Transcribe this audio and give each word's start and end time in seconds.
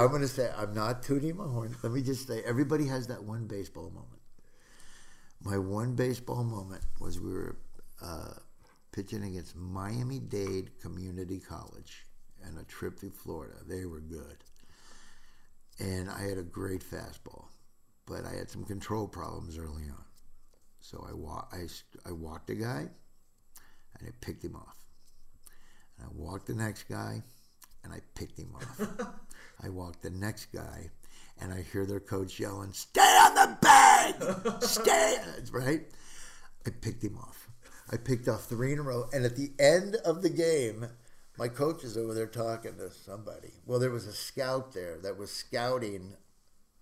I'm 0.00 0.08
going 0.08 0.22
to 0.22 0.28
say 0.28 0.50
I'm 0.56 0.72
not 0.72 1.02
tooting 1.02 1.36
my 1.36 1.44
horn. 1.44 1.76
Let 1.82 1.92
me 1.92 2.00
just 2.00 2.26
say 2.26 2.42
everybody 2.46 2.86
has 2.86 3.08
that 3.08 3.22
one 3.22 3.46
baseball 3.46 3.90
moment. 3.90 4.22
My 5.44 5.58
one 5.58 5.94
baseball 5.94 6.42
moment 6.42 6.80
was 6.98 7.20
we 7.20 7.30
were 7.30 7.58
uh, 8.02 8.32
pitching 8.92 9.22
against 9.24 9.54
Miami 9.54 10.18
Dade 10.18 10.70
Community 10.80 11.38
College 11.38 12.06
and 12.42 12.58
a 12.58 12.64
trip 12.64 12.98
through 12.98 13.10
Florida. 13.10 13.56
They 13.68 13.84
were 13.84 14.00
good. 14.00 14.38
And 15.78 16.08
I 16.08 16.22
had 16.22 16.38
a 16.38 16.44
great 16.44 16.82
fastball, 16.82 17.48
but 18.06 18.24
I 18.24 18.34
had 18.36 18.48
some 18.48 18.64
control 18.64 19.06
problems 19.06 19.58
early 19.58 19.90
on. 19.90 20.04
So 20.80 21.06
I, 21.06 21.12
wa- 21.12 21.44
I, 21.52 21.66
I 22.08 22.12
walked 22.12 22.48
a 22.48 22.54
guy 22.54 22.88
and 23.98 24.08
I 24.08 24.12
picked 24.22 24.42
him 24.42 24.56
off. 24.56 24.78
And 25.98 26.06
I 26.06 26.10
walked 26.14 26.46
the 26.46 26.54
next 26.54 26.84
guy 26.84 27.22
and 27.84 27.92
I 27.92 28.00
picked 28.14 28.38
him 28.38 28.54
off. 28.54 29.10
I 29.62 29.68
walk 29.68 30.00
the 30.00 30.10
next 30.10 30.46
guy 30.52 30.90
and 31.40 31.52
I 31.52 31.62
hear 31.62 31.86
their 31.86 32.00
coach 32.00 32.38
yelling, 32.38 32.72
Stay 32.72 33.00
on 33.00 33.34
the 33.34 33.58
bag! 33.60 34.62
Stay! 34.62 35.16
right? 35.52 35.86
I 36.66 36.70
picked 36.70 37.02
him 37.02 37.16
off. 37.18 37.48
I 37.90 37.96
picked 37.96 38.28
off 38.28 38.44
three 38.44 38.72
in 38.72 38.78
a 38.78 38.82
row. 38.82 39.06
And 39.12 39.24
at 39.24 39.36
the 39.36 39.50
end 39.58 39.96
of 40.04 40.22
the 40.22 40.30
game, 40.30 40.86
my 41.38 41.48
coach 41.48 41.84
is 41.84 41.96
over 41.96 42.12
there 42.12 42.26
talking 42.26 42.76
to 42.76 42.90
somebody. 42.90 43.52
Well, 43.64 43.78
there 43.78 43.90
was 43.90 44.06
a 44.06 44.12
scout 44.12 44.72
there 44.72 44.98
that 45.02 45.16
was 45.16 45.30
scouting 45.30 46.14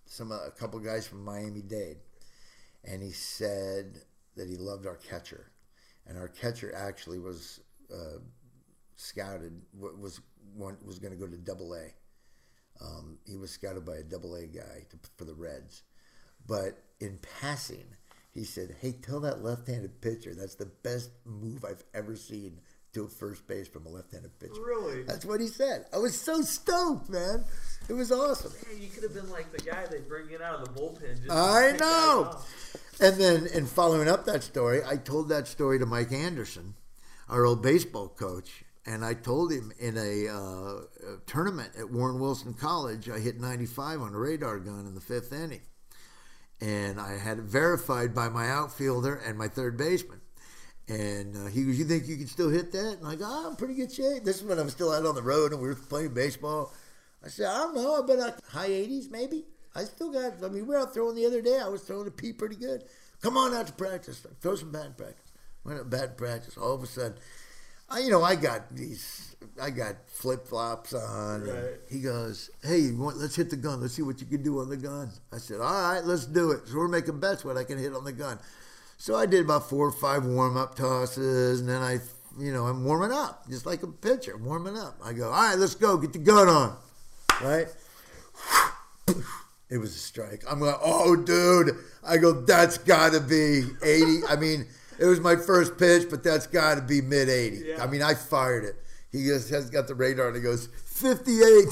some 0.05 0.31
a 0.31 0.51
couple 0.51 0.79
guys 0.79 1.07
from 1.07 1.23
Miami 1.23 1.61
Dade, 1.61 1.97
and 2.83 3.01
he 3.01 3.11
said 3.11 4.01
that 4.35 4.49
he 4.49 4.57
loved 4.57 4.87
our 4.87 4.95
catcher, 4.95 5.51
and 6.07 6.17
our 6.17 6.27
catcher 6.27 6.73
actually 6.75 7.19
was 7.19 7.61
uh, 7.93 8.17
scouted 8.95 9.61
was 9.77 10.19
one 10.55 10.77
was 10.83 10.99
going 10.99 11.13
to 11.13 11.19
go 11.19 11.27
to 11.27 11.37
Double 11.37 11.73
A. 11.75 11.93
Um, 12.81 13.17
he 13.25 13.35
was 13.35 13.51
scouted 13.51 13.85
by 13.85 13.97
a 13.97 14.03
Double 14.03 14.35
A 14.35 14.45
guy 14.45 14.85
to, 14.89 14.97
for 15.17 15.25
the 15.25 15.33
Reds, 15.33 15.83
but 16.47 16.81
in 16.99 17.19
passing, 17.39 17.85
he 18.31 18.43
said, 18.43 18.75
"Hey, 18.79 18.93
tell 18.93 19.19
that 19.21 19.43
left-handed 19.43 20.01
pitcher 20.01 20.33
that's 20.33 20.55
the 20.55 20.65
best 20.65 21.09
move 21.25 21.65
I've 21.65 21.83
ever 21.93 22.15
seen 22.15 22.59
to 22.93 23.03
a 23.03 23.07
first 23.07 23.45
base 23.47 23.67
from 23.67 23.85
a 23.85 23.89
left-handed 23.89 24.39
pitcher." 24.39 24.61
Really? 24.65 25.03
That's 25.03 25.25
what 25.25 25.41
he 25.41 25.47
said. 25.47 25.87
I 25.93 25.97
was 25.97 26.19
so 26.19 26.41
stoked, 26.41 27.09
man. 27.09 27.43
It 27.89 27.93
was 27.93 28.11
awesome. 28.11 28.53
Man, 28.71 28.81
you 28.81 28.87
could 28.89 29.03
have 29.03 29.13
been 29.13 29.29
like 29.29 29.51
the 29.51 29.63
guy 29.63 29.85
they 29.87 29.99
bring 29.99 30.31
in 30.31 30.41
out 30.41 30.59
of 30.59 30.73
the 30.73 30.79
bullpen. 30.79 31.17
Just 31.17 31.31
I 31.31 31.75
know. 31.79 32.39
And 33.01 33.15
then, 33.17 33.47
in 33.47 33.65
following 33.65 34.07
up 34.07 34.25
that 34.25 34.43
story, 34.43 34.81
I 34.85 34.97
told 34.97 35.29
that 35.29 35.47
story 35.47 35.79
to 35.79 35.85
Mike 35.85 36.11
Anderson, 36.11 36.75
our 37.27 37.45
old 37.45 37.63
baseball 37.63 38.09
coach, 38.09 38.63
and 38.89 39.05
I 39.05 39.13
told 39.13 39.51
him 39.51 39.71
in 39.77 39.97
a, 39.97 40.27
uh, 40.27 41.13
a 41.13 41.17
tournament 41.27 41.73
at 41.77 41.91
Warren 41.91 42.19
Wilson 42.19 42.55
College, 42.55 43.07
I 43.07 43.19
hit 43.19 43.39
95 43.39 44.01
on 44.01 44.15
a 44.15 44.17
radar 44.17 44.57
gun 44.57 44.87
in 44.87 44.95
the 44.95 45.01
fifth 45.01 45.31
inning, 45.31 45.61
and 46.59 46.99
I 46.99 47.15
had 47.15 47.37
it 47.37 47.43
verified 47.43 48.15
by 48.15 48.29
my 48.29 48.49
outfielder 48.49 49.13
and 49.15 49.37
my 49.37 49.47
third 49.47 49.77
baseman. 49.77 50.21
And 50.87 51.37
uh, 51.37 51.45
he 51.51 51.65
goes, 51.65 51.77
"You 51.77 51.85
think 51.85 52.07
you 52.07 52.17
can 52.17 52.25
still 52.25 52.49
hit 52.49 52.71
that?" 52.71 52.97
And 52.97 53.07
I 53.07 53.13
go, 53.13 53.25
oh, 53.27 53.49
"I'm 53.51 53.55
pretty 53.55 53.75
good 53.75 53.91
shape." 53.91 54.23
This 54.23 54.37
is 54.37 54.43
when 54.43 54.57
I'm 54.57 54.71
still 54.71 54.91
out 54.91 55.05
on 55.05 55.13
the 55.13 55.21
road 55.21 55.51
and 55.51 55.61
we 55.61 55.67
were 55.67 55.75
playing 55.75 56.15
baseball. 56.15 56.73
I 57.23 57.27
said, 57.27 57.45
"I 57.45 57.59
don't 57.59 57.75
know. 57.75 58.01
I 58.01 58.07
bet 58.07 58.17
like 58.17 58.43
high 58.47 58.69
80s, 58.69 59.11
maybe." 59.11 59.45
I 59.75 59.83
still 59.83 60.11
got. 60.11 60.43
I 60.43 60.47
mean, 60.47 60.65
we 60.65 60.73
were 60.73 60.79
out 60.79 60.95
throwing 60.95 61.15
the 61.15 61.27
other 61.27 61.43
day. 61.43 61.59
I 61.59 61.67
was 61.69 61.83
throwing 61.83 62.07
a 62.07 62.11
pea 62.11 62.33
pretty 62.33 62.55
good. 62.55 62.85
Come 63.21 63.37
on 63.37 63.53
out 63.53 63.67
to 63.67 63.73
practice. 63.73 64.25
Throw 64.41 64.55
some 64.55 64.73
in 64.73 64.93
practice. 64.93 65.31
Went 65.63 65.79
out 65.79 66.09
in 66.09 66.15
practice. 66.15 66.57
All 66.57 66.73
of 66.73 66.81
a 66.81 66.87
sudden, 66.87 67.19
I, 67.89 67.99
you 67.99 68.09
know, 68.09 68.23
I 68.23 68.35
got 68.35 68.73
these. 68.75 69.35
I 69.61 69.69
got 69.69 69.95
flip 70.07 70.47
flops 70.47 70.93
on. 70.93 71.43
Right. 71.43 71.75
He 71.89 71.99
goes, 71.99 72.49
"Hey, 72.63 72.79
you 72.79 72.97
want, 72.97 73.17
let's 73.17 73.35
hit 73.35 73.49
the 73.49 73.55
gun. 73.55 73.81
Let's 73.81 73.93
see 73.93 74.01
what 74.01 74.21
you 74.21 74.27
can 74.27 74.43
do 74.43 74.59
on 74.59 74.69
the 74.69 74.77
gun." 74.77 75.11
I 75.33 75.37
said, 75.37 75.59
"All 75.59 75.93
right, 75.93 76.03
let's 76.03 76.25
do 76.25 76.51
it." 76.51 76.67
So 76.67 76.77
we're 76.77 76.87
making 76.87 77.19
bets 77.19 77.43
what 77.43 77.57
I 77.57 77.63
can 77.63 77.77
hit 77.77 77.93
on 77.93 78.03
the 78.03 78.11
gun. 78.11 78.39
So 78.97 79.15
I 79.15 79.25
did 79.25 79.45
about 79.45 79.69
four 79.69 79.87
or 79.87 79.91
five 79.91 80.25
warm 80.25 80.57
up 80.57 80.75
tosses, 80.75 81.61
and 81.61 81.69
then 81.69 81.81
I, 81.81 81.99
you 82.37 82.53
know, 82.53 82.67
I'm 82.67 82.83
warming 82.83 83.11
up 83.11 83.49
just 83.49 83.65
like 83.65 83.83
a 83.83 83.87
pitcher, 83.87 84.37
warming 84.37 84.77
up. 84.77 84.97
I 85.03 85.13
go, 85.13 85.25
"All 85.25 85.31
right, 85.31 85.57
let's 85.57 85.75
go. 85.75 85.97
Get 85.97 86.13
the 86.13 86.19
gun 86.19 86.47
on." 86.47 86.77
Right. 87.41 87.67
It 89.69 89.77
was 89.77 89.95
a 89.95 89.99
strike. 89.99 90.43
I'm 90.49 90.59
like, 90.59 90.77
oh, 90.83 91.15
dude. 91.15 91.75
I 92.03 92.17
go, 92.17 92.31
that's 92.41 92.79
got 92.79 93.11
to 93.11 93.19
be 93.19 93.63
80. 93.83 94.25
I 94.27 94.35
mean, 94.35 94.65
it 94.99 95.05
was 95.05 95.19
my 95.21 95.35
first 95.37 95.77
pitch, 95.77 96.07
but 96.09 96.23
that's 96.23 96.45
got 96.45 96.75
to 96.75 96.81
be 96.81 97.01
mid 97.01 97.29
80. 97.29 97.63
Yeah. 97.65 97.83
I 97.83 97.87
mean, 97.87 98.01
I 98.01 98.13
fired 98.13 98.65
it. 98.65 98.75
He 99.11 99.25
just 99.25 99.49
has 99.49 99.69
got 99.69 99.87
the 99.87 99.95
radar 99.95 100.27
and 100.27 100.35
he 100.35 100.41
goes, 100.41 100.67
58. 100.85 101.65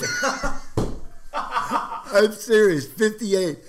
I'm 1.34 2.32
serious, 2.32 2.88
58. 2.88 3.60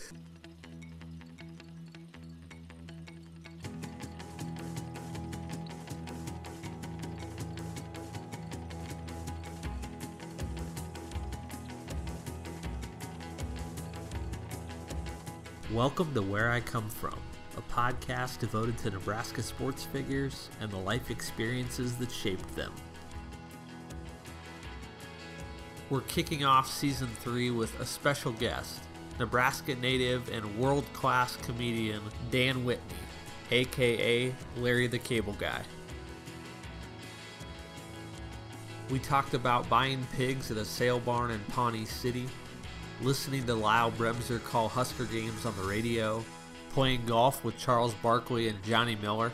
Welcome 15.72 16.14
to 16.14 16.22
Where 16.22 16.50
I 16.50 16.60
Come 16.60 16.88
From, 16.88 17.12
a 17.12 17.27
podcast 17.72 18.38
devoted 18.38 18.78
to 18.78 18.90
Nebraska 18.90 19.42
sports 19.42 19.84
figures 19.84 20.48
and 20.60 20.70
the 20.70 20.76
life 20.76 21.10
experiences 21.10 21.96
that 21.96 22.10
shaped 22.10 22.54
them. 22.56 22.72
We're 25.90 26.02
kicking 26.02 26.44
off 26.44 26.70
season 26.70 27.08
three 27.20 27.50
with 27.50 27.78
a 27.80 27.86
special 27.86 28.32
guest, 28.32 28.80
Nebraska 29.18 29.74
native 29.76 30.28
and 30.30 30.58
world 30.58 30.84
class 30.92 31.36
comedian 31.36 32.02
Dan 32.30 32.64
Whitney, 32.64 32.96
aka 33.50 34.34
Larry 34.56 34.86
the 34.86 34.98
Cable 34.98 35.34
Guy. 35.34 35.62
We 38.90 38.98
talked 38.98 39.34
about 39.34 39.68
buying 39.68 40.06
pigs 40.16 40.50
at 40.50 40.56
a 40.56 40.64
sale 40.64 41.00
barn 41.00 41.30
in 41.30 41.40
Pawnee 41.50 41.84
City, 41.84 42.26
listening 43.02 43.44
to 43.46 43.54
Lyle 43.54 43.92
Bremser 43.92 44.42
call 44.42 44.68
Husker 44.68 45.04
games 45.04 45.44
on 45.44 45.54
the 45.56 45.62
radio, 45.62 46.24
playing 46.70 47.04
golf 47.06 47.44
with 47.44 47.56
Charles 47.58 47.94
Barkley 47.94 48.48
and 48.48 48.62
Johnny 48.62 48.96
Miller, 48.96 49.32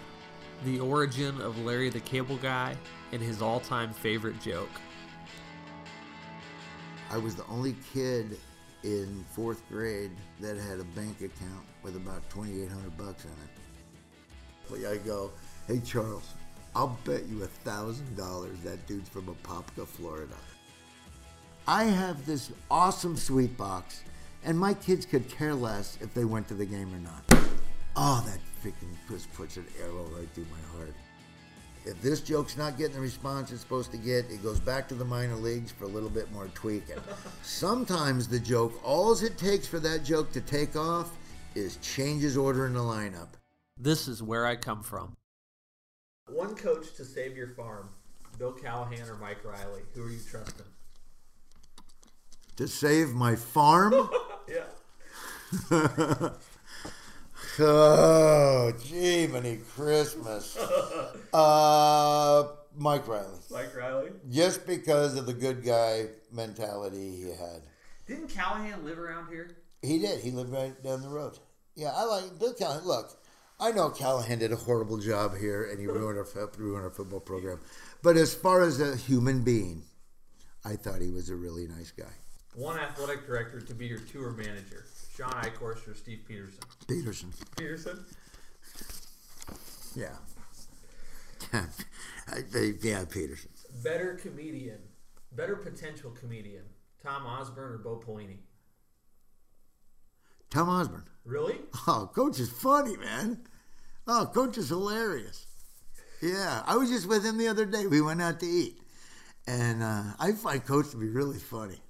the 0.65 0.81
origin 0.81 1.41
of 1.41 1.59
Larry 1.65 1.91
the 1.91 2.00
Cable 2.00 2.37
Guy, 2.37 2.77
and 3.12 3.21
his 3.22 3.43
all 3.43 3.61
time 3.61 3.93
favorite 3.93 4.41
joke. 4.41 4.71
I 7.11 7.19
was 7.19 7.34
the 7.34 7.47
only 7.47 7.77
kid 7.93 8.39
in 8.83 9.25
fourth 9.33 9.62
grade 9.69 10.11
that 10.41 10.56
had 10.56 10.81
a 10.81 10.84
bank 10.84 11.21
account 11.21 11.65
with 11.83 11.97
about 11.97 12.28
2,800 12.31 12.97
bucks 12.97 13.25
in 13.25 13.31
it. 13.31 14.89
I 14.89 14.97
go, 14.97 15.31
hey 15.69 15.81
Charles, 15.84 16.34
I'll 16.75 16.99
bet 17.05 17.27
you 17.27 17.43
a 17.43 17.47
thousand 17.47 18.17
dollars 18.17 18.59
that 18.65 18.87
dude's 18.87 19.09
from 19.09 19.27
Apopka, 19.27 19.87
Florida. 19.87 20.34
I 21.67 21.84
have 21.84 22.27
this 22.27 22.50
awesome 22.71 23.17
suite 23.17 23.56
box, 23.56 24.03
and 24.44 24.59
my 24.59 24.75
kids 24.75 25.06
could 25.06 25.28
care 25.28 25.55
less 25.55 25.99
if 26.00 26.12
they 26.15 26.25
went 26.25 26.49
to 26.49 26.55
the 26.55 26.66
game 26.66 26.93
or 26.94 26.99
not. 26.99 27.49
Oh, 27.97 28.25
that 28.27 28.38
freaking 28.62 28.94
just 29.09 29.32
puts 29.34 29.56
an 29.56 29.66
arrow 29.81 30.05
right 30.16 30.28
through 30.34 30.47
my 30.50 30.78
heart. 30.78 30.94
If 31.87 32.00
this 32.00 32.21
joke's 32.21 32.56
not 32.56 32.78
getting 32.78 32.94
the 32.94 33.00
response 33.00 33.53
it's 33.53 33.60
supposed 33.60 33.91
to 33.91 33.99
get, 33.99 34.31
it 34.31 34.43
goes 34.43 34.59
back 34.59 34.88
to 34.88 34.94
the 34.94 35.05
minor 35.05 35.37
leagues 35.37 35.71
for 35.71 35.84
a 35.84 35.88
little 35.88 36.09
bit 36.09 36.32
more 36.32 36.49
tweaking. 36.55 36.97
Sometimes 37.43 38.27
the 38.27 38.41
joke, 38.41 38.72
all 38.82 39.12
it 39.12 39.37
takes 39.37 39.66
for 39.66 39.78
that 39.81 40.03
joke 40.03 40.32
to 40.32 40.41
take 40.41 40.76
off 40.76 41.12
is 41.55 41.76
changes 41.76 42.37
order 42.37 42.66
in 42.66 42.72
the 42.72 42.81
lineup. 42.81 43.28
This 43.76 44.09
is 44.09 44.22
where 44.22 44.47
I 44.47 44.56
come 44.56 44.82
from. 44.82 45.16
One 46.28 46.55
coach 46.55 46.94
to 46.97 47.05
save 47.05 47.37
your 47.37 47.49
farm, 47.49 47.91
Bill 48.38 48.53
Callahan 48.53 49.09
or 49.09 49.16
Mike 49.16 49.44
Riley. 49.44 49.82
Who 49.94 50.05
are 50.05 50.11
you 50.11 50.21
trusting? 50.26 50.65
To 52.56 52.66
save 52.66 53.11
my 53.11 53.37
farm? 53.37 54.09
Oh, 57.61 58.73
gee, 58.85 59.26
many 59.26 59.58
Christmas. 59.75 60.58
Uh, 61.32 62.44
Mike 62.76 63.08
Riley. 63.08 63.38
Mike 63.50 63.76
Riley. 63.76 64.11
Just 64.31 64.69
because 64.69 65.17
of 65.17 65.26
the 65.26 65.32
good 65.32 65.64
guy 65.64 66.06
mentality 66.31 67.11
he 67.17 67.29
had. 67.31 67.62
Didn't 68.06 68.29
Callahan 68.29 68.85
live 68.85 69.00
around 69.00 69.32
here? 69.32 69.56
He 69.82 69.99
did. 69.99 70.20
He 70.20 70.31
lived 70.31 70.52
right 70.52 70.81
down 70.85 71.02
the 71.02 71.08
road. 71.08 71.41
Yeah, 71.75 71.90
I 71.93 72.05
like 72.05 72.38
Bill 72.38 72.55
Callahan. 72.55 72.87
Look, 72.87 73.19
I 73.58 73.73
know 73.73 73.90
Callahan 73.90 74.38
did 74.38 74.52
a 74.52 74.56
horrible 74.56 74.99
job 74.99 75.37
here, 75.37 75.64
and 75.69 75.81
he 75.81 75.88
ruined 75.88 76.19
our 76.19 76.50
ruined 76.56 76.85
our 76.85 76.90
football 76.90 77.19
program. 77.19 77.58
But 78.00 78.17
as 78.17 78.32
far 78.32 78.62
as 78.62 78.81
a 78.81 78.97
human 78.97 79.43
being, 79.43 79.82
I 80.64 80.76
thought 80.76 81.00
he 81.00 81.11
was 81.11 81.31
a 81.31 81.35
really 81.37 81.67
nice 81.67 81.90
guy. 81.90 82.12
One 82.55 82.79
athletic 82.79 83.26
director 83.26 83.61
to 83.61 83.75
be 83.75 83.87
your 83.87 83.99
tour 83.99 84.31
manager, 84.31 84.85
Shawn 85.16 85.32
Eichorst 85.32 85.87
or 85.88 85.94
Steve 85.94 86.20
Pederson. 86.28 86.58
Pederson. 86.87 87.31
Pederson. 87.56 87.99
Yeah. 89.94 90.16
I- 92.28 92.40
they- 92.52 92.75
yeah, 92.82 93.05
Pederson. 93.05 93.49
Better 93.82 94.14
comedian, 94.14 94.78
better 95.32 95.56
potential 95.56 96.11
comedian 96.11 96.62
Tom 97.02 97.26
Osborne 97.26 97.72
or 97.72 97.78
Bo 97.78 97.96
Pelini? 98.05 98.38
Tom 100.50 100.69
Osborne. 100.69 101.05
Really? 101.25 101.56
Oh, 101.87 102.11
coach 102.14 102.38
is 102.38 102.50
funny, 102.50 102.96
man. 102.96 103.38
Oh, 104.06 104.31
coach 104.32 104.56
is 104.58 104.69
hilarious. 104.69 105.46
Yeah, 106.22 106.62
I 106.66 106.76
was 106.76 106.88
just 106.90 107.08
with 107.08 107.25
him 107.25 107.37
the 107.38 107.49
other 107.49 107.66
day. 107.66 107.87
We 107.87 108.00
went 108.00 108.22
out 108.22 108.40
to 108.40 108.46
eat, 108.46 108.78
and 109.46 109.82
uh, 109.82 110.02
I 110.19 110.32
find 110.32 110.64
coach 110.64 110.90
to 110.90 110.96
be 110.96 111.08
really 111.08 111.38
funny. 111.38 111.81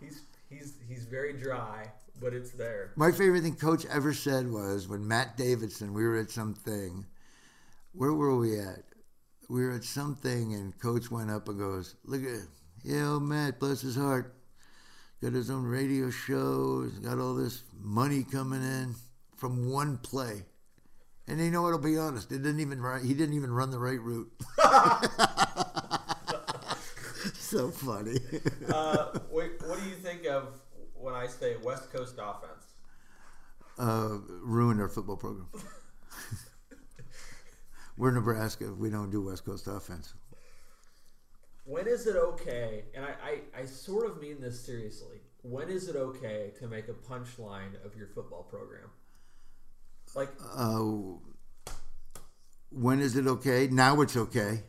He's 0.00 0.22
he's 0.50 0.74
he's 0.88 1.04
very 1.06 1.32
dry, 1.32 1.90
but 2.20 2.34
it's 2.34 2.50
there. 2.50 2.92
My 2.96 3.12
favorite 3.12 3.42
thing 3.42 3.56
coach 3.56 3.86
ever 3.86 4.12
said 4.12 4.50
was 4.50 4.88
when 4.88 5.06
Matt 5.06 5.36
Davison, 5.36 5.92
we 5.92 6.04
were 6.04 6.18
at 6.18 6.30
something. 6.30 7.06
Where 7.92 8.12
were 8.12 8.36
we 8.36 8.58
at? 8.58 8.84
We 9.48 9.64
were 9.64 9.72
at 9.72 9.84
something, 9.84 10.54
and 10.54 10.78
coach 10.78 11.10
went 11.10 11.30
up 11.30 11.48
and 11.48 11.58
goes, 11.58 11.96
"Look 12.04 12.22
at, 12.22 12.46
yeah, 12.84 13.12
old 13.12 13.22
Matt, 13.22 13.58
bless 13.58 13.80
his 13.80 13.96
heart, 13.96 14.34
got 15.22 15.32
his 15.32 15.50
own 15.50 15.64
radio 15.64 16.10
show, 16.10 16.84
he's 16.84 16.98
got 16.98 17.18
all 17.18 17.34
this 17.34 17.62
money 17.80 18.24
coming 18.24 18.62
in 18.62 18.94
from 19.36 19.70
one 19.70 19.98
play." 19.98 20.44
And 21.26 21.40
you 21.40 21.50
know 21.50 21.62
what? 21.62 21.72
I'll 21.72 21.78
be 21.78 21.98
honest. 21.98 22.32
It 22.32 22.42
didn't 22.42 22.60
even 22.60 22.80
run, 22.80 23.04
he 23.04 23.14
didn't 23.14 23.34
even 23.34 23.52
run 23.52 23.70
the 23.70 23.78
right 23.78 24.00
route. 24.00 24.30
so 27.34 27.70
funny. 27.70 28.18
Uh, 28.72 29.18
wait, 29.30 29.52
what 29.66 29.78
do 29.78 29.88
you 29.88 29.94
think 29.94 30.26
of 30.26 30.60
I 31.18 31.26
say 31.26 31.56
West 31.62 31.92
Coast 31.92 32.16
offense? 32.18 32.64
uh, 33.78 34.18
ruined 34.42 34.80
our 34.80 34.88
football 34.88 35.16
program. 35.16 35.46
We're 37.96 38.12
Nebraska. 38.12 38.72
We 38.72 38.90
don't 38.90 39.10
do 39.10 39.22
West 39.22 39.44
Coast 39.44 39.66
offense. 39.66 40.14
When 41.64 41.86
is 41.86 42.06
it 42.06 42.16
okay? 42.16 42.84
And 42.94 43.04
I, 43.04 43.14
I, 43.56 43.60
I 43.62 43.64
sort 43.66 44.06
of 44.08 44.20
mean 44.20 44.40
this 44.40 44.64
seriously. 44.64 45.18
When 45.42 45.68
is 45.68 45.88
it 45.88 45.96
okay 45.96 46.52
to 46.60 46.66
make 46.68 46.88
a 46.88 46.92
punchline 46.94 47.84
of 47.84 47.96
your 47.96 48.06
football 48.08 48.44
program? 48.44 48.88
Like, 50.14 50.30
Uh, 50.56 50.84
when 52.70 53.00
is 53.00 53.16
it 53.16 53.26
okay? 53.26 53.66
Now 53.70 54.00
it's 54.00 54.16
okay. 54.16 54.62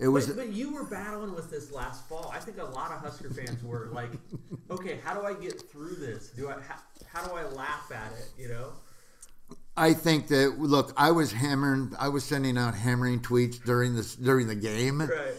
It 0.00 0.08
was. 0.08 0.26
but, 0.26 0.36
but 0.36 0.48
you 0.52 0.72
were 0.72 0.84
battling 0.84 1.34
with 1.34 1.50
this 1.50 1.70
last 1.70 2.08
fall. 2.08 2.32
I 2.34 2.38
think 2.38 2.58
a 2.58 2.64
lot 2.64 2.90
of 2.90 3.00
Husker 3.00 3.28
fans 3.30 3.62
were 3.62 3.90
like, 3.92 4.10
okay, 4.70 4.98
how 5.04 5.14
do 5.14 5.26
I 5.26 5.34
get 5.34 5.60
through 5.70 5.96
this? 5.96 6.28
Do 6.30 6.48
I 6.48 6.54
how, 6.54 6.76
how 7.12 7.26
do 7.26 7.34
I 7.34 7.44
laugh 7.44 7.92
at 7.92 8.12
it? 8.18 8.30
You 8.38 8.48
know? 8.48 8.72
I 9.76 9.92
think 9.92 10.28
that 10.28 10.58
look, 10.58 10.92
I 10.96 11.10
was 11.10 11.32
hammering. 11.32 11.92
I 11.98 12.08
was 12.08 12.24
sending 12.24 12.56
out 12.56 12.74
hammering 12.74 13.20
tweets 13.20 13.62
during 13.62 13.94
this 13.94 14.16
during 14.16 14.46
the 14.46 14.54
game. 14.54 15.02
Right. 15.02 15.34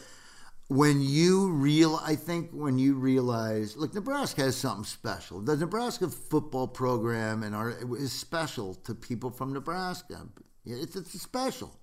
when 0.67 1.01
you 1.01 1.51
real 1.51 1.99
I 2.03 2.15
think 2.15 2.51
when 2.51 2.77
you 2.77 2.95
realize 2.95 3.75
look 3.75 3.93
Nebraska 3.95 4.43
has 4.43 4.55
something 4.55 4.85
special. 4.85 5.41
The 5.41 5.57
Nebraska 5.57 6.07
football 6.07 6.67
program 6.67 7.41
and 7.43 7.55
our 7.55 7.75
is 7.97 8.11
special 8.11 8.75
to 8.75 8.93
people 8.93 9.31
from 9.31 9.53
Nebraska. 9.53 10.27
It's 10.65 10.95
it's 10.95 11.19
special. 11.19 11.80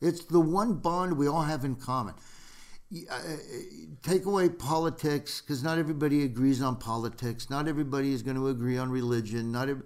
It's 0.00 0.24
the 0.24 0.40
one 0.40 0.74
bond 0.74 1.16
we 1.16 1.26
all 1.26 1.42
have 1.42 1.64
in 1.64 1.74
common. 1.76 2.14
Uh, 3.10 3.18
Take 4.02 4.26
away 4.26 4.48
politics 4.48 5.40
because 5.40 5.62
not 5.62 5.78
everybody 5.78 6.22
agrees 6.22 6.62
on 6.62 6.76
politics. 6.76 7.50
Not 7.50 7.66
everybody 7.66 8.12
is 8.12 8.22
going 8.22 8.36
to 8.36 8.48
agree 8.48 8.78
on 8.78 8.90
religion. 8.90 9.50
Not 9.50 9.68
ev- 9.68 9.82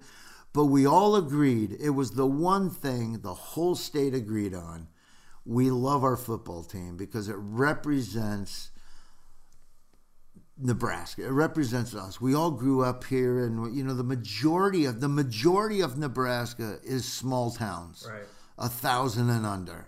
but 0.53 0.65
we 0.65 0.85
all 0.85 1.15
agreed 1.15 1.77
it 1.79 1.91
was 1.91 2.11
the 2.11 2.27
one 2.27 2.69
thing 2.69 3.21
the 3.21 3.33
whole 3.33 3.73
state 3.75 4.13
agreed 4.13 4.53
on 4.53 4.87
we 5.45 5.71
love 5.71 6.03
our 6.03 6.17
football 6.17 6.63
team 6.63 6.97
because 6.97 7.27
it 7.29 7.35
represents 7.39 8.69
Nebraska. 10.57 11.25
It 11.25 11.31
represents 11.31 11.95
us. 11.95 12.21
We 12.21 12.35
all 12.35 12.51
grew 12.51 12.83
up 12.83 13.03
here, 13.05 13.43
and 13.45 13.75
you 13.75 13.83
know 13.83 13.95
the 13.95 14.03
majority 14.03 14.85
of 14.85 15.01
the 15.01 15.07
majority 15.07 15.81
of 15.81 15.97
Nebraska 15.97 16.77
is 16.83 17.05
small 17.11 17.49
towns, 17.51 18.05
Right. 18.07 18.23
a 18.59 18.69
thousand 18.69 19.29
and 19.31 19.45
under, 19.45 19.87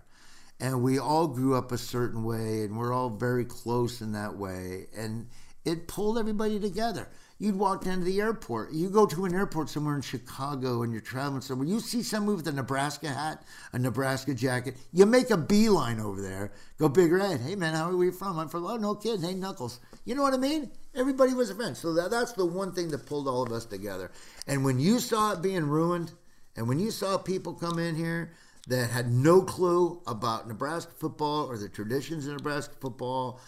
and 0.64 0.82
we 0.82 0.98
all 0.98 1.28
grew 1.28 1.56
up 1.56 1.74
a 1.74 1.78
certain 1.78 2.24
way, 2.24 2.64
and 2.64 2.78
we're 2.78 2.94
all 2.94 3.10
very 3.10 3.44
close 3.44 4.00
in 4.00 4.14
that 4.14 4.38
way, 4.38 4.88
and 4.96 5.28
it 5.66 5.90
pulled 5.90 6.18
everybody 6.18 6.58
together. 6.58 7.10
You'd 7.38 7.58
walk 7.58 7.84
down 7.84 8.00
to 8.00 8.06
the 8.06 8.22
airport. 8.22 8.72
You 8.72 8.90
go 8.90 9.06
to 9.06 9.26
an 9.26 9.36
airport 9.36 9.70
somewhere 9.70 9.96
in 9.96 10.02
Chicago 10.02 10.84
and 10.84 10.94
you're 10.94 11.02
traveling 11.02 11.42
somewhere. 11.42 11.68
You 11.68 11.82
see 11.82 12.02
somebody 12.02 12.38
with 12.38 12.48
a 12.48 12.54
Nebraska 12.54 13.10
hat, 13.10 13.44
a 13.74 13.80
Nebraska 13.80 14.34
jacket. 14.34 14.78
You 14.94 15.06
make 15.06 15.30
a 15.30 15.36
beeline 15.36 16.00
over 16.00 16.22
there. 16.22 16.54
Go 16.78 16.88
big 16.88 17.12
red. 17.12 17.42
Hey 17.42 17.56
man, 17.56 17.74
how 17.74 17.90
are 17.90 17.98
we 17.98 18.12
from? 18.12 18.40
I'm 18.40 18.48
from. 18.48 18.66
Oh 18.66 18.78
no 18.78 18.96
kids. 18.96 19.24
Hey 19.24 19.34
Knuckles. 19.34 19.82
You 20.06 20.16
know 20.16 20.22
what 20.22 20.34
I 20.34 20.38
mean? 20.38 20.72
Everybody 20.96 21.34
was 21.34 21.50
a 21.50 21.56
friend. 21.56 21.76
So 21.76 21.94
that, 21.94 22.12
that's 22.12 22.32
the 22.34 22.46
one 22.46 22.72
thing 22.72 22.90
that 22.90 23.06
pulled 23.06 23.28
all 23.28 23.42
of 23.44 23.52
us 23.52 23.66
together. 23.66 24.12
And 24.48 24.64
when 24.64 24.80
you 24.80 25.00
saw 25.00 25.34
it 25.34 25.42
being 25.42 25.68
ruined, 25.68 26.14
and 26.56 26.68
when 26.68 26.80
you 26.80 26.92
saw 26.92 27.18
people 27.18 27.54
come 27.54 27.80
in 27.80 27.96
here 27.96 28.32
that 28.68 28.90
had 28.90 29.12
no 29.12 29.42
clue 29.42 30.02
about 30.08 30.48
Nebraska 30.48 30.92
football 30.98 31.46
or 31.48 31.58
the 31.58 31.70
traditions 31.70 32.28
of 32.28 32.34
Nebraska 32.34 32.74
football, 32.80 33.40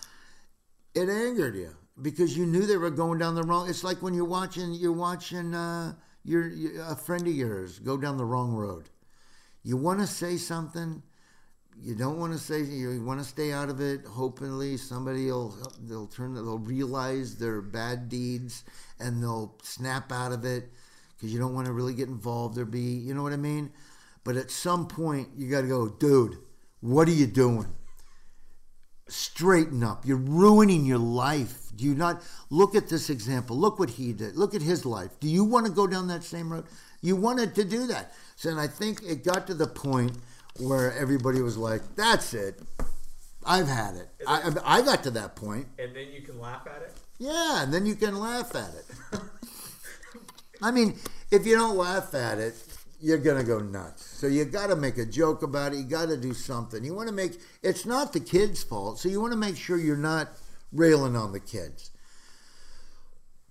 it 0.94 1.10
angered 1.10 1.56
you 1.56 1.76
because 2.02 2.38
you 2.38 2.46
knew 2.46 2.66
they 2.66 2.78
were 2.78 2.90
going 2.90 3.20
down 3.20 3.36
the 3.36 3.44
wrong. 3.44 3.70
It's 3.70 3.84
like 3.84 4.02
when 4.02 4.14
you're 4.14 4.26
watching 4.26 4.74
you're 4.74 4.92
watching 4.92 5.54
uh, 5.54 5.94
your, 6.24 6.48
your 6.48 6.82
a 6.84 6.96
friend 6.96 7.26
of 7.28 7.34
yours 7.34 7.80
go 7.80 7.98
down 7.98 8.18
the 8.18 8.26
wrong 8.26 8.54
road. 8.54 8.90
You 9.64 9.78
want 9.78 10.00
to 10.00 10.08
say 10.08 10.38
something, 10.38 11.02
you 11.82 11.96
don't 11.96 12.20
want 12.20 12.34
to 12.34 12.40
say. 12.40 12.62
You 12.62 13.04
want 13.04 13.20
to 13.20 13.26
stay 13.26 13.52
out 13.52 13.70
of 13.70 13.82
it. 13.82 14.06
Hopefully, 14.06 14.78
somebody 14.78 15.26
will 15.26 15.56
they'll 15.88 16.08
turn 16.08 16.34
they'll 16.34 16.58
realize 16.58 17.36
their 17.36 17.62
bad 17.62 18.10
deeds 18.10 18.64
and 19.00 19.22
they'll 19.22 19.56
snap 19.62 20.12
out 20.12 20.32
of 20.32 20.46
it 20.46 20.72
because 21.16 21.34
you 21.34 21.40
don't 21.40 21.54
want 21.54 21.68
to 21.68 21.74
really 21.74 21.94
get 21.94 22.08
involved 22.08 22.58
or 22.58 22.66
be 22.66 22.80
you 22.80 23.14
know 23.14 23.24
what 23.24 23.34
I 23.34 23.38
mean. 23.38 23.72
But 24.26 24.36
at 24.36 24.52
some 24.52 24.88
point, 24.88 25.30
you 25.38 25.50
got 25.50 25.62
to 25.62 25.68
go, 25.68 25.88
dude. 25.88 26.40
What 26.82 27.08
are 27.08 27.12
you 27.12 27.28
doing? 27.28 27.68
straighten 29.08 29.84
up. 29.84 30.06
You're 30.06 30.18
ruining 30.18 30.86
your 30.86 30.98
life. 30.98 31.70
Do 31.76 31.84
you 31.84 31.96
not 31.96 32.24
look 32.50 32.76
at 32.76 32.90
this 32.90 33.10
example? 33.10 33.58
Look 33.58 33.80
what 33.80 33.92
he 33.92 34.14
did. 34.14 34.36
Look 34.36 34.56
at 34.56 34.62
his 34.62 34.86
life. 34.86 35.12
Do 35.20 35.28
you 35.28 35.44
want 35.44 35.66
to 35.66 35.72
go 35.72 35.88
down 35.88 36.08
that 36.08 36.24
same 36.24 36.52
road? 36.52 36.66
You 37.02 37.16
wanted 37.16 37.54
to 37.56 37.64
do 37.64 37.88
that. 37.88 38.14
So 38.36 38.50
and 38.50 38.60
I 38.60 38.68
think 38.68 39.02
it 39.04 39.24
got 39.24 39.48
to 39.48 39.54
the 39.54 39.68
point 39.68 40.14
where 40.60 40.94
everybody 40.94 41.42
was 41.42 41.58
like, 41.58 41.82
"That's 41.96 42.34
it. 42.34 42.62
I've 43.46 43.68
had 43.68 43.96
it." 43.96 44.10
I, 44.26 44.52
I 44.64 44.82
got 44.82 45.04
to 45.04 45.12
that 45.12 45.36
point. 45.36 45.68
And 45.78 45.96
then 45.96 46.12
you 46.12 46.22
can 46.22 46.40
laugh 46.40 46.66
at 46.66 46.82
it. 46.82 46.94
Yeah, 47.20 47.64
and 47.64 47.74
then 47.74 47.86
you 47.86 47.96
can 47.96 48.18
laugh 48.18 48.56
at 48.56 48.74
it. 48.74 49.22
I 50.62 50.72
mean, 50.72 50.98
if 51.32 51.46
you 51.46 51.56
don't 51.56 51.78
laugh 51.78 52.14
at 52.16 52.40
it, 52.40 52.56
you're 53.02 53.18
gonna 53.18 53.44
go 53.44 53.60
nuts. 53.60 54.06
So 54.06 54.28
you 54.28 54.46
got 54.46 54.68
to 54.68 54.76
make 54.76 54.98
a 54.98 55.06
joke 55.06 55.44
about 55.44 55.74
it. 55.74 55.78
You 55.78 55.84
got 55.84 56.10
to 56.10 56.18
do 56.18 56.34
something. 56.34 56.84
You 56.84 56.94
want 56.94 57.10
to 57.10 57.14
make 57.14 57.40
it's 57.62 57.86
not 57.86 58.14
the 58.14 58.20
kids' 58.20 58.64
fault. 58.64 59.00
So 59.00 59.10
you 59.10 59.22
want 59.22 59.34
to 59.34 59.40
make 59.40 59.58
sure 59.58 59.78
you're 59.78 59.98
not 59.98 60.30
railing 60.72 61.16
on 61.16 61.32
the 61.32 61.40
kids. 61.40 61.92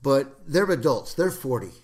But 0.02 0.34
they're 0.46 0.70
adults. 0.70 1.14
They're 1.14 1.30
forty. 1.30 1.70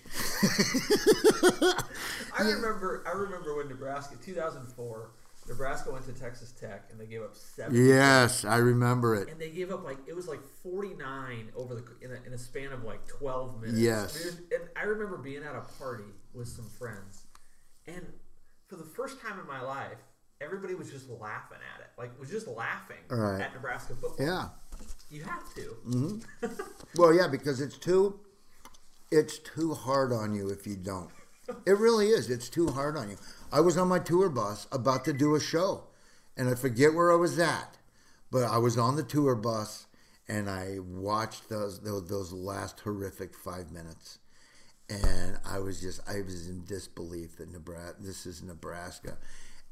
I 2.37 2.43
remember. 2.43 3.03
I 3.07 3.11
remember 3.17 3.55
when 3.55 3.67
Nebraska, 3.67 4.15
2004, 4.23 5.11
Nebraska 5.47 5.91
went 5.91 6.05
to 6.05 6.13
Texas 6.13 6.51
Tech 6.51 6.85
and 6.91 6.99
they 6.99 7.05
gave 7.05 7.21
up 7.21 7.35
seven. 7.35 7.85
Yes, 7.85 8.45
I 8.45 8.57
remember 8.57 9.15
it. 9.15 9.29
And 9.29 9.39
they 9.39 9.49
gave 9.49 9.71
up 9.71 9.83
like 9.83 9.97
it 10.07 10.15
was 10.15 10.27
like 10.27 10.39
49 10.63 11.51
over 11.55 11.75
the 11.75 11.83
in 12.05 12.11
a, 12.11 12.27
in 12.27 12.33
a 12.33 12.37
span 12.37 12.71
of 12.71 12.83
like 12.83 13.07
12 13.07 13.61
minutes. 13.61 13.79
Yes. 13.79 14.37
And 14.51 14.69
I 14.75 14.83
remember 14.83 15.17
being 15.17 15.43
at 15.43 15.55
a 15.55 15.61
party 15.79 16.03
with 16.33 16.47
some 16.47 16.69
friends, 16.69 17.25
and 17.95 18.05
for 18.67 18.75
the 18.75 18.83
first 18.85 19.19
time 19.21 19.39
in 19.39 19.47
my 19.47 19.61
life, 19.61 19.97
everybody 20.39 20.75
was 20.75 20.89
just 20.91 21.09
laughing 21.09 21.57
at 21.75 21.81
it. 21.81 21.87
Like 21.97 22.17
was 22.19 22.29
just 22.29 22.47
laughing 22.47 22.97
Right. 23.09 23.41
at 23.41 23.53
Nebraska 23.53 23.93
football. 23.95 24.25
Yeah. 24.25 24.49
You 25.09 25.23
have 25.23 25.53
to. 25.55 25.61
Mm-hmm. 25.87 26.47
Well, 26.97 27.13
yeah, 27.13 27.27
because 27.27 27.61
it's 27.61 27.77
too 27.77 28.19
it's 29.11 29.39
too 29.39 29.73
hard 29.73 30.11
on 30.13 30.33
you 30.35 30.49
if 30.49 30.65
you 30.65 30.75
don't. 30.75 31.09
It 31.65 31.77
really 31.77 32.07
is. 32.09 32.29
It's 32.29 32.47
too 32.49 32.67
hard 32.67 32.95
on 32.97 33.09
you. 33.09 33.17
I 33.51 33.59
was 33.59 33.77
on 33.77 33.87
my 33.89 33.99
tour 33.99 34.29
bus 34.29 34.67
about 34.71 35.03
to 35.05 35.13
do 35.13 35.35
a 35.35 35.39
show, 35.39 35.83
and 36.37 36.49
I 36.49 36.55
forget 36.55 36.93
where 36.93 37.11
I 37.11 37.15
was 37.15 37.37
at, 37.39 37.77
but 38.31 38.43
I 38.43 38.57
was 38.57 38.77
on 38.77 38.95
the 38.95 39.03
tour 39.03 39.35
bus 39.35 39.85
and 40.29 40.49
I 40.49 40.79
watched 40.79 41.49
those 41.49 41.79
those, 41.81 42.07
those 42.07 42.31
last 42.31 42.79
horrific 42.81 43.35
five 43.35 43.71
minutes, 43.71 44.19
and 44.91 45.39
I 45.45 45.59
was 45.59 45.81
just 45.81 46.01
I 46.09 46.21
was 46.21 46.49
in 46.49 46.65
disbelief 46.65 47.37
that 47.37 47.51
Nebraska 47.51 47.95
this 47.99 48.25
is 48.25 48.43
Nebraska. 48.43 49.17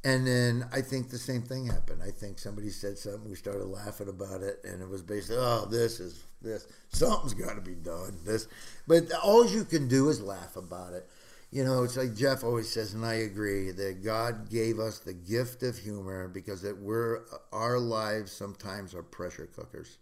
And 0.02 0.26
then 0.26 0.66
I 0.72 0.80
think 0.80 1.10
the 1.10 1.18
same 1.18 1.42
thing 1.42 1.66
happened. 1.66 2.02
I 2.02 2.12
think 2.12 2.40
somebody 2.40 2.70
said 2.70 2.98
something. 2.98 3.30
We 3.30 3.36
started 3.36 3.66
laughing 3.66 4.08
about 4.08 4.42
it, 4.42 4.62
and 4.64 4.82
it 4.82 4.88
was 4.88 5.02
basically, 5.02 5.38
"Oh, 5.40 5.68
this 5.70 6.00
is 6.00 6.24
this. 6.42 6.68
Something's 6.88 7.34
got 7.34 7.56
to 7.56 7.62
be 7.62 7.76
done." 7.76 8.18
This, 8.24 8.48
but 8.88 9.12
all 9.22 9.46
you 9.46 9.66
can 9.66 9.90
do 9.90 10.08
is 10.08 10.22
laugh 10.22 10.56
about 10.56 10.94
it. 10.94 11.10
You 11.52 11.66
know, 11.66 11.84
it's 11.84 11.98
like 11.98 12.16
Jeff 12.16 12.46
always 12.46 12.72
says, 12.72 12.94
and 12.94 13.06
I 13.06 13.16
agree 13.16 13.72
that 13.72 14.04
God 14.04 14.50
gave 14.50 14.80
us 14.80 15.00
the 15.00 15.14
gift 15.14 15.64
of 15.64 15.78
humor 15.78 16.30
because 16.30 16.62
that 16.62 16.78
we're 16.78 17.24
our 17.52 17.78
lives 17.78 18.32
sometimes 18.32 18.94
are 18.96 19.04
pressure 19.04 19.48
cookers, 19.54 19.98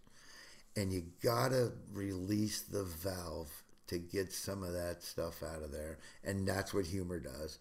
and 0.76 0.92
you 0.92 1.06
gotta 1.24 1.72
release 1.92 2.60
the 2.60 2.84
valve 2.84 3.64
to 3.88 3.98
get 3.98 4.32
some 4.32 4.62
of 4.62 4.72
that 4.72 5.02
stuff 5.02 5.42
out 5.42 5.62
of 5.62 5.72
there, 5.72 5.98
and 6.24 6.46
that's 6.46 6.72
what 6.72 6.86
humor 6.86 7.18
does. 7.18 7.58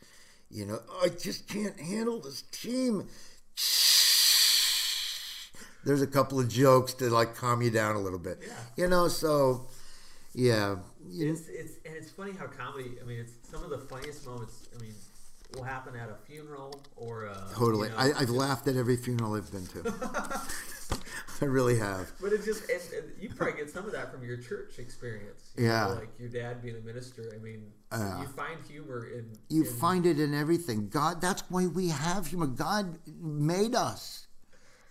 You 0.50 0.66
know, 0.66 0.80
I 1.04 1.10
just 1.10 1.48
can't 1.48 1.80
handle 1.80 2.20
this 2.22 2.44
team. 2.52 3.08
There's 5.84 6.02
a 6.02 6.08
couple 6.08 6.40
of 6.40 6.50
jokes 6.50 6.94
to 6.96 7.10
like 7.10 7.36
calm 7.36 7.62
you 7.62 7.72
down 7.72 7.96
a 7.96 8.00
little 8.00 8.20
bit. 8.20 8.40
Yeah. 8.46 8.54
You 8.76 8.88
know, 8.88 9.08
so 9.08 9.68
yeah. 10.34 10.78
It's, 11.10 11.48
it's 11.48 11.74
and 11.86 11.96
it's 11.96 12.12
funny 12.12 12.34
how 12.34 12.48
comedy. 12.48 12.92
I 13.02 13.06
mean, 13.06 13.20
it's 13.20 13.34
some 13.50 13.64
of 13.64 13.70
the 13.70 13.78
funniest 13.80 14.26
moments. 14.26 14.68
I 14.78 14.82
mean, 14.82 14.94
will 15.56 15.64
happen 15.64 15.96
at 15.96 16.10
a 16.10 16.16
funeral 16.26 16.82
or 16.96 17.28
uh, 17.28 17.50
Totally. 17.54 17.90
you 17.90 17.94
know, 17.94 18.00
I, 18.00 18.12
I've 18.20 18.30
laughed 18.30 18.68
at 18.68 18.76
every 18.76 18.98
funeral 18.98 19.36
I've 19.36 19.52
been 19.52 19.66
to. 19.68 19.94
I 21.42 21.46
really 21.46 21.78
have. 21.78 22.12
But 22.22 22.34
it's 22.34 22.46
just, 22.46 22.70
and, 22.70 22.82
and 22.94 23.12
you 23.22 23.30
probably 23.30 23.58
get 23.58 23.70
some 23.70 23.86
of 23.86 23.92
that 23.92 24.12
from 24.12 24.24
your 24.24 24.38
church 24.38 24.80
experience. 24.80 25.52
you 25.58 25.66
Yeah. 25.66 25.88
know, 25.88 25.94
like 25.96 26.10
your 26.20 26.30
dad 26.30 26.62
being 26.62 26.76
a 26.78 26.82
minister. 26.82 27.32
I 27.36 27.40
mean, 27.40 27.72
Yeah. 27.92 28.22
you 28.22 28.28
find 28.28 28.58
humor 28.68 29.06
in. 29.08 29.38
You 29.50 29.64
in, 29.64 29.74
find 29.74 30.06
it 30.06 30.20
in 30.20 30.34
everything. 30.34 30.90
God, 30.90 31.22
that's 31.22 31.44
why 31.50 31.68
we 31.68 31.90
have 31.90 32.28
humor. 32.28 32.48
God 32.48 32.98
made 33.22 33.76
us. 33.76 34.28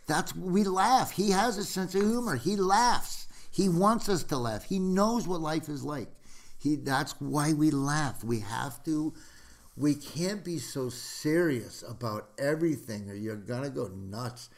That's 0.07 0.35
we 0.37 0.65
laugh. 0.65 1.11
He 1.11 1.31
has 1.31 1.59
a 1.59 1.65
sense 1.65 1.95
of 1.95 2.03
humor. 2.03 2.37
He 2.37 2.57
laughs. 2.57 3.27
He 3.51 3.69
wants 3.69 4.09
us 4.09 4.23
to 4.25 4.37
laugh. 4.37 4.65
He 4.65 4.79
knows 4.79 5.27
what 5.27 5.41
life 5.41 5.69
is 5.69 5.83
like. 5.83 6.09
He 6.59 6.77
that's 6.77 7.13
why 7.21 7.53
we 7.55 7.71
laugh. 7.71 8.23
We 8.23 8.41
have 8.41 8.85
to 8.85 9.15
we 9.77 9.95
can't 9.95 10.45
be 10.45 10.59
so 10.59 10.89
serious 10.89 11.83
about 11.87 12.29
everything 12.39 13.11
or 13.11 13.15
you're 13.15 13.37
going 13.37 13.63
to 13.63 13.69
go 13.71 13.89
nuts. 13.89 14.49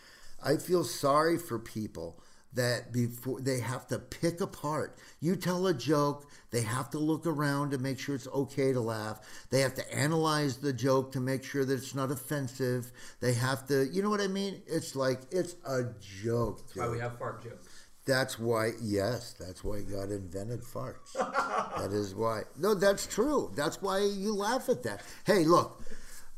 I 0.43 0.57
feel 0.57 0.85
sorry 0.85 1.39
for 1.39 1.59
people 1.59 2.21
that 2.55 2.93
before 2.93 3.41
they 3.41 3.61
have 3.61 3.87
to 3.89 3.99
pick 3.99 4.41
apart. 4.41 4.99
You 5.21 5.37
tell 5.37 5.67
a 5.67 5.75
joke, 5.75 6.27
they 6.51 6.63
have 6.63 6.91
to 6.91 6.99
look 6.99 7.27
around 7.27 7.71
to 7.71 7.79
make 7.79 7.99
sure 7.99 8.15
it's 8.15 8.27
okay 8.29 8.73
to 8.73 8.81
laugh. 8.81 9.21
They 9.51 9.61
have 9.61 9.75
to 9.75 9.95
analyze 9.95 10.57
the 10.57 10.73
joke 10.73 11.13
to 11.13 11.21
make 11.21 11.45
sure 11.45 11.65
that 11.65 11.75
it's 11.75 11.95
not 11.95 12.11
offensive. 12.11 12.91
They 13.21 13.35
have 13.35 13.67
to, 13.69 13.87
you 13.93 14.03
know 14.03 14.11
what 14.11 14.21
I 14.21 14.29
mean? 14.29 14.63
It's 14.67 14.97
like 14.97 15.21
it's 15.31 15.57
a 15.67 15.85
joke. 16.01 16.63
That's 16.69 16.77
why 16.77 16.89
we 16.89 16.99
have 17.01 17.19
fart 17.19 17.43
jokes. 17.43 17.69
That's 18.07 18.39
why, 18.39 18.71
yes, 18.81 19.35
that's 19.39 19.63
why 19.63 19.83
God 19.83 20.11
invented 20.11 20.63
farts. 20.63 21.13
that 21.13 21.93
is 21.93 22.15
why. 22.15 22.43
No, 22.59 22.73
that's 22.73 23.07
true. 23.07 23.53
That's 23.55 23.83
why 23.83 23.99
you 23.99 24.35
laugh 24.35 24.71
at 24.71 24.83
that. 24.85 25.03
Hey, 25.27 25.45
look, 25.45 25.83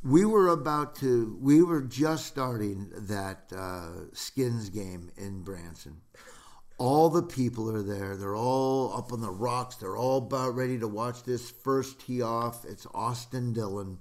we 0.03 0.25
were 0.25 0.49
about 0.49 0.95
to, 0.97 1.37
we 1.41 1.63
were 1.63 1.83
just 1.83 2.27
starting 2.27 2.91
that 2.95 3.53
uh, 3.55 4.13
skins 4.13 4.71
game 4.71 5.11
in 5.17 5.43
Branson. 5.43 6.01
All 6.79 7.11
the 7.11 7.23
people 7.23 7.71
are 7.71 7.83
there. 7.83 8.17
They're 8.17 8.37
all 8.37 8.97
up 8.97 9.13
on 9.13 9.21
the 9.21 9.31
rocks. 9.31 9.77
They're 9.77 9.99
all 9.99 10.19
about 10.19 10.55
ready 10.55 10.79
to 10.79 10.89
watch 10.89 11.25
this 11.25 11.51
first 11.51 12.01
tee 12.01 12.23
off. 12.23 12.65
It's 12.65 12.87
Austin 12.95 13.53
Dillon. 13.53 13.99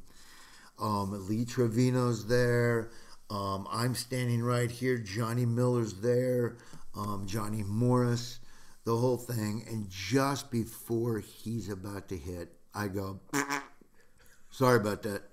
Um, 0.79 1.27
Lee 1.27 1.43
Trevino's 1.43 2.27
there. 2.27 2.91
Um, 3.29 3.67
I'm 3.69 3.95
standing 3.95 4.41
right 4.41 4.71
here. 4.71 4.97
Johnny 4.97 5.45
Miller's 5.45 5.95
there. 5.95 6.55
Um, 6.95 7.25
Johnny 7.27 7.63
Morris, 7.63 8.39
the 8.85 8.95
whole 8.95 9.17
thing. 9.17 9.65
And 9.69 9.89
just 9.89 10.49
before 10.49 11.19
he's 11.19 11.69
about 11.69 12.07
to 12.09 12.17
hit, 12.17 12.53
I 12.73 12.87
go, 12.87 13.19
sorry 14.51 14.77
about 14.77 15.03
that. 15.03 15.28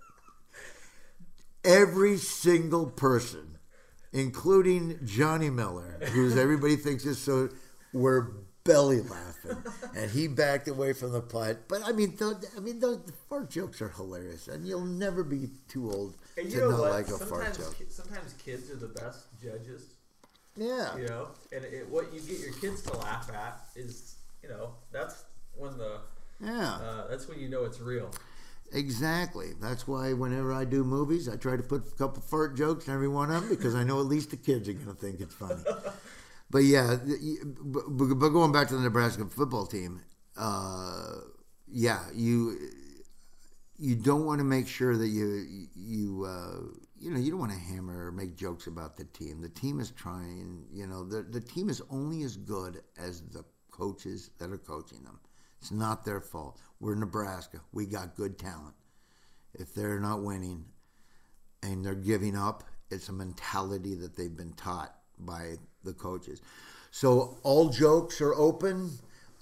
Every 1.67 2.17
single 2.17 2.87
person, 2.87 3.59
including 4.13 4.99
Johnny 5.05 5.51
Miller, 5.51 5.99
who's 6.13 6.37
everybody 6.39 6.77
thinks 6.77 7.05
is 7.05 7.19
so, 7.19 7.49
were 7.93 8.33
belly 8.65 9.01
laughing, 9.01 9.63
and 9.97 10.11
he 10.11 10.27
backed 10.29 10.69
away 10.69 10.93
from 10.93 11.13
the 11.13 11.21
putt. 11.21 11.69
But 11.69 11.83
I 11.85 11.93
mean, 11.93 12.17
th- 12.17 12.35
I 12.57 12.61
mean, 12.61 12.81
those 12.81 13.03
the 13.05 13.13
fart 13.29 13.51
jokes 13.51 13.81
are 13.83 13.89
hilarious, 13.91 14.49
and 14.49 14.67
you'll 14.67 14.81
never 14.85 15.23
be 15.23 15.49
too 15.69 15.91
old 15.91 16.15
And 16.37 16.51
to 16.51 16.69
not 16.71 16.79
what? 16.81 16.91
like 16.91 17.09
a 17.09 17.19
fart 17.19 17.57
joke. 17.57 17.79
ki- 17.79 17.85
sometimes 17.89 18.33
kids 18.35 18.71
are 18.71 18.77
the 18.77 18.89
best 18.89 19.27
judges. 19.43 19.85
Yeah, 20.57 20.97
You 20.97 21.07
know, 21.09 21.29
and 21.53 21.65
it, 21.67 21.87
what 21.91 22.15
you 22.15 22.21
get 22.21 22.39
your 22.41 22.55
kids 22.55 22.81
to 22.83 22.97
laugh 22.97 23.31
at 23.31 23.61
is, 23.77 24.15
you 24.43 24.49
know, 24.49 24.71
that's 24.91 25.25
when 25.55 25.77
the 25.77 25.99
yeah, 26.43 26.71
uh, 26.75 27.07
that's 27.09 27.29
when 27.29 27.39
you 27.39 27.49
know 27.51 27.65
it's 27.65 27.79
real. 27.81 28.11
Exactly. 28.73 29.49
That's 29.61 29.87
why 29.87 30.13
whenever 30.13 30.53
I 30.53 30.65
do 30.65 30.85
movies, 30.85 31.29
I 31.29 31.37
try 31.37 31.57
to 31.57 31.63
put 31.63 31.87
a 31.89 31.91
couple 31.97 32.23
fart 32.23 32.57
jokes 32.57 32.89
in 32.89 32.95
every 32.95 33.09
one 33.09 33.31
of 33.31 33.43
them 33.43 33.51
because 33.51 33.75
I 33.75 33.85
know 33.85 34.01
at 34.01 34.07
least 34.07 34.31
the 34.31 34.37
kids 34.37 34.69
are 34.69 34.73
going 34.73 34.87
to 34.87 34.95
think 34.95 35.21
it's 35.21 35.35
funny. 35.35 35.63
But 36.49 36.61
yeah, 36.61 36.97
but, 37.61 38.29
going 38.29 38.53
back 38.53 38.69
to 38.69 38.77
the 38.77 38.83
Nebraska 38.83 39.27
football 39.27 39.67
team, 39.67 40.03
uh, 40.37 41.17
yeah, 41.67 42.05
you 42.15 42.57
you 43.79 43.97
don't 43.97 44.25
want 44.25 44.39
to 44.39 44.45
make 44.45 44.69
sure 44.69 44.97
that 44.97 45.09
you 45.09 45.67
you 45.75 46.25
uh, 46.25 46.61
you 46.99 47.11
know 47.11 47.19
you 47.19 47.31
don't 47.31 47.41
want 47.41 47.53
to 47.53 47.59
hammer 47.59 48.07
or 48.07 48.13
make 48.13 48.37
jokes 48.37 48.67
about 48.67 48.97
the 48.97 49.05
team. 49.05 49.41
The 49.41 49.49
team 49.49 49.81
is 49.81 49.91
trying. 49.91 50.67
You 50.73 50.87
know, 50.87 51.05
the 51.05 51.23
the 51.23 51.41
team 51.41 51.69
is 51.69 51.83
only 51.91 52.23
as 52.23 52.37
good 52.37 52.81
as 52.97 53.23
the 53.23 53.45
coaches 53.71 54.31
that 54.39 54.51
are 54.51 54.59
coaching 54.59 55.03
them. 55.03 55.19
It's 55.61 55.71
not 55.71 56.05
their 56.05 56.21
fault. 56.21 56.61
We're 56.81 56.95
Nebraska. 56.95 57.61
We 57.73 57.87
got 57.87 58.17
good 58.17 58.39
talent. 58.39 58.75
If 59.55 59.75
they're 59.75 60.01
not 60.01 60.23
winning 60.23 60.67
and 61.63 61.85
they're 61.85 61.95
giving 61.95 62.37
up, 62.37 62.65
it's 62.91 63.09
a 63.09 63.13
mentality 63.13 63.95
that 63.95 64.17
they've 64.17 64.37
been 64.37 64.53
taught 64.53 64.95
by 65.19 65.57
the 65.83 65.93
coaches. 65.93 66.41
So 66.91 67.39
all 67.43 67.69
jokes 67.71 68.21
are 68.21 68.35
open. 68.35 68.91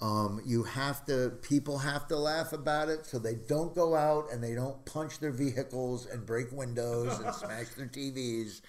Um, 0.01 0.41
you 0.45 0.63
have 0.63 1.05
to, 1.05 1.31
people 1.41 1.77
have 1.79 2.07
to 2.07 2.17
laugh 2.17 2.53
about 2.53 2.89
it 2.89 3.05
so 3.05 3.17
they 3.17 3.35
don't 3.35 3.73
go 3.73 3.95
out 3.95 4.31
and 4.31 4.43
they 4.43 4.53
don't 4.53 4.83
punch 4.85 5.19
their 5.19 5.31
vehicles 5.31 6.05
and 6.05 6.25
break 6.25 6.51
windows 6.51 7.19
and 7.19 7.33
smash 7.35 7.69
their 7.69 7.87
TVs. 7.87 8.61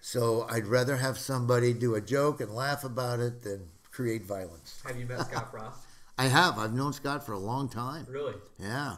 So 0.00 0.46
I'd 0.48 0.66
rather 0.66 0.96
have 0.96 1.18
somebody 1.18 1.74
do 1.74 1.94
a 1.94 2.00
joke 2.00 2.40
and 2.40 2.54
laugh 2.54 2.84
about 2.84 3.20
it 3.20 3.42
than 3.42 3.68
create 3.90 4.24
violence. 4.24 4.80
Have 4.86 4.98
you 4.98 5.06
met 5.06 5.26
Scott 5.26 5.50
Frost? 5.50 5.80
I 6.20 6.24
have. 6.28 6.58
I've 6.58 6.74
known 6.74 6.92
Scott 6.92 7.24
for 7.24 7.32
a 7.32 7.38
long 7.38 7.66
time. 7.70 8.06
Really, 8.06 8.34
Yeah. 8.58 8.96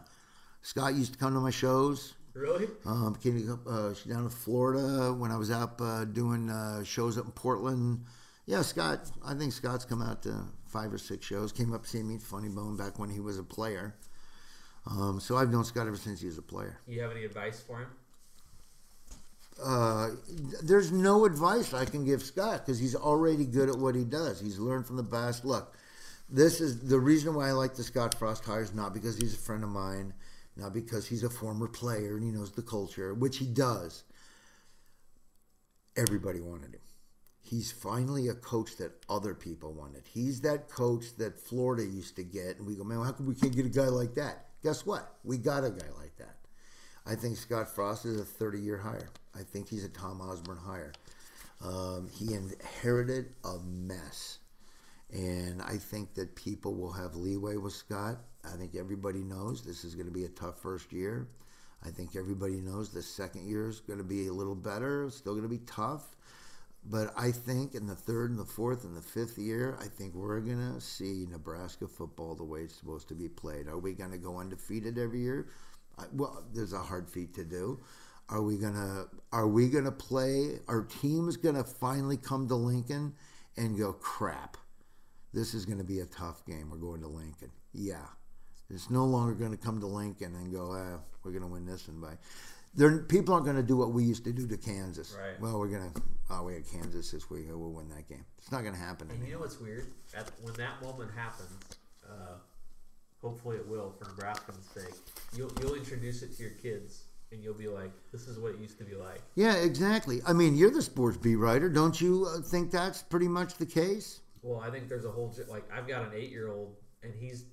Scott 0.63 0.95
used 0.95 1.13
to 1.13 1.19
come 1.21 1.35
to 1.35 1.41
my 1.41 1.51
shows. 1.51 2.15
really? 2.35 2.67
Um, 2.85 3.15
came 3.15 3.41
to, 3.47 3.59
uh, 3.71 3.95
down 4.09 4.25
in 4.25 4.29
Florida 4.31 5.13
when 5.13 5.31
I 5.31 5.37
was 5.37 5.51
out 5.51 5.81
uh, 5.81 6.05
doing 6.05 6.51
uh, 6.51 6.83
shows 6.83 7.17
up 7.19 7.27
in 7.27 7.31
Portland. 7.33 8.05
Yeah, 8.47 8.63
Scott. 8.63 9.09
I 9.25 9.35
think 9.35 9.53
Scott's 9.53 9.85
come 9.85 10.03
out 10.03 10.23
to 10.25 10.35
five 10.67 10.93
or 10.93 10.99
six 10.99 11.25
shows. 11.25 11.53
Came 11.53 11.73
up 11.73 11.85
to 11.85 11.89
see 11.89 12.03
me 12.03 12.17
at 12.17 12.23
Funny 12.23 12.49
Bone 12.49 12.77
back 12.77 12.99
when 12.99 13.09
he 13.11 13.21
was 13.21 13.39
a 13.39 13.45
player. 13.45 13.95
Um, 14.91 15.21
so 15.21 15.37
I've 15.37 15.51
known 15.53 15.65
Scott 15.65 15.87
ever 15.87 15.97
since 15.97 16.21
he 16.21 16.27
was 16.27 16.39
a 16.39 16.43
player. 16.43 16.81
You 16.89 17.03
have 17.03 17.13
any 17.13 17.25
advice 17.25 17.61
for 17.61 17.79
him? 17.79 17.89
Uh, 19.63 20.09
there's 20.65 20.91
no 20.91 21.25
advice 21.25 21.73
I 21.73 21.85
can 21.85 22.05
give 22.05 22.23
Scott 22.23 22.67
because 22.67 22.81
he's 22.81 22.97
already 22.97 23.45
good 23.45 23.69
at 23.69 23.77
what 23.77 23.95
he 23.95 24.03
does. 24.05 24.41
He's 24.41 24.59
learned 24.59 24.87
from 24.87 24.97
the 24.97 25.03
best. 25.05 25.45
Look, 25.45 25.73
this 26.33 26.61
is 26.63 26.89
the 26.89 26.99
reason 26.99 27.35
why 27.35 27.49
I 27.49 27.53
like 27.53 27.75
the 27.75 27.83
Scott 27.83 28.19
Frost 28.19 28.45
hires, 28.45 28.75
not 28.75 28.95
because 28.95 29.17
he's 29.17 29.35
a 29.35 29.39
friend 29.39 29.63
of 29.63 29.71
mine, 29.71 30.15
not 30.57 30.73
because 30.73 31.07
he's 31.07 31.23
a 31.23 31.31
former 31.31 31.69
player 31.69 32.17
and 32.17 32.25
he 32.25 32.31
knows 32.31 32.53
the 32.53 32.63
culture, 32.63 33.13
which 33.13 33.37
he 33.37 33.47
does. 33.47 34.05
Everybody 35.95 36.41
wanted 36.41 36.75
him. 36.75 36.81
He's 37.41 37.71
finally 37.71 38.29
a 38.29 38.35
coach 38.35 38.79
that 38.79 38.93
other 39.11 39.35
people 39.35 39.75
wanted. 39.75 40.05
He's 40.07 40.41
that 40.41 40.71
coach 40.71 41.17
that 41.19 41.39
Florida 41.39 41.85
used 41.85 42.17
to 42.17 42.23
get, 42.23 42.57
and 42.57 42.67
we 42.67 42.77
go, 42.77 42.85
man, 42.85 43.05
how 43.05 43.13
come 43.13 43.27
we 43.27 43.35
can't 43.35 43.55
get 43.55 43.67
a 43.67 43.69
guy 43.69 43.89
like 43.89 44.15
that? 44.15 44.47
Guess 44.63 44.87
what? 44.87 45.17
We 45.25 45.37
got 45.37 45.65
a 45.65 45.71
guy 45.71 45.89
like 45.99 46.17
that. 46.17 46.37
I 47.05 47.15
think 47.15 47.37
Scott 47.37 47.69
Frost 47.69 48.07
is 48.07 48.19
a 48.19 48.25
30 48.25 48.59
year 48.59 48.79
hire. 48.79 49.11
I 49.35 49.43
think 49.43 49.69
he's 49.69 49.85
a 49.85 49.89
Tom 49.91 50.23
Osborne 50.23 50.57
hire. 50.57 50.93
Um, 51.63 52.09
he 52.11 52.33
inherited 52.33 53.35
a 53.45 53.59
mess. 53.59 54.39
And 55.13 55.61
I 55.63 55.77
think 55.77 56.15
that 56.15 56.35
people 56.37 56.75
will 56.75 56.93
have 56.93 57.17
leeway 57.17 57.57
with 57.57 57.75
Scott. 57.75 58.19
I 58.45 58.57
think 58.57 58.75
everybody 58.75 59.21
knows 59.23 59.63
this 59.63 59.85
is 59.85 59.95
going 59.95 60.07
to 60.07 60.13
be 60.13 60.25
a 60.25 60.31
tough 60.31 60.61
first 60.61 60.93
year. 60.93 61.29
I 61.85 61.91
think 61.91 62.17
everybody 62.17 62.61
knows 62.61 62.91
the 62.91 63.03
second 63.03 63.47
year 63.47 63.69
is 63.69 63.81
going 63.81 63.99
to 63.99 64.05
be 64.05 64.29
a 64.29 64.33
little 64.33 64.55
better, 64.55 65.11
still 65.11 65.35
going 65.35 65.43
to 65.43 65.49
be 65.49 65.65
tough. 65.67 66.17
But 66.85 67.13
I 67.17 67.31
think 67.31 67.75
in 67.75 67.87
the 67.87 67.95
third 67.95 68.31
and 68.31 68.39
the 68.39 68.45
fourth 68.45 68.85
and 68.85 68.97
the 68.97 69.03
fifth 69.03 69.39
year, 69.39 69.77
I 69.81 69.87
think 69.87 70.15
we're 70.15 70.41
going 70.41 70.75
to 70.75 70.81
see 70.81 71.27
Nebraska 71.31 71.87
football 71.87 72.35
the 72.35 72.45
way 72.45 72.61
it's 72.61 72.75
supposed 72.75 73.09
to 73.09 73.15
be 73.15 73.29
played. 73.29 73.69
Are 73.69 73.79
we 73.79 73.93
going 73.93 74.11
to 74.11 74.19
go 74.19 74.39
undefeated 74.39 74.99
every 74.99 75.21
year? 75.21 75.49
I, 75.99 76.05
well, 76.13 76.43
there's 76.55 76.73
a 76.73 76.79
hard 76.79 77.09
feat 77.09 77.35
to 77.35 77.45
do. 77.45 77.81
Are 78.29 78.43
we 78.43 78.57
gonna 78.57 79.05
Are 79.33 79.47
we 79.49 79.69
gonna 79.69 79.93
play? 79.93 80.61
Our 80.69 80.83
team's 80.85 81.37
gonna 81.37 81.65
finally 81.65 82.17
come 82.17 82.49
to 82.49 82.55
Lincoln 82.55 83.15
and 83.57 83.77
go 83.77 83.93
crap. 83.93 84.57
This 85.33 85.55
is 85.55 85.65
gonna 85.65 85.85
be 85.85 86.01
a 86.01 86.07
tough 86.07 86.45
game. 86.47 86.71
We're 86.71 86.79
going 86.79 87.01
to 87.01 87.09
Lincoln. 87.09 87.51
Yeah, 87.73 88.07
it's 88.71 88.91
no 88.91 89.05
longer 89.05 89.35
gonna 89.35 89.57
come 89.57 89.81
to 89.81 89.87
Lincoln 89.87 90.35
and 90.35 90.53
go. 90.53 90.73
Ah, 90.73 90.99
we're 91.25 91.33
gonna 91.33 91.49
win 91.49 91.67
this 91.67 91.89
one 91.89 92.01
by. 92.01 92.19
They're, 92.75 92.99
people 93.01 93.35
aren't 93.35 93.45
going 93.45 93.59
to 93.59 93.63
do 93.63 93.77
what 93.77 93.93
we 93.93 94.03
used 94.03 94.25
to 94.25 94.33
do 94.33 94.47
to 94.47 94.57
Kansas. 94.57 95.15
Right. 95.21 95.39
Well, 95.39 95.59
we're 95.59 95.69
going 95.69 95.93
to. 95.93 96.03
Oh, 96.31 96.45
we 96.45 96.55
had 96.55 96.67
Kansas 96.67 97.11
this 97.11 97.29
week. 97.29 97.45
We'll 97.51 97.71
win 97.71 97.91
that 97.91 98.09
game. 98.09 98.25
It's 98.39 98.51
not 98.51 98.63
going 98.63 98.73
to 98.73 98.81
happen. 98.81 99.11
And 99.11 99.27
you 99.27 99.35
know 99.35 99.41
what's 99.41 99.61
weird? 99.61 99.89
At, 100.17 100.31
when 100.41 100.55
that 100.55 100.81
moment 100.83 101.11
happens, 101.15 101.51
uh, 102.09 102.37
hopefully 103.21 103.57
it 103.57 103.69
will 103.69 103.95
for 103.99 104.09
Nebraska's 104.09 104.57
sake. 104.75 104.95
You'll 105.37 105.53
you'll 105.61 105.75
introduce 105.75 106.23
it 106.23 106.37
to 106.37 106.43
your 106.43 106.53
kids, 106.53 107.05
and 107.31 107.43
you'll 107.43 107.55
be 107.55 107.69
like, 107.69 107.91
"This 108.11 108.27
is 108.27 108.39
what 108.39 108.53
it 108.53 108.59
used 108.59 108.79
to 108.79 108.85
be 108.85 108.95
like." 108.95 109.21
Yeah, 109.35 109.57
exactly. 109.57 110.21
I 110.27 110.33
mean, 110.33 110.57
you're 110.57 110.71
the 110.71 110.83
sports 110.83 111.17
beat 111.17 111.37
writer. 111.37 111.69
Don't 111.69 112.01
you 112.01 112.27
uh, 112.27 112.41
think 112.41 112.71
that's 112.71 113.03
pretty 113.03 113.29
much 113.29 113.57
the 113.57 113.67
case? 113.67 114.21
Well, 114.43 114.61
I 114.61 114.71
think 114.71 114.89
there's 114.89 115.05
a 115.05 115.11
whole 115.11 115.35
like 115.49 115.65
I've 115.73 115.87
got 115.89 116.03
an 116.03 116.13
eight 116.15 116.31
year 116.31 116.51
old, 116.51 116.77
and 117.03 117.15
he's 117.15 117.47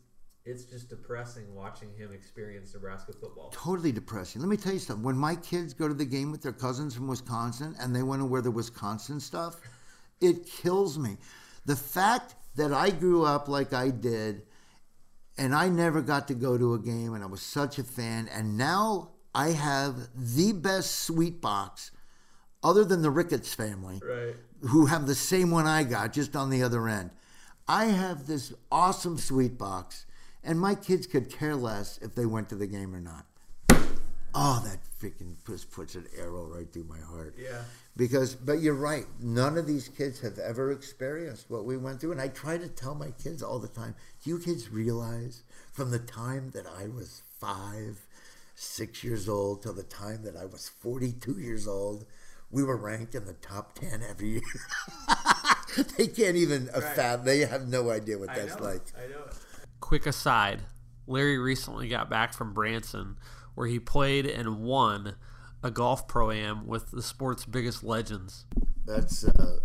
it's 0.45 0.65
just 0.65 0.89
depressing 0.89 1.53
watching 1.53 1.93
him 1.95 2.11
experience 2.11 2.73
Nebraska 2.73 3.13
football. 3.13 3.49
Totally 3.51 3.91
depressing. 3.91 4.41
Let 4.41 4.49
me 4.49 4.57
tell 4.57 4.73
you 4.73 4.79
something. 4.79 5.03
When 5.03 5.17
my 5.17 5.35
kids 5.35 5.73
go 5.73 5.87
to 5.87 5.93
the 5.93 6.05
game 6.05 6.31
with 6.31 6.41
their 6.41 6.53
cousins 6.53 6.95
from 6.95 7.07
Wisconsin 7.07 7.75
and 7.79 7.95
they 7.95 8.01
want 8.01 8.21
to 8.21 8.25
wear 8.25 8.41
the 8.41 8.49
Wisconsin 8.49 9.19
stuff, 9.19 9.57
it 10.21 10.47
kills 10.47 10.97
me. 10.97 11.17
The 11.65 11.75
fact 11.75 12.35
that 12.55 12.73
I 12.73 12.89
grew 12.89 13.25
up 13.25 13.47
like 13.47 13.73
I 13.73 13.89
did 13.89 14.43
and 15.37 15.53
I 15.53 15.69
never 15.69 16.01
got 16.01 16.27
to 16.29 16.33
go 16.33 16.57
to 16.57 16.73
a 16.73 16.79
game 16.79 17.13
and 17.13 17.23
I 17.23 17.27
was 17.27 17.41
such 17.41 17.77
a 17.77 17.83
fan 17.83 18.27
and 18.29 18.57
now 18.57 19.11
I 19.35 19.49
have 19.51 19.95
the 20.15 20.53
best 20.53 21.03
suite 21.03 21.41
box 21.41 21.91
other 22.63 22.83
than 22.83 23.01
the 23.01 23.11
Ricketts 23.11 23.53
family 23.53 24.01
Right. 24.03 24.35
Who 24.61 24.87
have 24.87 25.07
the 25.07 25.15
same 25.15 25.51
one 25.51 25.67
I 25.67 25.83
got, 25.83 26.13
just 26.13 26.35
on 26.35 26.49
the 26.49 26.63
other 26.63 26.87
end. 26.87 27.11
I 27.67 27.85
have 27.85 28.25
this 28.25 28.53
awesome 28.71 29.17
suite 29.17 29.57
box, 29.57 30.05
and 30.43 30.59
my 30.59 30.75
kids 30.75 31.07
could 31.07 31.29
care 31.29 31.55
less 31.55 31.99
if 32.01 32.15
they 32.15 32.25
went 32.25 32.49
to 32.49 32.55
the 32.55 32.67
game 32.67 32.95
or 32.95 32.99
not. 32.99 33.25
Oh, 34.33 34.63
that 34.65 34.79
freaking 35.01 35.35
just 35.47 35.71
puts 35.71 35.95
an 35.95 36.05
arrow 36.17 36.45
right 36.45 36.71
through 36.71 36.85
my 36.85 36.99
heart. 36.99 37.35
Yeah. 37.37 37.63
Because, 37.97 38.35
but 38.35 38.61
you're 38.61 38.75
right. 38.75 39.05
None 39.19 39.57
of 39.57 39.65
these 39.65 39.87
kids 39.87 40.19
have 40.21 40.37
ever 40.37 40.71
experienced 40.71 41.49
what 41.49 41.65
we 41.65 41.77
went 41.77 41.99
through, 41.99 42.11
and 42.11 42.21
I 42.21 42.27
try 42.27 42.57
to 42.57 42.67
tell 42.67 42.95
my 42.95 43.11
kids 43.11 43.41
all 43.41 43.59
the 43.59 43.67
time. 43.67 43.95
Do 44.23 44.29
you 44.29 44.39
kids 44.39 44.69
realize 44.69 45.43
from 45.71 45.91
the 45.91 45.99
time 45.99 46.51
that 46.51 46.65
I 46.67 46.87
was 46.87 47.23
five, 47.39 48.05
six 48.55 49.03
years 49.03 49.27
old 49.27 49.63
till 49.63 49.73
the 49.73 49.83
time 49.83 50.23
that 50.23 50.35
I 50.35 50.45
was 50.45 50.69
42 50.69 51.39
years 51.39 51.67
old, 51.67 52.05
we 52.51 52.63
were 52.63 52.77
ranked 52.77 53.15
in 53.15 53.25
the 53.25 53.33
top 53.33 53.73
10 53.79 54.01
every 54.09 54.29
year. 54.29 54.41
they 55.97 56.07
can't 56.07 56.35
even 56.35 56.67
Right. 56.73 56.83
fathom. 56.95 57.25
They 57.25 57.39
have 57.41 57.67
no 57.67 57.89
idea 57.91 58.17
what 58.17 58.29
I 58.29 58.39
that's 58.39 58.57
know. 58.57 58.63
like. 58.65 58.81
I 58.97 59.07
know 59.07 59.23
it. 59.25 59.35
Quick 59.79 60.05
aside 60.07 60.61
Larry 61.07 61.37
recently 61.37 61.87
got 61.87 62.09
back 62.09 62.33
from 62.33 62.53
Branson, 62.53 63.17
where 63.55 63.67
he 63.67 63.79
played 63.79 64.25
and 64.25 64.59
won 64.61 65.15
a 65.63 65.71
golf 65.71 66.07
pro 66.07 66.31
am 66.31 66.67
with 66.67 66.91
the 66.91 67.01
sport's 67.01 67.45
biggest 67.45 67.83
legends. 67.83 68.45
That's 68.85 69.23
uh, 69.23 69.59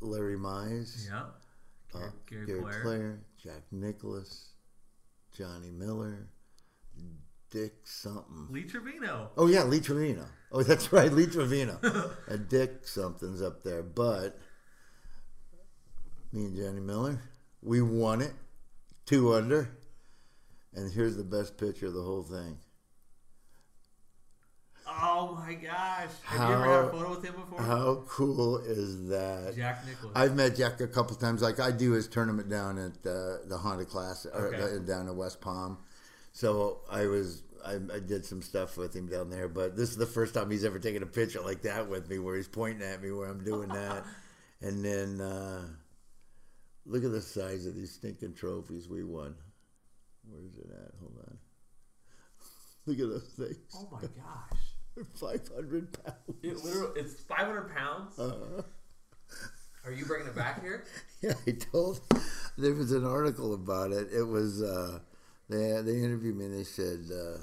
Larry 0.00 0.36
Mize, 0.36 1.06
Yeah. 1.08 1.24
uh, 1.94 2.10
Gary 2.26 2.46
Gary 2.46 2.60
Player. 2.60 2.82
Player, 2.82 3.20
Jack 3.42 3.62
Nicklaus, 3.72 4.50
Johnny 5.36 5.70
Miller, 5.70 6.28
Dick 7.50 7.72
something. 7.84 8.46
Lee 8.50 8.62
Trevino. 8.64 9.30
Oh 9.36 9.46
yeah, 9.48 9.64
Lee 9.64 9.80
Trevino. 9.80 10.26
Oh, 10.52 10.64
that's 10.64 10.92
right, 10.92 11.12
Lee 11.12 11.26
Trevino. 11.26 11.78
a 12.26 12.36
Dick 12.36 12.84
something's 12.84 13.40
up 13.40 13.62
there, 13.62 13.84
but 13.84 14.36
me 16.32 16.46
and 16.46 16.56
Johnny 16.56 16.80
Miller, 16.80 17.20
we 17.62 17.80
won 17.82 18.20
it, 18.20 18.32
two 19.06 19.32
under, 19.32 19.70
and 20.74 20.92
here's 20.92 21.16
the 21.16 21.22
best 21.22 21.56
picture 21.56 21.86
of 21.86 21.94
the 21.94 22.02
whole 22.02 22.24
thing. 22.24 22.58
Oh 24.88 25.40
my 25.40 25.54
gosh! 25.54 26.08
Have 26.24 26.48
you 26.48 26.54
ever 26.56 26.64
had 26.64 26.72
a 26.72 26.82
How- 26.82 26.88
photo 26.90 27.10
with 27.10 27.24
him 27.24 27.34
before? 27.34 27.62
How 27.62 28.02
cool 28.08 28.58
is 28.58 29.08
that? 29.08 29.54
Jack 29.56 29.86
Nicklaus. 29.86 30.12
I've 30.16 30.34
met 30.34 30.56
Jack 30.56 30.80
a 30.80 30.88
couple 30.88 31.14
times. 31.14 31.42
Like 31.42 31.60
I 31.60 31.70
do 31.70 31.92
his 31.92 32.08
tournament 32.08 32.48
down 32.48 32.76
at 32.76 33.08
uh, 33.08 33.36
the 33.46 33.56
Honda 33.56 33.84
Class 33.84 34.26
or 34.26 34.52
uh, 34.54 34.78
down 34.80 35.06
at 35.08 35.14
West 35.14 35.40
Palm. 35.40 35.78
So 36.32 36.80
I 36.90 37.06
was 37.06 37.42
I, 37.64 37.74
I 37.94 38.00
did 38.00 38.24
some 38.24 38.42
stuff 38.42 38.76
with 38.76 38.94
him 38.94 39.08
down 39.08 39.30
there. 39.30 39.48
But 39.48 39.76
this 39.76 39.90
is 39.90 39.96
the 39.96 40.06
first 40.06 40.34
time 40.34 40.50
he's 40.50 40.64
ever 40.64 40.78
taken 40.78 41.02
a 41.02 41.06
picture 41.06 41.40
like 41.40 41.62
that 41.62 41.88
with 41.88 42.08
me, 42.08 42.18
where 42.18 42.36
he's 42.36 42.48
pointing 42.48 42.86
at 42.86 43.02
me 43.02 43.10
where 43.10 43.28
I'm 43.28 43.44
doing 43.44 43.68
that. 43.68 44.04
and 44.60 44.84
then 44.84 45.20
uh, 45.20 45.66
look 46.86 47.04
at 47.04 47.12
the 47.12 47.20
size 47.20 47.66
of 47.66 47.74
these 47.74 47.92
stinking 47.92 48.34
trophies 48.34 48.88
we 48.88 49.04
won. 49.04 49.34
Where's 50.28 50.56
it 50.56 50.70
at? 50.70 50.92
Hold 51.00 51.18
on. 51.26 51.38
Look 52.86 52.98
at 52.98 53.08
those 53.08 53.32
things. 53.36 53.56
oh 53.76 53.88
my 53.90 54.00
gosh! 54.00 55.06
Five 55.14 55.48
hundred 55.54 55.92
pounds. 56.04 56.38
It 56.42 56.64
literally, 56.64 57.00
it's 57.00 57.14
500 57.20 57.74
pounds. 57.74 58.18
Uh-huh. 58.18 58.62
Are 59.84 59.92
you 59.92 60.04
bringing 60.04 60.28
it 60.28 60.36
back 60.36 60.62
here? 60.62 60.84
Yeah, 61.22 61.34
I 61.46 61.52
told. 61.52 62.00
There 62.58 62.74
was 62.74 62.92
an 62.92 63.06
article 63.06 63.54
about 63.54 63.92
it. 63.92 64.08
It 64.12 64.24
was 64.24 64.62
uh, 64.62 65.00
they 65.48 65.80
they 65.82 66.02
interviewed 66.02 66.36
me 66.36 66.46
and 66.46 66.58
they 66.58 66.64
said 66.64 67.00
uh, 67.12 67.38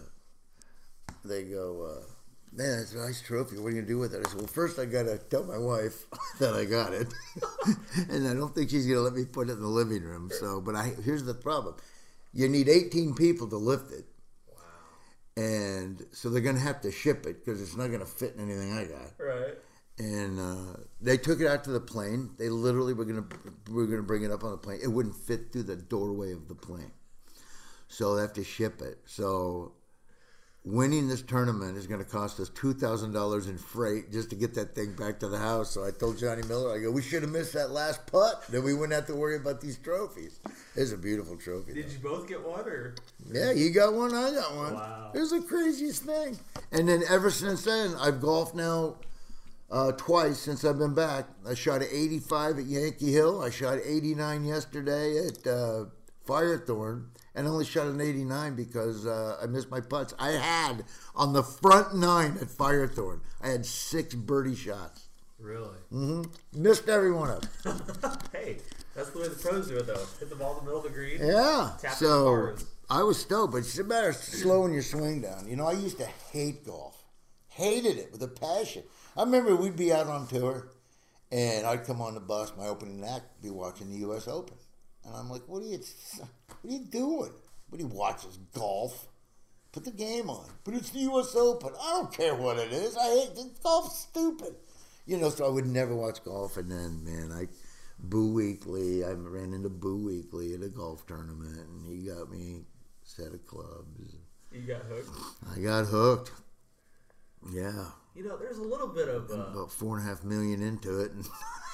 they 1.27 1.43
go, 1.43 1.83
uh, 1.99 2.03
man, 2.53 2.79
it's 2.79 2.93
a 2.93 2.97
nice 2.97 3.21
trophy. 3.21 3.57
What 3.57 3.67
are 3.67 3.69
you 3.71 3.75
gonna 3.81 3.87
do 3.87 3.99
with 3.99 4.13
it? 4.13 4.25
I 4.25 4.29
said, 4.29 4.39
well, 4.39 4.47
first 4.47 4.79
I 4.79 4.85
gotta 4.85 5.17
tell 5.17 5.43
my 5.43 5.57
wife 5.57 6.05
that 6.39 6.53
I 6.53 6.65
got 6.65 6.93
it, 6.93 7.13
and 8.09 8.27
I 8.27 8.33
don't 8.33 8.53
think 8.55 8.69
she's 8.69 8.87
gonna 8.87 9.01
let 9.01 9.13
me 9.13 9.25
put 9.25 9.49
it 9.49 9.53
in 9.53 9.61
the 9.61 9.67
living 9.67 10.03
room. 10.03 10.29
So, 10.39 10.61
but 10.61 10.75
I 10.75 10.93
here's 11.03 11.23
the 11.23 11.33
problem: 11.33 11.75
you 12.33 12.47
need 12.47 12.69
18 12.69 13.15
people 13.15 13.47
to 13.49 13.57
lift 13.57 13.91
it. 13.91 14.05
Wow. 14.47 14.61
and 15.35 16.05
so 16.11 16.29
they're 16.29 16.41
gonna 16.41 16.59
have 16.59 16.81
to 16.81 16.91
ship 16.91 17.25
it 17.25 17.43
because 17.45 17.61
it's 17.61 17.75
not 17.77 17.87
gonna 17.91 18.05
fit 18.05 18.35
in 18.35 18.41
anything 18.49 18.73
I 18.73 18.85
got 18.85 19.11
Right. 19.19 19.55
and 19.99 20.39
uh, 20.39 20.77
they 21.01 21.17
took 21.17 21.41
it 21.41 21.47
out 21.47 21.63
to 21.65 21.71
the 21.71 21.79
plane. 21.79 22.31
They 22.37 22.49
literally 22.49 22.93
were 22.93 23.05
gonna 23.05 23.25
were 23.69 23.85
gonna 23.87 24.01
bring 24.03 24.23
it 24.23 24.31
up 24.31 24.43
on 24.43 24.51
the 24.51 24.57
plane. 24.57 24.79
It 24.83 24.87
wouldn't 24.87 25.15
fit 25.15 25.51
through 25.51 25.63
the 25.63 25.75
doorway 25.75 26.31
of 26.31 26.47
the 26.47 26.55
plane, 26.55 26.91
so 27.87 28.15
they 28.15 28.21
have 28.21 28.33
to 28.33 28.43
ship 28.43 28.81
it. 28.81 28.99
So 29.05 29.73
winning 30.67 31.07
this 31.07 31.21
tournament 31.21 31.77
is 31.77 31.87
going 31.87 32.03
to 32.03 32.09
cost 32.09 32.39
us 32.41 32.49
two 32.49 32.73
thousand 32.73 33.13
dollars 33.13 33.47
in 33.47 33.57
freight 33.57 34.11
just 34.11 34.29
to 34.29 34.35
get 34.35 34.53
that 34.53 34.75
thing 34.75 34.93
back 34.93 35.17
to 35.19 35.27
the 35.27 35.37
house. 35.37 35.71
So 35.71 35.85
I 35.85 35.91
told 35.91 36.17
Johnny 36.17 36.43
Miller, 36.43 36.75
I 36.75 36.81
go, 36.81 36.91
we 36.91 37.01
should 37.01 37.21
have 37.21 37.31
missed 37.31 37.53
that 37.53 37.71
last 37.71 38.05
putt. 38.05 38.43
Then 38.49 38.63
we 38.63 38.73
wouldn't 38.73 38.93
have 38.93 39.07
to 39.07 39.15
worry 39.15 39.37
about 39.37 39.61
these 39.61 39.77
trophies. 39.77 40.39
It's 40.75 40.91
a 40.91 40.97
beautiful 40.97 41.37
trophy. 41.37 41.73
Did 41.73 41.85
though. 41.85 41.91
you 41.91 41.99
both 41.99 42.27
get 42.27 42.45
one 42.45 42.67
or? 42.67 42.95
Yeah, 43.31 43.51
you 43.51 43.71
got 43.71 43.93
one, 43.93 44.13
I 44.13 44.31
got 44.31 44.55
one. 44.55 44.73
Wow. 44.73 45.11
It 45.15 45.19
was 45.19 45.31
the 45.31 45.41
craziest 45.41 46.03
thing. 46.03 46.37
And 46.71 46.89
then 46.89 47.03
ever 47.09 47.31
since 47.31 47.63
then, 47.63 47.95
I've 47.95 48.19
golfed 48.19 48.55
now 48.55 48.97
uh, 49.71 49.93
twice 49.93 50.39
since 50.39 50.65
I've 50.65 50.77
been 50.77 50.93
back. 50.93 51.27
I 51.47 51.53
shot 51.53 51.81
at 51.81 51.89
85 51.91 52.59
at 52.59 52.65
Yankee 52.65 53.13
Hill. 53.13 53.41
I 53.41 53.49
shot 53.49 53.79
89 53.83 54.43
yesterday 54.43 55.27
at 55.27 55.47
uh, 55.47 55.85
Firethorn. 56.27 57.05
And 57.37 57.47
only 57.47 57.65
shot 57.65 57.87
an 57.87 58.01
89 58.01 58.55
because 58.55 59.05
uh, 59.05 59.37
I 59.41 59.45
missed 59.45 59.69
my 59.69 59.79
putts. 59.79 60.13
I 60.17 60.31
had 60.31 60.83
on 61.15 61.33
the 61.33 61.43
front 61.43 61.95
nine 61.95 62.35
at 62.41 62.47
Firethorn, 62.47 63.21
I 63.41 63.49
had 63.49 63.65
six 63.65 64.15
birdie 64.15 64.55
shots. 64.55 65.07
Really? 65.39 65.77
Mm-hmm. 65.93 66.63
Missed 66.63 66.89
every 66.89 67.11
one 67.11 67.29
of 67.29 67.63
them. 67.63 67.81
hey, 68.33 68.57
that's 68.95 69.11
the 69.11 69.19
way 69.19 69.27
the 69.27 69.35
pros 69.35 69.67
do 69.67 69.77
it, 69.77 69.85
though. 69.85 70.03
Hit 70.19 70.29
the 70.29 70.35
ball 70.35 70.53
in 70.53 70.57
the 70.57 70.63
middle 70.63 70.79
of 70.79 70.83
the 70.83 70.89
green. 70.89 71.19
Yeah. 71.21 71.73
Tap 71.79 71.93
so. 71.93 72.55
I 72.89 73.03
was 73.03 73.19
stoked, 73.19 73.51
but 73.51 73.59
it's 73.59 73.77
a 73.77 73.83
matter 73.83 74.09
of 74.09 74.15
slowing 74.15 74.73
your 74.73 74.81
swing 74.81 75.21
down. 75.21 75.47
You 75.47 75.57
know, 75.57 75.67
I 75.67 75.73
used 75.73 75.97
to 75.99 76.07
hate 76.31 76.65
golf, 76.65 77.03
hated 77.49 77.97
it 77.97 78.11
with 78.11 78.23
a 78.23 78.27
passion. 78.27 78.83
I 79.15 79.23
remember 79.23 79.55
we'd 79.55 79.75
be 79.75 79.91
out 79.91 80.07
on 80.07 80.25
tour, 80.25 80.69
and 81.31 81.67
I'd 81.67 81.83
come 81.83 82.01
on 82.01 82.13
the 82.13 82.21
bus. 82.21 82.53
My 82.57 82.67
opening 82.67 83.03
act 83.03 83.41
be 83.41 83.49
watching 83.49 83.91
the 83.91 83.97
U.S. 83.99 84.27
Open, 84.27 84.55
and 85.07 85.15
I'm 85.15 85.29
like, 85.29 85.43
"What 85.47 85.63
are 85.63 85.65
you? 85.65 85.79
What 86.61 86.71
are 86.73 86.77
you 86.77 86.85
doing? 86.85 87.31
What 87.69 87.77
do 87.77 87.83
you 87.83 87.87
watch? 87.87 88.25
Is 88.25 88.37
golf? 88.53 89.07
Put 89.71 89.85
the 89.85 89.91
game 89.91 90.29
on. 90.29 90.49
But 90.63 90.73
it's 90.73 90.89
the 90.89 90.99
U.S. 90.99 91.35
Open. 91.35 91.71
I 91.79 91.91
don't 91.91 92.11
care 92.11 92.33
what 92.35 92.57
it 92.57 92.71
is. 92.71 92.97
I 92.97 93.03
hate 93.03 93.37
it. 93.37 93.61
golf's 93.63 93.99
stupid. 93.99 94.55
You 95.05 95.17
know, 95.17 95.29
so 95.29 95.45
I 95.45 95.49
would 95.49 95.67
never 95.67 95.95
watch 95.95 96.23
golf. 96.23 96.57
And 96.57 96.71
then, 96.71 97.03
man, 97.03 97.31
I 97.31 97.47
Boo 97.99 98.33
Weekley. 98.33 99.07
I 99.07 99.11
ran 99.13 99.53
into 99.53 99.69
Boo 99.69 99.99
Weekley 100.09 100.55
at 100.55 100.63
a 100.63 100.69
golf 100.69 101.05
tournament, 101.05 101.67
and 101.69 101.85
he 101.85 102.07
got 102.07 102.29
me 102.31 102.61
a 102.61 103.07
set 103.07 103.33
of 103.33 103.45
clubs. 103.45 104.15
You 104.51 104.61
got 104.61 104.81
hooked. 104.83 105.09
I 105.55 105.59
got 105.59 105.85
hooked. 105.85 106.31
Yeah, 107.53 107.85
You 108.15 108.27
know, 108.27 108.35
there's 108.35 108.57
a 108.57 108.63
little 108.63 108.87
bit 108.87 109.07
of. 109.07 109.29
Uh, 109.29 109.35
about 109.51 109.71
four 109.71 109.97
and 109.97 110.05
a 110.05 110.09
half 110.09 110.23
million 110.23 110.61
into 110.61 110.99
it, 111.01 111.11
and 111.11 111.23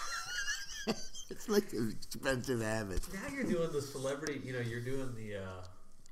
it's 1.33 1.49
like 1.49 1.73
an 1.73 1.95
expensive 1.99 2.61
habit. 2.61 3.01
now 3.13 3.27
you're 3.33 3.43
doing 3.43 3.71
the 3.71 3.81
celebrity. 3.81 4.41
You 4.45 4.53
know, 4.53 4.59
you're 4.59 4.81
doing 4.81 5.13
the. 5.15 5.37
Uh, 5.37 5.63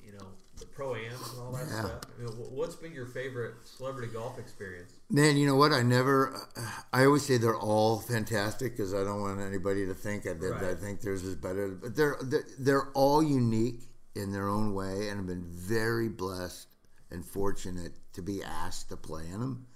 you 0.03 0.11
know, 0.13 0.25
the 0.57 0.65
pro 0.65 0.95
ams 0.95 1.31
and 1.31 1.41
all 1.41 1.51
that 1.51 1.67
Yeah. 1.67 1.85
stuff. 1.85 2.01
I 2.17 2.21
mean, 2.23 2.31
what's 2.51 2.75
been 2.75 2.91
your 2.93 3.05
favorite 3.05 3.53
celebrity 3.63 4.11
golf 4.11 4.39
experience? 4.39 4.91
Man, 5.09 5.37
you 5.37 5.45
know 5.45 5.55
what? 5.55 5.71
I 5.71 5.83
never. 5.83 6.47
I 6.91 7.05
always 7.05 7.23
say 7.25 7.37
they're 7.37 7.55
all 7.57 7.99
fantastic 7.99 8.75
because 8.75 8.93
I 8.93 9.03
don't 9.03 9.21
want 9.21 9.39
anybody 9.39 9.85
to 9.85 9.93
think 9.93 10.25
I, 10.27 10.33
that 10.33 10.63
I 10.63 10.75
think 10.75 11.01
theirs 11.01 11.23
is 11.23 11.35
better. 11.35 11.69
But 11.69 11.95
they're, 11.95 12.17
they're 12.23 12.47
they're 12.59 12.89
all 12.93 13.21
unique 13.23 13.81
in 14.15 14.31
their 14.31 14.47
own 14.49 14.73
way, 14.73 15.09
and 15.09 15.19
I've 15.19 15.27
been 15.27 15.45
very 15.45 16.09
blessed 16.09 16.67
and 17.11 17.25
fortunate 17.25 17.93
to 18.13 18.21
be 18.21 18.43
asked 18.43 18.89
to 18.89 18.97
play 18.97 19.25
in 19.25 19.39
them. 19.39 19.67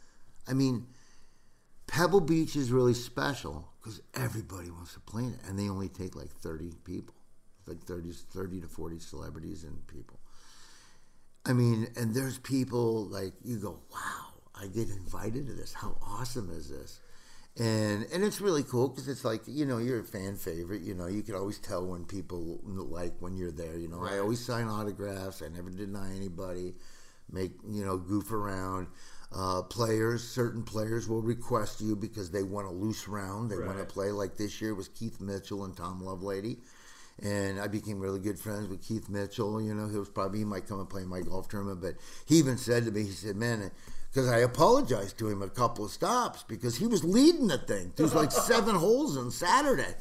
I 0.47 0.53
mean, 0.53 0.87
Pebble 1.87 2.21
Beach 2.21 2.55
is 2.55 2.71
really 2.71 2.93
special 2.93 3.69
because 3.85 4.01
everybody 4.15 4.71
wants 4.71 4.95
to 4.95 4.99
play 4.99 5.23
in 5.23 5.33
it, 5.33 5.39
and 5.47 5.59
they 5.59 5.69
only 5.69 5.89
take 5.89 6.15
like 6.15 6.31
30 6.31 6.71
people, 6.83 7.13
like 7.67 7.83
30, 7.83 8.11
30 8.11 8.61
to 8.61 8.67
40 8.67 8.97
celebrities 8.97 9.63
and 9.63 9.85
people. 9.85 10.19
I 11.45 11.53
mean, 11.53 11.87
and 11.95 12.15
there's 12.15 12.39
people 12.39 13.05
like 13.05 13.33
you 13.43 13.57
go, 13.57 13.77
wow, 13.93 14.25
I 14.55 14.65
get 14.67 14.89
invited 14.89 15.45
to 15.47 15.53
this. 15.53 15.71
How 15.73 15.95
awesome 16.01 16.49
is 16.49 16.67
this? 16.67 16.99
And 17.57 18.07
and 18.11 18.23
it's 18.23 18.41
really 18.41 18.63
cool 18.63 18.89
because 18.89 19.07
it's 19.07 19.23
like 19.23 19.43
you 19.45 19.65
know 19.67 19.77
you're 19.77 19.99
a 19.99 20.03
fan 20.03 20.35
favorite. 20.35 20.81
You 20.81 20.95
know 20.95 21.05
you 21.05 21.21
can 21.21 21.35
always 21.35 21.59
tell 21.59 21.85
when 21.85 22.05
people 22.05 22.59
like 22.65 23.13
when 23.19 23.37
you're 23.37 23.51
there. 23.51 23.77
You 23.77 23.87
know 23.87 24.03
I 24.03 24.17
always 24.17 24.43
sign 24.43 24.67
autographs. 24.67 25.43
I 25.43 25.47
never 25.47 25.69
deny 25.69 26.13
anybody. 26.15 26.73
Make 27.31 27.51
you 27.69 27.85
know 27.85 27.97
goof 27.97 28.31
around. 28.31 28.87
Uh, 29.33 29.61
players, 29.63 30.23
certain 30.23 30.63
players 30.63 31.07
will 31.09 31.21
request 31.21 31.81
you 31.81 31.95
because 31.95 32.31
they 32.31 32.43
want 32.43 32.67
a 32.67 32.71
loose 32.71 33.07
round. 33.07 33.51
They 33.51 33.57
want 33.57 33.79
to 33.79 33.85
play. 33.85 34.11
Like 34.11 34.37
this 34.37 34.61
year 34.61 34.73
was 34.73 34.87
Keith 34.87 35.19
Mitchell 35.19 35.65
and 35.65 35.75
Tom 35.75 36.01
Lovelady 36.01 36.57
and 37.21 37.59
I 37.59 37.67
became 37.67 37.99
really 37.99 38.19
good 38.19 38.37
friends 38.37 38.67
with 38.67 38.85
Keith 38.85 39.09
Mitchell. 39.09 39.61
You 39.61 39.73
know, 39.73 39.87
he 39.87 39.97
was 39.97 40.09
probably 40.09 40.39
he 40.39 40.45
might 40.45 40.67
come 40.67 40.79
and 40.79 40.89
play 40.89 41.03
in 41.03 41.07
my 41.07 41.21
golf 41.21 41.47
tournament, 41.47 41.81
but 41.81 41.95
he 42.25 42.35
even 42.35 42.57
said 42.57 42.85
to 42.85 42.91
me, 42.91 43.03
he 43.03 43.11
said, 43.11 43.35
"Man." 43.35 43.71
Because 44.11 44.29
I 44.29 44.37
apologized 44.39 45.17
to 45.19 45.29
him 45.29 45.41
a 45.41 45.49
couple 45.49 45.83
of 45.83 45.91
stops 45.91 46.41
because 46.47 46.77
he 46.77 46.87
was 46.87 47.03
leading 47.03 47.47
the 47.47 47.57
thing. 47.57 47.91
There 47.97 48.05
was 48.05 48.15
like 48.15 48.31
seven 48.47 48.75
holes 48.75 49.17
on 49.17 49.29
Saturday. 49.29 49.93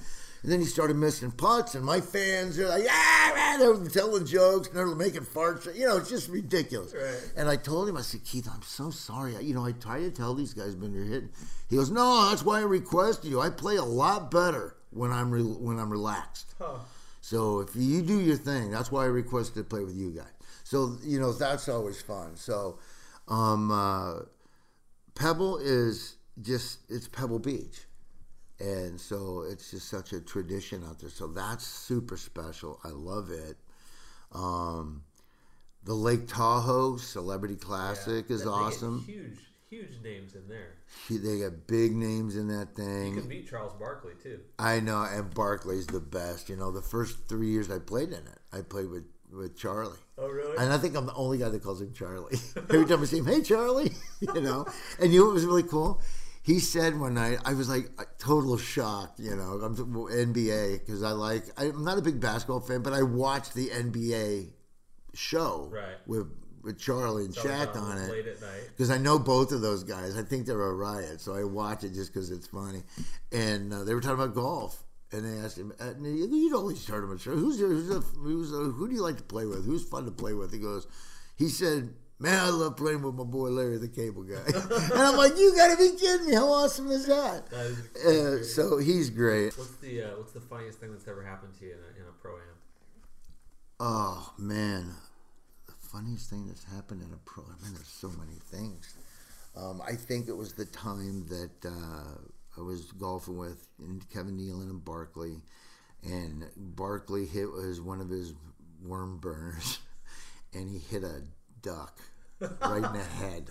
And 0.44 0.52
then 0.52 0.60
he 0.60 0.66
started 0.66 0.96
missing 0.96 1.30
putts, 1.30 1.74
and 1.74 1.82
my 1.82 2.02
fans 2.02 2.58
are 2.58 2.68
like, 2.68 2.84
yeah, 2.84 3.32
man, 3.34 3.58
they 3.60 3.66
were 3.66 3.88
telling 3.88 4.26
jokes, 4.26 4.68
and 4.68 4.76
they 4.76 4.84
were 4.84 4.94
making 4.94 5.22
farts. 5.22 5.74
You 5.74 5.86
know, 5.86 5.96
it's 5.96 6.10
just 6.10 6.28
ridiculous. 6.28 6.92
Right. 6.94 7.32
And 7.34 7.48
I 7.48 7.56
told 7.56 7.88
him, 7.88 7.96
I 7.96 8.02
said, 8.02 8.24
Keith, 8.24 8.46
I'm 8.52 8.60
so 8.60 8.90
sorry. 8.90 9.34
I- 9.36 9.40
You 9.40 9.54
know, 9.54 9.64
I 9.64 9.72
try 9.72 10.00
to 10.00 10.10
tell 10.10 10.34
these 10.34 10.52
guys 10.52 10.76
when 10.76 10.92
you're 10.92 11.04
hitting. 11.04 11.30
He 11.70 11.76
goes, 11.76 11.90
No, 11.90 12.28
that's 12.28 12.44
why 12.44 12.58
I 12.58 12.62
requested 12.64 13.30
you. 13.30 13.40
I 13.40 13.48
play 13.48 13.76
a 13.76 13.82
lot 13.84 14.30
better 14.30 14.76
when 14.90 15.10
I'm 15.10 15.30
re- 15.30 15.40
when 15.42 15.78
I'm 15.78 15.90
relaxed. 15.90 16.54
Huh. 16.60 16.74
So 17.22 17.60
if 17.60 17.70
you 17.74 18.02
do 18.02 18.20
your 18.20 18.36
thing, 18.36 18.70
that's 18.70 18.92
why 18.92 19.04
I 19.04 19.06
requested 19.06 19.54
to 19.56 19.64
play 19.64 19.82
with 19.82 19.96
you 19.96 20.10
guys. 20.10 20.26
So 20.62 20.98
you 21.02 21.18
know 21.18 21.32
that's 21.32 21.70
always 21.70 22.02
fun. 22.02 22.36
So 22.36 22.78
um, 23.28 23.70
uh, 23.70 24.24
Pebble 25.14 25.56
is 25.56 26.16
just 26.42 26.80
it's 26.90 27.08
Pebble 27.08 27.38
Beach, 27.38 27.86
and 28.60 29.00
so 29.00 29.44
it's 29.48 29.70
just 29.70 29.88
such 29.88 30.12
a 30.12 30.20
tradition 30.20 30.84
out 30.84 30.98
there. 30.98 31.10
So 31.10 31.26
that's 31.26 31.66
super 31.66 32.16
special. 32.16 32.80
I 32.84 32.88
love 32.88 33.30
it. 33.30 33.56
Um, 34.32 35.02
the 35.84 35.94
Lake 35.94 36.26
Tahoe 36.26 36.96
Celebrity 36.96 37.56
Classic 37.56 38.30
is 38.30 38.40
They 38.40 38.44
get 38.44 38.50
awesome. 38.50 39.04
Huge, 39.06 39.38
huge 39.68 40.02
names 40.02 40.34
in 40.34 40.48
there. 40.48 40.74
They 41.10 41.40
got 41.40 41.66
big 41.66 41.94
names 41.94 42.36
in 42.36 42.48
that 42.48 42.74
thing. 42.74 43.14
You 43.14 43.20
can 43.20 43.28
meet 43.28 43.48
Charles 43.48 43.74
Barkley 43.74 44.14
too. 44.22 44.40
I 44.58 44.80
know, 44.80 45.02
and 45.02 45.32
Barkley's 45.34 45.86
the 45.86 46.00
best. 46.00 46.48
You 46.48 46.56
know, 46.56 46.70
the 46.70 46.82
first 46.82 47.28
three 47.28 47.48
years 47.48 47.70
I 47.70 47.78
played 47.78 48.08
in 48.08 48.14
it, 48.14 48.38
I 48.52 48.62
played 48.62 48.88
with 48.88 49.04
with 49.32 49.58
Charlie. 49.58 49.98
Oh, 50.16 50.28
really? 50.28 50.56
And 50.58 50.72
I 50.72 50.78
think 50.78 50.96
I'm 50.96 51.06
the 51.06 51.14
only 51.14 51.38
guy 51.38 51.48
that 51.48 51.62
calls 51.62 51.80
him 51.80 51.92
Charlie. 51.92 52.38
Every 52.56 52.86
time 52.86 53.02
I 53.02 53.04
see 53.04 53.18
him, 53.18 53.26
hey 53.26 53.42
Charlie, 53.42 53.92
you 54.20 54.40
know. 54.40 54.66
And 55.00 55.12
you 55.12 55.20
know 55.20 55.26
what 55.26 55.34
was 55.34 55.44
really 55.44 55.64
cool? 55.64 56.00
He 56.44 56.58
said 56.60 57.00
one 57.00 57.14
night, 57.14 57.38
I 57.46 57.54
was 57.54 57.70
like 57.70 57.88
total 58.18 58.58
shocked, 58.58 59.18
you 59.18 59.34
know. 59.34 59.60
I'm 59.64 59.74
NBA 59.74 60.80
because 60.80 61.02
I 61.02 61.12
like. 61.12 61.44
I'm 61.56 61.82
not 61.84 61.96
a 61.96 62.02
big 62.02 62.20
basketball 62.20 62.60
fan, 62.60 62.82
but 62.82 62.92
I 62.92 63.00
watched 63.02 63.54
the 63.54 63.68
NBA 63.70 64.50
show 65.14 65.70
Right. 65.72 65.96
with 66.06 66.26
with 66.62 66.78
Charlie 66.78 67.24
and 67.24 67.34
Shaq 67.34 67.74
on 67.76 67.96
it 67.96 68.10
at 68.10 68.68
because 68.68 68.90
I 68.90 68.98
know 68.98 69.18
both 69.18 69.52
of 69.52 69.62
those 69.62 69.84
guys. 69.84 70.18
I 70.18 70.22
think 70.22 70.44
they're 70.44 70.60
a 70.60 70.74
riot, 70.74 71.22
so 71.22 71.34
I 71.34 71.44
watch 71.44 71.82
it 71.82 71.94
just 71.94 72.12
because 72.12 72.30
it's 72.30 72.46
funny. 72.46 72.82
And 73.32 73.72
uh, 73.72 73.84
they 73.84 73.94
were 73.94 74.02
talking 74.02 74.22
about 74.22 74.34
golf, 74.34 74.84
and 75.12 75.24
they 75.24 75.42
asked 75.42 75.56
him, 75.56 75.72
uh, 75.80 75.92
"You 76.02 76.50
know 76.50 76.68
these 76.68 76.84
tournaments? 76.84 77.24
Who's 77.24 77.58
your, 77.58 77.70
who's, 77.70 77.90
a, 77.90 78.00
who's 78.00 78.52
a, 78.52 78.56
who 78.56 78.86
do 78.86 78.94
you 78.94 79.02
like 79.02 79.16
to 79.16 79.22
play 79.22 79.46
with? 79.46 79.64
Who's 79.64 79.82
fun 79.88 80.04
to 80.04 80.10
play 80.10 80.34
with?" 80.34 80.52
He 80.52 80.58
goes, 80.58 80.86
"He 81.36 81.48
said." 81.48 81.94
Man, 82.18 82.38
I 82.38 82.48
love 82.48 82.76
playing 82.76 83.02
with 83.02 83.14
my 83.14 83.24
boy 83.24 83.48
Larry 83.48 83.76
the 83.78 83.88
Cable 83.88 84.22
Guy. 84.22 84.36
and 84.46 84.92
I'm 84.94 85.16
like, 85.16 85.36
you 85.36 85.54
gotta 85.56 85.76
be 85.76 85.90
kidding 85.98 86.28
me. 86.28 86.34
How 86.34 86.46
awesome 86.48 86.90
is 86.90 87.06
that? 87.06 87.50
That 87.50 87.76
is 87.96 88.06
Uh, 88.06 88.44
so 88.44 88.78
he's 88.78 89.10
great. 89.10 89.56
What's 89.58 89.76
the 89.76 90.02
uh, 90.02 90.16
what's 90.16 90.32
the 90.32 90.40
funniest 90.40 90.78
thing 90.78 90.92
that's 90.92 91.08
ever 91.08 91.24
happened 91.24 91.54
to 91.58 91.64
you 91.64 91.72
in 91.72 91.78
a, 91.78 92.02
in 92.02 92.08
a 92.08 92.12
pro 92.22 92.32
am? 92.34 92.40
Oh 93.80 94.32
man, 94.38 94.94
the 95.66 95.72
funniest 95.80 96.30
thing 96.30 96.46
that's 96.46 96.64
happened 96.64 97.02
in 97.02 97.12
a 97.12 97.18
pro. 97.24 97.42
I 97.44 97.62
mean, 97.64 97.74
there's 97.74 97.88
so 97.88 98.08
many 98.10 98.38
things. 98.44 98.94
Um, 99.56 99.82
I 99.86 99.94
think 99.94 100.28
it 100.28 100.36
was 100.36 100.52
the 100.54 100.66
time 100.66 101.26
that 101.28 101.68
uh, 101.68 102.18
I 102.56 102.60
was 102.62 102.92
golfing 102.92 103.38
with 103.38 103.66
Kevin 104.12 104.36
Nealon 104.36 104.70
and 104.70 104.84
Barkley, 104.84 105.42
and 106.04 106.44
Barkley 106.56 107.26
hit 107.26 107.50
was 107.50 107.80
one 107.80 108.00
of 108.00 108.08
his 108.08 108.34
worm 108.84 109.18
burners, 109.18 109.80
and 110.54 110.70
he 110.70 110.78
hit 110.78 111.02
a 111.02 111.22
duck 111.64 111.98
right 112.40 112.84
in 112.84 112.92
the 112.92 113.06
head. 113.18 113.50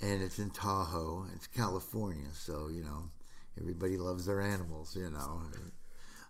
And 0.00 0.22
it's 0.22 0.38
in 0.38 0.50
Tahoe. 0.50 1.26
It's 1.34 1.46
California, 1.46 2.28
so 2.32 2.68
you 2.72 2.82
know 2.82 3.10
everybody 3.60 3.96
loves 3.96 4.26
their 4.26 4.40
animals. 4.40 4.96
You 4.96 5.10
know, 5.10 5.42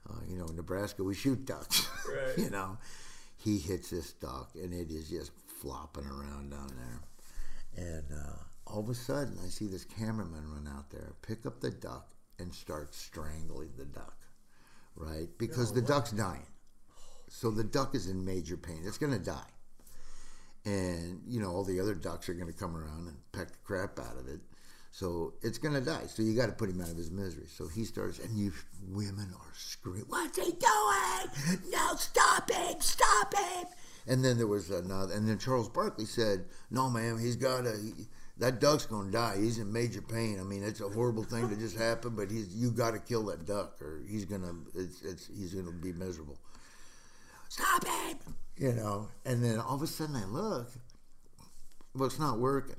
uh, 0.09 0.21
you 0.29 0.37
know, 0.37 0.47
in 0.47 0.57
Nebraska 0.57 1.03
we 1.03 1.15
shoot 1.15 1.45
ducks. 1.47 1.89
Right. 2.11 2.39
you 2.39 2.51
know, 2.51 2.77
he 3.37 3.59
hits 3.59 3.91
this 3.91 4.13
duck 4.15 4.51
and 4.55 4.75
it 4.75 4.91
is 4.91 5.09
just 5.09 5.31
flopping 5.61 6.07
around 6.07 6.51
down 6.51 6.73
there. 6.77 7.87
And 7.87 8.05
uh, 8.13 8.33
all 8.67 8.81
of 8.81 8.89
a 8.89 8.95
sudden, 8.95 9.39
I 9.45 9.49
see 9.49 9.69
this 9.69 9.85
cameraman 9.85 10.51
run 10.51 10.69
out 10.77 10.91
there, 10.91 11.13
pick 11.23 11.47
up 11.47 11.61
the 11.61 11.71
duck, 11.71 12.11
and 12.41 12.53
start 12.53 12.95
strangling 12.95 13.71
the 13.77 13.85
duck, 13.85 14.17
right? 14.97 15.29
Because 15.39 15.73
the 15.73 15.83
duck's 15.83 16.11
dying. 16.11 16.47
So 17.29 17.51
the 17.53 17.63
duck 17.63 17.95
is 17.95 18.09
in 18.09 18.25
major 18.25 18.57
pain. 18.57 18.83
It's 18.85 18.99
going 18.99 19.13
to 19.13 19.25
die. 19.25 19.51
And, 20.65 21.23
you 21.27 21.41
know, 21.41 21.51
all 21.51 21.65
the 21.65 21.81
other 21.81 21.95
ducks 21.95 22.29
are 22.29 22.35
going 22.35 22.53
to 22.53 22.59
come 22.59 22.77
around 22.77 23.09
and 23.09 23.17
peck 23.33 23.51
the 23.51 23.59
crap 23.65 23.99
out 23.99 24.19
of 24.19 24.29
it. 24.29 24.41
So 24.93 25.35
it's 25.43 25.59
going 25.59 25.75
to 25.75 25.81
die. 25.81 26.07
So 26.07 26.23
you 26.23 26.35
got 26.35 26.47
to 26.47 26.53
put 26.53 26.69
him 26.69 26.81
out 26.81 26.91
of 26.91 26.97
his 26.97 27.11
misery. 27.11 27.47
So 27.49 27.69
he 27.69 27.85
starts, 27.85 28.19
and 28.19 28.37
you 28.37 28.53
women 28.89 29.33
are 29.35 29.55
screaming, 29.55 30.05
What's 30.09 30.37
he 30.37 30.53
doing? 30.53 31.61
No, 31.71 31.95
stop 31.97 32.51
him! 32.51 32.81
Stop 32.81 33.35
him! 33.35 33.67
And 34.07 34.25
then 34.25 34.39
there 34.39 34.47
was 34.47 34.71
another, 34.71 35.15
and 35.15 35.29
then 35.29 35.39
Charles 35.39 35.69
Barkley 35.69 36.07
said, 36.07 36.47
No, 36.71 36.91
ma'am, 36.91 37.19
he's 37.19 37.37
got 37.37 37.67
a. 37.67 37.77
He, 37.77 38.07
that 38.39 38.59
duck's 38.59 38.87
gonna 38.87 39.11
die. 39.11 39.37
He's 39.39 39.59
in 39.59 39.71
major 39.71 40.01
pain. 40.01 40.41
I 40.41 40.45
mean, 40.45 40.65
it's 40.65 40.81
a 40.81 40.89
horrible 40.89 41.25
thing 41.25 41.51
to 41.51 41.57
just 41.57 41.77
happen, 41.77 42.17
but 42.17 42.31
he's 42.31 42.49
you 42.55 42.71
got 42.71 42.93
to 42.93 42.99
kill 42.99 43.27
that 43.27 43.45
duck, 43.45 43.81
or 43.83 44.01
he's 44.09 44.25
gonna 44.25 44.55
it's, 44.75 45.03
it's 45.03 45.29
he's 45.29 45.55
gonna 45.55 45.73
be 45.73 45.93
miserable. 45.93 46.39
Stop 47.51 47.87
him! 47.87 48.17
You 48.61 48.75
know. 48.75 49.09
And 49.25 49.43
then 49.43 49.59
all 49.59 49.75
of 49.75 49.83
a 49.83 49.87
sudden, 49.87 50.15
I 50.15 50.27
look. 50.27 50.69
Well, 51.95 52.07
it's 52.07 52.19
not 52.19 52.39
working. 52.39 52.77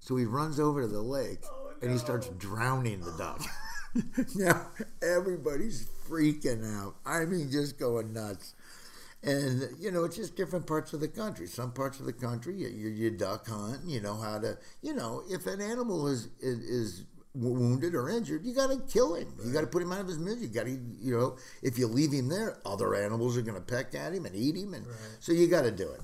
So 0.00 0.16
he 0.16 0.24
runs 0.24 0.58
over 0.58 0.80
to 0.80 0.88
the 0.88 1.02
lake 1.02 1.40
oh, 1.44 1.72
and 1.82 1.92
he 1.92 1.98
starts 1.98 2.28
drowning 2.38 3.00
the 3.00 3.12
duck. 3.12 3.42
now 4.36 4.68
everybody's 5.02 5.88
freaking 6.08 6.64
out. 6.78 6.94
I 7.04 7.24
mean, 7.24 7.50
just 7.50 7.78
going 7.78 8.12
nuts. 8.12 8.54
And 9.22 9.68
you 9.78 9.90
know, 9.90 10.04
it's 10.04 10.16
just 10.16 10.36
different 10.36 10.66
parts 10.66 10.92
of 10.92 11.00
the 11.00 11.08
country. 11.08 11.46
Some 11.46 11.72
parts 11.72 12.00
of 12.00 12.06
the 12.06 12.12
country, 12.12 12.54
you, 12.54 12.68
you, 12.68 12.88
you 12.88 13.10
duck 13.10 13.46
hunt. 13.48 13.80
You 13.84 14.00
know 14.00 14.16
how 14.16 14.38
to. 14.38 14.56
You 14.80 14.94
know, 14.94 15.22
if 15.28 15.46
an 15.46 15.60
animal 15.60 16.06
is 16.06 16.28
is, 16.40 16.58
is 16.60 17.04
wounded 17.34 17.94
or 17.94 18.08
injured, 18.08 18.44
you 18.44 18.54
got 18.54 18.70
to 18.70 18.78
kill 18.92 19.14
him. 19.14 19.32
You 19.44 19.52
got 19.52 19.60
to 19.60 19.66
put 19.66 19.82
him 19.82 19.92
out 19.92 20.00
of 20.00 20.08
his 20.08 20.18
misery. 20.18 20.48
You 20.48 20.48
got 20.48 20.64
to, 20.64 20.70
you 20.70 21.16
know, 21.16 21.36
if 21.62 21.78
you 21.78 21.86
leave 21.86 22.12
him 22.12 22.28
there, 22.28 22.58
other 22.66 22.94
animals 22.94 23.36
are 23.36 23.42
going 23.42 23.54
to 23.56 23.60
peck 23.60 23.94
at 23.94 24.12
him 24.12 24.26
and 24.26 24.34
eat 24.34 24.56
him, 24.56 24.74
and 24.74 24.86
so 25.20 25.32
you 25.32 25.46
got 25.46 25.62
to 25.62 25.70
do 25.70 25.88
it. 25.88 26.00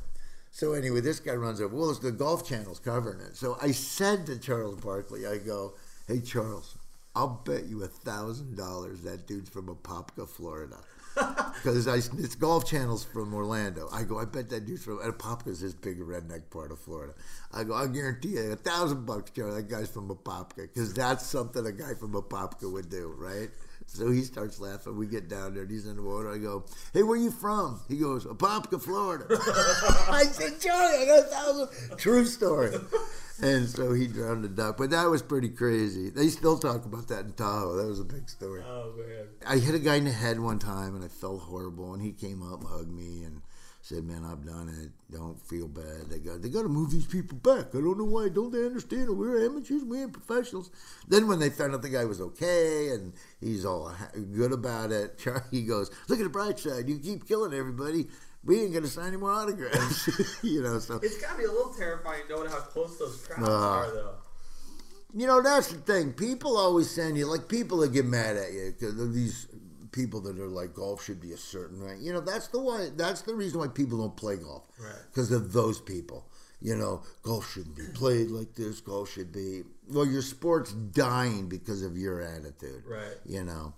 So 0.51 0.73
anyway, 0.73 1.01
this 1.01 1.21
guy 1.21 1.35
runs 1.35 1.61
over. 1.61 1.77
Well, 1.77 1.91
it's 1.91 1.99
the 1.99 2.13
Golf 2.13 2.49
Channel's 2.49 2.79
covering 2.79 3.21
it. 3.21 3.37
So 3.37 3.59
I 3.61 3.73
said 3.73 4.25
to 4.27 4.39
Charles 4.39 4.77
Barkley, 4.81 5.27
I 5.27 5.37
go, 5.37 5.75
"Hey 6.09 6.21
Charles, 6.21 6.79
I'll 7.15 7.43
bet 7.45 7.67
you 7.67 7.83
a 7.83 7.89
thousand 7.89 8.57
dollars 8.57 9.03
that 9.03 9.27
dude's 9.27 9.51
from 9.51 9.67
Apopka, 9.67 10.27
Florida." 10.27 10.79
Because 11.57 11.87
it's 11.89 12.37
Golf 12.37 12.65
Channel's 12.65 13.03
from 13.03 13.35
Orlando. 13.35 13.89
I 13.93 14.05
go, 14.05 14.21
I 14.21 14.25
bet 14.25 14.51
that 14.51 14.67
dude's 14.67 14.85
from 14.85 15.01
and 15.01 15.13
Apopka's 15.13 15.61
this 15.61 15.75
big 15.75 15.99
redneck 15.99 16.49
part 16.51 16.71
of 16.71 16.79
Florida. 16.79 17.13
I 17.53 17.65
go, 17.65 17.75
I 17.75 17.89
guarantee 17.89 18.35
you 18.35 18.53
a 18.53 18.57
thousand 18.57 19.05
bucks, 19.05 19.33
Charlie. 19.33 19.63
That 19.63 19.69
guy's 19.69 19.89
from 19.89 20.09
Apopka 20.09 20.63
because 20.73 20.95
that's 20.95 21.27
something 21.27 21.67
a 21.67 21.73
guy 21.73 21.95
from 21.95 22.13
Apopka 22.13 22.71
would 22.73 22.89
do, 22.89 23.13
right? 23.19 23.49
So 23.87 24.11
he 24.11 24.23
starts 24.23 24.61
laughing. 24.61 24.97
We 24.97 25.07
get 25.07 25.29
down 25.29 25.55
there 25.55 25.63
and 25.63 25.71
he's 25.71 25.87
in 25.87 25.97
the 25.97 26.03
water. 26.03 26.31
I 26.31 26.39
go, 26.39 26.67
Hey, 26.93 27.03
where 27.03 27.17
you 27.17 27.33
from? 27.33 27.81
He 27.89 27.97
goes, 27.97 28.27
Apopka, 28.27 28.81
Florida. 28.81 29.27
I 29.31 30.25
said, 30.31 30.61
Charlie, 30.61 31.03
I 31.03 31.07
got 31.07 31.19
a 31.19 31.23
thousand. 31.23 31.99
True 31.99 32.27
story. 32.27 32.77
And 33.43 33.69
so 33.69 33.93
he 33.93 34.07
drowned 34.07 34.45
the 34.45 34.49
duck. 34.49 34.77
But 34.79 34.91
that 34.91 35.11
was 35.11 35.23
pretty 35.23 35.51
crazy. 35.51 36.11
They 36.11 36.29
still 36.29 36.59
talk 36.59 36.85
about 36.85 37.09
that 37.09 37.27
in 37.27 37.33
Tahoe. 37.33 37.77
That 37.77 37.87
was 37.87 38.01
a 38.01 38.05
big 38.05 38.29
story. 38.29 38.63
Oh 38.67 38.93
man. 38.97 39.27
I 39.47 39.59
hit 39.59 39.75
a 39.75 39.79
guy 39.79 39.97
in 39.97 40.05
the 40.05 40.13
head 40.13 40.41
one 40.41 40.59
time 40.59 40.95
and 40.95 41.05
I 41.05 41.09
felt 41.09 41.43
horrible. 41.43 41.93
And 41.93 42.03
he 42.03 42.13
came 42.13 42.43
up 42.43 42.61
and 42.61 42.69
hugged 42.69 42.93
me 42.93 43.25
and 43.25 43.43
Said, 43.87 44.05
man, 44.05 44.25
I've 44.25 44.45
done 44.45 44.69
it. 44.69 44.91
Don't 45.17 45.41
feel 45.41 45.69
bad. 45.69 46.11
They 46.11 46.19
got 46.19 46.43
they 46.43 46.49
got 46.49 46.63
to 46.63 46.69
move 46.69 46.91
these 46.91 47.07
people 47.07 47.39
back. 47.39 47.67
I 47.69 47.79
don't 47.79 47.97
know 47.97 48.05
why. 48.05 48.29
Don't 48.29 48.51
they 48.51 48.67
understand? 48.67 49.17
We're 49.17 49.47
amateurs. 49.47 49.85
We 49.85 50.03
ain't 50.03 50.13
professionals. 50.13 50.73
Then 51.07 51.29
when 51.29 51.39
they 51.39 51.51
found 51.51 51.73
out 51.73 51.83
the 51.83 51.89
guy 51.89 52.05
was 52.05 52.21
okay 52.21 52.89
and 52.89 53.13
he's 53.41 53.65
all 53.65 53.95
good 54.33 54.51
about 54.51 54.91
it, 54.91 55.25
he 55.53 55.63
goes, 55.63 55.93
look 56.09 56.19
at 56.19 56.25
the 56.25 56.29
bright 56.29 56.59
side. 56.59 56.89
You 56.89 56.99
keep 56.99 57.29
killing 57.29 57.57
everybody. 57.57 58.09
We 58.47 58.61
ain't 58.63 58.73
gonna 58.73 58.87
sign 58.87 59.09
any 59.09 59.17
more 59.17 59.33
autographs. 59.33 60.09
you 60.43 60.63
know, 60.63 60.79
so 60.79 61.01
It's 61.03 61.21
got 61.21 61.33
to 61.33 61.39
be 61.39 61.45
a 61.45 61.51
little 61.53 61.73
terrifying 61.75 62.23
knowing 62.31 62.49
how 62.49 62.59
close 62.61 62.97
those 62.99 63.17
crowds 63.27 63.49
Uh, 63.49 63.53
are, 63.53 63.91
though. 63.93 64.15
You 65.15 65.27
know, 65.27 65.43
that's 65.43 65.69
the 65.69 65.79
thing. 65.79 66.13
People 66.13 66.57
always 66.57 66.91
send 66.91 67.17
you, 67.17 67.27
like, 67.27 67.49
people 67.49 67.79
that 67.79 67.93
get 67.93 68.05
mad 68.07 68.37
at 68.37 68.53
you. 68.53 68.73
'cause 68.79 68.99
of 69.01 69.13
These 69.15 69.47
people 69.93 70.21
that 70.21 70.39
are 70.39 70.47
like, 70.49 70.75
golf 70.75 71.03
should 71.03 71.21
be 71.21 71.33
a 71.33 71.39
certain 71.39 71.83
way. 71.85 71.97
You 71.99 72.13
know, 72.13 72.21
that's 72.21 72.49
the 72.49 72.59
why. 72.61 72.91
That's 72.95 73.23
the 73.23 73.35
reason 73.35 73.59
why 73.61 73.69
people 73.69 73.99
don't 73.99 74.17
play 74.17 74.37
golf. 74.37 74.65
Right. 74.79 74.93
Because 75.11 75.33
of 75.33 75.53
those 75.53 75.81
people. 75.81 76.27
You 76.61 76.75
know, 76.77 77.03
golf 77.23 77.51
shouldn't 77.53 77.77
be 77.77 77.85
played 77.95 78.31
like 78.31 78.55
this. 78.55 78.81
Golf 78.81 79.11
should 79.11 79.33
be. 79.33 79.63
Well, 79.89 80.07
your 80.07 80.23
sport's 80.23 80.73
dying 80.73 81.49
because 81.49 81.83
of 81.83 81.97
your 81.97 82.21
attitude. 82.23 82.83
Right. 82.87 83.17
You 83.25 83.45
know. 83.45 83.75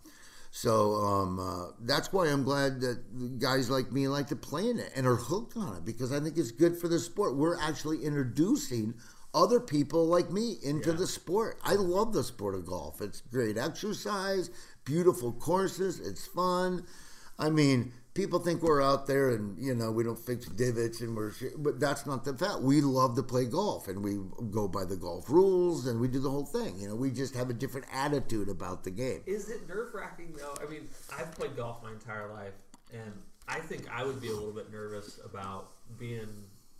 So 0.60 0.94
um, 0.96 1.38
uh, 1.38 1.66
that's 1.82 2.12
why 2.12 2.26
I'm 2.26 2.42
glad 2.42 2.80
that 2.80 3.38
guys 3.38 3.70
like 3.70 3.92
me 3.92 4.08
like 4.08 4.26
to 4.26 4.34
play 4.34 4.68
in 4.68 4.80
it 4.80 4.90
and 4.96 5.06
are 5.06 5.14
hooked 5.14 5.56
on 5.56 5.76
it 5.76 5.84
because 5.84 6.10
I 6.10 6.18
think 6.18 6.36
it's 6.36 6.50
good 6.50 6.76
for 6.76 6.88
the 6.88 6.98
sport. 6.98 7.36
We're 7.36 7.56
actually 7.60 8.04
introducing 8.04 8.94
other 9.32 9.60
people 9.60 10.06
like 10.08 10.32
me 10.32 10.56
into 10.64 10.90
Yeah. 10.90 10.96
the 10.96 11.06
sport. 11.06 11.60
I 11.62 11.74
love 11.74 12.12
the 12.12 12.24
sport 12.24 12.56
of 12.56 12.66
golf. 12.66 13.00
It's 13.00 13.20
great 13.20 13.56
exercise, 13.56 14.50
beautiful 14.84 15.30
courses, 15.32 16.00
it's 16.00 16.26
fun. 16.26 16.84
I 17.38 17.50
mean, 17.50 17.92
people 18.18 18.40
think 18.40 18.62
we're 18.62 18.82
out 18.82 19.06
there 19.06 19.30
and 19.30 19.56
you 19.64 19.72
know 19.72 19.92
we 19.92 20.02
don't 20.02 20.18
fix 20.18 20.46
divots 20.46 21.00
and 21.00 21.16
we're, 21.16 21.32
but 21.56 21.78
that's 21.78 22.04
not 22.04 22.24
the 22.24 22.34
fact. 22.34 22.60
We 22.60 22.80
love 22.80 23.14
to 23.14 23.22
play 23.22 23.44
golf 23.44 23.86
and 23.86 24.02
we 24.02 24.18
go 24.50 24.66
by 24.66 24.84
the 24.84 24.96
golf 24.96 25.30
rules 25.30 25.86
and 25.86 26.00
we 26.00 26.08
do 26.08 26.18
the 26.18 26.28
whole 26.28 26.44
thing. 26.44 26.80
You 26.80 26.88
know, 26.88 26.96
we 26.96 27.12
just 27.12 27.36
have 27.36 27.48
a 27.48 27.52
different 27.52 27.86
attitude 27.92 28.48
about 28.48 28.82
the 28.82 28.90
game. 28.90 29.22
Is 29.24 29.48
it 29.48 29.68
nerve 29.68 29.94
wracking 29.94 30.34
though? 30.36 30.54
I 30.60 30.68
mean, 30.68 30.88
I've 31.16 31.30
played 31.32 31.56
golf 31.56 31.80
my 31.84 31.92
entire 31.92 32.28
life, 32.32 32.54
and 32.92 33.12
I 33.46 33.60
think 33.60 33.88
I 33.88 34.04
would 34.04 34.20
be 34.20 34.28
a 34.28 34.34
little 34.34 34.52
bit 34.52 34.72
nervous 34.72 35.20
about 35.24 35.70
being, 35.96 36.28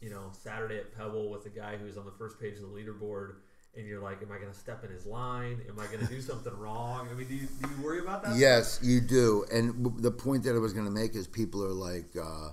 you 0.01 0.11
know, 0.11 0.33
Saturday 0.33 0.79
at 0.79 0.97
Pebble 0.99 1.31
with 1.31 1.47
a 1.47 1.51
guy 1.51 1.77
who's 1.77 1.97
on 1.97 2.05
the 2.05 2.19
first 2.19 2.41
page 2.41 2.55
of 2.55 2.63
the 2.63 2.67
leaderboard, 2.67 3.37
and 3.79 3.87
you're 3.87 4.03
like, 4.03 4.21
"Am 4.23 4.31
I 4.31 4.39
going 4.39 4.53
to 4.53 4.59
step 4.59 4.85
in 4.85 4.91
his 4.91 5.07
line? 5.07 5.61
Am 5.69 5.79
I 5.79 5.87
going 5.87 6.01
to 6.07 6.13
do 6.13 6.21
something 6.21 6.53
wrong?" 6.59 7.09
I 7.11 7.15
mean, 7.15 7.29
do 7.29 7.35
you, 7.35 7.47
do 7.63 7.69
you 7.71 7.83
worry 7.83 8.01
about 8.01 8.25
that? 8.25 8.37
Yes, 8.37 8.81
you 8.83 9.01
do. 9.01 9.45
And 9.53 9.85
w- 9.85 10.03
the 10.03 10.11
point 10.11 10.45
that 10.45 10.55
I 10.55 10.59
was 10.59 10.73
going 10.73 10.87
to 10.87 10.91
make 10.93 11.15
is 11.15 11.27
people 11.27 11.65
are 11.65 11.69
like, 11.69 12.11
uh, 12.21 12.51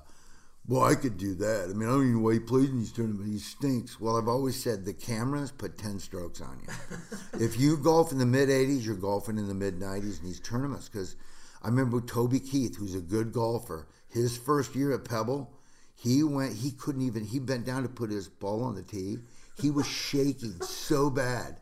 well, 0.67 0.83
I 0.83 0.95
could 0.95 1.17
do 1.17 1.35
that. 1.35 1.65
I 1.69 1.73
mean, 1.73 1.87
I 1.87 1.91
don't 1.91 2.01
even 2.01 2.13
know 2.15 2.19
why 2.21 2.33
he 2.33 2.39
plays 2.39 2.69
in 2.69 2.79
these 2.79 2.91
tournaments. 2.91 3.31
He 3.31 3.39
stinks. 3.39 3.99
Well, 3.99 4.17
I've 4.17 4.27
always 4.27 4.55
said 4.61 4.83
the 4.83 4.93
cameras 4.93 5.51
put 5.51 5.77
10 5.77 5.99
strokes 5.99 6.41
on 6.41 6.59
you. 6.61 6.97
if 7.45 7.59
you 7.59 7.77
golf 7.77 8.11
in 8.11 8.17
the 8.17 8.25
mid 8.25 8.49
80s, 8.49 8.83
you're 8.83 8.95
golfing 8.95 9.37
in 9.37 9.47
the 9.47 9.53
mid 9.53 9.79
90s 9.79 10.19
in 10.19 10.25
these 10.25 10.39
tournaments. 10.39 10.89
Because 10.89 11.15
I 11.61 11.67
remember 11.67 12.01
Toby 12.01 12.39
Keith, 12.39 12.77
who's 12.77 12.95
a 12.95 13.01
good 13.01 13.31
golfer, 13.31 13.87
his 14.09 14.37
first 14.37 14.75
year 14.75 14.93
at 14.93 15.05
Pebble, 15.05 15.51
he 15.93 16.23
went, 16.23 16.55
he 16.55 16.71
couldn't 16.71 17.03
even, 17.03 17.25
he 17.25 17.39
bent 17.39 17.65
down 17.65 17.83
to 17.83 17.89
put 17.89 18.09
his 18.09 18.27
ball 18.27 18.63
on 18.63 18.75
the 18.75 18.83
tee. 18.83 19.17
He 19.61 19.71
was 19.71 19.87
shaking 19.87 20.61
so 20.61 21.09
bad. 21.09 21.57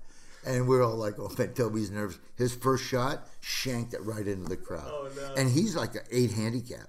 And 0.45 0.67
we're 0.67 0.83
all 0.83 0.95
like, 0.95 1.19
oh, 1.19 1.31
man, 1.37 1.53
Toby's 1.53 1.89
nervous. 1.89 2.19
His 2.35 2.53
first 2.53 2.83
shot 2.83 3.27
shanked 3.39 3.93
it 3.93 4.03
right 4.03 4.27
into 4.27 4.49
the 4.49 4.57
crowd. 4.57 4.91
Oh, 4.91 5.09
no. 5.15 5.35
And 5.35 5.49
he's 5.49 5.75
like 5.75 5.95
an 5.95 6.01
eight 6.11 6.31
handicap. 6.31 6.87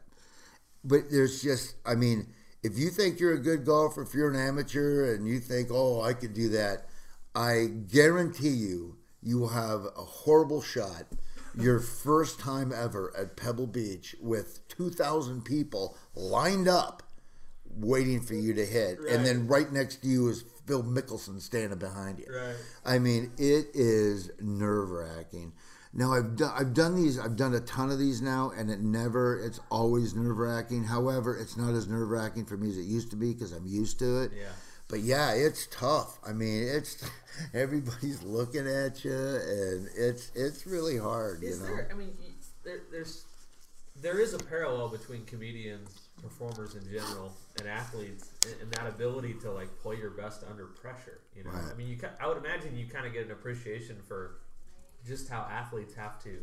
But 0.83 1.11
there's 1.11 1.41
just, 1.41 1.77
I 1.87 1.95
mean, 1.95 2.27
if 2.63 2.77
you 2.79 2.91
think 2.91 3.21
you're 3.21 3.35
a 3.35 3.41
good 3.41 3.65
golfer, 3.65 4.03
if 4.03 4.13
you're 4.13 4.31
an 4.31 4.41
amateur 4.41 5.15
and 5.15 5.29
you 5.29 5.39
think, 5.39 5.69
oh, 5.71 6.01
I 6.01 6.15
could 6.15 6.35
do 6.35 6.49
that, 6.51 6.87
I 7.35 7.67
guarantee 7.93 8.49
you, 8.49 8.97
you 9.23 9.39
will 9.39 9.49
have 9.49 9.85
a 9.97 10.03
horrible 10.03 10.61
shot 10.61 11.05
your 11.57 11.79
first 11.79 12.41
time 12.41 12.73
ever 12.75 13.13
at 13.17 13.37
Pebble 13.37 13.67
Beach 13.67 14.17
with 14.21 14.67
2,000 14.69 15.45
people 15.45 15.97
lined 16.15 16.69
up 16.69 17.03
waiting 17.77 18.21
for 18.21 18.35
you 18.35 18.55
to 18.55 18.67
hit. 18.67 18.99
And 19.09 19.25
then 19.25 19.47
right 19.47 19.71
next 19.73 20.03
to 20.03 20.09
you 20.09 20.29
is 20.29 20.45
Phil 20.67 20.83
Mickelson 20.83 21.41
standing 21.41 21.79
behind 21.79 22.19
you. 22.19 22.27
Right. 22.35 22.57
I 22.85 22.99
mean, 22.99 23.33
it 23.37 23.67
is 23.75 24.31
nerve 24.41 24.91
wracking. 24.91 25.53
Now 25.97 26.13
I've 26.13 26.37
done 26.37 26.53
I've 26.59 26.75
done 26.75 26.97
these 26.97 27.19
I've 27.21 27.37
done 27.37 27.55
a 27.55 27.61
ton 27.61 27.91
of 27.91 27.99
these 27.99 28.21
now, 28.21 28.51
and 28.57 28.69
it 28.71 28.81
never 28.81 29.39
it's 29.39 29.61
always 29.71 30.15
nerve 30.15 30.39
wracking. 30.39 30.85
However, 30.85 31.37
it's 31.37 31.57
not 31.57 31.73
as 31.75 31.87
nerve 31.87 32.09
wracking 32.09 32.47
for 32.47 32.57
me 32.57 32.69
as 32.71 32.79
it 32.79 32.83
used 32.83 33.11
to 33.11 33.17
be 33.17 33.33
because 33.33 33.53
I'm 33.53 33.67
used 33.67 34.01
to 34.01 34.23
it. 34.23 34.33
Yeah. 34.37 34.47
But 34.89 35.01
yeah, 35.01 35.33
it's 35.33 35.67
tough. 35.69 36.19
I 36.27 36.33
mean, 36.33 36.67
it's 36.69 37.09
everybody's 37.55 38.23
looking 38.23 38.67
at 38.67 39.05
you, 39.05 39.13
and 39.13 39.89
it's 39.97 40.33
it's 40.35 40.67
really 40.67 40.99
hard. 40.99 41.45
Is 41.45 41.61
you 41.61 41.65
know. 41.65 41.77
there? 41.77 41.89
I 41.93 41.95
mean, 41.95 42.17
there, 42.65 42.81
there's 42.91 43.25
there 44.01 44.19
is 44.19 44.35
a 44.35 44.39
parallel 44.39 44.89
between 44.89 45.25
comedians, 45.25 46.09
performers 46.21 46.75
in 46.75 46.85
general, 46.91 47.33
and 47.59 47.69
athletes, 47.69 48.31
and, 48.61 48.71
that 48.73 48.87
ability 48.87 49.35
to 49.35 49.51
like 49.51 49.79
play 49.79 49.97
your 49.97 50.11
best 50.11 50.45
under 50.49 50.67
pressure. 50.67 51.21
You 51.37 51.45
know, 51.45 51.51
Right. 51.51 51.73
I 51.73 51.75
mean, 51.77 51.89
you. 51.89 51.99
I 52.21 52.27
would 52.27 52.39
imagine 52.39 52.77
you 52.77 52.87
kind 52.87 53.07
of 53.07 53.13
get 53.13 53.27
an 53.27 53.33
appreciation 53.33 53.97
for 54.07 54.37
just 55.07 55.29
how 55.29 55.47
athletes 55.51 55.95
have 55.95 56.23
to. 56.25 56.39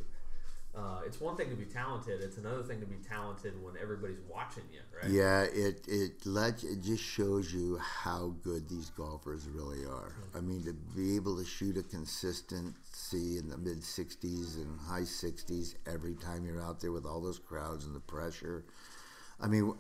Uh, 0.74 1.02
it's 1.06 1.20
one 1.20 1.36
thing 1.36 1.50
to 1.50 1.56
be 1.56 1.66
talented; 1.66 2.22
it's 2.22 2.38
another 2.38 2.64
thing 2.64 2.80
to 2.80 2.86
be 2.86 2.96
talented 2.96 3.62
when 3.62 3.74
everybody's 3.82 4.22
watching 4.30 4.64
you, 4.72 4.80
right? 5.02 5.12
Yeah, 5.12 5.42
it 5.44 5.86
it 5.86 6.26
lets 6.26 6.64
it 6.64 6.82
just 6.82 7.04
shows 7.04 7.54
you 7.54 7.78
how 7.78 8.36
good 8.42 8.70
these 8.70 8.90
golfers 8.92 9.50
really 9.50 9.84
are. 9.86 10.16
I 10.34 10.40
mean, 10.40 10.64
to 10.64 10.74
be 10.96 11.18
able 11.18 11.38
to 11.38 11.44
shoot 11.44 11.76
a 11.76 11.84
consistency 11.84 13.38
in 13.38 13.50
the 13.50 13.58
mid 13.58 13.82
60s 13.82 14.56
and 14.56 14.80
high 14.80 15.02
60s 15.02 15.76
every 15.86 16.16
time 16.16 16.46
you're 16.46 16.62
out 16.62 16.80
there 16.80 16.94
with 16.94 17.06
all 17.06 17.20
those 17.20 17.40
crowds 17.40 17.84
and 17.86 17.94
the 17.94 18.00
pressure. 18.00 18.64
I 19.42 19.48
mean, 19.48 19.74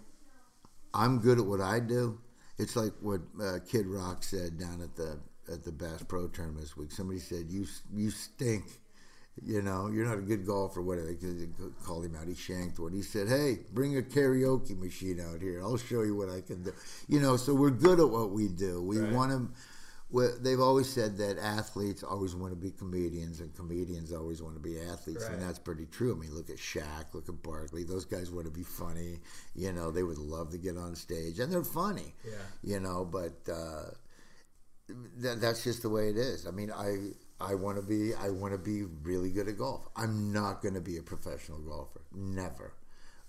I'm 0.93 1.19
good 1.19 1.39
at 1.39 1.45
what 1.45 1.61
I 1.61 1.79
do. 1.79 2.19
It's 2.57 2.75
like 2.75 2.91
what 3.01 3.21
uh, 3.41 3.59
Kid 3.67 3.87
Rock 3.87 4.23
said 4.23 4.59
down 4.59 4.81
at 4.81 4.95
the 4.95 5.17
at 5.51 5.63
the 5.63 5.71
Bass 5.71 6.03
Pro 6.07 6.27
Tournament 6.27 6.61
this 6.61 6.77
week. 6.77 6.91
Somebody 6.91 7.19
said, 7.19 7.45
"You 7.49 7.65
you 7.93 8.09
stink." 8.11 8.65
You 9.43 9.61
know, 9.61 9.87
you're 9.87 10.05
not 10.05 10.17
a 10.17 10.21
good 10.21 10.45
golfer. 10.45 10.81
Whatever 10.81 11.07
they 11.13 11.47
called 11.85 12.03
him 12.05 12.15
out. 12.15 12.27
He 12.27 12.35
shanked 12.35 12.77
one. 12.79 12.91
He 12.91 13.01
said, 13.01 13.29
"Hey, 13.29 13.59
bring 13.73 13.97
a 13.97 14.01
karaoke 14.01 14.77
machine 14.77 15.21
out 15.21 15.41
here. 15.41 15.61
I'll 15.61 15.77
show 15.77 16.01
you 16.03 16.15
what 16.15 16.29
I 16.29 16.41
can 16.41 16.63
do." 16.63 16.73
You 17.07 17.21
know, 17.21 17.37
so 17.37 17.55
we're 17.55 17.71
good 17.71 17.99
at 17.99 18.09
what 18.09 18.31
we 18.31 18.49
do. 18.49 18.81
We 18.81 18.99
Right. 18.99 19.11
want 19.13 19.31
to. 19.31 19.49
Well, 20.11 20.35
they've 20.41 20.59
always 20.59 20.89
said 20.89 21.17
that 21.17 21.37
athletes 21.37 22.03
always 22.03 22.35
want 22.35 22.51
to 22.51 22.59
be 22.59 22.71
comedians, 22.71 23.39
and 23.39 23.55
comedians 23.55 24.11
always 24.11 24.41
want 24.41 24.55
to 24.55 24.59
be 24.61 24.79
athletes, 24.79 25.23
Right. 25.23 25.33
and 25.33 25.41
that's 25.41 25.59
pretty 25.59 25.85
true. 25.85 26.13
I 26.13 26.19
mean, 26.19 26.33
look 26.35 26.49
at 26.49 26.57
Shaq, 26.57 27.13
look 27.13 27.29
at 27.29 27.41
Barkley; 27.41 27.83
those 27.83 28.03
guys 28.05 28.29
want 28.29 28.45
to 28.45 28.51
be 28.51 28.63
funny. 28.63 29.21
You 29.55 29.71
know, 29.71 29.89
they 29.89 30.03
would 30.03 30.17
love 30.17 30.51
to 30.51 30.57
get 30.57 30.75
on 30.77 30.95
stage, 30.95 31.39
and 31.39 31.51
they're 31.51 31.63
funny. 31.63 32.13
Yeah. 32.25 32.33
You 32.61 32.79
know, 32.81 33.05
but 33.05 33.49
uh, 33.51 33.91
that, 35.19 35.39
that's 35.41 35.63
just 35.63 35.81
the 35.81 35.89
way 35.89 36.09
it 36.09 36.17
is. 36.17 36.45
I 36.47 36.51
mean, 36.51 36.71
I 36.71 37.11
I 37.39 37.55
want 37.55 37.77
to 37.77 37.83
be 37.83 38.13
I 38.13 38.29
want 38.29 38.53
to 38.53 38.57
be 38.57 38.83
really 39.03 39.31
good 39.31 39.47
at 39.47 39.57
golf. 39.57 39.87
I'm 39.95 40.31
not 40.31 40.61
going 40.61 40.73
to 40.75 40.81
be 40.81 40.97
a 40.97 41.03
professional 41.03 41.59
golfer, 41.59 42.01
never. 42.13 42.73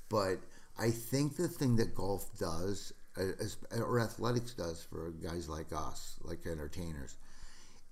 But 0.09 0.41
I 0.79 0.91
think 0.91 1.37
the 1.37 1.49
thing 1.49 1.77
that 1.77 1.95
golf 1.95 2.37
does, 2.39 2.93
as- 3.17 3.57
or 3.77 4.01
athletics 4.01 4.55
does 4.55 4.83
for 4.83 5.11
guys 5.11 5.49
like 5.49 5.73
us, 5.73 6.17
like 6.23 6.47
entertainers, 6.47 7.17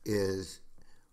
is 0.04 0.60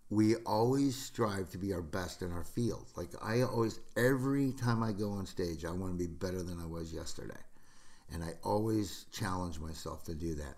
we 0.10 0.36
always 0.38 0.96
strive 0.96 1.50
to 1.52 1.58
be 1.58 1.74
our 1.74 1.82
best 1.82 2.22
in 2.22 2.32
our 2.32 2.44
field. 2.44 2.86
Like 2.96 3.10
I 3.22 3.42
always, 3.42 3.80
every 3.96 4.54
time 4.54 4.82
I 4.82 4.94
go 4.94 5.12
on 5.12 5.26
stage, 5.26 5.66
I 5.66 5.72
want 5.72 5.94
to 5.94 5.98
be 5.98 6.08
better 6.08 6.42
than 6.44 6.60
I 6.60 6.66
was 6.66 6.94
yesterday, 6.94 7.42
and 8.14 8.24
I 8.24 8.34
always 8.44 9.06
challenge 9.12 9.60
myself 9.60 10.04
to 10.06 10.14
do 10.16 10.36
that. 10.36 10.56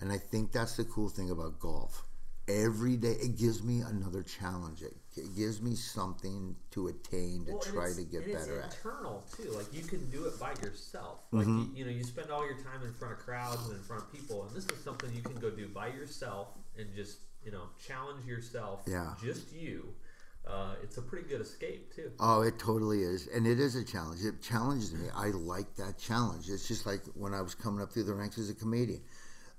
And 0.00 0.12
I 0.12 0.18
think 0.18 0.52
that's 0.52 0.76
the 0.76 0.84
cool 0.84 1.08
thing 1.08 1.30
about 1.30 1.58
golf. 1.60 2.02
Every 2.48 2.96
day, 2.96 3.16
it 3.20 3.38
gives 3.38 3.62
me 3.62 3.80
another 3.80 4.22
challenge. 4.22 4.82
It, 4.82 4.96
it 5.16 5.36
gives 5.36 5.60
me 5.60 5.74
something 5.74 6.56
to 6.72 6.88
attain 6.88 7.44
to 7.46 7.52
Well, 7.52 7.60
try 7.60 7.92
to 7.92 8.02
get 8.04 8.26
better 8.26 8.60
it's 8.60 8.74
at. 8.74 8.84
internal 8.84 9.24
too. 9.36 9.50
Like 9.50 9.72
you 9.72 9.82
can 9.82 10.08
do 10.10 10.24
it 10.26 10.38
by 10.40 10.50
yourself. 10.62 11.20
Like 11.32 11.46
Mm-hmm. 11.46 11.74
you, 11.76 11.78
you 11.80 11.84
know, 11.84 11.90
you 11.90 12.04
spend 12.04 12.30
all 12.30 12.44
your 12.44 12.56
time 12.56 12.82
in 12.84 12.92
front 12.92 13.14
of 13.14 13.20
crowds 13.20 13.66
and 13.68 13.76
in 13.76 13.82
front 13.82 14.02
of 14.02 14.12
people, 14.12 14.44
and 14.46 14.50
this 14.56 14.66
is 14.66 14.82
something 14.84 15.10
you 15.14 15.22
can 15.22 15.36
go 15.36 15.50
do 15.50 15.68
by 15.68 15.88
yourself 15.88 16.48
and 16.78 16.86
just 16.94 17.18
you 17.44 17.50
know 17.52 17.64
challenge 17.86 18.24
yourself. 18.26 18.82
Yeah. 18.86 19.14
just 19.22 19.52
you. 19.52 19.88
Uh, 20.44 20.74
it's 20.82 20.96
a 20.96 21.02
pretty 21.02 21.28
good 21.28 21.40
escape 21.40 21.94
too. 21.94 22.10
Oh, 22.18 22.42
it 22.42 22.58
totally 22.58 23.02
is. 23.04 23.28
And 23.28 23.46
it 23.46 23.60
is 23.60 23.76
a 23.76 23.84
challenge. 23.84 24.24
It 24.24 24.42
challenges 24.42 24.92
me. 24.92 25.06
I 25.14 25.26
like 25.28 25.76
that 25.76 25.98
challenge. 25.98 26.48
It's 26.48 26.66
just 26.66 26.84
like 26.84 27.02
when 27.14 27.32
I 27.32 27.40
was 27.40 27.54
coming 27.54 27.80
up 27.80 27.92
through 27.92 28.04
the 28.04 28.14
ranks 28.14 28.38
as 28.38 28.50
a 28.50 28.54
comedian. 28.54 29.02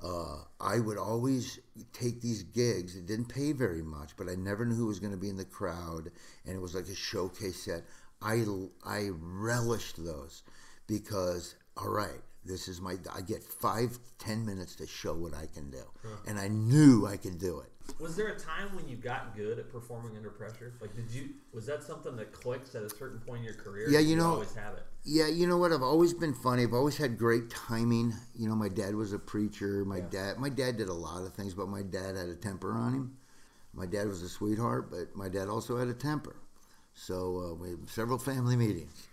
Uh, 0.03 0.43
I 0.59 0.79
would 0.79 0.97
always 0.97 1.59
take 1.93 2.19
these 2.21 2.43
gigs. 2.43 2.95
It 2.95 3.05
didn't 3.05 3.29
pay 3.29 3.53
very 3.53 3.81
much, 3.81 4.17
but 4.17 4.27
I 4.27 4.35
never 4.35 4.65
knew 4.65 4.75
who 4.75 4.87
was 4.87 4.99
going 4.99 5.13
to 5.13 5.17
be 5.17 5.29
in 5.29 5.37
the 5.37 5.45
crowd. 5.45 6.11
And 6.45 6.55
it 6.55 6.61
was 6.61 6.75
like 6.75 6.87
a 6.87 6.95
showcase 6.95 7.63
set. 7.63 7.83
I, 8.21 8.43
I 8.85 9.09
relished 9.11 10.03
those 10.03 10.43
because, 10.87 11.55
all 11.77 11.89
right, 11.89 12.21
This 12.45 12.67
is 12.67 12.81
my. 12.81 12.95
I 13.15 13.21
get 13.21 13.41
five, 13.43 13.97
ten 14.19 14.45
minutes 14.45 14.75
to 14.75 14.85
show 14.87 15.13
what 15.13 15.33
I 15.33 15.47
can 15.53 15.71
do, 15.71 15.83
and 16.27 16.37
I 16.37 16.49
knew 16.49 17.07
I 17.07 17.15
could 17.15 17.39
do 17.39 17.61
it. 17.61 17.71
Was 17.99 18.15
there 18.15 18.27
a 18.29 18.39
time 18.39 18.75
when 18.75 18.87
you 18.87 18.95
got 18.95 19.35
good 19.35 19.59
at 19.59 19.69
performing 19.71 20.15
under 20.17 20.29
pressure? 20.29 20.73
Like, 20.81 20.95
did 20.95 21.09
you? 21.11 21.29
Was 21.53 21.65
that 21.67 21.83
something 21.83 22.15
that 22.15 22.31
clicks 22.31 22.75
at 22.75 22.83
a 22.83 22.89
certain 22.89 23.19
point 23.19 23.39
in 23.39 23.43
your 23.45 23.53
career? 23.53 23.89
Yeah, 23.89 23.99
you 23.99 24.15
know- 24.15 24.33
always 24.33 24.53
have 24.55 24.73
it. 24.75 24.83
Yeah, 25.03 25.27
you 25.27 25.47
know 25.47 25.57
what? 25.57 25.73
I've 25.73 25.83
always 25.83 26.13
been 26.13 26.33
funny. 26.33 26.63
I've 26.63 26.73
always 26.73 26.95
had 26.97 27.17
great 27.17 27.49
timing. 27.49 28.13
You 28.35 28.47
know, 28.47 28.55
my 28.55 28.69
dad 28.69 28.95
was 28.95 29.11
a 29.11 29.19
preacher. 29.19 29.83
My 29.85 29.97
Yeah. 29.97 30.09
dad, 30.09 30.39
my 30.39 30.49
dad 30.49 30.77
did 30.77 30.87
a 30.87 30.93
lot 30.93 31.23
of 31.23 31.33
things, 31.33 31.53
but 31.53 31.67
my 31.67 31.81
dad 31.81 32.15
had 32.15 32.29
a 32.29 32.35
temper 32.35 32.71
on 32.71 32.93
him. 32.93 33.17
My 33.73 33.85
dad 33.85 34.07
was 34.07 34.21
a 34.21 34.29
sweetheart, 34.29 34.89
but 34.89 35.15
my 35.15 35.27
dad 35.27 35.49
also 35.49 35.77
had 35.77 35.87
a 35.89 35.93
temper. 35.93 36.35
So 36.95 37.39
uh, 37.39 37.53
we 37.55 37.71
had 37.71 37.89
several 37.89 38.17
family 38.17 38.55
meetings. 38.65 39.07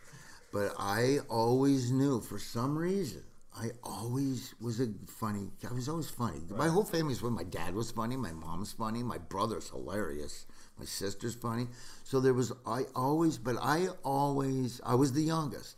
But 0.53 0.75
I 0.79 1.19
always 1.29 1.91
knew, 1.91 2.21
for 2.21 2.39
some 2.39 2.77
reason, 2.79 3.23
I 3.57 3.71
always 3.83 4.55
was 4.61 4.81
a 4.81 4.89
funny. 5.07 5.51
I 5.69 5.73
was 5.73 5.89
always 5.89 6.09
funny. 6.09 6.41
My 6.51 6.69
whole 6.69 6.85
family's 6.85 7.21
funny. 7.21 7.35
My 7.35 7.45
dad 7.45 7.75
was 7.75 7.91
funny. 7.91 8.17
My 8.17 8.33
mom's 8.33 8.73
funny. 8.73 9.03
My 9.03 9.19
brother's 9.19 9.71
hilarious. 9.71 10.47
My 10.79 10.85
sister's 10.85 11.35
funny. 11.35 11.67
So 12.05 12.21
there 12.21 12.33
was. 12.33 12.53
I 12.65 12.83
always, 12.95 13.39
but 13.39 13.57
I 13.61 13.89
always. 14.05 14.81
I 14.87 14.95
was 14.95 15.13
the 15.13 15.23
youngest, 15.23 15.77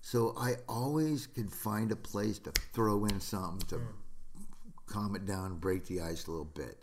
so 0.00 0.34
I 0.38 0.54
always 0.68 1.26
could 1.26 1.52
find 1.52 1.92
a 1.92 1.96
place 1.96 2.38
to 2.40 2.52
throw 2.72 3.04
in 3.04 3.20
something 3.20 3.68
to 3.68 3.76
mm. 3.76 3.86
calm 4.86 5.14
it 5.14 5.26
down, 5.26 5.58
break 5.58 5.84
the 5.86 6.00
ice 6.00 6.26
a 6.26 6.30
little 6.30 6.46
bit. 6.46 6.82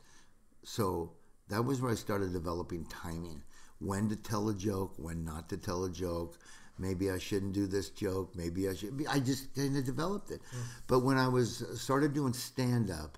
So 0.63 1.13
that 1.49 1.63
was 1.63 1.81
where 1.81 1.91
I 1.91 1.95
started 1.95 2.31
developing 2.31 2.85
timing. 2.85 3.41
When 3.79 4.09
to 4.09 4.15
tell 4.15 4.49
a 4.49 4.55
joke, 4.55 4.93
when 4.97 5.23
not 5.23 5.49
to 5.49 5.57
tell 5.57 5.83
a 5.85 5.89
joke. 5.89 6.37
Maybe 6.79 7.09
I 7.09 7.17
shouldn't 7.17 7.53
do 7.53 7.67
this 7.67 7.89
joke. 7.89 8.35
Maybe 8.35 8.69
I 8.69 8.75
should. 8.75 9.03
I 9.09 9.19
just 9.19 9.53
kind 9.55 9.75
of 9.77 9.85
developed 9.85 10.31
it. 10.31 10.41
But 10.87 10.99
when 10.99 11.17
I 11.17 11.27
was 11.27 11.63
started 11.81 12.13
doing 12.13 12.33
stand 12.33 12.91
up, 12.91 13.17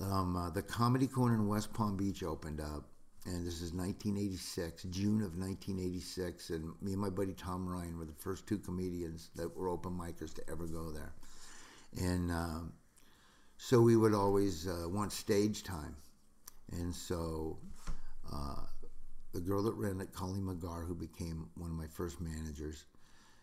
um, 0.00 0.36
uh, 0.36 0.50
the 0.50 0.62
Comedy 0.62 1.06
Corner 1.06 1.34
in 1.34 1.46
West 1.46 1.72
Palm 1.72 1.96
Beach 1.96 2.22
opened 2.22 2.60
up, 2.60 2.84
and 3.24 3.46
this 3.46 3.60
is 3.60 3.72
1986, 3.72 4.84
June 4.84 5.22
of 5.22 5.36
1986, 5.36 6.50
and 6.50 6.72
me 6.80 6.92
and 6.92 7.00
my 7.00 7.10
buddy 7.10 7.32
Tom 7.32 7.68
Ryan 7.68 7.98
were 7.98 8.04
the 8.04 8.12
first 8.12 8.46
two 8.46 8.58
comedians 8.58 9.30
that 9.36 9.54
were 9.56 9.68
open 9.68 9.92
micers 9.92 10.34
to 10.34 10.42
ever 10.50 10.66
go 10.66 10.90
there, 10.90 11.12
and 11.98 12.30
um, 12.30 12.72
so 13.58 13.80
we 13.80 13.96
would 13.96 14.14
always 14.14 14.66
uh, 14.66 14.88
want 14.88 15.12
stage 15.12 15.62
time, 15.62 15.96
and 16.72 16.94
so 16.94 17.58
uh, 18.32 18.60
the 19.36 19.42
girl 19.42 19.62
that 19.62 19.74
ran 19.74 20.00
it, 20.00 20.14
Colleen 20.14 20.44
McGar, 20.44 20.86
who 20.86 20.94
became 20.94 21.46
one 21.56 21.70
of 21.70 21.76
my 21.76 21.86
first 21.88 22.22
managers, 22.22 22.86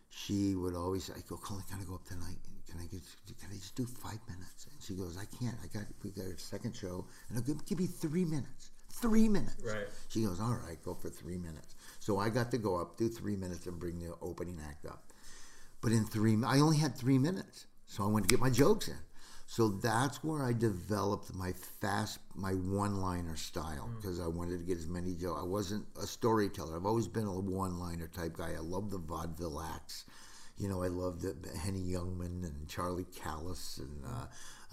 she 0.09 0.55
would 0.55 0.73
always 0.75 1.11
I 1.11 1.19
go, 1.29 1.37
Colleen, 1.37 1.63
can 1.69 1.79
I 1.79 1.83
go 1.83 1.93
up 1.93 2.03
tonight? 2.05 2.39
Can 2.67 2.79
I 2.79 2.85
get, 2.85 3.01
can 3.39 3.49
I 3.51 3.55
just 3.55 3.75
do 3.75 3.85
five 3.85 4.17
minutes? 4.27 4.65
And 4.65 4.81
she 4.81 4.95
goes, 4.95 5.17
I 5.17 5.25
can't. 5.37 5.55
I 5.63 5.67
got 5.67 5.85
we 6.03 6.09
got 6.09 6.25
a 6.25 6.37
second 6.39 6.75
show, 6.75 7.05
and 7.29 7.37
I'll 7.37 7.43
give, 7.43 7.63
give 7.67 7.79
me 7.79 7.85
three 7.85 8.25
minutes. 8.25 8.71
Three 8.91 9.29
minutes. 9.29 9.61
Right. 9.63 9.85
She 10.09 10.23
goes, 10.23 10.39
all 10.39 10.59
right, 10.67 10.81
go 10.83 10.95
for 10.95 11.09
three 11.09 11.37
minutes. 11.37 11.75
So 11.99 12.17
I 12.17 12.29
got 12.29 12.49
to 12.51 12.57
go 12.57 12.75
up, 12.75 12.97
do 12.97 13.07
three 13.07 13.35
minutes, 13.35 13.67
and 13.67 13.79
bring 13.79 13.99
the 13.99 14.15
opening 14.19 14.59
act 14.67 14.87
up. 14.87 15.03
But 15.81 15.91
in 15.91 16.05
three, 16.05 16.37
I 16.43 16.59
only 16.59 16.77
had 16.77 16.95
three 16.95 17.19
minutes, 17.19 17.67
so 17.85 18.03
I 18.03 18.07
went 18.07 18.27
to 18.27 18.33
get 18.33 18.39
my 18.39 18.49
jokes 18.49 18.87
in. 18.87 18.97
So 19.45 19.69
that's 19.69 20.23
where 20.23 20.43
I 20.43 20.53
developed 20.53 21.33
my 21.35 21.53
fast, 21.81 22.19
my 22.35 22.53
one-liner 22.53 23.35
style 23.35 23.89
because 23.97 24.19
I 24.19 24.27
wanted 24.27 24.59
to 24.59 24.65
get 24.65 24.77
as 24.77 24.87
many 24.87 25.13
jokes. 25.13 25.41
I 25.41 25.45
wasn't 25.45 25.85
a 26.01 26.07
storyteller. 26.07 26.75
I've 26.75 26.85
always 26.85 27.07
been 27.07 27.27
a 27.27 27.39
one-liner 27.39 28.07
type 28.07 28.37
guy. 28.37 28.53
I 28.53 28.61
love 28.61 28.89
the 28.89 28.97
vaudeville 28.97 29.61
acts. 29.61 30.05
You 30.57 30.69
know, 30.69 30.83
I 30.83 30.87
loved 30.87 31.25
it, 31.25 31.35
Henny 31.61 31.81
Youngman 31.81 32.43
and 32.43 32.67
Charlie 32.67 33.07
Callas 33.15 33.79
and 33.81 34.05
uh, 34.05 34.25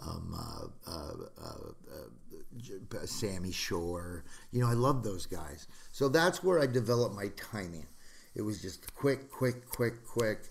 um, 0.09 0.35
uh, 0.35 0.91
uh, 0.91 1.13
uh, 1.43 1.55
uh, 1.93 2.97
uh, 2.97 3.07
Sammy 3.07 3.53
Shore. 3.53 4.25
You 4.53 4.61
know, 4.61 4.69
I 4.69 4.75
love 4.75 5.03
those 5.03 5.27
guys. 5.27 5.69
So 5.93 6.09
that's 6.09 6.43
where 6.45 6.61
I 6.61 6.67
developed 6.67 7.15
my 7.15 7.29
timing. 7.37 7.87
It 8.35 8.43
was 8.43 8.63
just 8.63 8.95
quick, 8.95 9.31
quick, 9.31 9.69
quick, 9.69 10.07
quick. 10.07 10.43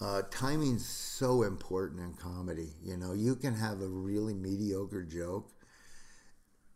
Uh, 0.00 0.22
timing's 0.30 0.86
so 0.86 1.42
important 1.42 2.00
in 2.00 2.14
comedy. 2.14 2.74
You 2.82 2.96
know, 2.96 3.12
you 3.12 3.34
can 3.34 3.54
have 3.54 3.80
a 3.80 3.88
really 3.88 4.34
mediocre 4.34 5.02
joke, 5.02 5.50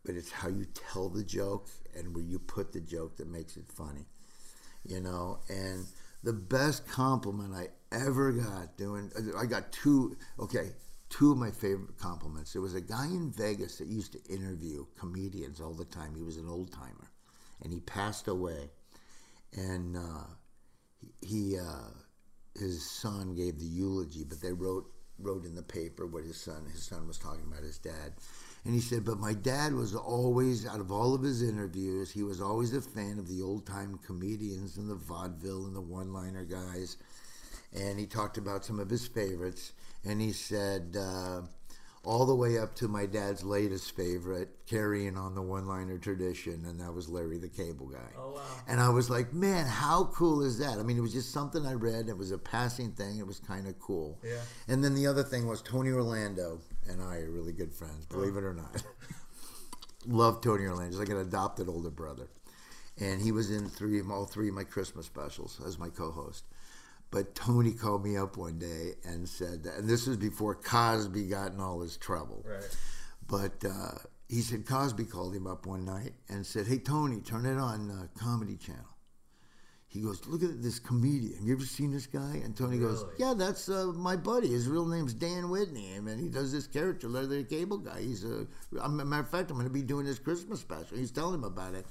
but 0.05 0.17
it's 0.17 0.31
how 0.31 0.49
you 0.49 0.67
tell 0.75 1.09
the 1.09 1.23
joke 1.23 1.69
and 1.97 2.15
where 2.15 2.25
you 2.25 2.39
put 2.39 2.73
the 2.73 2.81
joke 2.81 3.17
that 3.19 3.29
makes 3.29 3.57
it 3.57 3.71
funny. 3.71 4.07
You 4.85 5.01
know, 5.01 5.39
and 5.49 5.87
the 6.25 6.33
best 6.33 6.87
compliment 6.89 7.55
I 7.55 7.69
ever 7.95 8.33
got 8.33 8.77
doing, 8.77 9.13
I 9.39 9.47
got 9.47 9.71
two, 9.71 10.17
okay, 10.41 10.73
two 11.09 11.31
of 11.31 11.39
my 11.39 11.53
favorite 11.53 11.97
compliments. 11.99 12.53
There 12.53 12.63
was 12.63 12.75
a 12.75 12.81
guy 12.81 13.07
in 13.07 13.31
Vegas 13.31 13.79
that 13.79 13.87
used 13.87 14.13
to 14.13 14.33
interview 14.33 14.87
comedians 14.99 15.61
all 15.61 15.75
the 15.75 15.85
time. 15.85 16.17
He 16.17 16.23
was 16.23 16.39
an 16.39 16.49
old 16.49 16.73
timer, 16.73 17.13
and 17.63 17.73
he 17.73 17.79
passed 17.81 18.27
away. 18.27 18.71
And 19.53 19.97
uh, 19.97 20.25
he, 21.21 21.59
uh, 21.59 21.91
his 22.59 22.89
son 22.89 23.35
gave 23.35 23.59
the 23.59 23.65
eulogy, 23.65 24.25
but 24.25 24.41
they 24.41 24.53
wrote 24.53 24.87
wrote 25.19 25.45
in 25.45 25.55
the 25.55 25.63
paper 25.63 26.07
what 26.07 26.25
his 26.25 26.41
son 26.41 26.67
his 26.73 26.83
son 26.83 27.07
was 27.07 27.19
talking 27.19 27.45
about 27.47 27.63
his 27.63 27.79
dad. 27.79 28.13
And 28.65 28.75
he 28.75 28.81
said, 28.81 29.05
but 29.05 29.19
my 29.19 29.35
dad 29.35 29.75
was 29.75 29.95
always, 29.95 30.67
out 30.67 30.79
of 30.79 30.93
all 30.93 31.15
of 31.15 31.23
his 31.23 31.43
interviews, 31.43 32.13
he 32.13 32.23
was 32.23 32.41
always 32.41 32.73
a 32.75 32.81
fan 32.81 33.19
of 33.19 33.27
the 33.27 33.43
old 33.43 33.67
time 33.67 33.99
comedians 34.07 34.77
and 34.77 34.89
the 34.89 34.95
vaudeville 34.95 35.67
and 35.67 35.75
the 35.75 35.81
one 35.81 36.13
liner 36.13 36.45
guys. 36.45 36.97
And 37.73 37.99
he 37.99 38.07
talked 38.07 38.39
about 38.39 38.65
some 38.65 38.79
of 38.79 38.89
his 38.89 39.07
favorites. 39.07 39.73
And 40.05 40.21
he 40.21 40.31
said, 40.31 40.97
uh, 40.97 41.43
all 42.05 42.27
the 42.27 42.35
way 42.35 42.59
up 42.59 42.75
to 42.75 42.89
my 42.89 43.07
dad's 43.07 43.45
latest 43.45 43.95
favorite, 43.95 44.49
carrying 44.67 45.17
on 45.17 45.35
the 45.35 45.43
one 45.43 45.67
liner 45.67 45.99
tradition, 45.99 46.65
and 46.67 46.81
that 46.81 46.93
was 46.93 47.09
Larry 47.09 47.39
the 47.39 47.49
Cable 47.49 47.87
Guy. 47.87 47.99
Oh 48.19 48.33
wow. 48.33 48.41
And 48.67 48.81
I 48.81 48.89
was 48.89 49.09
like, 49.09 49.33
man, 49.33 49.67
how 49.67 50.05
cool 50.07 50.43
is 50.43 50.59
that? 50.59 50.79
I 50.79 50.83
mean, 50.83 50.99
it 50.99 51.01
was 51.01 51.13
just 51.13 51.33
something 51.33 51.65
I 51.65 51.75
read. 51.75 52.09
It 52.09 52.19
was 52.19 52.33
a 52.33 52.39
passing 52.39 52.93
thing. 52.93 53.19
It 53.19 53.27
was 53.27 53.39
kind 53.39 53.69
of 53.69 53.79
cool. 53.79 54.19
Yeah. 54.25 54.41
And 54.67 54.83
then 54.83 54.95
the 54.95 55.07
other 55.07 55.23
thing 55.23 55.47
was 55.47 55.63
Tony 55.63 55.91
Orlando 55.91 56.61
and 56.89 57.01
I 57.01 57.19
are 57.19 57.31
really 57.31 57.53
good 57.53 57.73
friends, 57.73 58.07
oh. 58.11 58.17
believe 58.17 58.37
it 58.37 58.45
or 58.45 58.55
not. 58.55 58.83
Love 60.07 60.41
Tony 60.41 60.65
Orlando. 60.65 60.91
He's 60.91 60.99
like 60.99 61.09
an 61.09 61.19
adopted 61.19 61.69
older 61.69 61.91
brother. 61.91 62.29
And 62.99 63.23
he 63.23 63.33
was 63.33 63.51
in 63.51 63.69
three 63.69 64.01
of 64.01 64.11
all 64.11 64.27
three 64.27 64.49
of 64.49 64.55
my 64.55 64.65
Christmas 64.65 65.07
specials 65.07 65.61
as 65.65 65.79
my 65.79 65.89
co-host. 65.89 66.45
But 67.13 67.35
Tony 67.35 67.73
called 67.73 68.05
me 68.05 68.17
up 68.17 68.39
one 68.39 68.59
day 68.59 68.95
and 69.05 69.29
said, 69.29 69.67
and 69.77 69.87
this 69.87 70.07
was 70.07 70.17
before 70.17 70.55
Cosby 70.55 71.25
got 71.29 71.53
in 71.53 71.61
all 71.61 71.83
his 71.83 71.99
trouble. 71.99 72.43
Right. 72.49 72.77
But 73.29 73.63
uh, 73.65 73.99
he 74.29 74.41
said 74.41 74.67
Cosby 74.67 75.05
called 75.05 75.35
him 75.35 75.47
up 75.47 75.67
one 75.67 75.85
night 75.85 76.15
and 76.31 76.45
said, 76.45 76.67
"Hey 76.67 76.79
Tony, 76.79 77.21
turn 77.21 77.45
it 77.45 77.59
on 77.59 77.91
uh, 77.91 78.07
Comedy 78.19 78.57
Channel." 78.57 78.97
He 79.89 80.01
goes, 80.01 80.27
"Look 80.27 80.43
at 80.43 80.63
this 80.63 80.79
comedian. 80.79 81.35
Have 81.35 81.47
you 81.47 81.53
ever 81.53 81.67
seen 81.67 81.93
this 81.93 82.07
guy?" 82.07 82.41
And 82.43 82.57
Tony 82.57 82.79
goes, 82.79 83.05
"Yeah, 83.19 83.35
that's 83.37 83.69
uh, 83.69 83.93
my 83.95 84.17
buddy. 84.17 84.49
His 84.49 84.67
real 84.67 84.87
name's 84.87 85.13
Dan 85.13 85.51
Whitney, 85.51 85.93
and 85.93 86.09
he 86.19 86.31
does 86.31 86.51
this 86.51 86.67
character, 86.67 87.09
Larry 87.09 87.27
the 87.27 87.45
Cable 87.45 87.77
Guy. 87.77 88.01
He's 88.01 88.25
a, 88.25 88.47
a 88.81 88.89
matter 88.89 89.23
of 89.23 89.31
fact, 89.31 89.51
I'm 89.51 89.57
going 89.57 89.69
to 89.69 89.73
be 89.73 89.83
doing 89.83 90.07
his 90.07 90.19
Christmas 90.19 90.61
special." 90.61 90.97
He's 90.97 91.11
telling 91.11 91.35
him 91.35 91.45
about 91.45 91.75
it, 91.75 91.85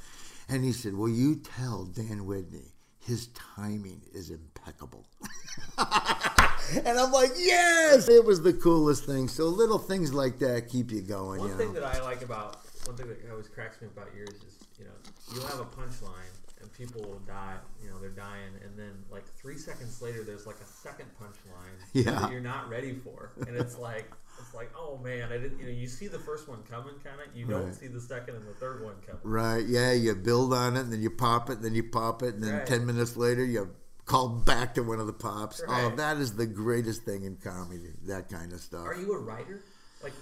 and 0.49 0.63
he 0.63 0.71
said, 0.71 0.95
"Well, 0.95 1.09
you 1.09 1.35
tell 1.35 1.85
Dan 1.85 2.25
Whitney." 2.25 2.73
His 3.01 3.27
timing 3.27 4.01
is 4.13 4.29
impeccable. 4.29 5.05
and 5.77 6.97
I'm 6.99 7.11
like, 7.11 7.31
yes! 7.37 8.07
It 8.07 8.23
was 8.23 8.41
the 8.41 8.53
coolest 8.53 9.05
thing. 9.05 9.27
So 9.27 9.45
little 9.45 9.79
things 9.79 10.13
like 10.13 10.39
that 10.39 10.69
keep 10.69 10.91
you 10.91 11.01
going, 11.01 11.39
One 11.39 11.49
you 11.49 11.57
thing 11.57 11.73
know. 11.73 11.81
that 11.81 11.95
I 11.95 12.01
like 12.03 12.21
about 12.21 12.57
one 12.85 12.95
thing 12.95 13.07
that 13.07 13.17
always 13.31 13.47
cracks 13.47 13.81
me 13.81 13.87
about 13.95 14.07
yours 14.15 14.29
is 14.29 14.55
you 14.79 14.85
know 14.85 14.91
you'll 15.33 15.45
have 15.47 15.59
a 15.59 15.65
punchline 15.65 16.31
and 16.61 16.73
people 16.73 17.01
will 17.03 17.21
die 17.27 17.55
you 17.83 17.89
know 17.89 17.99
they're 17.99 18.09
dying 18.09 18.49
and 18.63 18.77
then 18.77 18.91
like 19.11 19.23
three 19.35 19.57
seconds 19.57 20.01
later 20.01 20.23
there's 20.23 20.47
like 20.47 20.55
a 20.59 20.65
second 20.65 21.05
punchline 21.21 21.77
Yeah. 21.93 22.11
that 22.21 22.31
you're 22.31 22.41
not 22.41 22.69
ready 22.69 22.93
for 22.93 23.33
and 23.47 23.55
it's 23.55 23.77
like 23.77 24.11
it's 24.51 24.55
like 24.57 24.69
oh 24.77 24.97
man 24.97 25.31
I 25.31 25.37
didn't 25.37 25.59
you 25.59 25.65
know 25.65 25.71
you 25.71 25.87
see 25.87 26.07
the 26.07 26.19
first 26.19 26.49
one 26.49 26.59
coming 26.69 26.95
kind 27.03 27.15
of 27.25 27.33
you 27.35 27.45
don't 27.45 27.65
Right. 27.67 27.73
see 27.75 27.87
the 27.87 28.01
second 28.01 28.35
and 28.35 28.45
the 28.45 28.53
third 28.55 28.83
one 28.83 28.95
coming 29.05 29.21
Right, 29.23 29.65
yeah, 29.65 29.93
you 29.93 30.13
build 30.15 30.53
on 30.53 30.75
it, 30.75 30.81
and 30.81 30.91
then 30.91 31.01
you 31.01 31.09
pop 31.09 31.49
it, 31.49 31.57
and 31.57 31.63
then 31.63 31.73
you 31.73 31.83
pop 31.83 32.21
it, 32.21 32.35
and 32.35 32.43
then 32.43 32.57
Right. 32.57 32.65
10 32.65 32.85
minutes 32.85 33.15
later, 33.15 33.45
you 33.45 33.69
call 34.05 34.27
back 34.29 34.73
to 34.75 34.81
one 34.83 34.99
of 34.99 35.07
the 35.07 35.13
pops. 35.13 35.61
Oh, 35.67 35.93
that 35.95 36.17
is 36.17 36.33
the 36.35 36.45
greatest 36.45 37.03
thing 37.03 37.23
in 37.23 37.37
comedy, 37.37 37.93
that 38.07 38.27
kind 38.29 38.51
of 38.51 38.59
stuff. 38.59 38.85
are 38.85 38.95
you 38.95 39.13
a 39.13 39.19
writer 39.19 39.61
like 40.03 40.13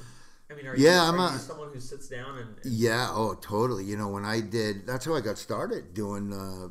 I 0.52 0.54
mean 0.54 0.68
are 0.68 0.76
Yeah, 0.76 1.04
you, 1.06 1.10
I'm 1.14 1.20
are 1.20 1.36
a- 1.36 1.40
someone 1.40 1.70
who 1.74 1.80
sits 1.80 2.08
down 2.08 2.38
and, 2.38 2.50
and 2.64 2.72
Yeah, 2.72 3.08
oh, 3.12 3.34
totally. 3.36 3.86
You 3.86 3.98
know, 3.98 4.10
when 4.10 4.26
I 4.26 4.42
did, 4.42 4.86
that's 4.86 5.06
how 5.06 5.16
I 5.16 5.22
got 5.22 5.38
started 5.40 5.94
doing. 5.96 6.32
Uh, 6.34 6.68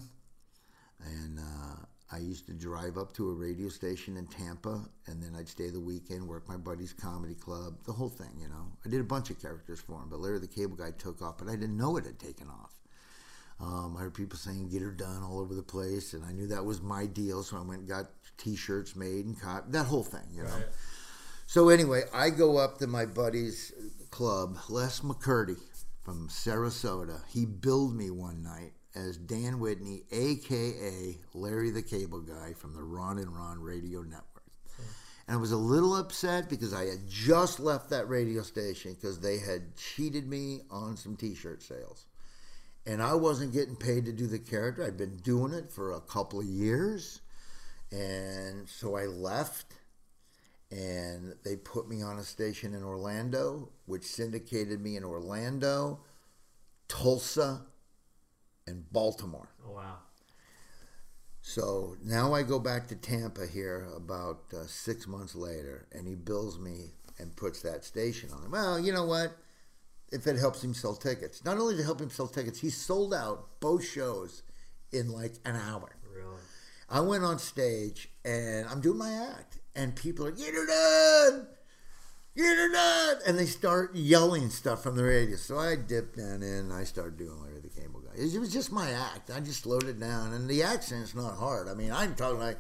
and 1.00 1.40
uh, 1.40 1.86
I 2.14 2.20
used 2.20 2.46
to 2.46 2.54
drive 2.54 2.98
up 2.98 3.12
to 3.14 3.30
a 3.30 3.34
radio 3.34 3.70
station 3.70 4.18
in 4.18 4.28
Tampa, 4.28 4.86
and 5.08 5.22
then 5.22 5.34
I'd 5.36 5.50
stay 5.50 5.72
the 5.72 5.80
weekend, 5.80 6.28
work 6.28 6.48
my 6.48 6.58
buddy's 6.58 6.94
comedy 6.94 7.34
club, 7.34 7.74
the 7.86 7.92
whole 7.92 8.10
thing, 8.10 8.30
you 8.40 8.48
know. 8.48 8.72
I 8.86 8.90
did 8.90 9.02
a 9.02 9.06
bunch 9.06 9.32
of 9.32 9.42
characters 9.42 9.80
for 9.80 9.94
him, 9.94 10.10
but 10.10 10.20
Larry 10.20 10.38
the 10.38 10.48
Cable 10.48 10.76
Guy 10.76 10.92
took 10.92 11.24
off, 11.24 11.40
but 11.40 11.48
I 11.48 11.56
didn't 11.56 11.76
know 11.76 11.98
it 11.98 12.06
had 12.06 12.20
taken 12.20 12.50
off. 12.50 12.74
Um, 13.60 13.96
I 13.98 14.02
heard 14.02 14.14
people 14.14 14.38
saying 14.38 14.70
"get 14.70 14.84
her 14.84 14.92
done" 14.92 15.24
all 15.24 15.40
over 15.40 15.56
the 15.56 15.64
place, 15.64 16.14
and 16.14 16.24
I 16.24 16.34
knew 16.34 16.48
that 16.48 16.66
was 16.66 16.82
my 16.82 17.08
deal, 17.08 17.42
so 17.42 17.58
I 17.58 17.62
went 17.62 17.82
and 17.82 17.90
got 17.90 18.12
T-shirts 18.38 18.96
made 18.96 19.26
and 19.26 19.40
caught 19.40 19.72
that 19.72 19.86
whole 19.86 20.04
thing, 20.04 20.28
you 20.32 20.44
know. 20.44 20.50
Right. 20.50 20.66
So 21.48 21.70
anyway, 21.70 22.04
I 22.14 22.30
go 22.30 22.58
up 22.58 22.78
to 22.80 22.88
my 22.88 23.06
buddy's 23.06 23.72
club, 24.12 24.58
Les 24.70 25.00
McCurdy 25.00 25.58
from 26.04 26.28
Sarasota. 26.30 27.22
He 27.28 27.46
billed 27.46 27.96
me 27.96 28.10
one 28.12 28.44
night 28.44 28.74
as 28.96 29.18
Dan 29.18 29.60
Whitney, 29.60 30.04
aka 30.12 31.18
Larry 31.34 31.72
the 31.72 31.82
Cable 31.82 32.22
Guy 32.22 32.54
from 32.54 32.74
the 32.74 32.84
Ron 32.84 33.18
and 33.18 33.36
Ron 33.36 33.60
Radio 33.60 34.02
Network. 34.02 34.44
Hmm. 34.76 34.84
And 35.28 35.38
I 35.38 35.40
was 35.40 35.52
a 35.52 35.58
little 35.58 35.96
upset 35.96 36.50
because 36.50 36.74
I 36.74 36.86
had 36.86 37.08
just 37.08 37.60
left 37.60 37.90
that 37.90 38.08
radio 38.08 38.42
station 38.42 38.94
because 38.94 39.20
they 39.20 39.40
had 39.40 39.76
cheated 39.76 40.28
me 40.28 40.62
on 40.70 40.98
some 40.98 41.16
t-shirt 41.16 41.64
sales. 41.64 42.06
And 42.86 43.02
I 43.02 43.14
wasn't 43.14 43.54
getting 43.54 43.78
paid 43.78 44.06
to 44.06 44.12
do 44.12 44.28
the 44.28 44.40
character. 44.40 44.84
I'd 44.84 44.98
been 44.98 45.18
doing 45.18 45.54
it 45.54 45.72
for 45.72 45.92
a 45.92 46.02
couple 46.02 46.40
of 46.40 46.46
years. 46.46 47.22
And 47.92 48.68
so 48.68 48.96
I 48.96 49.06
left 49.06 49.74
and 50.74 51.36
they 51.44 51.56
put 51.56 51.88
me 51.88 52.02
on 52.02 52.18
a 52.18 52.24
station 52.24 52.74
in 52.74 52.84
Orlando, 52.84 53.70
which 53.86 54.04
syndicated 54.04 54.82
me 54.82 54.98
in 54.98 55.04
Orlando, 55.04 56.00
Tulsa, 56.88 57.62
and 58.68 58.92
Baltimore. 58.92 59.50
Oh 59.68 59.72
wow. 59.72 59.98
So 61.42 61.98
now 62.02 62.34
I 62.34 62.44
go 62.44 62.58
back 62.58 62.88
to 62.88 62.96
Tampa 62.96 63.46
here 63.46 63.90
about 63.96 64.44
uh, 64.54 64.66
six 64.66 65.08
months 65.08 65.36
later, 65.36 65.88
and 65.92 66.08
he 66.08 66.16
bills 66.16 66.58
me 66.58 66.92
and 67.20 67.36
puts 67.36 67.62
that 67.62 67.84
station 67.84 68.30
on. 68.32 68.50
Well, 68.50 68.80
you 68.80 68.94
know 68.94 69.06
what? 69.06 69.36
If 70.12 70.26
it 70.26 70.38
helps 70.38 70.64
him 70.64 70.74
sell 70.74 70.96
tickets, 70.96 71.44
not 71.44 71.58
only 71.58 71.76
to 71.76 71.84
help 71.84 72.00
him 72.00 72.10
sell 72.10 72.28
tickets, 72.28 72.60
he 72.60 72.70
sold 72.70 73.14
out 73.14 73.60
both 73.60 73.84
shows 73.86 74.44
in 74.92 75.12
like 75.12 75.34
an 75.44 75.56
hour. 75.56 75.96
Really? 76.16 76.42
I 76.90 77.02
went 77.02 77.24
on 77.24 77.40
stage 77.40 78.10
and 78.24 78.68
I'm 78.68 78.80
doing 78.80 79.00
my 79.00 79.12
act, 79.12 79.58
and 79.76 79.96
people 79.96 80.26
are 80.26 80.32
get 80.32 80.54
her 80.54 80.66
done, 80.66 81.48
get 82.38 82.58
her 82.58 82.72
done, 82.72 83.18
and 83.28 83.38
they 83.38 83.48
start 83.48 83.96
yelling 83.96 84.50
stuff 84.50 84.82
from 84.82 84.96
the 84.96 85.04
radio. 85.04 85.36
So 85.36 85.58
I 85.58 85.76
dip 85.76 86.16
down 86.16 86.42
in, 86.42 86.44
and 86.44 86.74
I 86.74 86.84
start 86.86 87.18
doing 87.18 87.42
Larry 87.42 87.60
the 87.60 87.70
Cable 87.70 88.00
Guy. 88.00 88.03
It 88.16 88.40
was 88.40 88.52
just 88.52 88.72
my 88.72 88.92
act. 88.92 89.32
I 89.32 89.40
just 89.40 89.64
slowed 89.64 89.86
it 89.86 90.00
down, 90.00 90.34
and 90.34 90.50
the 90.50 90.64
accent's 90.64 91.16
not 91.16 91.36
hard. 91.36 91.68
I 91.68 91.74
mean, 91.74 91.92
I'm 91.92 92.16
talking 92.16 92.40
like 92.40 92.58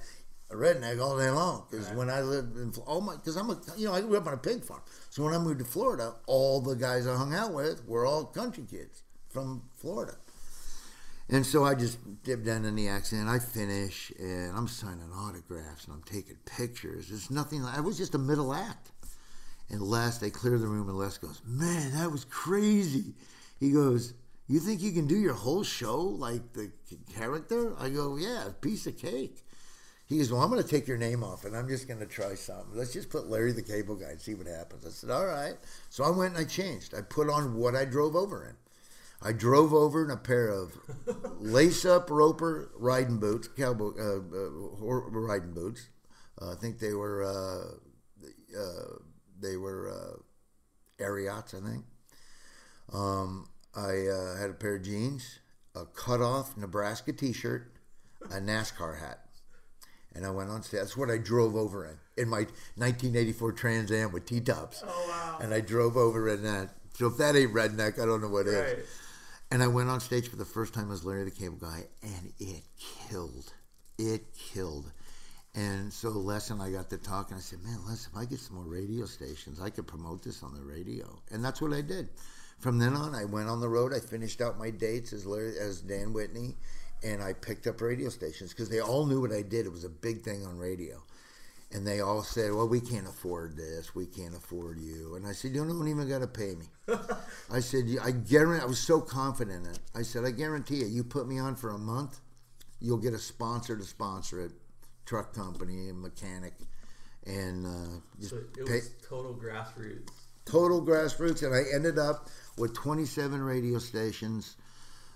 a 0.51 0.55
redneck 0.55 1.01
all 1.01 1.17
day 1.17 1.29
long 1.29 1.65
because 1.69 1.89
when 1.91 2.09
I 2.09 2.21
lived 2.21 2.57
in 2.57 2.71
Fl- 2.71 2.81
oh 2.87 3.01
my, 3.01 3.15
because 3.15 3.35
I'm 3.35 3.49
a 3.49 3.59
you 3.75 3.87
know 3.87 3.93
I 3.93 4.01
grew 4.01 4.17
up 4.17 4.27
on 4.27 4.33
a 4.33 4.37
pig 4.37 4.63
farm. 4.63 4.81
So 5.09 5.23
when 5.23 5.33
I 5.33 5.37
moved 5.37 5.59
to 5.59 5.65
Florida, 5.65 6.13
all 6.27 6.61
the 6.61 6.75
guys 6.75 7.07
I 7.07 7.15
hung 7.15 7.33
out 7.33 7.53
with 7.53 7.85
were 7.87 8.05
all 8.05 8.25
country 8.25 8.65
kids 8.69 9.03
from 9.29 9.63
Florida. 9.77 10.15
And 11.29 11.45
so 11.45 11.63
I 11.63 11.73
just 11.73 11.97
dipped 12.23 12.45
down 12.45 12.65
in 12.65 12.75
the 12.75 12.89
accent. 12.89 13.29
I 13.29 13.39
finish, 13.39 14.11
and 14.19 14.55
I'm 14.55 14.67
signing 14.67 15.09
autographs, 15.15 15.85
and 15.85 15.93
I'm 15.93 16.03
taking 16.03 16.35
pictures. 16.45 17.09
It's 17.11 17.31
nothing. 17.31 17.63
I 17.63 17.79
was 17.79 17.97
just 17.97 18.13
a 18.13 18.19
middle 18.19 18.53
act. 18.53 18.91
And 19.69 19.81
Les, 19.81 20.17
they 20.17 20.29
clear 20.29 20.59
the 20.59 20.67
room, 20.67 20.89
and 20.89 20.97
Les 20.97 21.17
goes, 21.17 21.41
"Man, 21.45 21.93
that 21.93 22.11
was 22.11 22.25
crazy." 22.25 23.13
He 23.59 23.71
goes, 23.71 24.13
"You 24.47 24.59
think 24.59 24.81
you 24.81 24.91
can 24.91 25.07
do 25.07 25.15
your 25.15 25.33
whole 25.33 25.63
show 25.63 25.99
like 25.99 26.53
the 26.53 26.71
character?" 27.13 27.75
I 27.79 27.89
go, 27.89 28.17
"Yeah, 28.17 28.49
piece 28.61 28.87
of 28.87 28.97
cake." 28.97 29.43
He 30.05 30.17
goes, 30.17 30.31
Well, 30.31 30.41
I'm 30.41 30.49
going 30.49 30.61
to 30.61 30.67
take 30.67 30.87
your 30.87 30.97
name 30.97 31.23
off 31.23 31.45
and 31.45 31.55
I'm 31.55 31.67
just 31.67 31.87
going 31.87 31.99
to 31.99 32.05
try 32.05 32.35
something. 32.35 32.77
Let's 32.77 32.93
just 32.93 33.09
put 33.09 33.29
Larry 33.29 33.51
the 33.51 33.61
Cable 33.61 33.95
Guy 33.95 34.09
and 34.09 34.21
see 34.21 34.35
what 34.35 34.47
happens. 34.47 34.85
I 34.85 34.89
said, 34.89 35.09
All 35.09 35.25
right. 35.25 35.55
So 35.89 36.03
I 36.03 36.09
went 36.09 36.35
and 36.35 36.45
I 36.45 36.47
changed. 36.47 36.93
I 36.93 37.01
put 37.01 37.29
on 37.29 37.55
what 37.55 37.75
I 37.75 37.85
drove 37.85 38.15
over 38.15 38.45
in. 38.45 38.55
I 39.25 39.31
drove 39.31 39.73
over 39.73 40.03
in 40.03 40.11
a 40.11 40.17
pair 40.17 40.49
of 40.49 40.77
lace 41.39 41.85
up 41.85 42.09
roper 42.09 42.69
riding 42.75 43.19
boots, 43.19 43.47
cowboy 43.47 43.91
uh, 43.97 44.17
uh, 44.17 45.09
riding 45.09 45.53
boots. 45.53 45.87
Uh, 46.41 46.51
I 46.51 46.55
think 46.55 46.79
they 46.79 46.93
were 46.93 47.23
uh, 47.23 48.27
uh, 48.59 48.97
they 49.39 49.55
were 49.55 49.89
uh, 49.89 51.03
Ariats, 51.03 51.53
I 51.53 51.65
think. 51.65 51.85
Um, 52.91 53.47
I 53.75 54.07
uh, 54.07 54.37
had 54.37 54.49
a 54.49 54.53
pair 54.53 54.75
of 54.75 54.83
jeans, 54.83 55.39
a 55.75 55.85
cut 55.85 56.21
off 56.21 56.55
Nebraska 56.57 57.13
T-shirt, 57.13 57.71
a 58.25 58.39
NASCAR 58.39 58.99
hat 58.99 59.23
and 60.15 60.25
I 60.25 60.29
went 60.29 60.49
on 60.49 60.61
stage. 60.63 60.79
That's 60.81 60.97
what 60.97 61.09
I 61.09 61.17
drove 61.17 61.55
over 61.55 61.85
in 61.85 61.97
in 62.15 62.29
my 62.29 62.45
1984 62.75 63.51
Trans 63.53 63.91
Am 63.91 64.11
with 64.11 64.25
T 64.25 64.39
tops. 64.39 64.83
Oh 64.85 65.05
wow. 65.09 65.37
And 65.41 65.53
I 65.53 65.61
drove 65.61 65.97
over 65.97 66.29
in 66.29 66.43
that. 66.43 66.69
So 66.93 67.07
if 67.07 67.17
that 67.17 67.35
ain't 67.35 67.53
redneck, 67.53 67.99
I 67.99 68.05
don't 68.05 68.21
know 68.21 68.29
what 68.29 68.47
is. 68.47 68.55
Right. 68.55 68.85
And 69.51 69.61
I 69.61 69.67
went 69.67 69.89
on 69.89 69.99
stage 69.99 70.29
for 70.29 70.35
the 70.35 70.45
first 70.45 70.73
time 70.73 70.91
as 70.91 71.03
Larry 71.03 71.25
the 71.25 71.31
Cable 71.31 71.57
Guy, 71.57 71.83
and 72.01 72.33
it 72.39 72.63
killed. 73.09 73.53
It 73.97 74.21
killed. 74.33 74.91
And 75.55 75.93
so 75.93 76.09
Les 76.09 76.49
and 76.49 76.61
I 76.61 76.71
got 76.71 76.89
to 76.89 76.97
talk, 76.97 77.29
and 77.29 77.37
I 77.37 77.41
said, 77.41 77.63
"Man, 77.63 77.79
Les, 77.87 78.07
if 78.07 78.15
I 78.15 78.25
get 78.25 78.39
some 78.39 78.55
more 78.55 78.65
radio 78.65 79.05
stations, 79.05 79.59
I 79.61 79.69
could 79.69 79.87
promote 79.87 80.23
this 80.23 80.41
on 80.41 80.55
the 80.55 80.63
radio." 80.63 81.19
And 81.31 81.43
that's 81.45 81.61
what 81.61 81.73
I 81.73 81.81
did. 81.81 82.09
From 82.59 82.79
then 82.79 82.93
on, 82.95 83.13
I 83.15 83.25
went 83.25 83.49
on 83.49 83.59
the 83.59 83.69
road. 83.69 83.93
I 83.93 83.99
finished 83.99 84.41
out 84.41 84.57
my 84.57 84.69
dates 84.69 85.11
as 85.13 85.25
Larry, 85.25 85.57
as 85.59 85.81
Dan 85.81 86.13
Whitney, 86.13 86.55
and 87.03 87.21
I 87.21 87.33
picked 87.33 87.67
up 87.67 87.81
radio 87.81 88.09
stations 88.09 88.51
because 88.51 88.69
they 88.69 88.79
all 88.79 89.05
knew 89.05 89.19
what 89.21 89.31
I 89.31 89.41
did. 89.41 89.65
It 89.65 89.71
was 89.71 89.83
a 89.83 89.89
big 89.89 90.21
thing 90.21 90.45
on 90.45 90.57
radio. 90.57 91.03
And 91.71 91.87
they 91.87 92.01
all 92.01 92.21
said, 92.21 92.53
"Well, 92.53 92.67
we 92.67 92.79
can't 92.79 93.07
afford 93.07 93.57
this. 93.57 93.95
We 93.95 94.05
can't 94.05 94.35
afford 94.35 94.79
you." 94.79 95.15
And 95.15 95.25
I 95.25 95.31
said, 95.31 95.55
"You 95.55 95.65
don't 95.65 95.87
even 95.87 96.07
got 96.07 96.19
to 96.19 96.27
pay 96.27 96.53
me." 96.55 96.67
I 97.51 97.59
said, 97.61 97.85
"I 98.01 98.11
guarantee." 98.11 98.61
I 98.63 98.67
was 98.67 98.79
so 98.79 99.01
confident 99.01 99.65
in 99.65 99.71
it. 99.71 99.79
I 99.95 100.03
said, 100.03 100.23
"I 100.23 100.29
guarantee 100.29 100.75
you. 100.77 100.85
You 100.85 101.03
put 101.03 101.27
me 101.27 101.39
on 101.39 101.55
for 101.55 101.71
a 101.71 101.77
month, 101.79 102.19
you'll 102.79 102.99
get 102.99 103.13
a 103.15 103.19
sponsor 103.19 103.75
to 103.75 103.83
sponsor 103.83 104.39
it, 104.45 104.51
truck 105.07 105.33
company 105.33 105.89
and 105.89 105.99
mechanic, 105.99 106.53
and 107.25 107.65
uh, 107.65 107.99
just 108.19 108.29
So 108.29 108.37
it 108.37 108.65
pay 108.67 108.73
was 108.75 108.91
total 109.01 109.33
grassroots. 109.33 110.09
total 110.45 110.79
grassroots." 110.85 111.41
And 111.41 111.55
I 111.55 111.63
ended 111.73 111.97
up 111.97 112.29
with 112.57 112.73
27 112.73 113.41
radio 113.41 113.79
stations. 113.79 114.55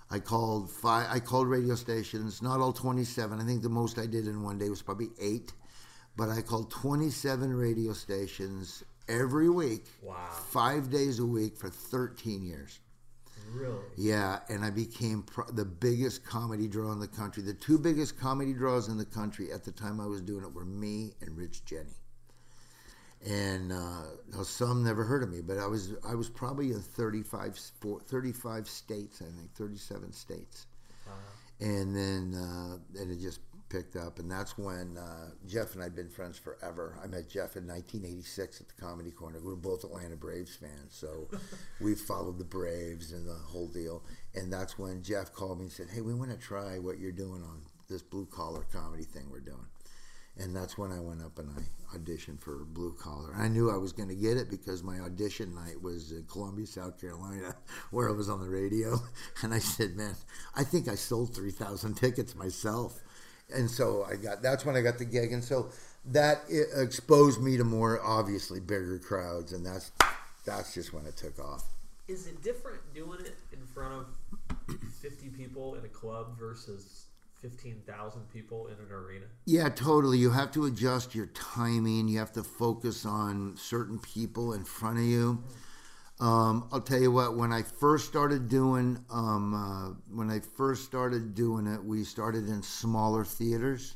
I 0.10 0.20
called 0.20 0.72
five. 0.72 1.08
I 1.12 1.20
called 1.20 1.48
radio 1.50 1.76
stations. 1.76 2.42
Not 2.42 2.60
all 2.60 2.72
27. 2.74 3.40
I 3.40 3.44
think 3.44 3.62
the 3.62 3.70
most 3.70 4.00
I 4.00 4.06
did 4.06 4.28
in 4.28 4.42
one 4.42 4.58
day 4.58 4.70
was 4.70 4.82
probably 4.82 5.10
eight. 5.20 5.52
But 6.16 6.30
I 6.30 6.42
called 6.42 6.72
27 6.72 7.54
radio 7.54 7.94
stations 7.94 8.84
every 9.08 9.50
week, 9.50 9.86
Wow. 10.02 10.16
five 10.50 10.90
days 10.90 11.20
a 11.20 11.26
week 11.26 11.58
for 11.58 11.70
13 11.70 12.42
years. 12.44 12.80
Really? 13.54 13.78
Yeah, 13.96 14.40
and 14.50 14.66
I 14.66 14.72
became 14.72 15.24
pro- 15.24 15.46
the 15.52 15.64
biggest 15.64 16.26
comedy 16.26 16.68
draw 16.68 16.92
in 16.92 17.00
the 17.00 17.08
country. 17.08 17.44
The 17.44 17.54
two 17.54 17.78
biggest 17.78 18.18
comedy 18.20 18.52
draws 18.54 18.88
in 18.90 18.98
the 18.98 19.06
country 19.06 19.52
at 19.54 19.64
the 19.64 19.72
time 19.72 20.02
I 20.02 20.06
was 20.08 20.22
doing 20.22 20.44
it 20.44 20.54
were 20.54 20.66
me 20.66 21.14
and 21.22 21.38
Rich 21.38 21.64
Jeni. 21.66 21.94
And 23.28 23.74
uh, 23.74 24.44
some 24.44 24.86
never 24.86 25.04
heard 25.04 25.22
of 25.22 25.30
me, 25.30 25.42
but 25.42 25.58
I 25.58 25.68
was 25.68 25.94
I 26.08 26.16
was 26.16 26.30
probably 26.30 26.72
in 26.72 26.80
35, 26.80 27.58
35 27.58 28.70
states, 28.70 29.22
I 29.22 29.38
think, 29.38 29.54
37 29.54 30.14
states. 30.14 30.68
And 31.60 31.96
then 31.96 32.34
uh, 32.40 33.02
and 33.02 33.12
it 33.12 33.20
just 33.20 33.42
picked 33.68 33.98
up, 33.98 34.20
and 34.20 34.32
that's 34.32 34.58
when 34.58 34.98
uh, 34.98 35.32
Jeff 35.46 35.74
and 35.76 35.84
I'd 35.84 35.94
been 35.94 36.10
friends 36.10 36.38
forever. 36.38 36.98
I 37.04 37.08
met 37.08 37.30
Jeff 37.30 37.58
in 37.58 37.68
1986 37.68 38.62
at 38.62 38.68
the 38.70 38.82
Comedy 38.82 39.12
Corner. 39.12 39.40
We 39.40 39.50
were 39.50 39.56
both 39.58 39.84
Atlanta 39.84 40.16
Braves 40.16 40.56
fans, 40.56 40.92
so 40.92 41.28
we 41.82 41.96
followed 41.96 42.38
the 42.38 42.46
Braves 42.46 43.12
and 43.12 43.28
the 43.28 43.34
whole 43.34 43.68
deal. 43.68 44.04
And 44.36 44.54
that's 44.54 44.80
when 44.80 45.04
Jeff 45.04 45.34
called 45.34 45.58
me 45.58 45.66
and 45.66 45.72
said, 45.72 45.88
"Hey, 45.90 46.00
we 46.00 46.14
want 46.14 46.32
to 46.32 46.38
try 46.38 46.80
what 46.80 46.98
you're 46.98 47.12
doing 47.12 47.44
on 47.44 47.62
this 47.90 48.02
blue 48.02 48.28
collar 48.28 48.66
comedy 48.72 49.04
thing 49.04 49.28
we're 49.30 49.42
doing." 49.42 49.68
And 50.40 50.56
that's 50.56 50.78
when 50.78 50.92
I 50.92 51.00
went 51.00 51.22
up 51.22 51.40
and 51.40 51.50
I 51.50 51.98
auditioned 51.98 52.40
for 52.42 52.58
Blue 52.66 52.94
Collar. 52.94 53.34
I 53.36 53.48
knew 53.48 53.72
I 53.72 53.78
was 53.78 53.92
going 53.92 54.10
to 54.10 54.16
get 54.16 54.38
it 54.38 54.50
because 54.50 54.84
my 54.84 55.00
audition 55.00 55.56
night 55.56 55.82
was 55.82 56.12
in 56.12 56.24
Columbia, 56.26 56.68
South 56.68 57.00
Carolina, 57.02 57.56
where 57.92 58.08
I 58.08 58.12
was 58.12 58.30
on 58.30 58.42
the 58.42 58.50
radio. 58.50 59.00
And 59.44 59.54
I 59.54 59.60
said, 59.60 59.96
"Man, 59.96 60.16
I 60.56 60.64
think 60.64 60.88
I 60.88 60.96
sold 60.96 61.34
three 61.36 61.52
thousand 61.52 61.96
tickets 61.96 62.36
myself." 62.36 63.00
And 63.54 63.70
so 63.70 64.04
I 64.10 64.16
got. 64.16 64.42
That's 64.42 64.66
when 64.66 64.76
I 64.76 64.82
got 64.82 64.98
the 64.98 65.06
gig, 65.06 65.32
and 65.32 65.44
so 65.44 65.70
that 66.06 66.42
i- 66.50 66.82
exposed 66.82 67.42
me 67.42 67.58
to 67.58 67.64
more 67.64 68.02
obviously 68.04 68.60
bigger 68.60 69.00
crowds, 69.00 69.54
and 69.54 69.66
that's 69.66 69.92
that's 70.46 70.74
just 70.74 70.94
when 70.94 71.06
it 71.06 71.16
took 71.18 71.40
off. 71.40 71.64
Is 72.08 72.26
it 72.28 72.42
different 72.42 72.80
doing 72.96 73.20
it 73.20 73.36
in 73.52 73.66
front 73.74 74.08
of 74.50 74.76
50 75.02 75.30
people 75.30 75.76
in 75.76 75.84
a 75.86 75.90
club 75.90 76.38
versus 76.40 77.07
15,000 77.42 78.30
people 78.32 78.68
in 78.68 78.74
an 78.74 78.92
arena? 78.92 79.26
Yeah, 79.46 79.70
totally. 79.70 80.18
You 80.18 80.32
have 80.32 80.52
to 80.54 80.66
adjust 80.66 81.14
your 81.14 81.28
timing. 81.28 82.08
You 82.08 82.20
have 82.20 82.32
to 82.34 82.44
focus 82.44 83.06
on 83.06 83.56
certain 83.58 84.00
people 84.00 84.54
in 84.54 84.64
front 84.64 84.98
of 84.98 85.06
you. 85.06 85.44
Um, 86.20 86.68
I'll 86.72 86.82
tell 86.82 87.00
you 87.00 87.12
what. 87.12 87.38
When 87.38 87.54
I 87.54 87.62
first 87.62 88.08
started 88.08 88.50
doing, 88.50 88.98
um, 89.12 89.54
uh, 89.54 90.16
when 90.16 90.32
I 90.32 90.40
first 90.40 90.86
started 90.86 91.36
doing 91.36 91.68
it, 91.68 91.84
we 91.84 92.04
started 92.04 92.48
in 92.48 92.64
smaller 92.64 93.24
theaters, 93.24 93.96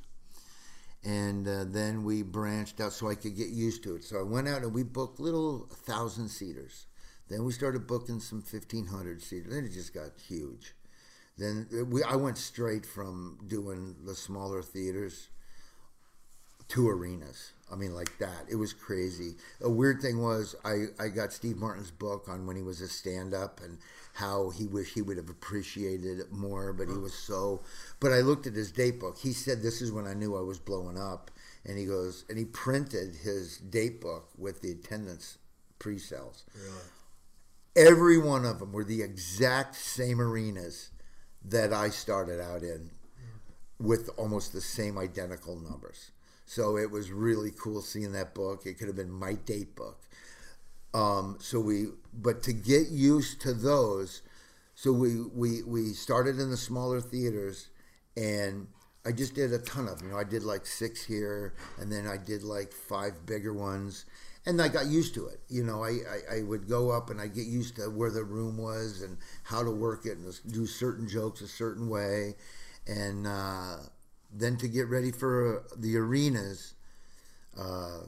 and 1.04 1.48
uh, 1.48 1.64
then 1.66 2.04
we 2.04 2.22
branched 2.22 2.80
out 2.80 2.94
so 2.94 3.10
I 3.10 3.16
could 3.16 3.36
get 3.36 3.50
used 3.50 3.82
to 3.84 3.96
it. 3.96 4.04
So 4.04 4.20
I 4.20 4.24
went 4.24 4.48
out 4.48 4.62
and 4.62 4.72
we 4.74 4.84
booked 4.84 5.20
little 5.20 5.68
thousand 5.72 6.30
seaters. 6.30 6.86
Then 7.28 7.44
we 7.44 7.52
started 7.54 7.88
booking 7.88 8.20
some 8.20 8.44
fifteen 8.44 8.86
hundred 8.86 9.24
seaters. 9.24 9.52
Then 9.52 9.66
it 9.66 9.74
just 9.74 9.94
got 9.94 10.12
huge. 10.28 10.76
Then 11.42 11.68
we, 11.90 12.04
I 12.04 12.16
went 12.16 12.38
straight 12.38 12.86
from 12.86 13.40
doing 13.48 13.96
the 14.06 14.14
smaller 14.14 14.62
theaters 14.62 15.30
to 16.68 16.88
arenas. 16.88 17.54
I 17.72 17.76
mean, 17.76 17.96
like 17.96 18.18
that. 18.20 18.46
It 18.50 18.58
was 18.58 18.74
crazy. 18.74 19.36
A 19.62 19.70
weird 19.70 20.02
thing 20.02 20.22
was 20.22 20.56
I, 20.64 20.86
I 21.00 21.08
got 21.08 21.34
Steve 21.34 21.58
Martin's 21.58 21.90
book 21.90 22.28
on 22.30 22.46
when 22.46 22.56
he 22.56 22.62
was 22.62 22.80
a 22.80 22.88
stand 22.88 23.34
up 23.34 23.60
and 23.60 23.80
how 24.14 24.52
he 24.52 24.68
wished 24.68 24.94
he 24.94 25.02
would 25.02 25.18
have 25.18 25.30
appreciated 25.30 26.20
it 26.20 26.32
more, 26.32 26.74
but 26.74 26.90
he 26.90 26.98
was 26.98 27.14
so. 27.14 27.64
But 28.00 28.12
I 28.12 28.20
looked 28.20 28.46
at 28.46 28.54
his 28.54 28.72
date 28.72 29.00
book. 29.00 29.18
He 29.18 29.34
said, 29.34 29.62
This 29.62 29.82
is 29.82 29.92
when 29.92 30.06
I 30.06 30.14
knew 30.14 30.38
I 30.38 30.42
was 30.42 30.60
blowing 30.60 30.98
up. 31.00 31.32
And 31.66 31.78
he 31.78 31.86
goes, 31.86 32.26
and 32.30 32.38
he 32.38 32.46
printed 32.46 33.16
his 33.16 33.58
date 33.58 34.02
book 34.02 34.30
with 34.38 34.62
the 34.62 34.72
attendance 34.72 35.38
pre 35.80 35.98
sales. 35.98 36.44
Really? 36.56 37.88
Every 37.88 38.18
one 38.18 38.46
of 38.46 38.60
them 38.60 38.74
were 38.74 38.84
the 38.84 39.02
exact 39.02 39.76
same 39.76 40.20
arenas 40.20 40.90
that 41.46 41.74
I 41.74 41.90
started 41.90 42.40
out 42.40 42.64
in 42.64 42.92
with 43.80 44.10
almost 44.18 44.54
the 44.54 44.62
same 44.62 44.98
identical 44.98 45.56
numbers. 45.60 46.12
So 46.46 46.78
it 46.78 46.92
was 46.92 47.12
really 47.12 47.52
cool 47.52 47.82
seeing 47.82 48.12
that 48.12 48.36
book. 48.36 48.66
It 48.66 48.78
could 48.78 48.88
have 48.88 48.96
been 48.96 49.12
my 49.12 49.34
date 49.34 49.76
book. 49.76 50.02
Um, 50.94 51.38
so 51.40 51.60
we, 51.60 51.88
but 52.14 52.44
to 52.44 52.54
get 52.54 52.90
used 52.90 53.42
to 53.42 53.54
those, 53.54 54.22
so 54.76 54.92
we 54.92 55.22
we 55.22 55.64
we 55.64 55.94
started 55.94 56.40
in 56.40 56.50
the 56.52 56.58
smaller 56.58 57.00
theaters, 57.00 57.70
and 58.18 58.68
I 59.06 59.14
just 59.14 59.34
did 59.34 59.54
a 59.54 59.60
ton 59.60 59.88
of. 59.88 60.02
You 60.02 60.10
know, 60.10 60.18
I 60.18 60.26
did 60.26 60.44
like 60.44 60.66
six 60.66 61.06
here, 61.06 61.54
and 61.80 61.92
then 61.92 62.08
I 62.08 62.18
did 62.18 62.44
like 62.44 62.74
five 62.74 63.26
bigger 63.26 63.54
ones, 63.54 64.06
and 64.46 64.62
I 64.62 64.68
got 64.68 64.88
used 64.88 65.14
to 65.16 65.28
it. 65.28 65.40
You 65.50 65.64
know, 65.64 65.84
I 65.84 65.90
I, 65.90 66.38
I 66.40 66.44
would 66.44 66.68
go 66.68 66.92
up 66.92 67.10
and 67.10 67.22
I 67.22 67.28
get 67.28 67.46
used 67.46 67.76
to 67.78 67.84
where 67.90 68.12
the 68.12 68.24
room 68.24 68.58
was 68.58 69.02
and 69.02 69.18
how 69.44 69.64
to 69.64 69.72
work 69.72 70.06
it 70.06 70.18
and 70.18 70.40
do 70.52 70.66
certain 70.66 71.08
jokes 71.08 71.42
a 71.42 71.48
certain 71.48 71.90
way, 71.90 72.36
and. 72.88 73.28
Uh, 73.28 73.78
then 74.34 74.58
to 74.58 74.68
get 74.68 74.88
ready 74.88 75.12
for 75.12 75.66
the 75.76 75.98
arenas, 75.98 76.74
uh, 77.60 78.00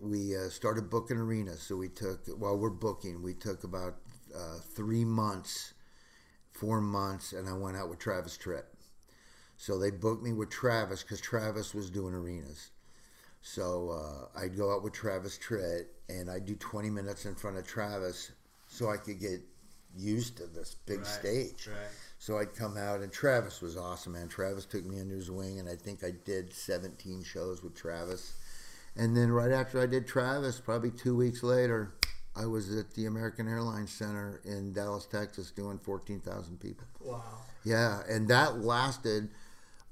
we 0.00 0.36
uh, 0.36 0.48
started 0.48 0.90
booking 0.90 1.16
arenas. 1.16 1.62
So 1.62 1.76
we 1.76 1.88
took 1.88 2.26
while 2.28 2.56
we're 2.56 2.70
booking, 2.70 3.22
we 3.22 3.34
took 3.34 3.64
about 3.64 3.96
uh, 4.34 4.58
three 4.74 5.04
months, 5.04 5.74
four 6.52 6.80
months, 6.80 7.32
and 7.32 7.48
I 7.48 7.54
went 7.54 7.76
out 7.76 7.88
with 7.88 7.98
Travis 7.98 8.38
Tritt. 8.38 8.64
So 9.56 9.78
they 9.78 9.90
booked 9.90 10.22
me 10.22 10.32
with 10.32 10.50
Travis 10.50 11.02
because 11.02 11.20
Travis 11.20 11.74
was 11.74 11.90
doing 11.90 12.14
arenas. 12.14 12.70
So 13.46 13.90
uh, 13.90 14.40
I'd 14.40 14.56
go 14.56 14.74
out 14.74 14.82
with 14.82 14.92
Travis 14.92 15.38
Tritt 15.38 15.84
and 16.08 16.28
I'd 16.28 16.46
do 16.46 16.56
20 16.56 16.90
minutes 16.90 17.26
in 17.26 17.36
front 17.36 17.56
of 17.56 17.64
Travis 17.64 18.32
so 18.66 18.90
I 18.90 18.96
could 18.96 19.20
get 19.20 19.40
used 19.96 20.36
to 20.38 20.46
this 20.46 20.74
big 20.84 21.06
stage. 21.06 21.68
Right. 21.68 21.76
So 22.18 22.38
I'd 22.38 22.56
come 22.56 22.76
out, 22.76 23.02
and 23.02 23.12
Travis 23.12 23.62
was 23.62 23.76
awesome, 23.76 24.14
man. 24.14 24.26
Travis 24.26 24.66
took 24.66 24.84
me 24.84 25.00
under 25.00 25.14
his 25.14 25.30
wing, 25.30 25.60
and 25.60 25.68
I 25.68 25.76
think 25.76 26.02
I 26.02 26.10
did 26.24 26.52
17 26.52 27.22
shows 27.22 27.62
with 27.62 27.76
Travis. 27.76 28.32
And 28.96 29.16
then 29.16 29.30
right 29.30 29.52
after 29.52 29.80
I 29.80 29.86
did 29.86 30.08
Travis, 30.08 30.58
probably 30.58 30.90
two 30.90 31.14
weeks 31.16 31.44
later, 31.44 31.94
I 32.34 32.46
was 32.46 32.76
at 32.76 32.94
the 32.94 33.06
American 33.06 33.46
Airlines 33.46 33.92
Center 33.92 34.40
in 34.44 34.72
Dallas, 34.72 35.06
Texas, 35.06 35.52
doing 35.52 35.78
14,000 35.78 36.58
people. 36.58 36.86
Wow. 37.00 37.22
Yeah, 37.64 38.00
and 38.08 38.26
that 38.26 38.58
lasted. 38.58 39.28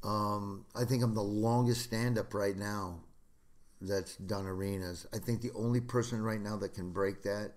Um, 0.03 0.65
I 0.75 0.85
think 0.85 1.05
I'm 1.05 1.15
the 1.15 1.23
longest 1.23 1.83
stand-up 1.83 2.35
right 2.35 2.57
now 2.57 3.04
that's 3.87 4.16
done 4.16 4.47
arenas. 4.47 5.07
I 5.12 5.18
think 5.18 5.41
the 5.41 5.53
only 5.55 5.80
person 5.80 6.22
right 6.22 6.41
now 6.41 6.57
that 6.57 6.74
can 6.74 6.91
break 6.91 7.22
that 7.22 7.53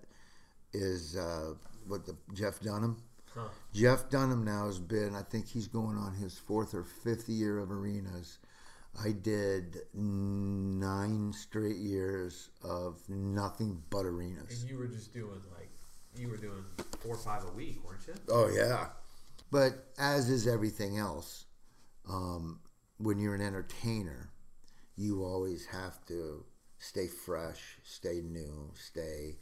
is 0.72 1.16
uh, 1.16 1.54
what 1.86 2.06
the 2.06 2.16
Jeff 2.34 2.60
Dunham. 2.60 3.02
Huh. 3.34 3.48
Jeff 3.74 4.08
Dunham 4.10 4.44
now 4.44 4.66
has 4.66 4.78
been, 4.78 5.14
I 5.14 5.22
think 5.22 5.46
he's 5.46 5.68
going 5.68 5.96
on 5.96 6.14
his 6.14 6.38
fourth 6.38 6.74
or 6.74 6.84
fifth 6.84 7.28
year 7.28 7.58
of 7.58 7.70
arenas. 7.70 8.38
I 9.04 9.12
did 9.12 9.76
nine 9.94 11.32
straight 11.32 11.76
years 11.76 12.50
of 12.64 13.00
nothing 13.08 13.82
but 13.90 14.04
arenas. 14.04 14.60
And 14.62 14.70
you 14.70 14.78
were 14.78 14.88
just 14.88 15.12
doing 15.12 15.40
like, 15.56 15.70
you 16.16 16.28
were 16.28 16.36
doing 16.36 16.64
four 17.00 17.14
or 17.14 17.18
five 17.18 17.44
a 17.44 17.52
week, 17.52 17.80
weren't 17.86 18.00
you? 18.06 18.14
Oh 18.28 18.48
yeah, 18.48 18.86
but 19.52 19.86
as 19.98 20.28
is 20.28 20.48
everything 20.48 20.98
else, 20.98 21.44
um, 22.08 22.60
when 22.96 23.20
you're 23.20 23.34
an 23.34 23.40
entertainer, 23.40 24.30
you 24.98 25.22
always 25.24 25.64
have 25.66 26.04
to 26.06 26.44
stay 26.80 27.06
fresh, 27.06 27.78
stay 27.84 28.20
new, 28.20 28.72
stay, 28.74 29.36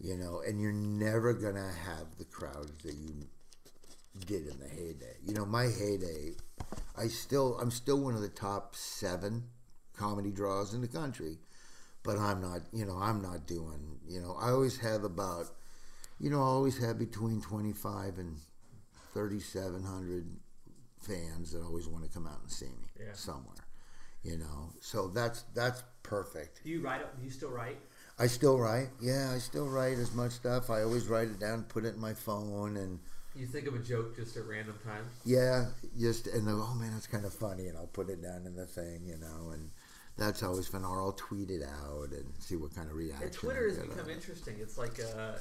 you 0.00 0.16
know, 0.16 0.42
and 0.46 0.60
you're 0.60 0.72
never 0.72 1.32
gonna 1.32 1.72
have 1.72 2.18
the 2.18 2.24
crowds 2.24 2.82
that 2.82 2.94
you 2.94 3.14
did 4.26 4.48
in 4.48 4.58
the 4.58 4.66
heyday. 4.68 5.16
You 5.24 5.34
know, 5.34 5.46
my 5.46 5.66
heyday, 5.66 6.32
I 6.96 7.06
still, 7.06 7.56
I'm 7.60 7.70
still 7.70 8.00
one 8.00 8.14
of 8.14 8.20
the 8.22 8.28
top 8.28 8.74
seven 8.74 9.44
comedy 9.96 10.32
draws 10.32 10.74
in 10.74 10.80
the 10.80 10.88
country, 10.88 11.38
but 12.02 12.18
I'm 12.18 12.40
not, 12.40 12.62
you 12.72 12.84
know, 12.84 12.96
I'm 12.96 13.22
not 13.22 13.46
doing, 13.46 14.00
you 14.08 14.20
know, 14.20 14.36
I 14.40 14.50
always 14.50 14.78
have 14.78 15.04
about, 15.04 15.46
you 16.18 16.28
know, 16.28 16.40
I 16.40 16.46
always 16.46 16.78
have 16.78 16.98
between 16.98 17.40
25 17.40 18.18
and 18.18 18.38
3,700 19.14 20.26
fans 21.00 21.52
that 21.52 21.62
always 21.62 21.86
want 21.86 22.04
to 22.04 22.10
come 22.10 22.26
out 22.26 22.40
and 22.42 22.50
see 22.50 22.66
me 22.66 22.88
Yeah. 22.98 23.12
somewhere, 23.14 23.64
you 24.28 24.36
know. 24.38 24.70
So 24.80 25.08
that's 25.08 25.44
that's 25.54 25.82
perfect. 26.02 26.62
Do 26.64 26.70
you 26.70 26.80
write? 26.82 27.00
Do 27.18 27.24
you 27.24 27.30
still 27.30 27.50
write? 27.50 27.78
I 28.18 28.26
still 28.26 28.58
write. 28.58 28.88
Yeah, 29.00 29.32
I 29.34 29.38
still 29.38 29.68
write 29.68 29.98
as 29.98 30.12
much 30.14 30.32
stuff. 30.32 30.70
I 30.70 30.82
always 30.82 31.06
write 31.06 31.28
it 31.28 31.38
down, 31.38 31.62
put 31.64 31.84
it 31.84 31.94
in 31.94 32.00
my 32.00 32.14
phone, 32.14 32.76
and 32.76 32.98
You 33.36 33.46
think 33.46 33.68
of 33.68 33.74
a 33.74 33.78
joke 33.78 34.16
just 34.16 34.36
at 34.36 34.44
random 34.46 34.76
times? 34.84 35.08
yeah, 35.24 35.66
just 35.98 36.26
and 36.26 36.48
oh 36.48 36.74
man, 36.74 36.92
that's 36.94 37.06
kind 37.06 37.24
of 37.24 37.32
funny, 37.32 37.68
and 37.68 37.76
I'll 37.78 37.86
put 37.86 38.10
it 38.10 38.20
down 38.22 38.44
in 38.46 38.54
the 38.56 38.66
thing, 38.66 39.06
you 39.06 39.18
know, 39.18 39.50
and 39.52 39.70
that's 40.16 40.42
always 40.42 40.66
fun. 40.66 40.84
Or 40.84 41.00
I'll 41.00 41.12
tweet 41.12 41.50
it 41.50 41.62
out 41.62 42.08
and 42.10 42.26
see 42.40 42.56
what 42.56 42.74
kind 42.74 42.90
of 42.90 42.96
reaction. 42.96 43.22
And 43.24 43.32
Twitter 43.32 43.68
has 43.68 43.78
become 43.78 44.10
interesting. 44.10 44.56
It's 44.60 44.76
like 44.76 44.98
uh, 45.16 45.34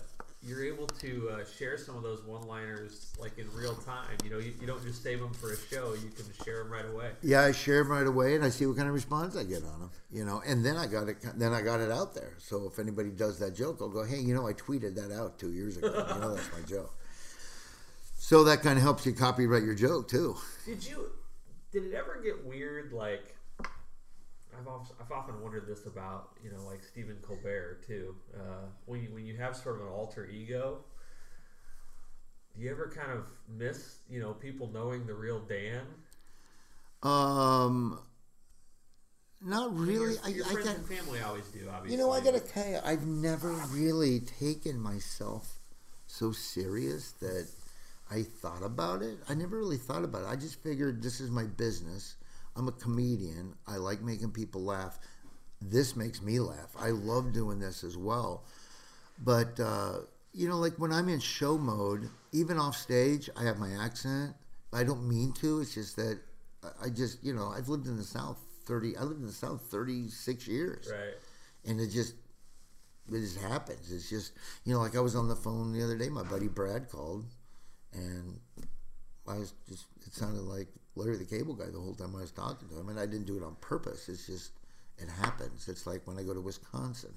you're 0.47 0.63
able 0.63 0.87
to 0.87 1.29
uh, 1.29 1.45
share 1.57 1.77
some 1.77 1.97
of 1.97 2.03
those 2.03 2.23
one-liners 2.23 3.11
like 3.19 3.37
in 3.37 3.51
real 3.53 3.75
time. 3.75 4.15
You 4.23 4.29
know, 4.29 4.37
you, 4.37 4.53
you 4.61 4.65
don't 4.65 4.81
just 4.81 5.03
save 5.03 5.19
them 5.19 5.33
for 5.33 5.51
a 5.51 5.57
show; 5.57 5.93
you 5.93 6.09
can 6.09 6.25
share 6.45 6.63
them 6.63 6.71
right 6.71 6.85
away. 6.85 7.11
Yeah, 7.21 7.41
I 7.41 7.51
share 7.51 7.83
them 7.83 7.91
right 7.91 8.07
away, 8.07 8.35
and 8.35 8.45
I 8.45 8.49
see 8.49 8.65
what 8.65 8.77
kind 8.77 8.87
of 8.87 8.93
response 8.93 9.35
I 9.35 9.43
get 9.43 9.63
on 9.63 9.79
them. 9.79 9.91
You 10.11 10.23
know, 10.23 10.41
and 10.47 10.65
then 10.65 10.77
I 10.77 10.87
got 10.87 11.09
it. 11.09 11.17
Then 11.35 11.53
I 11.53 11.61
got 11.61 11.81
it 11.81 11.91
out 11.91 12.15
there. 12.15 12.35
So 12.37 12.69
if 12.71 12.79
anybody 12.79 13.09
does 13.09 13.39
that 13.39 13.55
joke, 13.55 13.79
I'll 13.81 13.89
go, 13.89 14.05
"Hey, 14.05 14.19
you 14.19 14.33
know, 14.33 14.47
I 14.47 14.53
tweeted 14.53 14.95
that 14.95 15.11
out 15.11 15.37
two 15.37 15.51
years 15.51 15.77
ago. 15.77 15.87
you 15.87 16.21
know, 16.21 16.35
that's 16.35 16.49
my 16.53 16.61
joke." 16.67 16.93
So 18.15 18.43
that 18.45 18.61
kind 18.61 18.77
of 18.77 18.83
helps 18.83 19.05
you 19.05 19.13
copyright 19.13 19.63
your 19.63 19.75
joke 19.75 20.07
too. 20.07 20.37
Did 20.65 20.85
you? 20.85 21.11
Did 21.71 21.83
it 21.83 21.93
ever 21.93 22.21
get 22.23 22.45
weird? 22.45 22.93
Like, 22.93 23.36
I've 24.59 24.67
often, 24.67 24.95
I've 24.99 25.11
often 25.11 25.41
wondered 25.41 25.67
this 25.67 25.85
about 25.85 26.29
you 26.43 26.51
know 26.51 26.63
like 26.65 26.83
Stephen 26.83 27.17
Colbert 27.21 27.83
too. 27.85 28.15
Uh, 28.35 28.67
when 28.85 29.01
you 29.03 29.09
when 29.13 29.25
you 29.25 29.35
have 29.37 29.55
sort 29.55 29.75
of 29.75 29.81
an 29.81 29.91
alter 29.91 30.27
ego, 30.27 30.79
do 32.55 32.63
you 32.63 32.71
ever 32.71 32.91
kind 32.93 33.11
of 33.11 33.25
miss 33.47 33.97
you 34.09 34.19
know 34.19 34.33
people 34.33 34.69
knowing 34.73 35.05
the 35.05 35.13
real 35.13 35.39
Dan? 35.39 35.85
Um, 37.03 37.99
not 39.41 39.69
I 39.69 39.73
mean, 39.73 39.85
really. 39.85 40.13
Your, 40.13 40.25
I, 40.25 40.27
your 40.29 40.45
I 40.45 40.49
friends 40.49 40.67
got, 40.67 40.75
and 40.77 40.87
family 40.87 41.19
always 41.21 41.47
do. 41.49 41.59
Obviously, 41.69 41.97
you 41.97 42.03
know, 42.03 42.11
I 42.11 42.21
gotta 42.21 42.39
tell 42.39 42.67
you, 42.67 42.79
I've 42.83 43.05
never 43.05 43.51
really 43.71 44.19
taken 44.21 44.79
myself 44.79 45.59
so 46.07 46.31
serious 46.31 47.11
that 47.13 47.47
I 48.09 48.23
thought 48.23 48.63
about 48.63 49.03
it. 49.03 49.17
I 49.29 49.35
never 49.35 49.57
really 49.57 49.77
thought 49.77 50.03
about 50.03 50.23
it. 50.23 50.27
I 50.29 50.35
just 50.35 50.63
figured 50.63 51.03
this 51.03 51.19
is 51.19 51.29
my 51.29 51.43
business. 51.43 52.15
I'm 52.57 52.67
a 52.67 52.71
comedian. 52.71 53.53
I 53.67 53.75
like 53.77 54.01
making 54.01 54.31
people 54.31 54.63
laugh. 54.63 54.99
This 55.61 55.95
makes 55.95 56.21
me 56.21 56.39
laugh. 56.39 56.71
I 56.79 56.89
love 56.89 57.33
doing 57.33 57.59
this 57.59 57.83
as 57.83 57.97
well. 57.97 58.45
But 59.23 59.59
uh, 59.59 59.99
you 60.33 60.47
know, 60.47 60.57
like 60.57 60.75
when 60.77 60.91
I'm 60.91 61.09
in 61.09 61.19
show 61.19 61.57
mode, 61.57 62.09
even 62.31 62.57
off 62.57 62.75
stage, 62.75 63.29
I 63.35 63.43
have 63.43 63.57
my 63.57 63.71
accent. 63.71 64.35
I 64.73 64.83
don't 64.83 65.07
mean 65.07 65.33
to. 65.33 65.61
It's 65.61 65.73
just 65.73 65.95
that 65.95 66.19
I- 66.83 66.89
just, 66.89 67.23
you 67.23 67.33
know, 67.33 67.47
I've 67.47 67.69
lived 67.69 67.87
in 67.87 67.97
the 67.97 68.03
South 68.03 68.37
thirty. 68.65 68.97
I 68.97 69.03
lived 69.03 69.21
in 69.21 69.27
the 69.27 69.33
South 69.33 69.61
thirty 69.61 70.09
six 70.09 70.47
years, 70.47 70.89
right. 70.91 71.15
and 71.65 71.79
it 71.79 71.87
just 71.87 72.15
it 73.11 73.19
just 73.19 73.39
happens. 73.39 73.91
It's 73.91 74.09
just 74.09 74.33
you 74.65 74.73
know, 74.73 74.79
like 74.79 74.95
I 74.95 74.99
was 74.99 75.15
on 75.15 75.27
the 75.27 75.35
phone 75.35 75.73
the 75.73 75.83
other 75.83 75.97
day. 75.97 76.09
My 76.09 76.23
buddy 76.23 76.47
Brad 76.47 76.89
called, 76.89 77.25
and 77.93 78.39
I 79.27 79.37
was 79.37 79.53
just. 79.69 79.85
It 80.05 80.13
sounded 80.13 80.43
like 80.43 80.67
Larry 80.97 81.17
the 81.17 81.25
Cable 81.25 81.53
Guy 81.53 81.65
the 81.71 81.79
whole 81.79 81.95
time 81.95 82.15
I 82.15 82.21
was 82.21 82.31
talking 82.31 82.67
to 82.69 82.79
him, 82.79 82.89
and 82.89 82.99
I 82.99 83.05
didn't 83.05 83.25
do 83.25 83.37
it 83.37 83.43
on 83.43 83.55
purpose. 83.61 84.09
It's 84.09 84.27
just 84.27 84.51
it 84.97 85.09
happens. 85.09 85.67
It's 85.67 85.85
like 85.85 86.05
when 86.05 86.17
I 86.17 86.23
go 86.23 86.33
to 86.33 86.41
Wisconsin. 86.41 87.13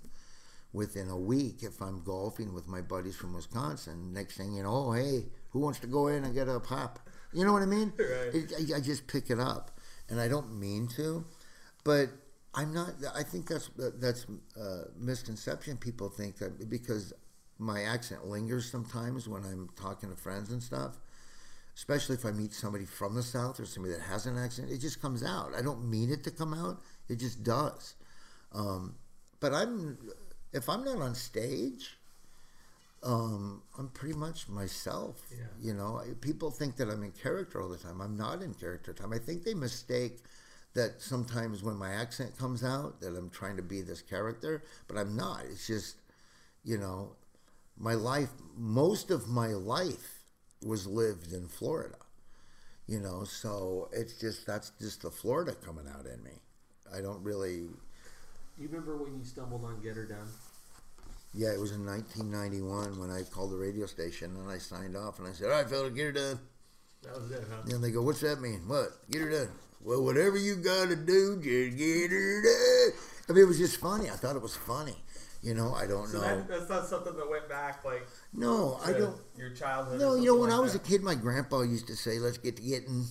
Within 0.72 1.08
a 1.08 1.18
week, 1.18 1.64
if 1.64 1.82
I'm 1.82 2.00
golfing 2.04 2.54
with 2.54 2.68
my 2.68 2.80
buddies 2.80 3.16
from 3.16 3.34
Wisconsin, 3.34 4.12
next 4.12 4.36
thing 4.36 4.52
you 4.52 4.62
know, 4.62 4.92
hey, 4.92 5.24
who 5.50 5.58
wants 5.58 5.80
to 5.80 5.88
go 5.88 6.06
in 6.06 6.22
and 6.22 6.32
get 6.32 6.46
a 6.48 6.60
pop? 6.60 7.00
You 7.32 7.44
know 7.44 7.52
what 7.52 7.62
I 7.62 7.66
mean? 7.66 7.92
Right. 7.98 8.34
It, 8.34 8.52
I, 8.72 8.76
I 8.76 8.80
just 8.80 9.08
pick 9.08 9.30
it 9.30 9.40
up, 9.40 9.72
and 10.08 10.20
I 10.20 10.28
don't 10.28 10.60
mean 10.60 10.86
to, 10.94 11.24
but 11.82 12.10
I'm 12.54 12.72
not. 12.72 12.94
I 13.16 13.24
think 13.24 13.48
that's 13.48 13.70
that's 13.76 14.26
uh, 14.60 14.84
misconception. 14.96 15.76
People 15.76 16.08
think 16.08 16.36
that 16.38 16.70
because 16.70 17.12
my 17.58 17.82
accent 17.82 18.26
lingers 18.26 18.70
sometimes 18.70 19.28
when 19.28 19.44
I'm 19.44 19.68
talking 19.76 20.10
to 20.10 20.16
friends 20.16 20.50
and 20.50 20.62
stuff, 20.62 20.98
especially 21.76 22.16
if 22.16 22.24
I 22.24 22.32
meet 22.32 22.52
somebody 22.52 22.84
from 22.84 23.14
the 23.14 23.22
South 23.22 23.60
or 23.60 23.66
somebody 23.66 23.94
that 23.94 24.02
has 24.02 24.26
an 24.26 24.38
accent, 24.38 24.70
it 24.70 24.78
just 24.78 25.00
comes 25.00 25.22
out. 25.24 25.52
I 25.56 25.62
don't 25.62 25.88
mean 25.90 26.10
it 26.10 26.24
to 26.24 26.30
come 26.30 26.54
out; 26.54 26.80
it 27.08 27.16
just 27.16 27.42
does. 27.42 27.94
Um, 28.52 28.96
but 29.40 29.54
I'm 29.54 29.98
if 30.52 30.68
I'm 30.68 30.84
not 30.84 30.98
on 30.98 31.14
stage, 31.14 31.96
um, 33.02 33.62
I'm 33.78 33.88
pretty 33.88 34.14
much 34.14 34.48
myself. 34.48 35.22
Yeah. 35.30 35.46
You 35.60 35.74
know, 35.74 35.98
I- 36.00 36.14
people 36.20 36.50
think 36.50 36.76
that 36.76 36.88
I'm 36.90 37.02
in 37.02 37.12
character 37.12 37.60
all 37.60 37.68
the 37.68 37.78
time. 37.78 38.00
I'm 38.00 38.16
not 38.16 38.42
in 38.42 38.54
character 38.54 38.92
time. 38.92 39.12
I 39.12 39.18
think 39.18 39.44
they 39.44 39.54
mistake 39.54 40.18
that 40.74 41.00
sometimes 41.00 41.62
when 41.62 41.76
my 41.76 41.92
accent 41.92 42.36
comes 42.38 42.62
out 42.62 43.00
that 43.00 43.16
I'm 43.16 43.30
trying 43.30 43.56
to 43.56 43.62
be 43.62 43.80
this 43.80 44.02
character, 44.02 44.62
but 44.86 44.96
I'm 44.96 45.16
not. 45.16 45.44
It's 45.46 45.66
just, 45.66 45.96
you 46.64 46.78
know, 46.78 47.16
my 47.78 47.94
life. 47.94 48.30
Most 48.56 49.10
of 49.10 49.28
my 49.28 49.48
life 49.48 50.19
was 50.64 50.86
lived 50.86 51.32
in 51.32 51.48
Florida. 51.48 51.96
You 52.86 52.98
know, 53.00 53.24
so 53.24 53.88
it's 53.92 54.18
just 54.20 54.46
that's 54.46 54.72
just 54.80 55.02
the 55.02 55.10
Florida 55.10 55.54
coming 55.64 55.86
out 55.88 56.06
in 56.06 56.22
me. 56.24 56.32
I 56.92 57.00
don't 57.00 57.22
really. 57.22 57.68
You 58.58 58.68
remember 58.68 58.96
when 58.96 59.16
you 59.18 59.24
stumbled 59.24 59.64
on 59.64 59.80
Get 59.80 59.96
Her 59.96 60.06
Done? 60.06 60.28
Yeah, 61.32 61.52
it 61.52 61.60
was 61.60 61.70
in 61.70 61.86
1991 61.86 62.98
when 62.98 63.10
I 63.10 63.22
called 63.22 63.52
the 63.52 63.56
radio 63.56 63.86
station 63.86 64.34
and 64.36 64.50
I 64.50 64.58
signed 64.58 64.96
off 64.96 65.18
and 65.20 65.28
I 65.28 65.32
said, 65.32 65.46
"All 65.50 65.52
right, 65.56 65.68
fella, 65.68 65.90
get 65.90 66.06
her 66.06 66.12
done." 66.12 66.40
That 67.04 67.14
was 67.20 67.30
it, 67.30 67.44
huh? 67.48 67.62
And 67.68 67.82
they 67.84 67.92
go, 67.92 68.02
"What's 68.02 68.20
that 68.20 68.40
mean? 68.40 68.66
What? 68.66 69.08
Get 69.10 69.22
her 69.22 69.30
done?" 69.30 69.50
Well, 69.82 70.02
whatever 70.04 70.36
you 70.36 70.56
gotta 70.56 70.96
do, 70.96 71.36
just 71.36 71.76
get 71.78 72.10
her 72.10 72.42
done. 72.42 72.98
I 73.28 73.32
mean, 73.32 73.44
it 73.44 73.48
was 73.48 73.58
just 73.58 73.76
funny. 73.76 74.10
I 74.10 74.14
thought 74.16 74.34
it 74.34 74.42
was 74.42 74.56
funny. 74.56 74.96
You 75.42 75.54
know, 75.54 75.72
I 75.72 75.86
don't 75.86 76.08
So 76.08 76.18
know. 76.20 76.24
that, 76.24 76.48
that's 76.48 76.68
not 76.68 76.86
something 76.86 77.16
that 77.16 77.30
went 77.30 77.48
back 77.48 77.84
like 77.84 78.06
no, 78.32 78.78
I 78.84 78.92
don't. 78.92 79.20
your 79.36 79.50
childhood. 79.50 80.00
No, 80.00 80.14
you 80.14 80.26
know, 80.26 80.36
when 80.36 80.50
like 80.50 80.58
I 80.58 80.60
was 80.60 80.72
that? 80.74 80.84
a 80.84 80.88
kid, 80.88 81.02
my 81.02 81.14
grandpa 81.14 81.62
used 81.62 81.86
to 81.88 81.96
say, 81.96 82.18
"Let's 82.18 82.38
get 82.38 82.56
to 82.56 82.62
getting," 82.62 83.04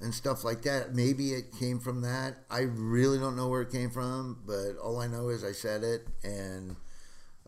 and 0.00 0.14
stuff 0.14 0.44
like 0.44 0.62
that. 0.62 0.94
Maybe 0.94 1.32
it 1.32 1.52
came 1.58 1.78
from 1.78 2.02
that. 2.02 2.38
I 2.50 2.60
really 2.62 3.18
don't 3.18 3.36
know 3.36 3.48
where 3.48 3.62
it 3.62 3.70
came 3.70 3.90
from, 3.90 4.42
but 4.46 4.76
all 4.82 5.00
I 5.00 5.06
know 5.06 5.28
is 5.28 5.44
I 5.44 5.52
said 5.52 5.84
it, 5.84 6.08
and 6.24 6.76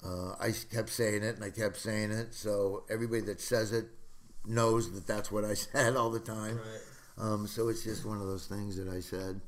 uh, 0.04 0.32
I 0.40 0.52
kept 0.70 0.90
saying 0.90 1.22
it, 1.22 1.34
and 1.34 1.44
I 1.44 1.50
kept 1.50 1.76
saying 1.76 2.12
it. 2.12 2.34
So 2.34 2.84
everybody 2.90 3.22
that 3.22 3.40
says 3.40 3.72
it 3.72 3.86
knows 4.46 4.92
that 4.92 5.06
that's 5.06 5.32
what 5.32 5.44
I 5.44 5.54
said 5.54 5.96
all 5.96 6.10
the 6.10 6.20
time. 6.20 6.58
Right. 6.58 6.80
Um, 7.18 7.46
so 7.48 7.68
it's 7.68 7.82
just 7.82 8.04
one 8.06 8.20
of 8.20 8.28
those 8.28 8.46
things 8.46 8.76
that 8.76 8.88
I 8.88 9.00
said, 9.00 9.40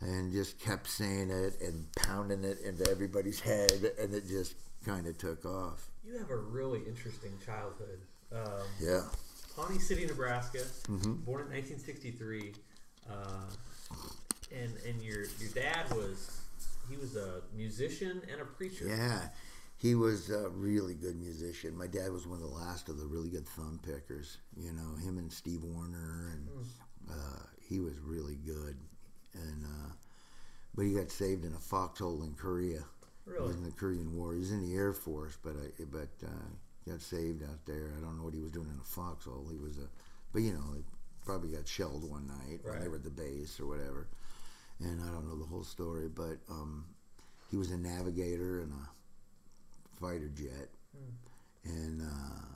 and 0.00 0.32
just 0.32 0.58
kept 0.58 0.88
saying 0.88 1.30
it 1.30 1.60
and 1.60 1.86
pounding 1.96 2.44
it 2.44 2.60
into 2.64 2.90
everybody's 2.90 3.40
head, 3.40 3.92
and 4.00 4.14
it 4.14 4.26
just 4.26 4.54
kind 4.86 5.06
of 5.06 5.18
took 5.18 5.44
off. 5.44 5.90
You 6.14 6.20
have 6.20 6.30
a 6.30 6.36
really 6.36 6.78
interesting 6.86 7.32
childhood. 7.44 7.98
Um, 8.30 8.62
Yeah. 8.78 9.02
Pawnee 9.56 9.80
City, 9.80 10.06
Nebraska, 10.06 10.60
Mhm. 10.84 11.24
born 11.24 11.42
in 11.42 11.48
1963, 11.50 12.54
uh, 13.08 13.50
and 14.52 14.76
and 14.86 15.02
your 15.02 15.24
your 15.40 15.50
dad 15.50 15.90
was 15.90 16.30
he 16.88 16.96
was 16.96 17.16
a 17.16 17.42
musician 17.52 18.22
and 18.30 18.40
a 18.40 18.44
preacher. 18.44 18.86
Yeah, 18.86 19.30
he 19.76 19.96
was 19.96 20.30
a 20.30 20.48
really 20.50 20.94
good 20.94 21.16
musician. 21.16 21.76
My 21.76 21.88
dad 21.88 22.12
was 22.12 22.28
one 22.28 22.40
of 22.40 22.48
the 22.48 22.54
last 22.54 22.88
of 22.88 22.96
the 22.96 23.06
really 23.06 23.30
good 23.30 23.48
thumb 23.48 23.80
pickers. 23.82 24.38
You 24.56 24.72
know, 24.72 24.94
him 24.94 25.18
and 25.18 25.32
Steve 25.32 25.64
Wariner, 25.64 26.28
and 26.32 26.48
uh, 27.10 27.42
he 27.60 27.80
was 27.80 27.98
really 27.98 28.36
good. 28.36 28.78
And 29.32 29.64
uh, 29.66 29.92
but 30.76 30.84
he 30.84 30.94
got 30.94 31.10
saved 31.10 31.44
in 31.44 31.54
a 31.54 31.60
foxhole 31.60 32.22
in 32.22 32.34
Korea. 32.34 32.84
He 33.24 33.30
Really? 33.32 33.46
was 33.48 33.56
in 33.56 33.64
the 33.64 33.70
Korean 33.72 34.16
War. 34.16 34.32
He 34.34 34.40
was 34.40 34.50
in 34.52 34.60
the 34.62 34.74
Air 34.74 34.92
Force, 34.92 35.38
but 35.42 35.52
I, 35.56 35.84
but 35.90 36.08
uh, 36.26 36.90
got 36.90 37.00
saved 37.00 37.42
out 37.42 37.64
there. 37.66 37.92
I 37.96 38.00
don't 38.00 38.18
know 38.18 38.24
what 38.24 38.34
he 38.34 38.40
was 38.40 38.50
doing 38.50 38.68
in 38.68 38.78
a 38.80 38.84
foxhole. 38.84 39.46
He 39.50 39.56
was 39.58 39.78
a, 39.78 39.88
but 40.32 40.42
you 40.42 40.52
know, 40.52 40.74
he 40.76 40.82
probably 41.24 41.50
got 41.50 41.66
shelled 41.66 42.08
one 42.08 42.26
night 42.26 42.60
when 42.62 42.80
they 42.80 42.88
were 42.88 42.96
at 42.96 43.04
the 43.04 43.10
base 43.10 43.58
or 43.58 43.66
whatever. 43.66 44.08
And 44.80 45.00
I 45.02 45.06
don't 45.06 45.26
know 45.26 45.38
the 45.38 45.46
whole 45.46 45.64
story, 45.64 46.08
but 46.08 46.38
um, 46.50 46.84
he 47.50 47.56
was 47.56 47.70
a 47.70 47.76
navigator 47.78 48.60
in 48.60 48.70
a 48.72 50.00
fighter 50.00 50.28
jet, 50.28 50.68
and 51.64 52.02
uh, 52.02 52.46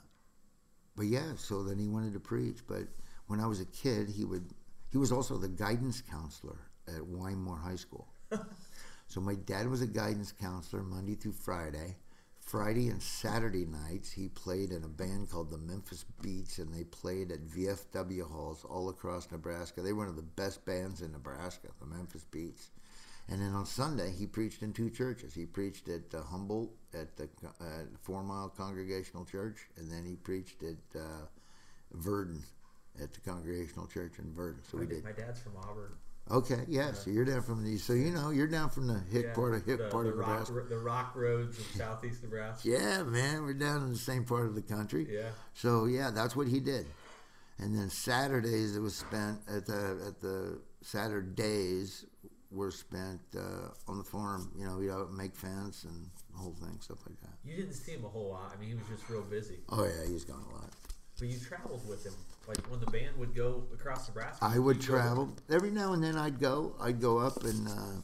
but 0.95 1.05
yeah. 1.07 1.31
So 1.37 1.63
then 1.63 1.79
he 1.79 1.87
wanted 1.87 2.13
to 2.13 2.19
preach. 2.19 2.59
But 2.67 2.83
when 3.27 3.39
I 3.39 3.47
was 3.47 3.61
a 3.61 3.65
kid, 3.65 4.09
he 4.09 4.25
would. 4.25 4.45
He 4.91 4.97
was 4.97 5.11
also 5.11 5.37
the 5.37 5.47
guidance 5.47 6.01
counselor 6.01 6.57
at 6.87 7.01
Wymore 7.01 7.59
High 7.61 7.75
School. 7.77 8.07
so 9.09 9.19
my 9.19 9.33
dad 9.33 9.67
was 9.67 9.81
a 9.81 9.87
guidance 9.87 10.31
counselor 10.31 10.83
Monday 10.83 11.15
through 11.15 11.33
Friday. 11.33 11.97
Friday 12.39 12.87
and 12.87 13.01
Saturday 13.01 13.65
nights, 13.65 14.11
he 14.11 14.29
played 14.29 14.71
in 14.71 14.83
a 14.83 14.87
band 14.87 15.29
called 15.29 15.51
the 15.51 15.57
Memphis 15.57 16.05
Beats, 16.21 16.59
and 16.59 16.73
they 16.73 16.83
played 16.83 17.31
at 17.31 17.45
VFW 17.45 18.31
halls 18.31 18.65
all 18.67 18.89
across 18.89 19.29
Nebraska. 19.31 19.81
They 19.81 19.93
were 19.93 19.99
one 19.99 20.09
of 20.09 20.15
the 20.15 20.21
best 20.21 20.63
bands 20.63 21.01
in 21.01 21.11
Nebraska, 21.11 21.67
the 21.79 21.85
Memphis 21.87 22.23
Beats. 22.23 22.69
And 23.27 23.41
then 23.41 23.53
on 23.53 23.65
Sunday, 23.65 24.11
he 24.11 24.25
preached 24.25 24.63
in 24.63 24.73
two 24.73 24.89
churches. 24.89 25.33
He 25.33 25.45
preached 25.45 25.89
at 25.89 26.13
uh, 26.13 26.23
Humboldt 26.23 26.71
at 26.93 27.15
the 27.17 27.29
uh, 27.61 27.85
Four 28.01 28.23
Mile 28.23 28.49
Congregational 28.49 29.25
Church, 29.25 29.57
and 29.77 29.91
then 29.91 30.05
he 30.05 30.15
preached 30.15 30.63
at 30.63 30.99
uh, 30.99 31.25
Verdon 31.93 32.43
at 33.01 33.13
the 33.13 33.19
Congregational 33.21 33.87
Church 33.87 34.13
in 34.19 34.31
Verdon. 34.33 34.61
So 34.69 34.77
we 34.77 34.87
did. 34.87 35.03
my 35.03 35.11
dad's 35.11 35.39
from 35.39 35.57
Auburn. 35.57 35.93
Okay, 36.31 36.63
yeah. 36.67 36.93
So 36.93 37.09
you're 37.09 37.25
down 37.25 37.41
from 37.41 37.63
the 37.63 37.77
so 37.77 37.93
you 37.93 38.11
know 38.11 38.29
you're 38.29 38.47
down 38.47 38.69
from 38.69 38.87
the 38.87 38.99
hick 39.11 39.25
Yeah, 39.27 39.33
part 39.33 39.55
of 39.55 39.65
hick 39.65 39.77
the, 39.79 39.87
part 39.89 40.05
the 40.05 40.11
of 40.11 40.17
rock, 40.17 40.47
Nebraska. 40.49 40.69
the 40.69 40.77
rock 40.79 41.15
roads 41.15 41.57
of 41.57 41.65
southeast 41.75 42.21
Nebraska. 42.23 42.69
Yeah, 42.69 43.03
man, 43.03 43.41
we're 43.43 43.53
down 43.53 43.83
in 43.83 43.89
the 43.91 43.97
same 43.97 44.25
part 44.25 44.45
of 44.45 44.53
the 44.55 44.61
country. 44.61 45.07
Yeah. 45.09 45.29
So 45.55 45.85
yeah, 45.85 46.11
that's 46.11 46.35
what 46.35 46.47
he 46.47 46.59
did. 46.59 46.85
And 47.57 47.75
then 47.77 47.89
Saturdays 47.89 48.75
it 48.75 48.79
was 48.79 48.95
spent 48.95 49.39
at 49.47 49.65
the 49.65 50.03
at 50.07 50.19
the 50.21 50.59
Saturdays 50.81 52.05
were 52.51 52.71
spent 52.71 53.19
uh, 53.37 53.69
on 53.87 53.97
the 53.97 54.03
farm. 54.03 54.51
You 54.57 54.65
know, 54.65 54.77
we 54.77 54.87
would 54.89 55.11
make 55.11 55.35
fence 55.35 55.83
and 55.83 56.09
the 56.31 56.37
whole 56.37 56.53
thing, 56.53 56.77
stuff 56.79 56.99
like 57.07 57.19
that. 57.21 57.33
You 57.43 57.55
didn't 57.57 57.73
see 57.73 57.93
him 57.93 58.05
a 58.05 58.07
whole 58.09 58.29
lot. 58.29 58.53
I 58.55 58.59
mean, 58.59 58.69
he 58.69 58.75
was 58.75 58.85
just 58.87 59.09
real 59.09 59.21
busy. 59.23 59.59
Oh 59.69 59.83
yeah, 59.83 60.07
he's 60.07 60.25
gone 60.25 60.43
a 60.49 60.53
lot. 60.53 60.69
But 61.19 61.27
you 61.27 61.37
traveled 61.39 61.87
with 61.87 62.05
him. 62.05 62.13
Like 62.49 62.65
when 62.71 62.79
the 62.79 62.87
band 62.87 63.15
would 63.19 63.35
go 63.35 63.63
across 63.71 64.07
Nebraska. 64.07 64.43
I 64.43 64.57
would 64.57 64.81
travel 64.81 65.29
every 65.51 65.69
now 65.69 65.93
and 65.93 66.03
then. 66.03 66.15
I'd 66.15 66.39
go. 66.39 66.73
I'd 66.81 66.99
go 66.99 67.19
up 67.19 67.43
and 67.43 67.67
uh, 67.67 68.01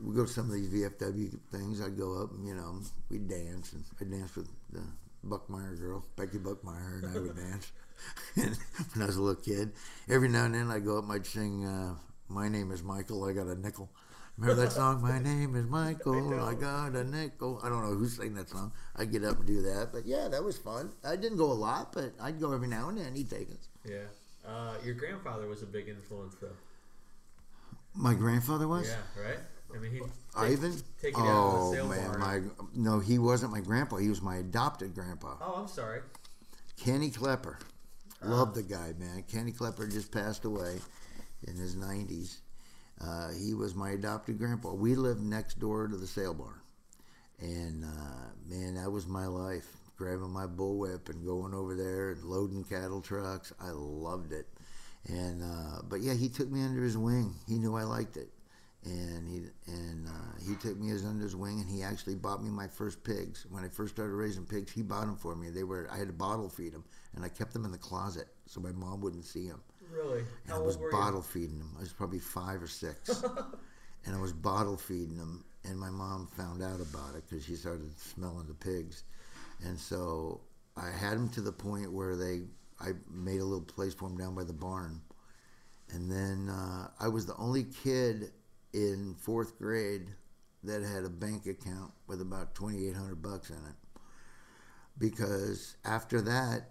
we 0.00 0.16
go 0.16 0.26
to 0.26 0.32
some 0.32 0.46
of 0.46 0.52
these 0.52 0.68
VFW 0.68 1.38
things. 1.52 1.80
I'd 1.80 1.96
go 1.96 2.20
up 2.20 2.32
and 2.32 2.44
you 2.44 2.56
know 2.56 2.80
we'd 3.08 3.28
dance 3.28 3.72
and 3.72 3.84
I'd 4.00 4.10
dance 4.10 4.34
with 4.34 4.48
the 4.72 4.82
Buckmeyer 5.24 5.78
girl, 5.78 6.04
Becky 6.16 6.38
Buckmeyer, 6.38 7.04
and 7.04 7.16
I 7.16 7.20
would 7.20 7.36
dance. 7.36 7.70
and 8.36 8.58
when 8.94 9.02
I 9.04 9.06
was 9.06 9.16
a 9.16 9.22
little 9.22 9.40
kid, 9.40 9.70
every 10.08 10.28
now 10.28 10.44
and 10.46 10.56
then 10.56 10.68
I'd 10.68 10.84
go 10.84 10.98
up 10.98 11.04
and 11.04 11.12
I'd 11.12 11.24
sing. 11.24 11.64
Uh, 11.64 11.94
My 12.28 12.48
name 12.48 12.72
is 12.72 12.82
Michael. 12.82 13.22
I 13.24 13.32
got 13.32 13.46
a 13.46 13.54
nickel. 13.54 13.88
Remember 14.38 14.62
that 14.62 14.72
song? 14.80 15.02
My 15.02 15.18
name 15.18 15.54
is 15.56 15.66
Michael. 15.66 16.40
I, 16.40 16.54
got 16.54 16.94
a 16.94 17.04
nickel. 17.04 17.60
I 17.62 17.68
don't 17.68 17.82
know 17.82 17.94
who 17.96 18.08
sang 18.08 18.34
that 18.34 18.48
song. 18.48 18.72
I 18.96 19.04
get 19.04 19.24
up 19.24 19.38
and 19.38 19.46
do 19.46 19.62
that, 19.62 19.90
but 19.92 20.06
yeah, 20.06 20.28
that 20.28 20.42
was 20.42 20.58
fun. 20.58 20.90
I 21.04 21.16
didn't 21.16 21.38
go 21.38 21.50
a 21.50 21.54
lot, 21.54 21.92
but 21.92 22.12
I'd 22.20 22.40
go 22.40 22.52
every 22.52 22.68
now 22.68 22.88
and 22.88 22.98
then. 22.98 23.14
He'd 23.14 23.30
take 23.30 23.50
us. 23.50 23.68
Yeah. 23.84 23.98
Uh, 24.46 24.74
your 24.84 24.94
grandfather 24.94 25.46
was 25.46 25.62
a 25.62 25.66
big 25.66 25.88
influence, 25.88 26.34
though. 26.40 26.48
My 27.94 28.14
grandfather 28.14 28.66
was. 28.66 28.88
Yeah, 28.88 29.22
right. 29.22 29.38
I 29.74 29.78
mean, 29.78 29.92
he 29.92 30.00
Ivan. 30.36 30.72
take 31.00 31.16
you 31.16 31.22
down 31.22 31.26
to 31.26 31.26
the 31.26 31.58
oh 31.58 31.72
sale 31.72 31.88
man, 31.88 32.10
bar. 32.10 32.18
my 32.18 32.40
no, 32.74 33.00
he 33.00 33.18
wasn't 33.18 33.52
my 33.52 33.60
grandpa. 33.60 33.96
He 33.96 34.08
was 34.08 34.20
my 34.20 34.36
adopted 34.36 34.94
grandpa. 34.94 35.36
Oh, 35.40 35.54
I'm 35.62 35.68
sorry. 35.68 36.00
Kenny 36.76 37.10
Klepper. 37.10 37.58
loved 38.22 38.54
the 38.54 38.62
guy, 38.62 38.92
man. 38.98 39.24
Kenny 39.30 39.52
Klepper 39.52 39.86
just 39.86 40.10
passed 40.12 40.44
away 40.44 40.78
in 41.46 41.56
his 41.56 41.74
90s. 41.76 42.38
Uh, 43.04 43.30
he 43.32 43.54
was 43.54 43.74
my 43.74 43.90
adopted 43.90 44.38
grandpa. 44.38 44.72
We 44.72 44.94
lived 44.94 45.20
next 45.20 45.58
door 45.58 45.88
to 45.88 45.96
the 45.96 46.06
sale 46.06 46.34
barn. 46.34 46.60
And 47.40 47.84
uh, 47.84 48.30
man, 48.48 48.76
that 48.76 48.90
was 48.90 49.06
my 49.06 49.26
life. 49.26 49.66
Grabbing 49.96 50.30
my 50.30 50.46
bullwhip 50.46 51.08
and 51.08 51.24
going 51.24 51.54
over 51.54 51.76
there 51.76 52.10
and 52.10 52.24
loading 52.24 52.64
cattle 52.64 53.00
trucks. 53.00 53.52
I 53.60 53.70
loved 53.70 54.32
it. 54.32 54.48
And 55.08 55.42
uh, 55.42 55.82
but 55.88 56.00
yeah, 56.00 56.14
he 56.14 56.28
took 56.28 56.50
me 56.50 56.62
under 56.62 56.82
his 56.82 56.96
wing. 56.96 57.34
He 57.48 57.58
knew 57.58 57.76
I 57.76 57.82
liked 57.82 58.16
it, 58.16 58.28
and 58.84 59.28
he 59.28 59.42
and 59.66 60.06
uh, 60.06 60.38
he 60.44 60.54
took 60.56 60.78
me 60.78 60.90
as 60.90 61.04
under 61.04 61.24
his 61.24 61.34
wing. 61.34 61.60
And 61.60 61.68
he 61.68 61.82
actually 61.82 62.14
bought 62.14 62.42
me 62.42 62.50
my 62.50 62.68
first 62.68 63.02
pigs 63.02 63.46
when 63.50 63.64
I 63.64 63.68
first 63.68 63.94
started 63.94 64.14
raising 64.14 64.44
pigs. 64.44 64.72
He 64.72 64.82
bought 64.82 65.06
them 65.06 65.16
for 65.16 65.34
me. 65.34 65.50
They 65.50 65.64
were 65.64 65.88
I 65.90 65.98
had 65.98 66.06
to 66.06 66.12
bottle 66.12 66.48
feed 66.48 66.72
them, 66.72 66.84
and 67.16 67.24
I 67.24 67.28
kept 67.28 67.52
them 67.52 67.64
in 67.64 67.72
the 67.72 67.78
closet 67.78 68.28
so 68.46 68.60
my 68.60 68.72
mom 68.72 69.00
wouldn't 69.00 69.24
see 69.24 69.48
them. 69.48 69.60
Really? 69.92 70.20
And 70.20 70.28
How 70.48 70.56
I 70.56 70.58
was 70.60 70.76
bottle 70.90 71.22
feeding 71.22 71.58
them. 71.58 71.74
I 71.76 71.80
was 71.80 71.92
probably 71.92 72.18
five 72.18 72.62
or 72.62 72.66
six, 72.66 73.22
and 74.06 74.16
I 74.16 74.20
was 74.20 74.32
bottle 74.32 74.76
feeding 74.76 75.16
them. 75.16 75.44
And 75.64 75.78
my 75.78 75.90
mom 75.90 76.26
found 76.26 76.62
out 76.62 76.80
about 76.80 77.14
it 77.14 77.24
because 77.28 77.44
she 77.44 77.54
started 77.54 77.96
smelling 77.98 78.48
the 78.48 78.54
pigs, 78.54 79.04
and 79.64 79.78
so 79.78 80.40
I 80.76 80.90
had 80.90 81.12
them 81.12 81.28
to 81.30 81.40
the 81.40 81.52
point 81.52 81.92
where 81.92 82.16
they. 82.16 82.42
I 82.80 82.94
made 83.08 83.40
a 83.40 83.44
little 83.44 83.60
place 83.64 83.94
for 83.94 84.08
them 84.08 84.18
down 84.18 84.34
by 84.34 84.42
the 84.42 84.52
barn, 84.52 85.00
and 85.90 86.10
then 86.10 86.48
uh, 86.48 86.88
I 86.98 87.06
was 87.08 87.26
the 87.26 87.36
only 87.36 87.64
kid 87.64 88.32
in 88.72 89.14
fourth 89.20 89.56
grade 89.56 90.08
that 90.64 90.82
had 90.82 91.04
a 91.04 91.08
bank 91.10 91.46
account 91.46 91.92
with 92.08 92.20
about 92.20 92.54
twenty 92.54 92.88
eight 92.88 92.96
hundred 92.96 93.22
bucks 93.22 93.50
in 93.50 93.56
it. 93.56 94.00
Because 94.98 95.76
after 95.84 96.20
that, 96.22 96.70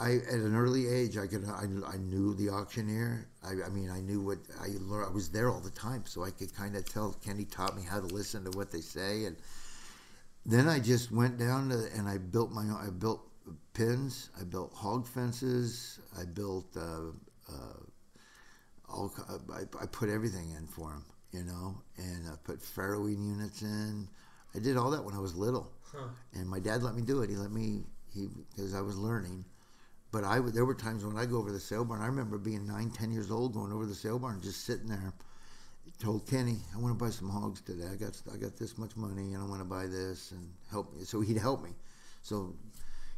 I 0.00 0.14
at 0.16 0.40
an 0.40 0.56
early 0.56 0.88
age 0.88 1.16
I 1.16 1.26
could 1.26 1.44
I, 1.46 1.64
I 1.92 1.96
knew 1.98 2.34
the 2.34 2.50
auctioneer. 2.50 3.28
I, 3.44 3.52
I 3.64 3.68
mean 3.70 3.90
I 3.90 4.00
knew 4.00 4.20
what 4.20 4.38
I 4.60 4.68
learned. 4.80 5.06
I 5.06 5.12
was 5.12 5.30
there 5.30 5.50
all 5.50 5.60
the 5.60 5.70
time, 5.70 6.02
so 6.06 6.24
I 6.24 6.30
could 6.30 6.54
kind 6.54 6.74
of 6.76 6.84
tell. 6.84 7.12
Kenny 7.24 7.44
taught 7.44 7.76
me 7.76 7.82
how 7.88 8.00
to 8.00 8.06
listen 8.06 8.44
to 8.44 8.50
what 8.56 8.70
they 8.72 8.80
say, 8.80 9.24
and 9.26 9.36
then 10.44 10.68
I 10.68 10.78
just 10.80 11.12
went 11.12 11.38
down 11.38 11.68
to 11.70 11.88
and 11.96 12.08
I 12.08 12.18
built 12.18 12.50
my 12.50 12.62
own. 12.62 12.78
I 12.86 12.90
built 12.90 13.22
pins. 13.72 14.30
I 14.40 14.44
built 14.44 14.72
hog 14.74 15.06
fences. 15.06 16.00
I 16.18 16.24
built. 16.24 16.66
Uh, 16.76 17.10
uh, 17.48 17.78
all 18.88 19.12
I, 19.52 19.62
I 19.82 19.86
put 19.86 20.08
everything 20.08 20.50
in 20.56 20.66
for 20.66 20.92
him, 20.92 21.04
you 21.32 21.42
know, 21.44 21.76
and 21.96 22.28
I 22.28 22.34
put 22.44 22.60
farrowing 22.60 23.26
units 23.26 23.62
in. 23.62 24.08
I 24.54 24.58
did 24.58 24.76
all 24.76 24.90
that 24.90 25.04
when 25.04 25.14
I 25.14 25.18
was 25.18 25.34
little, 25.36 25.72
Huh. 25.92 26.08
and 26.34 26.48
my 26.48 26.58
dad 26.60 26.82
let 26.82 26.94
me 26.94 27.02
do 27.02 27.22
it. 27.22 27.30
He 27.30 27.36
let 27.36 27.50
me 27.50 27.82
he 28.12 28.28
because 28.50 28.74
I 28.74 28.80
was 28.82 28.96
learning. 28.96 29.44
But 30.14 30.22
I 30.22 30.38
there 30.38 30.64
were 30.64 30.76
times 30.76 31.04
when 31.04 31.16
I 31.16 31.26
go 31.26 31.38
over 31.38 31.50
the 31.50 31.58
sale 31.58 31.84
barn. 31.84 32.00
I 32.00 32.06
remember 32.06 32.38
being 32.38 32.64
nine, 32.68 32.90
ten 32.90 33.10
years 33.10 33.32
old, 33.32 33.52
going 33.52 33.72
over 33.72 33.84
the 33.84 33.96
sale 33.96 34.20
barn, 34.20 34.40
just 34.40 34.64
sitting 34.64 34.86
there. 34.86 35.12
Told 35.98 36.28
Kenny, 36.28 36.58
I 36.72 36.78
want 36.78 36.96
to 36.96 37.04
buy 37.04 37.10
some 37.10 37.28
hogs 37.28 37.60
today. 37.60 37.88
I 37.92 37.96
got 37.96 38.22
I 38.32 38.36
got 38.36 38.56
this 38.56 38.78
much 38.78 38.96
money, 38.96 39.34
and 39.34 39.42
I 39.42 39.46
want 39.46 39.60
to 39.60 39.64
buy 39.64 39.86
this 39.86 40.30
and 40.30 40.48
help 40.70 40.94
me. 40.94 41.02
So 41.02 41.20
he'd 41.20 41.38
help 41.38 41.64
me. 41.64 41.70
So 42.22 42.54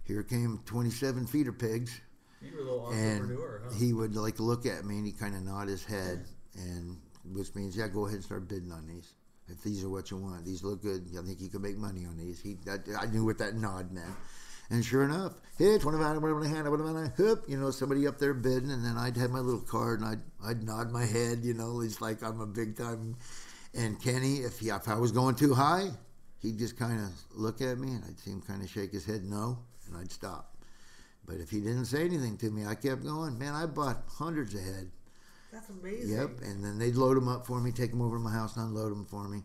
here 0.04 0.22
came 0.22 0.60
27 0.64 1.26
feeder 1.26 1.52
pigs 1.52 2.00
You 2.40 2.52
were 2.54 2.60
a 2.60 2.64
little 2.64 2.90
and 2.90 3.20
entrepreneur, 3.22 3.60
huh? 3.64 3.74
he 3.78 3.92
would 3.92 4.16
like 4.16 4.40
look 4.40 4.64
at 4.64 4.86
me 4.86 4.96
and 4.96 5.06
he 5.06 5.12
kind 5.12 5.34
of 5.34 5.42
nod 5.42 5.68
his 5.68 5.84
head 5.84 6.24
and 6.54 6.96
which 7.24 7.54
means 7.54 7.76
yeah 7.76 7.88
go 7.88 8.06
ahead 8.06 8.16
and 8.16 8.24
start 8.24 8.48
bidding 8.48 8.72
on 8.72 8.86
these 8.86 9.12
if 9.48 9.62
these 9.62 9.84
are 9.84 9.88
what 9.88 10.10
you 10.10 10.16
want 10.16 10.44
these 10.44 10.62
look 10.62 10.82
good 10.82 11.06
i 11.18 11.22
think 11.22 11.40
you 11.40 11.48
can 11.48 11.60
make 11.60 11.76
money 11.76 12.04
on 12.06 12.16
these 12.16 12.40
he 12.40 12.56
that, 12.64 12.86
i 13.00 13.06
knew 13.06 13.24
what 13.24 13.38
that 13.38 13.54
nod 13.54 13.90
meant 13.90 14.14
and 14.70 14.84
sure 14.84 15.04
enough 15.04 15.34
hey 15.58 15.78
25 15.78 16.22
whatever 16.22 16.44
in 16.44 16.50
hand 16.50 16.70
whatever 16.70 17.12
hoop 17.16 17.44
you 17.48 17.58
know 17.58 17.70
somebody 17.70 18.06
up 18.06 18.18
there 18.18 18.34
bidding 18.34 18.70
and 18.70 18.84
then 18.84 18.96
i'd 18.98 19.16
have 19.16 19.30
my 19.30 19.40
little 19.40 19.60
card 19.60 20.00
and 20.00 20.08
i'd 20.08 20.48
i'd 20.48 20.62
nod 20.62 20.90
my 20.90 21.04
head 21.04 21.40
you 21.42 21.54
know 21.54 21.80
it's 21.80 22.00
like 22.00 22.22
i'm 22.22 22.40
a 22.40 22.46
big 22.46 22.76
time 22.76 23.16
and 23.74 24.00
kenny 24.02 24.36
if 24.38 24.58
he 24.58 24.68
if 24.68 24.88
i 24.88 24.94
was 24.94 25.12
going 25.12 25.34
too 25.34 25.54
high 25.54 25.88
he'd 26.40 26.58
just 26.58 26.78
kind 26.78 27.00
of 27.00 27.10
look 27.34 27.60
at 27.60 27.78
me 27.78 27.88
and 27.88 28.04
i'd 28.04 28.18
see 28.18 28.30
him 28.30 28.42
kind 28.42 28.62
of 28.62 28.68
shake 28.68 28.92
his 28.92 29.04
head 29.04 29.24
no 29.24 29.58
and 29.86 29.96
i'd 29.96 30.10
stop 30.10 30.56
but 31.26 31.36
if 31.40 31.50
he 31.50 31.60
didn't 31.60 31.86
say 31.86 32.04
anything 32.04 32.36
to 32.38 32.50
me, 32.50 32.64
I 32.64 32.74
kept 32.76 33.02
going. 33.02 33.38
Man, 33.38 33.52
I 33.52 33.66
bought 33.66 34.04
hundreds 34.08 34.54
of 34.54 34.60
head. 34.60 34.90
That's 35.52 35.68
amazing. 35.68 36.16
Yep. 36.16 36.30
And 36.42 36.64
then 36.64 36.78
they'd 36.78 36.94
load 36.94 37.16
them 37.16 37.28
up 37.28 37.46
for 37.46 37.60
me, 37.60 37.72
take 37.72 37.90
them 37.90 38.00
over 38.00 38.16
to 38.16 38.22
my 38.22 38.32
house 38.32 38.56
and 38.56 38.66
unload 38.66 38.92
them 38.92 39.04
for 39.04 39.28
me. 39.28 39.42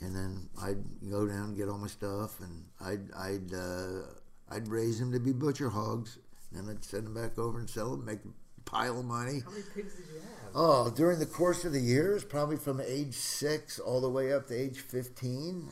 And 0.00 0.14
then 0.16 0.48
I'd 0.60 0.82
go 1.08 1.26
down 1.26 1.50
and 1.50 1.56
get 1.56 1.68
all 1.68 1.78
my 1.78 1.86
stuff, 1.86 2.40
and 2.40 2.64
I'd 2.80 3.12
I'd 3.12 3.54
uh, 3.54 4.02
I'd 4.50 4.68
raise 4.68 4.98
them 4.98 5.12
to 5.12 5.20
be 5.20 5.32
butcher 5.32 5.70
hogs. 5.70 6.18
And 6.54 6.68
then 6.68 6.76
I'd 6.76 6.84
send 6.84 7.06
them 7.06 7.14
back 7.14 7.38
over 7.38 7.58
and 7.58 7.68
sell 7.68 7.90
them, 7.92 8.04
make 8.04 8.20
a 8.24 8.70
pile 8.70 8.98
of 9.00 9.06
money. 9.06 9.40
How 9.44 9.50
many 9.50 9.62
pigs 9.74 9.94
did 9.94 10.06
you 10.12 10.20
have? 10.20 10.50
Oh, 10.54 10.90
during 10.90 11.18
the 11.18 11.26
course 11.26 11.64
of 11.64 11.72
the 11.72 11.80
years, 11.80 12.24
probably 12.24 12.56
from 12.56 12.80
age 12.80 13.14
six 13.14 13.78
all 13.78 14.00
the 14.00 14.10
way 14.10 14.32
up 14.32 14.48
to 14.48 14.54
age 14.54 14.80
15, 14.80 15.70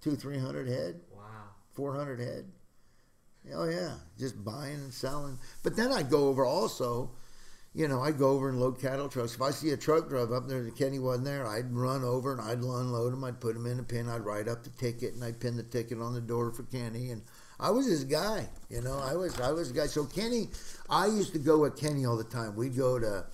two, 0.00 0.16
300 0.16 0.68
head. 0.68 1.00
Wow. 1.14 1.22
400 1.74 2.18
head. 2.18 2.46
Oh 3.54 3.68
yeah, 3.68 3.94
just 4.18 4.42
buying 4.44 4.74
and 4.74 4.92
selling. 4.92 5.38
But 5.62 5.76
then 5.76 5.92
I'd 5.92 6.10
go 6.10 6.28
over 6.28 6.44
also, 6.44 7.12
you 7.76 7.86
know, 7.88 8.00
I'd 8.00 8.16
go 8.16 8.30
over 8.30 8.48
and 8.48 8.58
load 8.58 8.80
cattle 8.80 9.06
trucks. 9.06 9.34
If 9.34 9.42
I 9.42 9.50
see 9.50 9.68
a 9.68 9.76
truck 9.76 10.08
drive 10.08 10.32
up 10.32 10.48
there 10.48 10.62
that 10.62 10.78
Kenny 10.78 10.98
wasn't 10.98 11.26
there, 11.26 11.46
I'd 11.46 11.70
run 11.70 12.04
over 12.04 12.32
and 12.32 12.40
I'd 12.40 12.60
unload 12.60 13.12
them. 13.12 13.22
I'd 13.22 13.38
put 13.38 13.52
them 13.52 13.66
in 13.66 13.78
a 13.78 13.82
pin. 13.82 14.08
I'd 14.08 14.24
write 14.24 14.48
up 14.48 14.64
the 14.64 14.70
ticket 14.70 15.12
and 15.12 15.22
I'd 15.22 15.38
pin 15.38 15.58
the 15.58 15.62
ticket 15.62 16.00
on 16.00 16.14
the 16.14 16.22
door 16.22 16.50
for 16.52 16.62
Kenny. 16.62 17.10
And 17.10 17.20
I 17.60 17.68
was 17.68 17.86
his 17.86 18.04
guy, 18.04 18.48
you 18.70 18.80
know. 18.80 18.98
I 18.98 19.14
was 19.14 19.38
I 19.38 19.52
was 19.52 19.70
the 19.70 19.78
guy. 19.78 19.88
So 19.88 20.06
Kenny, 20.06 20.48
I 20.88 21.04
used 21.04 21.34
to 21.34 21.38
go 21.38 21.58
with 21.58 21.78
Kenny 21.78 22.06
all 22.06 22.16
the 22.16 22.24
time. 22.24 22.56
We'd 22.56 22.74
go 22.74 22.98
to 22.98 23.26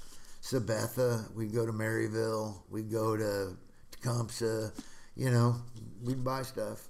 Sabetha. 0.42 1.32
We'd 1.36 1.54
go 1.54 1.64
to 1.64 1.72
Maryville. 1.72 2.62
We'd 2.68 2.90
go 2.90 3.16
to 3.16 3.56
Tecumseh. 3.92 4.72
You 5.14 5.30
know, 5.30 5.54
we'd 6.02 6.24
buy 6.24 6.42
stuff. 6.42 6.88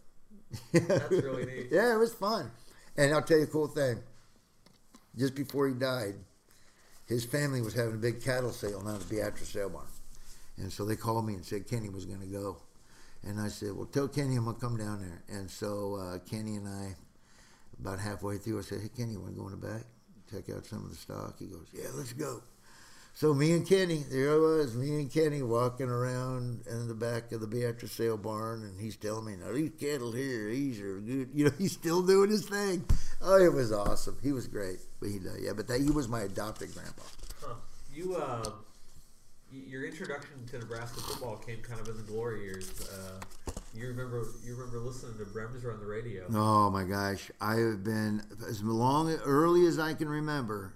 That's 0.73 1.11
really 1.11 1.45
neat. 1.55 1.67
Yeah, 1.71 1.93
it 1.93 1.99
was 1.99 2.15
fun. 2.15 2.51
And 2.97 3.13
I'll 3.13 3.21
tell 3.21 3.37
you 3.37 3.45
a 3.45 3.49
cool 3.49 3.69
thing. 3.69 3.99
Just 5.19 5.35
before 5.35 5.69
he 5.69 5.75
died, 5.75 6.15
his 7.13 7.25
family 7.25 7.61
was 7.61 7.75
having 7.75 7.95
a 7.95 7.99
big 7.99 8.23
cattle 8.23 8.51
sale 8.51 8.83
down 8.83 8.97
at 8.97 9.09
Beatrice 9.09 9.49
Sale 9.49 9.71
Barn. 9.71 9.87
And 10.59 10.73
so 10.73 10.85
they 10.85 10.97
called 10.97 11.27
me 11.27 11.35
and 11.35 11.45
said 11.45 11.69
Kenny 11.69 11.89
was 11.89 12.05
going 12.05 12.21
to 12.21 12.27
go. 12.27 12.57
And 13.25 13.41
I 13.41 13.49
said, 13.49 13.73
well, 13.75 13.87
tell 13.87 14.09
Kenny 14.09 14.37
I'm 14.37 14.45
going 14.45 14.57
to 14.57 14.61
come 14.61 14.77
down 14.77 15.01
there. 15.01 15.23
And 15.39 15.51
so 15.51 15.97
uh, 15.97 16.19
Kenny 16.29 16.57
and 16.57 16.67
I, 16.69 16.95
about 17.81 17.99
halfway 17.99 18.39
through, 18.39 18.59
I 18.59 18.63
said, 18.63 18.81
hey, 18.81 18.91
Kenny, 18.97 19.13
you 19.13 19.21
want 19.21 19.35
to 19.35 19.41
go 19.41 19.47
in 19.47 19.61
the 19.61 19.67
back? 19.67 19.83
Check 20.31 20.55
out 20.55 20.65
some 20.65 20.85
of 20.85 20.91
the 20.91 20.97
stock? 20.97 21.39
He 21.39 21.47
goes, 21.47 21.67
yeah, 21.73 21.89
let's 21.95 22.13
go. 22.13 22.43
So 23.15 23.35
me 23.35 23.53
and 23.53 23.67
Kenny, 23.67 24.05
there 24.11 24.33
I 24.33 24.37
was, 24.37 24.75
me 24.75 25.01
and 25.01 25.13
Kenny 25.13 25.43
walking 25.43 25.89
around 25.89 26.63
in 26.69 26.89
the 26.89 26.95
back 26.95 27.31
of 27.33 27.41
the 27.41 27.47
Beatrice 27.47 27.93
sale 27.93 28.17
barn, 28.17 28.63
and 28.63 28.81
he's 28.81 28.97
telling 28.97 29.27
me, 29.27 29.37
"Now 29.37 29.53
these 29.53 29.71
cattle 29.79 30.13
here, 30.13 30.49
these 30.49 30.81
are 30.81 30.99
good." 30.99 31.29
You 31.35 31.45
know, 31.45 31.51
he's 31.59 31.73
still 31.73 32.03
doing 32.03 32.31
his 32.31 32.47
thing. 32.49 32.85
Oh, 33.21 33.37
it 33.37 33.53
was 33.53 33.71
awesome. 33.71 34.17
He 34.23 34.33
was 34.33 34.47
great. 34.49 34.79
But 34.99 35.11
he, 35.11 35.19
uh, 35.19 35.35
yeah, 35.41 35.53
but 35.55 35.69
that 35.69 35.81
he 35.81 35.91
was 35.91 36.09
my 36.09 36.23
adopted 36.23 36.75
grandpa. 36.75 37.03
Huh. 37.43 37.55
You, 37.95 38.17
uh, 38.17 38.49
your 39.53 39.85
introduction 39.85 40.47
to 40.51 40.59
Nebraska 40.59 41.01
football 41.01 41.37
came 41.37 41.61
kind 41.61 41.81
of 41.81 41.89
in 41.89 41.99
the 41.99 42.03
glory 42.05 42.45
years. 42.45 42.89
Uh, 42.89 43.53
you 43.75 43.89
remember, 43.89 44.25
you 44.43 44.55
remember 44.55 44.79
listening 44.79 45.19
to 45.19 45.25
Bremser 45.25 45.73
on 45.73 45.81
the 45.81 45.87
radio. 45.87 46.25
Oh 46.33 46.71
my 46.71 46.85
gosh, 46.85 47.31
I 47.41 47.57
have 47.57 47.85
been 47.85 48.23
as 48.49 48.63
long 48.63 49.13
early 49.25 49.67
as 49.67 49.79
I 49.79 49.93
can 49.93 50.09
remember. 50.09 50.73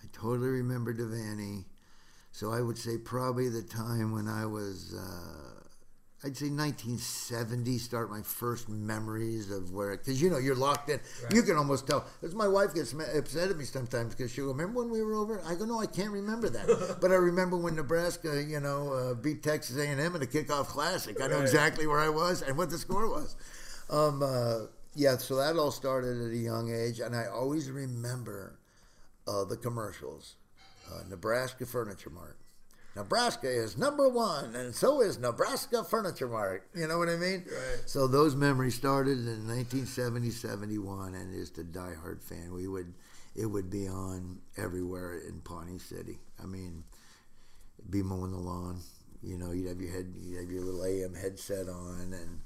I 0.00 0.06
totally 0.12 0.46
remember 0.48 0.94
Devaney. 0.94 1.64
So 2.30 2.52
I 2.52 2.60
would 2.60 2.78
say 2.78 2.98
probably 2.98 3.48
the 3.48 3.62
time 3.62 4.12
when 4.12 4.28
I 4.28 4.46
was, 4.46 4.94
uh, 4.94 5.57
I'd 6.24 6.36
say 6.36 6.50
1970, 6.50 7.78
start 7.78 8.10
my 8.10 8.22
first 8.22 8.68
memories 8.68 9.52
of 9.52 9.72
where, 9.72 9.96
because 9.96 10.20
you 10.20 10.28
know, 10.30 10.38
you're 10.38 10.56
locked 10.56 10.90
in. 10.90 10.98
You 11.32 11.42
can 11.42 11.56
almost 11.56 11.86
tell. 11.86 12.04
Because 12.20 12.34
my 12.34 12.48
wife 12.48 12.74
gets 12.74 12.92
upset 12.92 13.50
at 13.50 13.56
me 13.56 13.64
sometimes 13.64 14.16
because 14.16 14.32
she'll 14.32 14.46
go, 14.46 14.50
Remember 14.52 14.80
when 14.82 14.90
we 14.90 15.00
were 15.00 15.14
over? 15.14 15.40
I 15.46 15.54
go, 15.54 15.64
No, 15.64 15.78
I 15.80 15.86
can't 15.86 16.10
remember 16.10 16.48
that. 16.48 16.98
but 17.00 17.12
I 17.12 17.14
remember 17.14 17.56
when 17.56 17.76
Nebraska, 17.76 18.42
you 18.42 18.58
know, 18.58 18.92
uh, 18.92 19.14
beat 19.14 19.44
Texas 19.44 19.76
A&M 19.78 20.00
in 20.00 20.20
the 20.20 20.26
kickoff 20.26 20.66
classic. 20.66 21.20
I 21.22 21.28
know 21.28 21.36
Right. 21.36 21.42
exactly 21.42 21.86
where 21.86 22.00
I 22.00 22.08
was 22.08 22.42
and 22.42 22.56
what 22.58 22.70
the 22.70 22.78
score 22.78 23.08
was. 23.08 23.36
Um, 23.88 24.20
uh, 24.20 24.66
yeah, 24.96 25.16
so 25.18 25.36
that 25.36 25.54
all 25.56 25.70
started 25.70 26.20
at 26.20 26.32
a 26.32 26.36
young 26.36 26.74
age, 26.74 26.98
and 26.98 27.14
I 27.14 27.26
always 27.26 27.70
remember 27.70 28.58
uh, 29.28 29.44
the 29.44 29.56
commercials. 29.56 30.34
Uh, 30.90 31.02
Nebraska 31.08 31.64
Furniture 31.64 32.10
Mart. 32.10 32.38
Nebraska 32.96 33.48
is 33.48 33.78
number 33.78 34.08
one, 34.08 34.54
and 34.54 34.74
so 34.74 35.00
is 35.02 35.18
Nebraska 35.18 35.84
Furniture 35.84 36.28
Mart. 36.28 36.68
You 36.74 36.88
know 36.88 36.98
what 36.98 37.08
I 37.08 37.16
mean? 37.16 37.44
Right. 37.46 37.82
So 37.86 38.06
those 38.08 38.34
memories 38.34 38.74
started 38.74 39.18
in 39.18 39.46
1970, 39.46 40.30
71, 40.30 41.14
and 41.14 41.32
just 41.32 41.58
a 41.58 41.62
diehard 41.62 42.22
fan. 42.22 42.52
We 42.52 42.66
would, 42.66 42.92
it 43.36 43.46
would 43.46 43.70
be 43.70 43.86
on 43.86 44.40
everywhere 44.56 45.20
in 45.28 45.40
Pawnee 45.42 45.78
City. 45.78 46.18
I 46.42 46.46
mean, 46.46 46.82
be 47.88 48.02
mowing 48.02 48.32
the 48.32 48.38
lawn. 48.38 48.80
You 49.22 49.38
know, 49.38 49.52
you'd 49.52 49.68
have 49.68 49.80
your 49.80 49.92
head, 49.92 50.14
you'd 50.20 50.40
have 50.40 50.50
your 50.50 50.62
little 50.62 50.84
AM 50.84 51.14
headset 51.14 51.68
on, 51.68 52.12
and 52.12 52.40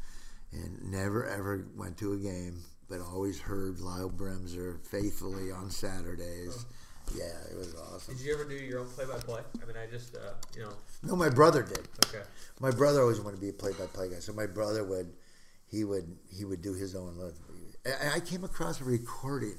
and 0.53 0.91
never 0.91 1.27
ever 1.27 1.67
went 1.77 1.97
to 1.99 2.13
a 2.13 2.17
game, 2.19 2.61
but 2.89 3.01
always 3.01 3.41
heard 3.41 3.81
Lyle 3.81 4.11
Bremser 4.11 4.85
faithfully 4.87 5.51
on 5.51 5.71
Saturdays. 5.71 6.67
Yeah, 7.15 7.25
it 7.51 7.57
was 7.57 7.75
awesome. 7.75 8.15
Did 8.17 8.25
you 8.25 8.35
ever 8.35 8.45
do 8.45 8.55
your 8.55 8.81
own 8.81 8.87
play-by-play? 8.89 9.43
I 9.63 9.67
mean, 9.67 9.77
I 9.77 9.87
just, 9.91 10.15
uh, 10.17 10.33
you 10.57 10.63
know, 10.63 10.73
No, 11.03 11.17
my 11.17 11.29
brother 11.29 11.63
did. 11.63 11.87
okay. 12.07 12.23
My 12.61 12.71
brother 12.71 13.01
always 13.03 13.21
wanted 13.21 13.37
to 13.37 13.43
be 13.43 13.49
a 13.51 13.53
play-by-play 13.53 14.11
guy, 14.11 14.19
so 14.21 14.33
my 14.33 14.47
brother 14.47 14.85
would, 14.85 15.13
he 15.67 15.85
would, 15.85 16.17
he 16.31 16.45
would 16.45 16.63
do 16.63 16.75
his 16.75 16.95
own. 16.95 17.19
I 17.87 18.17
I 18.17 18.21
came 18.21 18.45
across 18.45 18.81
a 18.81 18.85
recording. 18.85 19.57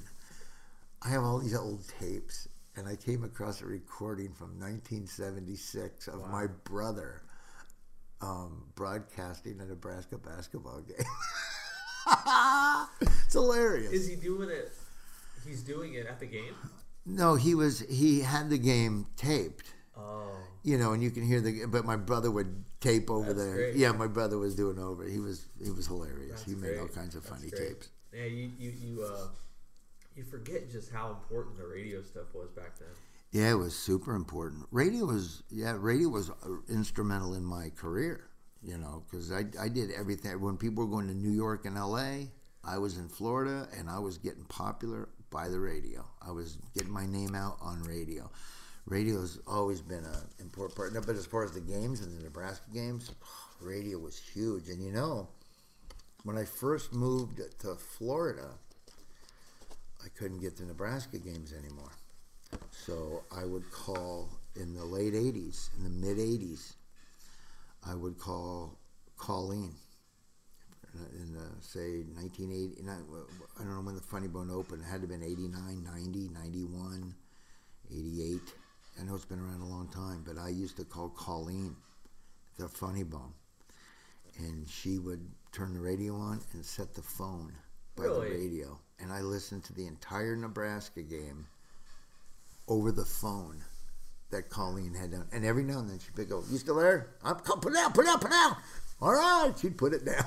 I 1.02 1.10
have 1.10 1.22
all 1.22 1.38
these 1.38 1.54
old 1.54 1.84
tapes, 2.00 2.48
and 2.76 2.88
I 2.88 2.96
came 2.96 3.22
across 3.24 3.60
a 3.60 3.66
recording 3.66 4.32
from 4.32 4.58
1976 4.58 6.08
of 6.08 6.28
my 6.30 6.46
brother 6.64 7.22
um, 8.22 8.64
broadcasting 8.74 9.60
a 9.60 9.66
Nebraska 9.66 10.16
basketball 10.18 10.80
game. 10.80 10.96
it's 13.22 13.32
hilarious. 13.34 13.92
Is 13.92 14.08
he 14.08 14.16
doing 14.16 14.48
it? 14.50 14.72
He's 15.46 15.62
doing 15.62 15.94
it 15.94 16.06
at 16.06 16.20
the 16.20 16.26
game. 16.26 16.54
No, 17.06 17.34
he 17.34 17.54
was. 17.54 17.80
He 17.80 18.20
had 18.20 18.48
the 18.50 18.58
game 18.58 19.06
taped. 19.16 19.74
Oh, 19.96 20.36
you 20.62 20.78
know, 20.78 20.92
and 20.92 21.02
you 21.02 21.10
can 21.10 21.22
hear 21.26 21.40
the. 21.40 21.66
But 21.66 21.84
my 21.84 21.96
brother 21.96 22.30
would 22.30 22.64
tape 22.80 23.10
over 23.10 23.32
That's 23.32 23.44
there. 23.46 23.54
great. 23.54 23.76
Yeah, 23.76 23.92
my 23.92 24.06
brother 24.06 24.38
was 24.38 24.54
doing 24.54 24.78
over. 24.78 25.04
He 25.04 25.18
was 25.18 25.46
he 25.62 25.70
was 25.70 25.86
hilarious. 25.86 26.30
that's 26.30 26.44
he 26.44 26.54
made 26.54 26.78
all 26.78 26.88
kinds 26.88 27.14
of 27.14 27.24
funny 27.24 27.50
great. 27.50 27.68
tapes. 27.68 27.88
Yeah, 28.12 28.24
you 28.24 28.50
you 28.58 28.70
you 28.70 29.02
uh, 29.04 29.26
you 30.16 30.22
forget 30.24 30.70
just 30.70 30.90
how 30.92 31.10
important 31.10 31.58
the 31.58 31.66
radio 31.66 32.02
stuff 32.02 32.34
was 32.34 32.48
back 32.50 32.78
then. 32.78 32.88
Yeah, 33.32 33.50
it 33.50 33.54
was 33.58 33.76
super 33.76 34.14
important. 34.14 34.66
Radio 34.70 35.04
was 35.06 35.42
yeah, 35.50 35.76
radio 35.78 36.08
was 36.08 36.30
uh, 36.30 36.34
instrumental 36.68 37.34
in 37.34 37.44
my 37.44 37.70
career. 37.70 38.30
You 38.62 38.78
know, 38.78 39.02
because 39.10 39.30
I 39.30 39.44
I 39.60 39.68
did 39.68 39.90
everything. 39.90 40.40
When 40.40 40.56
people 40.56 40.84
were 40.86 40.90
going 40.90 41.08
to 41.08 41.14
New 41.14 41.32
York 41.32 41.66
and 41.66 41.76
L.A., 41.76 42.30
I 42.64 42.78
was 42.78 42.96
in 42.96 43.08
Florida, 43.08 43.68
and 43.76 43.90
I 43.90 43.98
was 43.98 44.16
getting 44.16 44.44
popular 44.44 45.10
by 45.34 45.48
the 45.48 45.58
radio. 45.58 46.06
I 46.22 46.30
was 46.30 46.58
getting 46.74 46.92
my 46.92 47.06
name 47.06 47.34
out 47.34 47.58
on 47.60 47.82
radio. 47.82 48.30
Radio's 48.86 49.40
always 49.48 49.80
been 49.80 50.04
an 50.04 50.28
important 50.38 50.76
part. 50.76 50.94
No, 50.94 51.00
But 51.00 51.16
as 51.16 51.26
far 51.26 51.42
as 51.42 51.50
the 51.50 51.60
games 51.60 52.00
and 52.00 52.16
the 52.16 52.22
Nebraska 52.22 52.70
games, 52.72 53.10
radio 53.60 53.98
was 53.98 54.16
huge. 54.16 54.68
And 54.68 54.80
you 54.80 54.92
know, 54.92 55.28
when 56.22 56.38
I 56.38 56.44
first 56.44 56.94
moved 56.94 57.40
to 57.60 57.74
Florida, 57.74 58.48
I 60.04 60.08
couldn't 60.16 60.38
get 60.38 60.56
the 60.56 60.64
Nebraska 60.64 61.18
games 61.18 61.52
anymore. 61.52 61.90
So 62.70 63.24
I 63.36 63.44
would 63.44 63.68
call 63.72 64.30
in 64.54 64.74
the 64.74 64.84
late 64.84 65.14
80s, 65.14 65.70
in 65.76 65.82
the 65.82 65.90
mid 65.90 66.18
80s, 66.18 66.74
I 67.84 67.94
would 67.96 68.18
call 68.18 68.78
Colleen 69.16 69.74
Uh, 70.96 71.04
in 71.20 71.32
the, 71.32 71.42
say 71.60 72.04
1980 72.14 72.82
I 72.88 73.62
don't 73.64 73.74
know 73.74 73.80
when 73.82 73.96
the 73.96 74.00
Funny 74.00 74.28
Bone 74.28 74.50
opened 74.50 74.82
it 74.82 74.84
had 74.86 75.00
to 75.02 75.08
have 75.08 75.20
been 75.20 75.22
89 75.24 75.82
90 75.84 76.28
91 76.32 77.14
88 77.90 78.40
I 79.00 79.04
know 79.04 79.14
it's 79.16 79.24
been 79.24 79.40
around 79.40 79.60
a 79.60 79.66
long 79.66 79.88
time 79.88 80.22
but 80.24 80.38
I 80.38 80.50
used 80.50 80.76
to 80.76 80.84
call 80.84 81.08
Colleen 81.08 81.74
the 82.58 82.68
Funny 82.68 83.02
Bone 83.02 83.32
and 84.38 84.68
she 84.68 84.98
would 84.98 85.20
turn 85.52 85.74
the 85.74 85.80
radio 85.80 86.14
on 86.14 86.40
and 86.52 86.64
set 86.64 86.94
the 86.94 87.02
phone 87.02 87.52
by 87.96 88.04
Really? 88.04 88.28
the 88.30 88.34
radio 88.36 88.78
and 89.00 89.12
I 89.12 89.20
listened 89.20 89.64
to 89.64 89.72
the 89.74 89.86
entire 89.88 90.36
Nebraska 90.36 91.02
game 91.02 91.46
over 92.68 92.92
the 92.92 93.04
phone 93.04 93.64
that 94.30 94.48
Colleen 94.48 94.94
had 94.94 95.10
done. 95.12 95.26
And 95.32 95.44
every 95.44 95.62
now 95.64 95.78
and 95.80 95.88
then 95.90 95.98
she'd 95.98 96.14
pick 96.16 96.32
up, 96.32 96.42
You 96.50 96.58
still 96.58 96.76
there? 96.76 97.10
I'm 97.24 97.36
come, 97.36 97.60
put 97.60 97.72
it 97.72 97.76
down, 97.76 97.92
put 97.92 98.04
it 98.04 98.08
down, 98.08 98.18
put 98.18 98.30
it 98.30 98.34
down. 98.34 98.56
All 99.04 99.12
right. 99.12 99.52
She'd 99.60 99.76
put 99.76 99.92
it 99.92 100.06
down. 100.06 100.24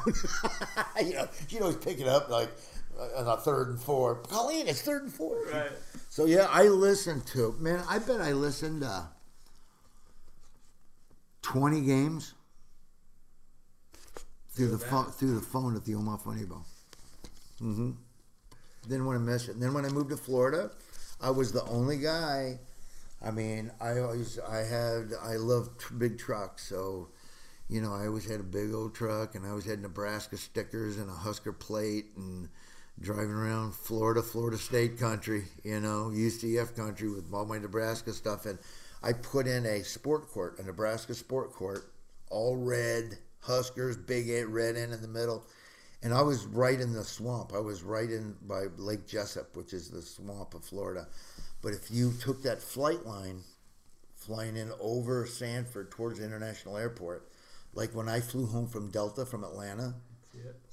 you 1.04 1.16
know, 1.16 1.28
she'd 1.48 1.62
always 1.62 1.78
pick 1.78 2.00
it 2.00 2.08
up 2.08 2.30
like 2.30 2.50
uh, 2.98 3.22
on 3.22 3.28
a 3.28 3.42
third 3.42 3.70
and 3.70 3.82
four. 3.82 4.18
Colleen, 4.18 4.68
it's 4.68 4.84
third 4.84 5.02
and 5.02 5.12
four. 5.12 5.44
Right. 5.52 5.72
So 6.10 6.26
yeah, 6.26 6.48
I 6.52 6.68
listened 6.68 7.26
to 7.28 7.56
man, 7.60 7.84
I 7.90 7.98
bet 7.98 8.22
I 8.22 8.34
listened 8.34 8.82
to 8.82 9.08
twenty 11.42 11.82
games 11.82 12.36
through 14.52 14.68
the 14.68 14.78
phone 14.78 15.06
through 15.06 15.34
the 15.34 15.42
phone 15.42 15.76
at 15.76 15.84
the 15.84 15.96
Omaha 15.96 16.18
Funny 16.18 16.46
Bone. 16.46 16.64
Mm-hmm. 17.60 17.92
Didn't 18.88 19.06
want 19.08 19.16
to 19.16 19.26
miss 19.26 19.48
it. 19.48 19.56
And 19.56 19.64
then 19.64 19.74
when 19.74 19.86
I 19.86 19.90
moved 19.90 20.12
to 20.12 20.18
Florida, 20.18 20.70
I 21.20 21.32
was 21.32 21.52
the 21.52 21.64
only 21.66 21.98
guy. 21.98 22.60
I 23.26 23.32
mean, 23.32 23.72
I 23.82 23.98
always 23.98 24.38
I 24.38 24.58
had 24.58 25.14
I 25.20 25.38
loved 25.38 25.98
big 25.98 26.20
trucks, 26.20 26.70
so 26.70 27.10
you 27.70 27.82
know 27.82 27.94
I 27.94 28.08
always 28.08 28.30
had 28.30 28.40
a 28.40 28.44
big 28.44 28.74
old 28.74 28.96
truck, 28.96 29.36
and 29.36 29.46
I 29.46 29.50
always 29.50 29.66
had 29.66 29.82
Nebraska 29.82 30.38
stickers 30.38 30.98
and 30.98 31.10
a 31.10 31.14
Husker 31.14 31.54
plate, 31.54 32.08
and 32.16 32.50
driving 33.00 33.32
around 33.32 33.74
Florida, 33.76 34.22
Florida 34.22 34.58
State 34.58 35.00
country, 35.00 35.46
you 35.64 35.80
know, 35.80 36.12
UCF 36.14 36.76
country 36.76 37.10
with 37.10 37.32
all 37.34 37.46
my 37.46 37.58
Nebraska 37.58 38.12
stuff, 38.14 38.46
and 38.46 38.58
I 39.04 39.14
put 39.14 39.48
in 39.48 39.66
a 39.66 39.84
sport 39.84 40.30
court, 40.30 40.60
a 40.60 40.64
Nebraska 40.64 41.14
sport 41.14 41.54
court, 41.54 41.92
all 42.30 42.56
red 42.58 43.18
Huskers, 43.42 43.96
big 43.96 44.30
A- 44.30 44.46
red 44.46 44.76
N 44.76 44.92
in 44.92 45.02
the 45.02 45.08
middle. 45.08 45.46
And 46.04 46.14
I 46.14 46.22
was 46.22 46.46
right 46.46 46.80
in 46.80 46.94
the 46.94 47.04
swamp. 47.04 47.54
I 47.54 47.60
was 47.60 47.82
right 47.82 48.10
in 48.10 48.36
by 48.42 48.66
Lake 48.78 49.08
Jesup, 49.08 49.56
which 49.56 49.74
is 49.74 49.90
the 49.90 50.02
swamp 50.02 50.54
of 50.54 50.64
Florida. 50.64 51.08
But 51.62 51.74
if 51.74 51.90
you 51.90 52.14
took 52.20 52.44
that 52.44 52.62
flight 52.62 53.06
line 53.06 53.44
flying 54.16 54.58
in 54.58 54.72
over 54.80 55.26
Sanford 55.26 55.90
towards 55.92 56.20
the 56.20 56.26
international 56.26 56.78
airport, 56.78 57.30
like 57.78 57.94
when 57.94 58.10
I 58.10 58.20
flew 58.20 58.48
home 58.48 58.68
from 58.68 58.90
Delta 58.90 59.24
from 59.26 59.44
Atlanta, 59.44 59.94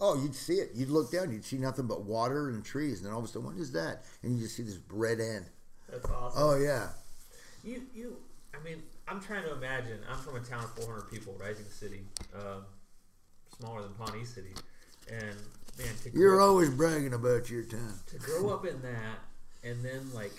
oh, 0.00 0.20
you'd 0.20 0.34
see 0.34 0.55
it. 0.55 0.70
You'd 0.74 0.88
look 0.88 1.12
down, 1.12 1.30
you'd 1.30 1.44
see 1.44 1.59
nothing 1.59 1.86
but 1.86 2.02
water 2.02 2.48
and 2.48 2.64
trees. 2.64 2.98
And 2.98 3.07
then 3.07 3.12
all 3.12 3.18
of 3.18 3.26
a 3.26 3.28
sudden, 3.28 3.46
what 3.46 3.57
is 3.57 3.72
that? 3.72 4.05
And 4.22 4.36
you 4.36 4.44
just 4.44 4.57
see 4.57 4.62
this 4.62 4.78
red 4.88 5.20
end. 5.20 5.46
That's 5.90 6.09
awesome. 6.09 6.42
Oh, 6.42 6.57
yeah. 6.57 6.88
You, 7.62 7.82
you. 7.94 8.16
I 8.55 8.64
mean, 8.64 8.82
I'm 9.07 9.20
trying 9.20 9.44
to 9.44 9.52
imagine. 9.52 9.98
I'm 10.11 10.18
from 10.18 10.36
a 10.36 10.40
town 10.40 10.64
of 10.64 10.70
400 10.82 11.11
people, 11.11 11.36
Rising 11.38 11.66
City, 11.68 12.00
uh, 12.34 12.61
smaller 13.59 13.82
than 13.82 13.92
Pawnee 13.92 14.24
City, 14.24 14.55
and 15.11 15.36
man, 15.78 15.94
to 16.05 16.11
You're 16.12 16.40
always 16.40 16.70
bragging 16.70 17.12
about 17.12 17.50
your 17.50 17.64
town. 17.64 17.94
to 18.07 18.18
grow 18.18 18.50
up 18.50 18.64
in 18.64 18.80
that, 18.82 19.18
and 19.62 19.84
then 19.84 20.11
like 20.14 20.32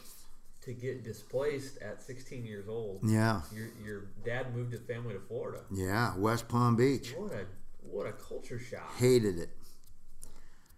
to 0.66 0.74
get 0.74 1.04
displaced 1.04 1.82
at 1.82 2.02
16 2.02 2.46
years 2.46 2.68
old. 2.68 3.00
Yeah. 3.04 3.42
Your 3.54 3.68
your 3.84 4.02
dad 4.26 4.56
moved 4.56 4.72
his 4.72 4.82
family 4.82 5.14
to 5.14 5.20
Florida. 5.20 5.62
Yeah. 5.72 6.16
West 6.18 6.48
Palm 6.48 6.76
Beach. 6.76 7.14
What 7.16 7.32
a 7.34 7.46
what 7.82 8.08
a 8.08 8.12
culture 8.14 8.60
shock. 8.60 8.96
Hated 8.98 9.38
it. 9.38 9.50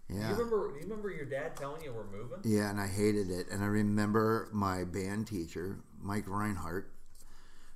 Do 0.10 0.16
Yeah. 0.16 0.30
you 0.30 0.36
remember? 0.36 0.70
Do 0.72 0.76
you 0.78 0.84
remember 0.84 1.10
your 1.12 1.26
dad 1.26 1.56
telling 1.58 1.84
you 1.84 1.92
we're 1.94 2.06
moving? 2.08 2.40
Yeah, 2.44 2.70
and 2.70 2.80
I 2.80 2.88
hated 2.88 3.30
it. 3.30 3.48
And 3.50 3.64
I 3.64 3.68
remember 3.68 4.50
my 4.54 4.84
band 4.84 5.28
teacher, 5.28 5.80
Mike 6.00 6.28
Reinhardt, 6.28 6.92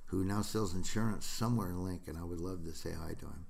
who 0.06 0.24
now 0.24 0.42
sells 0.42 0.74
insurance 0.74 1.26
somewhere 1.26 1.70
in 1.70 1.84
Lincoln. 1.84 2.16
I 2.16 2.24
would 2.24 2.40
love 2.40 2.64
to 2.64 2.72
say 2.72 2.92
hi 2.92 3.14
to 3.14 3.26
him. 3.26 3.46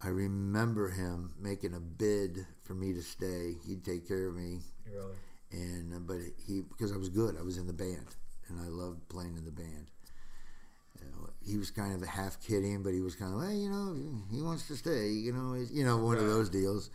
I 0.00 0.08
remember 0.08 0.88
him 0.88 1.34
making 1.38 1.74
a 1.74 1.80
bid 1.80 2.46
for 2.64 2.74
me 2.74 2.92
to 2.92 3.02
stay. 3.02 3.56
He'd 3.66 3.84
take 3.84 4.06
care 4.08 4.26
of 4.28 4.34
me, 4.34 4.60
Really? 4.90 5.14
And 5.52 5.94
uh, 5.94 5.98
but 6.00 6.18
he 6.46 6.62
because 6.62 6.92
I 6.92 6.96
was 6.96 7.08
good. 7.08 7.36
I 7.38 7.42
was 7.42 7.58
in 7.58 7.66
the 7.66 7.72
band, 7.72 8.16
and 8.48 8.58
I 8.60 8.68
loved 8.68 9.08
playing 9.08 9.36
in 9.36 9.44
the 9.44 9.50
band. 9.52 9.86
He 11.44 11.56
was 11.56 11.72
kind 11.72 11.92
of 11.92 12.02
a 12.02 12.06
half 12.06 12.40
kidding, 12.40 12.84
but 12.84 12.92
he 12.92 13.00
was 13.00 13.16
kind 13.16 13.34
of 13.34 13.40
like, 13.40 13.56
you 13.56 13.68
know, 13.68 13.96
he 14.30 14.40
wants 14.40 14.68
to 14.68 14.76
stay. 14.76 15.08
You 15.10 15.32
know, 15.32 15.54
he's- 15.54 15.72
you 15.72 15.84
know, 15.84 15.96
one 15.96 16.16
of 16.16 16.26
those 16.26 16.48
deals. 16.48 16.88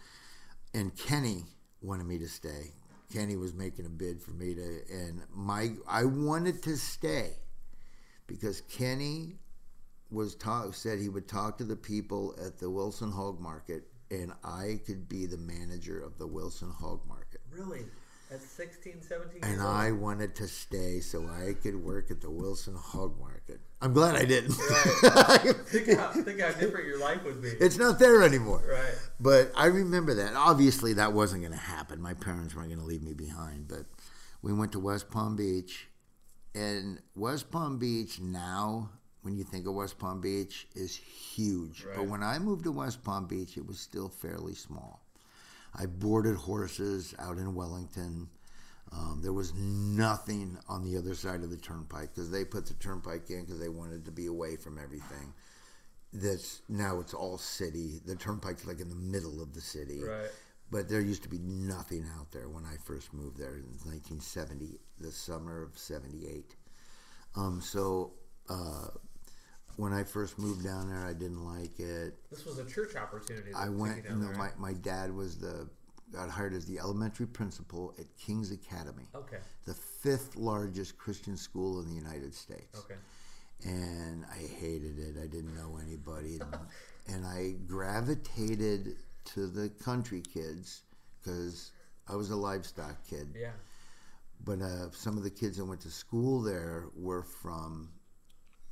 And 0.74 0.95
Kenny 0.95 1.43
wanted 1.82 2.05
me 2.05 2.18
to 2.20 2.30
stay. 2.30 2.74
Kenny 3.12 3.36
was 3.36 3.53
making 3.53 3.86
a 3.86 3.89
bid 3.89 4.22
for 4.22 4.32
me 4.32 4.53
to, 4.55 4.82
and 4.89 5.22
my 5.34 5.76
I 5.86 6.05
wanted 6.05 6.64
to 6.64 6.78
stay 6.78 7.34
because 8.26 8.62
Kenny 8.62 9.36
was 10.10 10.36
talk 10.36 10.74
said 10.74 10.99
he 10.99 11.10
would 11.10 11.28
talk 11.28 11.58
to 11.58 11.66
the 11.66 11.76
people 11.76 12.34
at 12.45 12.58
the 12.58 12.70
Wilson 12.70 13.12
Hog 13.12 13.41
Market, 13.41 13.84
and 14.12 14.32
I 14.43 14.80
could 14.86 15.10
be 15.10 15.26
the 15.26 15.38
manager 15.38 15.99
of 15.99 16.18
the 16.18 16.28
Wilson 16.28 16.70
Hog 16.72 17.05
Market. 17.08 17.41
Really? 17.49 17.86
At 18.30 18.41
16, 18.41 19.01
17 19.01 19.41
and 19.41 19.51
years 19.51 19.61
old. 19.61 19.69
I 19.69 19.91
wanted 19.91 20.36
to 20.36 20.47
stay 20.47 20.99
so 20.99 21.25
I 21.30 21.53
could 21.53 21.82
work 21.82 22.11
at 22.11 22.19
the 22.19 22.30
Wilson 22.30 22.75
Hog 22.75 23.17
Market. 23.19 23.61
I'm 23.82 23.93
glad 23.93 24.15
I 24.15 24.25
didn't. 24.25 24.51
think, 24.51 25.97
how, 25.97 26.09
think 26.09 26.41
how 26.41 26.51
different 26.51 26.88
your 26.88 26.99
life 26.99 27.23
would 27.23 27.41
be. 27.41 27.49
it's 27.49 27.78
not 27.78 27.99
there 27.99 28.23
anymore. 28.23 28.63
right. 28.69 28.95
But 29.19 29.51
I 29.55 29.67
remember 29.67 30.13
that. 30.15 30.34
Obviously, 30.36 30.93
that 30.93 31.13
wasn't 31.13 31.43
going 31.43 31.53
to 31.53 31.57
happen. 31.57 32.01
My 32.01 32.15
parents 32.15 32.53
weren't 32.53 32.67
going 32.67 32.82
to 32.82 32.86
leave 32.86 33.03
me 33.03 33.13
behind. 33.13 33.69
But 33.69 33.86
we 34.41 34.51
went 34.51 34.73
to 34.73 34.80
West 34.80 35.09
Palm 35.09 35.38
Beach, 35.38 35.88
and 36.53 36.99
West 37.15 37.49
Palm 37.49 37.78
Beach 37.80 38.19
now, 38.19 38.89
when 39.21 39.38
you 39.38 39.45
think 39.45 39.67
of 39.67 39.73
West 39.73 39.99
Palm 39.99 40.19
Beach, 40.19 40.67
is 40.75 40.97
huge. 40.97 41.86
Right. 41.86 41.95
But 41.95 42.07
when 42.07 42.23
I 42.23 42.39
moved 42.39 42.65
to 42.65 42.73
West 42.73 43.05
Palm 43.05 43.25
Beach, 43.25 43.55
it 43.55 43.65
was 43.65 43.80
still 43.80 44.09
fairly 44.09 44.53
small. 44.53 45.07
I 45.80 45.86
boarded 45.86 46.36
horses 46.36 47.13
out 47.19 47.38
in 47.38 47.53
Wellington. 47.55 48.30
Um, 48.91 49.19
there 49.21 49.34
was 49.34 49.53
nothing 49.53 50.57
on 50.69 50.84
the 50.84 50.97
other 50.97 51.13
side 51.13 51.43
of 51.43 51.49
the 51.49 51.57
turnpike 51.57 52.13
because 52.15 52.32
they 52.32 52.45
put 52.45 52.65
the 52.65 52.73
turnpike 52.75 53.30
in 53.30 53.41
because 53.43 53.59
they 53.59 53.69
wanted 53.69 54.05
to 54.05 54.11
be 54.11 54.28
away 54.28 54.55
from 54.55 54.78
everything. 54.78 55.34
That's 56.13 56.61
now 56.69 56.99
it's 56.99 57.13
all 57.13 57.38
city. 57.38 57.99
The 58.05 58.15
turnpike's 58.15 58.65
like 58.65 58.80
in 58.80 58.89
the 58.89 58.95
middle 58.95 59.41
of 59.41 59.53
the 59.53 59.59
city, 59.61 60.01
Right. 60.03 60.30
but 60.71 60.88
there 60.88 61.01
used 61.01 61.23
to 61.23 61.30
be 61.30 61.38
nothing 61.39 62.05
out 62.17 62.32
there 62.32 62.47
when 62.47 62.63
I 62.65 62.78
first 62.86 63.13
moved 63.13 63.38
there 63.38 63.55
in 63.57 63.65
1970, 63.84 64.80
the 64.99 65.11
summer 65.11 65.61
of 65.61 65.78
'78. 65.78 66.55
Um, 67.36 67.59
so 67.61 68.13
uh, 68.49 68.88
when 69.78 69.93
I 69.93 70.03
first 70.03 70.38
moved 70.38 70.63
down 70.63 70.89
there, 70.89 71.05
I 71.05 71.13
didn't 71.13 71.45
like 71.45 71.80
it. 71.80 72.15
This 72.30 72.45
was 72.45 72.57
a 72.57 72.65
church 72.65 72.95
opportunity. 72.95 73.51
I 73.55 73.69
went. 73.69 74.03
you 74.03 74.09
know, 74.09 74.25
there, 74.28 74.36
my, 74.36 74.49
my 74.57 74.73
dad 74.73 75.15
was 75.15 75.38
the 75.38 75.69
got 76.11 76.30
hired 76.30 76.53
as 76.53 76.65
the 76.65 76.80
elementary 76.80 77.28
principal 77.28 77.93
at 77.99 78.05
King's 78.17 78.51
Academy, 78.51 79.03
Okay. 79.13 79.38
the 79.65 79.73
fifth 79.73 80.36
largest 80.38 80.97
Christian 80.97 81.36
school 81.36 81.82
in 81.82 81.89
the 81.89 81.95
United 81.95 82.34
States. 82.34 82.80
Okay. 82.80 82.95
And 83.65 84.23
I 84.32 84.38
hated 84.38 84.99
it. 84.99 85.15
I 85.21 85.28
didn't 85.28 85.55
know 85.55 85.78
anybody, 85.86 86.39
and, 86.41 86.55
and 87.07 87.25
I 87.25 87.55
gravitated 87.67 88.95
to 89.25 89.47
the 89.47 89.69
country 89.69 90.21
kids 90.34 90.84
because 91.21 91.71
I 92.07 92.15
was 92.15 92.32
a 92.32 92.36
livestock 92.36 92.95
kid. 93.07 93.28
Yeah. 93.36 93.51
But 94.43 94.61
uh, 94.61 94.91
some 94.91 95.17
of 95.17 95.23
the 95.23 95.30
kids 95.32 95.57
that 95.57 95.65
went 95.65 95.82
to 95.82 95.91
school 95.91 96.41
there 96.41 96.86
were 96.95 97.23
from 97.23 97.89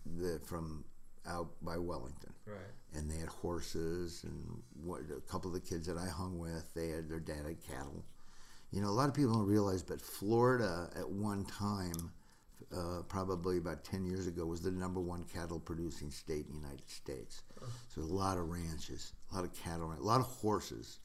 the 0.06 0.40
from 0.46 0.86
out 1.28 1.50
by 1.62 1.78
Wellington. 1.78 2.34
Right. 2.48 2.58
and 2.94 3.10
they 3.10 3.18
had 3.18 3.30
horses 3.30 4.24
and 4.24 4.62
what 4.84 5.02
a 5.16 5.20
couple 5.22 5.50
of 5.50 5.56
the 5.56 5.60
kids 5.68 5.88
that 5.88 5.98
I 5.98 6.08
hung 6.08 6.38
with 6.38 6.72
they 6.76 6.90
had 6.90 7.10
their 7.10 7.20
dad 7.20 7.46
had 7.48 7.60
cattle. 7.68 8.06
You 8.72 8.82
know 8.82 8.88
a 8.90 8.98
lot 9.00 9.10
of 9.10 9.16
people 9.16 9.34
don't 9.34 9.48
realize 9.48 9.82
but 9.82 10.00
Florida 10.00 10.90
at 10.96 11.10
one 11.10 11.44
time 11.46 12.12
uh, 12.76 13.02
probably 13.08 13.58
about 13.58 13.84
10 13.84 14.06
years 14.06 14.28
ago 14.28 14.46
was 14.46 14.62
the 14.62 14.72
number 14.72 15.00
one 15.00 15.24
cattle 15.24 15.60
producing 15.60 16.12
state 16.12 16.46
in 16.48 16.54
the 16.54 16.60
United 16.68 16.90
States. 16.90 17.44
So 17.90 18.02
a 18.02 18.04
lot 18.04 18.38
of 18.38 18.48
ranches 18.50 19.14
a 19.32 19.36
lot 19.36 19.44
of 19.44 19.54
cattle 19.54 19.92
a 19.92 20.02
lot 20.02 20.20
of 20.20 20.28
horses 20.28 21.00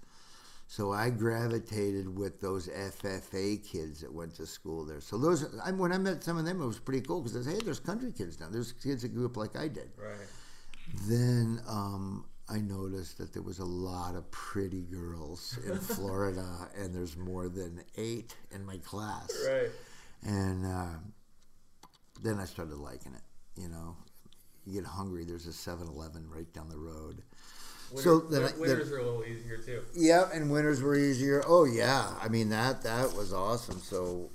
so 0.70 0.92
I 0.92 1.10
gravitated 1.10 2.16
with 2.16 2.40
those 2.40 2.68
FFA 2.68 3.60
kids 3.68 4.02
that 4.02 4.14
went 4.14 4.36
to 4.36 4.46
school 4.46 4.84
there. 4.84 5.00
So 5.00 5.18
those, 5.18 5.44
I, 5.64 5.72
when 5.72 5.90
I 5.90 5.98
met 5.98 6.22
some 6.22 6.38
of 6.38 6.44
them, 6.44 6.62
it 6.62 6.64
was 6.64 6.78
pretty 6.78 7.00
cool 7.00 7.22
because 7.22 7.36
I 7.36 7.50
said, 7.50 7.58
"Hey, 7.58 7.64
there's 7.64 7.80
country 7.80 8.12
kids 8.12 8.38
now. 8.38 8.46
There's 8.48 8.70
kids 8.70 9.02
that 9.02 9.12
grew 9.12 9.26
up 9.26 9.36
like 9.36 9.56
I 9.56 9.66
did." 9.66 9.90
Right. 9.98 10.28
Then 11.08 11.60
um, 11.68 12.24
I 12.48 12.58
noticed 12.58 13.18
that 13.18 13.32
there 13.32 13.42
was 13.42 13.58
a 13.58 13.64
lot 13.64 14.14
of 14.14 14.30
pretty 14.30 14.82
girls 14.82 15.58
in 15.66 15.76
Florida, 15.96 16.68
and 16.78 16.94
there's 16.94 17.16
more 17.16 17.48
than 17.48 17.82
eight 17.96 18.36
in 18.52 18.64
my 18.64 18.76
class. 18.76 19.28
Right. 19.48 19.70
And 20.22 20.64
uh, 20.64 20.98
then 22.22 22.38
I 22.38 22.44
started 22.44 22.76
liking 22.76 23.14
it. 23.14 23.60
You 23.60 23.70
know, 23.70 23.96
you 24.64 24.74
get 24.74 24.84
hungry. 24.88 25.24
There's 25.24 25.48
a 25.48 25.50
7-Eleven 25.50 26.30
right 26.30 26.52
down 26.52 26.68
the 26.68 26.78
road. 26.78 27.24
Winter, 27.92 28.02
So 28.02 28.20
then 28.20 28.42
win- 28.42 28.42
I- 28.42 28.52
then- 28.52 28.60
winters 28.60 28.92
are 28.92 28.98
a 28.98 29.02
little 29.04 29.24
easier 29.24 29.58
too. 29.58 29.82
Yeah, 29.94 30.28
and 30.32 30.50
winters 30.50 30.80
were 30.82 30.94
easier. 30.96 31.42
Oh 31.46 31.64
yeah, 31.64 32.14
I 32.20 32.28
mean 32.28 32.48
that 32.50 32.82
that 32.82 33.12
was 33.14 33.32
awesome. 33.32 33.78
So, 33.80 34.30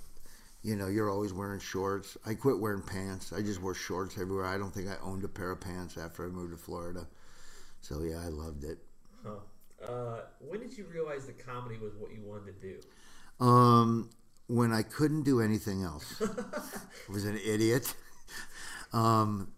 you 0.61 0.75
know, 0.75 0.87
you're 0.87 1.09
always 1.09 1.31
wearing 1.33 1.59
shorts. 1.59 2.17
I 2.25 2.33
quit 2.33 2.59
wearing 2.59 2.81
pants. 2.81 3.31
I 3.33 3.41
just 3.41 3.61
wore 3.61 3.73
shorts 3.73 4.17
everywhere. 4.17 4.45
I 4.45 4.57
don't 4.57 4.73
think 4.73 4.87
I 4.89 4.97
owned 5.03 5.23
a 5.23 5.27
pair 5.29 5.51
of 5.51 5.61
pants 5.61 5.97
after 5.97 6.25
I 6.25 6.29
moved 6.29 6.51
to 6.51 6.57
Florida. 6.57 7.07
So 7.81 8.01
yeah, 8.03 8.21
I 8.23 8.27
loved 8.29 8.63
it. 8.63 8.79
Huh. 9.23 9.35
Uh, 9.85 10.21
when 10.39 10.59
did 10.59 10.77
you 10.77 10.85
realize 10.91 11.25
that 11.27 11.37
comedy 11.45 11.77
was 11.77 11.93
what 11.95 12.11
you 12.11 12.21
wanted 12.23 12.59
to 12.59 12.67
do? 13.39 13.45
Um, 13.45 14.09
when 14.47 14.71
I 14.71 14.81
couldn't 14.83 15.23
do 15.23 15.39
anything 15.41 15.83
else, 15.83 16.05
I 16.21 17.11
was 17.11 17.25
an 17.25 17.37
idiot. 17.37 17.93
Um, 18.93 19.51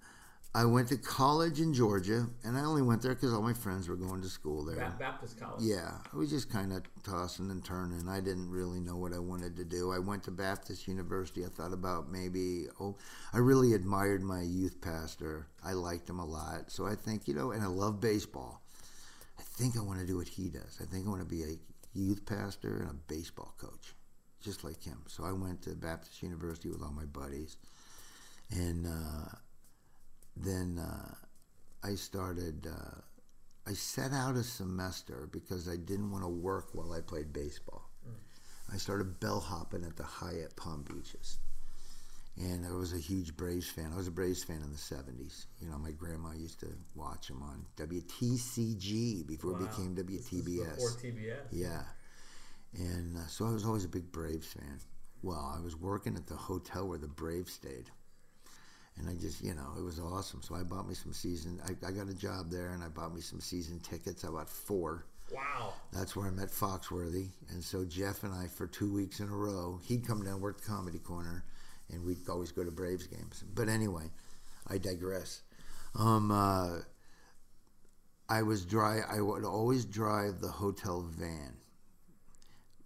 I 0.57 0.65
went 0.65 0.87
to 0.87 0.97
college 0.97 1.61
in 1.61 1.71
Georgia, 1.71 2.25
and 2.43 2.57
I 2.57 2.61
only 2.61 2.81
went 2.81 3.03
there 3.03 3.13
because 3.13 3.31
all 3.31 3.43
my 3.43 3.53
friends 3.53 3.87
were 3.87 3.95
going 3.95 4.23
to 4.23 4.27
school 4.27 4.65
there. 4.65 4.91
Baptist 4.97 5.39
college. 5.39 5.61
Yeah, 5.61 5.91
I 6.11 6.17
was 6.17 6.31
just 6.31 6.49
kind 6.49 6.73
of 6.73 6.81
tossing 7.03 7.51
and 7.51 7.63
turning. 7.63 8.09
I 8.09 8.21
didn't 8.21 8.49
really 8.49 8.79
know 8.79 8.97
what 8.97 9.13
I 9.13 9.19
wanted 9.19 9.55
to 9.57 9.63
do. 9.63 9.91
I 9.91 9.99
went 9.99 10.23
to 10.23 10.31
Baptist 10.31 10.87
University. 10.87 11.45
I 11.45 11.49
thought 11.49 11.73
about 11.73 12.09
maybe, 12.11 12.65
oh, 12.79 12.97
I 13.33 13.37
really 13.37 13.73
admired 13.73 14.23
my 14.23 14.41
youth 14.41 14.81
pastor. 14.81 15.45
I 15.63 15.73
liked 15.73 16.09
him 16.09 16.17
a 16.17 16.25
lot. 16.25 16.71
So 16.71 16.87
I 16.87 16.95
think, 16.95 17.27
you 17.27 17.35
know, 17.35 17.51
and 17.51 17.61
I 17.61 17.67
love 17.67 18.01
baseball. 18.01 18.63
I 19.37 19.43
think 19.43 19.77
I 19.77 19.81
want 19.81 19.99
to 19.99 20.07
do 20.07 20.17
what 20.17 20.27
he 20.27 20.49
does. 20.49 20.79
I 20.81 20.85
think 20.85 21.05
I 21.05 21.09
want 21.09 21.21
to 21.21 21.27
be 21.27 21.43
a 21.43 21.59
youth 21.93 22.25
pastor 22.25 22.77
and 22.79 22.89
a 22.89 23.13
baseball 23.13 23.53
coach, 23.59 23.93
just 24.41 24.63
like 24.63 24.83
him. 24.83 25.03
So 25.05 25.23
I 25.23 25.33
went 25.33 25.61
to 25.63 25.75
Baptist 25.75 26.23
University 26.23 26.69
with 26.69 26.81
all 26.81 26.93
my 26.93 27.05
buddies. 27.05 27.57
And 28.49 28.87
uh, 28.87 29.35
then 30.43 30.79
uh, 30.79 31.13
I 31.83 31.95
started. 31.95 32.67
Uh, 32.67 33.01
I 33.69 33.73
set 33.73 34.13
out 34.13 34.35
a 34.35 34.43
semester 34.43 35.27
because 35.31 35.67
I 35.67 35.75
didn't 35.75 36.11
want 36.11 36.23
to 36.23 36.29
work 36.29 36.69
while 36.73 36.93
I 36.93 37.01
played 37.01 37.33
baseball. 37.33 37.89
I 38.73 38.77
started 38.77 39.19
bellhopping 39.19 39.85
at 39.85 39.95
the 39.97 40.03
Hyatt 40.03 40.55
Palm 40.55 40.83
Beaches. 40.83 41.39
And 42.37 42.65
I 42.65 42.71
was 42.71 42.93
a 42.93 42.97
huge 42.97 43.35
Braves 43.35 43.69
fan. 43.69 43.91
I 43.93 43.97
was 43.97 44.07
a 44.07 44.11
Braves 44.11 44.43
fan 44.43 44.57
in 44.57 44.71
the 44.71 44.77
70s. 44.77 45.45
You 45.59 45.69
know, 45.69 45.77
my 45.77 45.91
grandma 45.91 46.31
used 46.33 46.59
to 46.59 46.67
watch 46.95 47.27
them 47.29 47.41
on 47.41 47.65
WTCG 47.77 49.25
before 49.25 49.53
Wow. 49.53 49.59
it 49.63 49.69
became 49.71 49.95
WTBS. 49.95 50.75
Before 50.75 50.91
TBS. 50.91 51.47
Yeah. 51.51 51.83
And 52.73 53.17
uh, 53.17 53.25
so 53.27 53.45
I 53.47 53.51
was 53.51 53.65
always 53.65 53.85
a 53.85 53.89
big 53.89 54.11
Braves 54.11 54.47
fan. 54.47 54.79
Well, 55.23 55.53
I 55.57 55.61
was 55.61 55.75
working 55.75 56.15
at 56.15 56.27
the 56.27 56.35
hotel 56.35 56.87
where 56.87 56.97
the 56.99 57.07
Braves 57.07 57.53
stayed. 57.53 57.89
And 58.99 59.09
I 59.09 59.13
just, 59.13 59.43
you 59.43 59.53
know, 59.53 59.73
it 59.77 59.83
was 59.83 59.99
awesome. 59.99 60.41
So 60.41 60.55
I 60.55 60.63
bought 60.63 60.87
me 60.87 60.95
some 60.95 61.13
season. 61.13 61.59
I, 61.65 61.87
I 61.87 61.91
got 61.91 62.09
a 62.09 62.13
job 62.15 62.49
there 62.49 62.69
and 62.69 62.83
I 62.83 62.87
bought 62.87 63.13
me 63.13 63.21
some 63.21 63.39
season 63.39 63.79
tickets. 63.79 64.25
I 64.25 64.29
bought 64.29 64.49
four. 64.49 65.05
Wow. 65.31 65.73
That's 65.91 66.15
where 66.15 66.27
I 66.27 66.31
met 66.31 66.49
Foxworthy. 66.49 67.29
And 67.49 67.63
so 67.63 67.85
Jeff 67.85 68.23
and 68.23 68.33
I, 68.33 68.47
for 68.47 68.65
two 68.65 68.91
weeks 68.91 69.19
in 69.19 69.27
a 69.27 69.35
row, 69.35 69.79
he'd 69.83 70.07
come 70.07 70.23
down, 70.23 70.41
work 70.41 70.61
the 70.61 70.67
comedy 70.67 70.99
corner, 70.99 71.43
and 71.91 72.03
we'd 72.03 72.27
always 72.29 72.51
go 72.51 72.63
to 72.63 72.71
Braves 72.71 73.07
games. 73.07 73.43
But 73.53 73.69
anyway, 73.69 74.09
I 74.67 74.77
digress. 74.77 75.41
Um, 75.95 76.31
uh, 76.31 76.79
I 78.29 78.41
was 78.41 78.65
dry. 78.65 78.99
I 79.09 79.21
would 79.21 79.45
always 79.45 79.85
drive 79.85 80.39
the 80.39 80.49
hotel 80.49 81.01
van. 81.01 81.53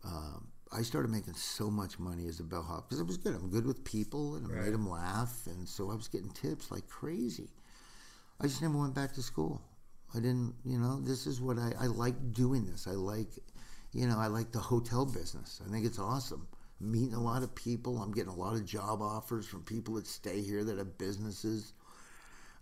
Um, 0.04 0.51
I 0.72 0.82
started 0.84 1.12
making 1.12 1.34
so 1.34 1.70
much 1.70 2.00
money 2.00 2.28
as 2.28 2.40
a 2.40 2.44
bellhop 2.44 2.88
because 2.88 3.02
I 3.02 3.04
was 3.04 3.18
good. 3.18 3.36
I'm 3.36 3.50
good 3.50 3.66
with 3.66 3.84
people, 3.84 4.36
and 4.36 4.46
I 4.46 4.50
Right. 4.50 4.64
made 4.66 4.74
them 4.74 4.90
laugh, 4.90 5.46
and 5.48 5.68
so 5.68 5.92
I 5.92 5.96
was 5.96 6.08
getting 6.08 6.30
tips 6.30 6.72
like 6.72 6.88
crazy. 6.88 7.50
I 8.40 8.48
just 8.48 8.62
never 8.62 8.78
went 8.78 8.96
back 8.96 9.14
to 9.14 9.22
school. 9.22 9.62
I 10.14 10.20
didn't, 10.20 10.56
you 10.66 10.78
know, 10.80 11.00
this 11.02 11.28
is 11.28 11.40
what 11.42 11.58
I, 11.58 11.74
I 11.80 11.88
like 11.88 12.34
doing 12.34 12.66
this. 12.66 12.88
I 12.88 12.92
like, 12.92 13.30
you 13.94 14.08
know, 14.08 14.18
I 14.18 14.28
like 14.28 14.52
the 14.52 14.60
hotel 14.60 15.06
business. 15.06 15.62
I 15.66 15.72
think 15.72 15.86
it's 15.86 16.00
awesome. 16.00 16.48
Meeting 16.80 17.14
a 17.14 17.22
lot 17.22 17.44
of 17.44 17.54
people. 17.56 18.02
I'm 18.02 18.12
getting 18.12 18.32
a 18.32 18.36
lot 18.36 18.54
of 18.54 18.66
job 18.66 19.02
offers 19.02 19.46
from 19.46 19.64
people 19.64 19.96
that 19.96 20.08
stay 20.08 20.42
here 20.42 20.64
that 20.64 20.78
have 20.78 20.98
businesses. 20.98 21.74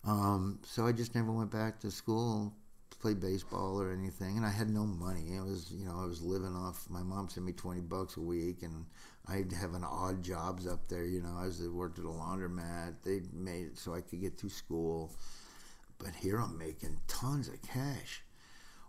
Um, 0.03 0.59
so 0.63 0.85
I 0.85 0.91
just 0.91 1.15
never 1.15 1.31
went 1.31 1.51
back 1.51 1.79
to 1.81 1.91
school 1.91 2.53
play 2.99 3.13
baseball 3.13 3.81
or 3.81 3.91
anything. 3.91 4.37
And 4.37 4.45
I 4.45 4.51
had 4.51 4.69
no 4.69 4.85
money. 4.85 5.35
It 5.35 5.43
was, 5.43 5.71
you 5.71 5.85
know, 5.85 5.97
I 5.99 6.05
was 6.05 6.21
living 6.21 6.55
off, 6.55 6.85
my 6.89 7.03
mom 7.03 7.29
sent 7.29 7.45
me 7.45 7.53
20 7.53 7.81
bucks 7.81 8.17
a 8.17 8.21
week 8.21 8.63
and 8.63 8.85
I'd 9.27 9.51
have 9.53 9.73
an 9.73 9.83
odd 9.83 10.23
jobs 10.23 10.67
up 10.67 10.87
there. 10.87 11.05
You 11.05 11.21
know, 11.21 11.35
I 11.37 11.45
was 11.45 11.61
worked 11.67 11.99
at 11.99 12.05
a 12.05 12.07
laundromat. 12.07 12.95
They 13.03 13.21
made 13.33 13.67
it 13.67 13.77
so 13.77 13.93
I 13.93 14.01
could 14.01 14.21
get 14.21 14.37
through 14.37 14.49
school 14.49 15.11
but 15.99 16.15
here 16.15 16.39
I'm 16.39 16.57
making 16.57 16.97
tons 17.07 17.47
of 17.47 17.61
cash. 17.61 18.23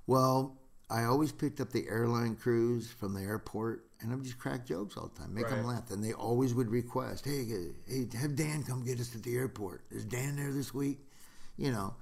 Well, 0.06 0.56
I 0.88 1.04
always 1.04 1.32
picked 1.32 1.60
up 1.60 1.70
the 1.70 1.86
airline 1.88 2.36
crews 2.36 2.90
from 2.90 3.14
the 3.14 3.20
airport, 3.20 3.84
and 4.00 4.10
I 4.10 4.14
would 4.14 4.24
just 4.24 4.38
crack 4.38 4.64
jokes 4.64 4.96
all 4.96 5.10
the 5.12 5.20
time, 5.20 5.34
make 5.34 5.48
them 5.48 5.64
laugh. 5.64 5.90
And 5.90 6.02
they 6.02 6.12
always 6.12 6.54
would 6.54 6.70
request, 6.70 7.24
"Hey, 7.24 7.44
hey, 7.86 8.08
have 8.14 8.34
Dan 8.34 8.62
come 8.62 8.82
get 8.84 8.98
us 8.98 9.14
at 9.14 9.22
the 9.22 9.36
airport. 9.36 9.84
Is 9.90 10.04
Dan 10.04 10.36
there 10.36 10.52
this 10.52 10.72
week?" 10.72 11.06
You 11.56 11.72
know, 11.72 11.94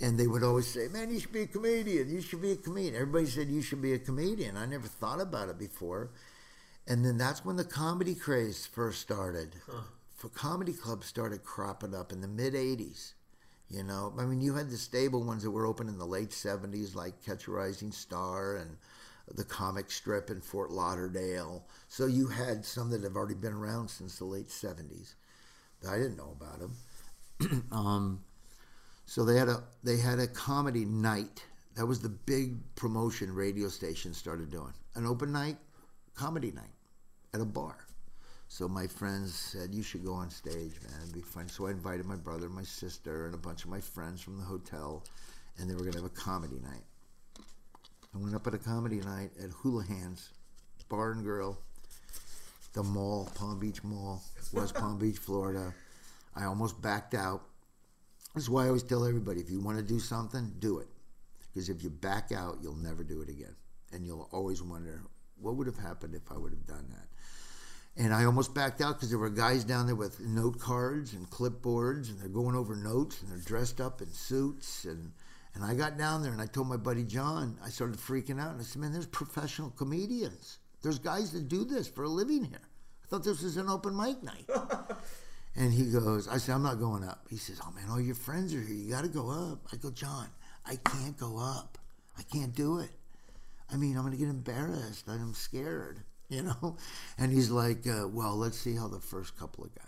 and 0.00 0.18
they 0.18 0.26
would 0.26 0.42
always 0.44 0.66
say, 0.66 0.88
"Man, 0.88 1.10
you 1.10 1.20
should 1.20 1.32
be 1.32 1.42
a 1.42 1.46
comedian. 1.46 2.08
You 2.08 2.20
should 2.20 2.40
be 2.40 2.52
a 2.52 2.56
comedian." 2.56 2.94
Everybody 2.94 3.26
said 3.26 3.48
you 3.48 3.62
should 3.62 3.82
be 3.82 3.92
a 3.92 3.98
comedian. 3.98 4.56
I 4.56 4.66
never 4.66 4.86
thought 4.86 5.20
about 5.20 5.48
it 5.48 5.58
before. 5.58 6.10
And 6.86 7.04
then 7.04 7.18
that's 7.18 7.44
when 7.44 7.56
the 7.56 7.64
comedy 7.64 8.14
craze 8.14 8.64
first 8.66 9.00
started. 9.00 9.56
For 10.16 10.28
comedy 10.30 10.72
clubs 10.72 11.06
started 11.06 11.44
cropping 11.44 11.94
up 11.94 12.12
in 12.12 12.20
the 12.20 12.28
mid 12.28 12.54
'80s. 12.54 13.12
You 13.68 13.82
know, 13.82 14.14
I 14.18 14.24
mean, 14.24 14.40
you 14.40 14.54
had 14.54 14.70
the 14.70 14.78
stable 14.78 15.22
ones 15.22 15.42
that 15.42 15.50
were 15.50 15.66
open 15.66 15.88
in 15.88 15.98
the 15.98 16.06
late 16.06 16.30
'70s, 16.30 16.94
like 16.94 17.22
Catch 17.22 17.46
a 17.46 17.50
Rising 17.50 17.92
Star 17.92 18.56
and 18.56 18.78
the 19.30 19.44
comic 19.44 19.90
strip 19.90 20.30
in 20.30 20.40
Fort 20.40 20.70
Lauderdale. 20.70 21.66
So 21.88 22.06
you 22.06 22.28
had 22.28 22.64
some 22.64 22.90
that 22.90 23.02
have 23.02 23.16
already 23.16 23.34
been 23.34 23.52
around 23.52 23.88
since 23.88 24.18
the 24.18 24.24
late 24.24 24.48
'70s. 24.48 25.14
I 25.86 25.96
didn't 25.96 26.16
know 26.16 26.34
about 26.40 26.60
them. 26.60 27.66
um, 27.72 28.24
so 29.08 29.24
they 29.24 29.38
had 29.38 29.48
a 29.48 29.62
they 29.82 29.96
had 29.96 30.18
a 30.18 30.26
comedy 30.26 30.84
night. 30.84 31.42
That 31.76 31.86
was 31.86 32.00
the 32.00 32.10
big 32.10 32.56
promotion 32.74 33.34
radio 33.34 33.68
stations 33.68 34.18
started 34.18 34.50
doing. 34.50 34.74
An 34.96 35.06
open 35.06 35.32
night, 35.32 35.56
comedy 36.14 36.52
night 36.52 36.76
at 37.32 37.40
a 37.40 37.46
bar. 37.46 37.78
So 38.48 38.68
my 38.68 38.86
friends 38.86 39.34
said, 39.34 39.74
You 39.74 39.82
should 39.82 40.04
go 40.04 40.12
on 40.12 40.28
stage, 40.28 40.74
man. 40.82 41.00
It'd 41.02 41.14
be 41.14 41.22
fun. 41.22 41.48
So 41.48 41.68
I 41.68 41.70
invited 41.70 42.04
my 42.04 42.16
brother, 42.16 42.50
my 42.50 42.62
sister, 42.62 43.24
and 43.24 43.34
a 43.34 43.38
bunch 43.38 43.64
of 43.64 43.70
my 43.70 43.80
friends 43.80 44.20
from 44.20 44.36
the 44.36 44.44
hotel, 44.44 45.02
and 45.56 45.70
they 45.70 45.74
were 45.74 45.80
going 45.80 45.92
to 45.92 46.02
have 46.02 46.10
a 46.10 46.14
comedy 46.14 46.60
night. 46.62 46.84
I 48.14 48.18
went 48.18 48.34
up 48.34 48.46
at 48.46 48.52
a 48.52 48.58
comedy 48.58 49.00
night 49.00 49.30
at 49.42 49.48
Houlihan's 49.50 50.32
Bar 50.90 51.12
and 51.12 51.24
Grill, 51.24 51.58
the 52.74 52.82
mall, 52.82 53.30
Palm 53.34 53.58
Beach 53.58 53.82
Mall, 53.82 54.22
West 54.52 54.74
Palm 54.74 54.98
Beach, 54.98 55.16
Florida. 55.16 55.72
I 56.36 56.44
almost 56.44 56.82
backed 56.82 57.14
out. 57.14 57.40
This 58.38 58.44
is 58.44 58.50
why 58.50 58.62
I 58.62 58.66
always 58.68 58.84
tell 58.84 59.04
everybody 59.04 59.40
if 59.40 59.50
you 59.50 59.58
want 59.58 59.78
to 59.78 59.82
do 59.82 59.98
something, 59.98 60.52
do 60.60 60.78
it. 60.78 60.86
Because 61.40 61.68
if 61.68 61.82
you 61.82 61.90
back 61.90 62.30
out, 62.30 62.58
you'll 62.62 62.76
never 62.76 63.02
do 63.02 63.20
it 63.20 63.28
again. 63.28 63.56
And 63.92 64.06
you'll 64.06 64.28
always 64.30 64.62
wonder, 64.62 65.02
what 65.40 65.56
would 65.56 65.66
have 65.66 65.76
happened 65.76 66.14
if 66.14 66.30
I 66.30 66.38
would 66.38 66.52
have 66.52 66.64
done 66.64 66.86
that? 66.90 68.00
And 68.00 68.14
I 68.14 68.26
almost 68.26 68.54
backed 68.54 68.80
out 68.80 68.94
because 68.94 69.10
there 69.10 69.18
were 69.18 69.28
guys 69.28 69.64
down 69.64 69.86
there 69.86 69.96
with 69.96 70.20
note 70.20 70.60
cards 70.60 71.14
and 71.14 71.28
clipboards, 71.28 72.10
and 72.10 72.20
they're 72.20 72.28
going 72.28 72.54
over 72.54 72.76
notes, 72.76 73.20
and 73.20 73.28
they're 73.28 73.44
dressed 73.44 73.80
up 73.80 74.02
in 74.02 74.12
suits. 74.12 74.84
And, 74.84 75.10
and 75.56 75.64
I 75.64 75.74
got 75.74 75.98
down 75.98 76.22
there 76.22 76.30
and 76.30 76.40
I 76.40 76.46
told 76.46 76.68
my 76.68 76.76
buddy 76.76 77.02
John, 77.02 77.58
I 77.64 77.70
started 77.70 77.96
freaking 77.96 78.40
out. 78.40 78.52
And 78.52 78.60
I 78.60 78.62
said, 78.62 78.80
Man, 78.80 78.92
there's 78.92 79.08
professional 79.08 79.70
comedians. 79.70 80.58
There's 80.80 81.00
guys 81.00 81.32
that 81.32 81.48
do 81.48 81.64
this 81.64 81.88
for 81.88 82.04
a 82.04 82.08
living 82.08 82.44
here. 82.44 82.68
I 83.02 83.08
thought 83.08 83.24
this 83.24 83.42
was 83.42 83.56
an 83.56 83.68
open 83.68 83.96
mic 83.96 84.22
night. 84.22 84.48
and 85.58 85.72
he 85.72 85.90
goes, 85.90 86.28
I 86.28 86.38
said, 86.38 86.54
I'm 86.54 86.62
not 86.62 86.78
going 86.78 87.02
up. 87.02 87.26
He 87.28 87.36
says, 87.36 87.60
Oh 87.66 87.72
man, 87.72 87.90
all 87.90 88.00
your 88.00 88.14
friends 88.14 88.54
are 88.54 88.60
here. 88.60 88.76
You 88.76 88.90
got 88.90 89.02
to 89.02 89.08
go 89.08 89.28
up. 89.28 89.66
I 89.72 89.76
go, 89.76 89.90
John, 89.90 90.28
I 90.64 90.76
can't 90.76 91.18
go 91.18 91.36
up. 91.36 91.76
I 92.16 92.22
can't 92.22 92.54
do 92.54 92.78
it. 92.78 92.90
I 93.70 93.76
mean, 93.76 93.96
I'm 93.96 94.02
going 94.02 94.12
to 94.12 94.18
get 94.18 94.28
embarrassed. 94.28 95.08
I'm 95.08 95.34
scared, 95.34 96.00
you 96.28 96.42
know? 96.44 96.76
And 97.18 97.32
he's 97.32 97.50
like, 97.50 97.86
uh, 97.88 98.06
well, 98.08 98.36
let's 98.36 98.56
see 98.56 98.76
how 98.76 98.86
the 98.86 99.00
first 99.00 99.36
couple 99.36 99.64
of 99.64 99.74
guys. 99.74 99.87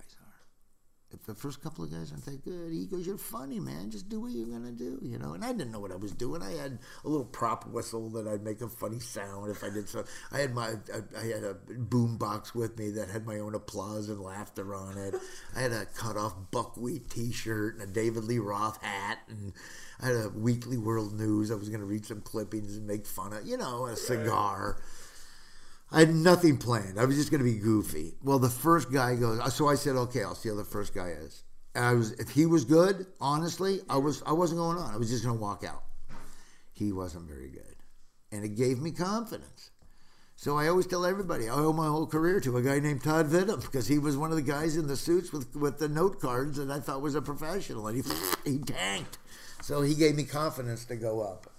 If 1.12 1.24
the 1.24 1.34
first 1.34 1.60
couple 1.60 1.84
of 1.84 1.90
guys 1.90 2.12
aren't 2.12 2.24
that 2.26 2.44
good, 2.44 2.72
he 2.72 2.86
goes, 2.86 3.06
you're 3.06 3.18
funny, 3.18 3.58
man. 3.58 3.90
Just 3.90 4.08
do 4.08 4.20
what 4.20 4.30
you're 4.30 4.46
going 4.46 4.64
to 4.64 4.70
do, 4.70 5.00
you 5.02 5.18
know? 5.18 5.34
And 5.34 5.44
I 5.44 5.52
didn't 5.52 5.72
know 5.72 5.80
what 5.80 5.90
I 5.90 5.96
was 5.96 6.12
doing. 6.12 6.40
I 6.40 6.52
had 6.52 6.78
a 7.04 7.08
little 7.08 7.24
prop 7.24 7.66
whistle 7.66 8.10
that 8.10 8.28
I'd 8.28 8.44
make 8.44 8.60
a 8.60 8.68
funny 8.68 9.00
sound 9.00 9.50
if 9.50 9.64
I 9.64 9.70
did 9.70 9.88
so. 9.88 10.04
I 10.30 10.38
had 10.38 10.54
my, 10.54 10.74
I, 10.94 11.18
I 11.18 11.24
had 11.26 11.42
a 11.42 11.54
boom 11.54 12.16
box 12.16 12.54
with 12.54 12.78
me 12.78 12.90
that 12.90 13.10
had 13.10 13.26
my 13.26 13.40
own 13.40 13.56
applause 13.56 14.08
and 14.08 14.20
laughter 14.20 14.74
on 14.74 14.96
it. 14.98 15.14
I 15.56 15.60
had 15.62 15.72
a 15.72 15.84
cut 15.86 16.16
off 16.16 16.34
buckwheat 16.52 17.10
t 17.10 17.32
shirt 17.32 17.74
and 17.74 17.82
a 17.82 17.86
David 17.92 18.24
Lee 18.24 18.38
Roth 18.38 18.80
hat 18.82 19.18
and 19.28 19.52
I 20.00 20.06
had 20.06 20.16
a 20.16 20.28
weekly 20.30 20.78
world 20.78 21.18
news. 21.18 21.50
I 21.50 21.56
was 21.56 21.68
going 21.68 21.80
to 21.80 21.86
read 21.86 22.06
some 22.06 22.20
clippings 22.20 22.76
and 22.76 22.86
make 22.86 23.06
fun 23.06 23.32
of, 23.32 23.46
you 23.46 23.56
know, 23.56 23.86
a 23.86 23.96
cigar. 23.96 24.80
I 25.92 26.00
had 26.00 26.14
nothing 26.14 26.56
planned. 26.56 26.98
I 27.00 27.04
was 27.04 27.16
just 27.16 27.30
going 27.30 27.44
to 27.44 27.50
be 27.50 27.58
goofy. 27.58 28.14
Well, 28.22 28.38
the 28.38 28.48
first 28.48 28.92
guy 28.92 29.16
goes, 29.16 29.40
uh, 29.40 29.50
so 29.50 29.68
I 29.68 29.74
said, 29.74 29.96
okay, 29.96 30.22
I'll 30.22 30.36
see 30.36 30.48
how 30.48 30.54
the 30.54 30.64
first 30.64 30.94
guy 30.94 31.08
is. 31.08 31.42
And 31.74 31.84
I 31.84 31.94
was, 31.94 32.12
if 32.12 32.30
he 32.30 32.46
was 32.46 32.64
good, 32.64 33.06
honestly, 33.20 33.80
I 33.88 33.96
was, 33.96 34.22
I 34.24 34.32
wasn't 34.32 34.58
going 34.58 34.78
on. 34.78 34.94
I 34.94 34.96
was 34.96 35.10
just 35.10 35.24
going 35.24 35.36
to 35.36 35.42
walk 35.42 35.64
out. 35.64 35.82
He 36.72 36.92
wasn't 36.92 37.28
very 37.28 37.50
good, 37.50 37.76
and 38.32 38.42
it 38.42 38.56
gave 38.56 38.80
me 38.80 38.90
confidence. 38.90 39.70
So 40.34 40.56
I 40.56 40.68
always 40.68 40.86
tell 40.86 41.04
everybody 41.04 41.46
I 41.46 41.52
owe 41.52 41.74
my 41.74 41.88
whole 41.88 42.06
career 42.06 42.40
to 42.40 42.56
a 42.56 42.62
guy 42.62 42.80
named 42.80 43.04
Todd 43.04 43.26
Vittum 43.26 43.60
because 43.60 43.86
he 43.86 43.98
was 43.98 44.16
one 44.16 44.30
of 44.30 44.36
the 44.36 44.42
guys 44.42 44.78
in 44.78 44.86
the 44.86 44.96
suits 44.96 45.30
with 45.30 45.54
with 45.54 45.78
the 45.78 45.90
note 45.90 46.18
cards 46.18 46.56
that 46.56 46.70
I 46.70 46.80
thought 46.80 47.02
was 47.02 47.14
a 47.14 47.20
professional, 47.20 47.86
and 47.88 48.02
he 48.02 48.12
he 48.50 48.58
tanked. 48.58 49.18
So 49.60 49.82
he 49.82 49.94
gave 49.94 50.16
me 50.16 50.24
confidence 50.24 50.86
to 50.86 50.96
go 50.96 51.20
up. 51.20 51.49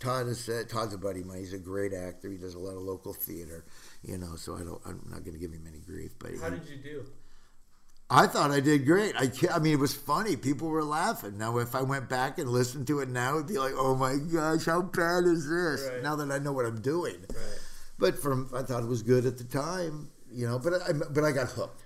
Todd 0.00 0.28
is 0.28 0.48
uh, 0.48 0.62
Todd's 0.68 0.94
a 0.94 0.98
buddy 0.98 1.20
of 1.20 1.26
mine. 1.26 1.38
He's 1.38 1.52
a 1.52 1.58
great 1.58 1.92
actor. 1.92 2.30
He 2.30 2.36
does 2.36 2.54
a 2.54 2.58
lot 2.58 2.76
of 2.76 2.82
local 2.82 3.12
theater, 3.12 3.64
you 4.02 4.16
know. 4.18 4.36
So 4.36 4.54
I 4.54 4.60
don't. 4.60 4.80
I'm 4.86 5.00
not 5.10 5.24
going 5.24 5.32
to 5.34 5.38
give 5.40 5.52
him 5.52 5.66
any 5.68 5.80
grief. 5.80 6.12
But 6.18 6.30
How 6.40 6.50
he- 6.50 6.58
did 6.58 6.68
you 6.68 6.76
do? 6.76 7.04
I 8.10 8.26
thought 8.26 8.50
I 8.50 8.60
did 8.60 8.86
great. 8.86 9.14
I, 9.18 9.30
I 9.52 9.58
mean, 9.58 9.74
it 9.74 9.78
was 9.78 9.94
funny. 9.94 10.34
People 10.34 10.68
were 10.68 10.82
laughing. 10.82 11.36
Now, 11.36 11.58
if 11.58 11.74
I 11.74 11.82
went 11.82 12.08
back 12.08 12.38
and 12.38 12.48
listened 12.48 12.86
to 12.86 13.00
it 13.00 13.08
now, 13.10 13.34
it'd 13.34 13.48
be 13.48 13.58
like, 13.58 13.74
"Oh 13.76 13.94
my 13.96 14.16
gosh, 14.16 14.64
how 14.64 14.80
bad 14.80 15.24
is 15.24 15.46
this?" 15.48 15.86
Right. 15.92 16.02
Now 16.02 16.16
that 16.16 16.30
I 16.30 16.38
know 16.38 16.52
what 16.52 16.64
I'm 16.64 16.80
doing. 16.80 17.16
Right. 17.28 17.58
But 17.98 18.18
from 18.18 18.48
I 18.54 18.62
thought 18.62 18.82
it 18.82 18.88
was 18.88 19.02
good 19.02 19.26
at 19.26 19.36
the 19.36 19.44
time, 19.44 20.10
you 20.32 20.46
know. 20.46 20.58
But 20.58 20.74
I 20.74 20.92
but 20.92 21.22
I 21.24 21.32
got 21.32 21.48
hooked. 21.48 21.84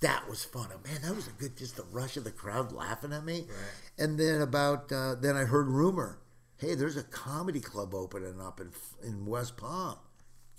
That 0.00 0.28
was 0.28 0.44
fun. 0.44 0.68
Oh, 0.72 0.78
Man, 0.86 1.00
that 1.02 1.16
was 1.16 1.26
a 1.26 1.32
good 1.32 1.56
just 1.56 1.76
the 1.76 1.84
rush 1.90 2.16
of 2.16 2.22
the 2.24 2.30
crowd 2.30 2.70
laughing 2.72 3.12
at 3.12 3.24
me. 3.24 3.46
Right. 3.48 4.04
And 4.04 4.20
then 4.20 4.40
about 4.40 4.92
uh, 4.92 5.14
then 5.16 5.34
I 5.36 5.44
heard 5.44 5.66
rumor, 5.66 6.20
hey, 6.58 6.74
there's 6.74 6.96
a 6.96 7.02
comedy 7.02 7.60
club 7.60 7.94
opening 7.94 8.40
up 8.40 8.60
in 8.60 8.70
in 9.02 9.26
West 9.26 9.56
Palm. 9.56 9.96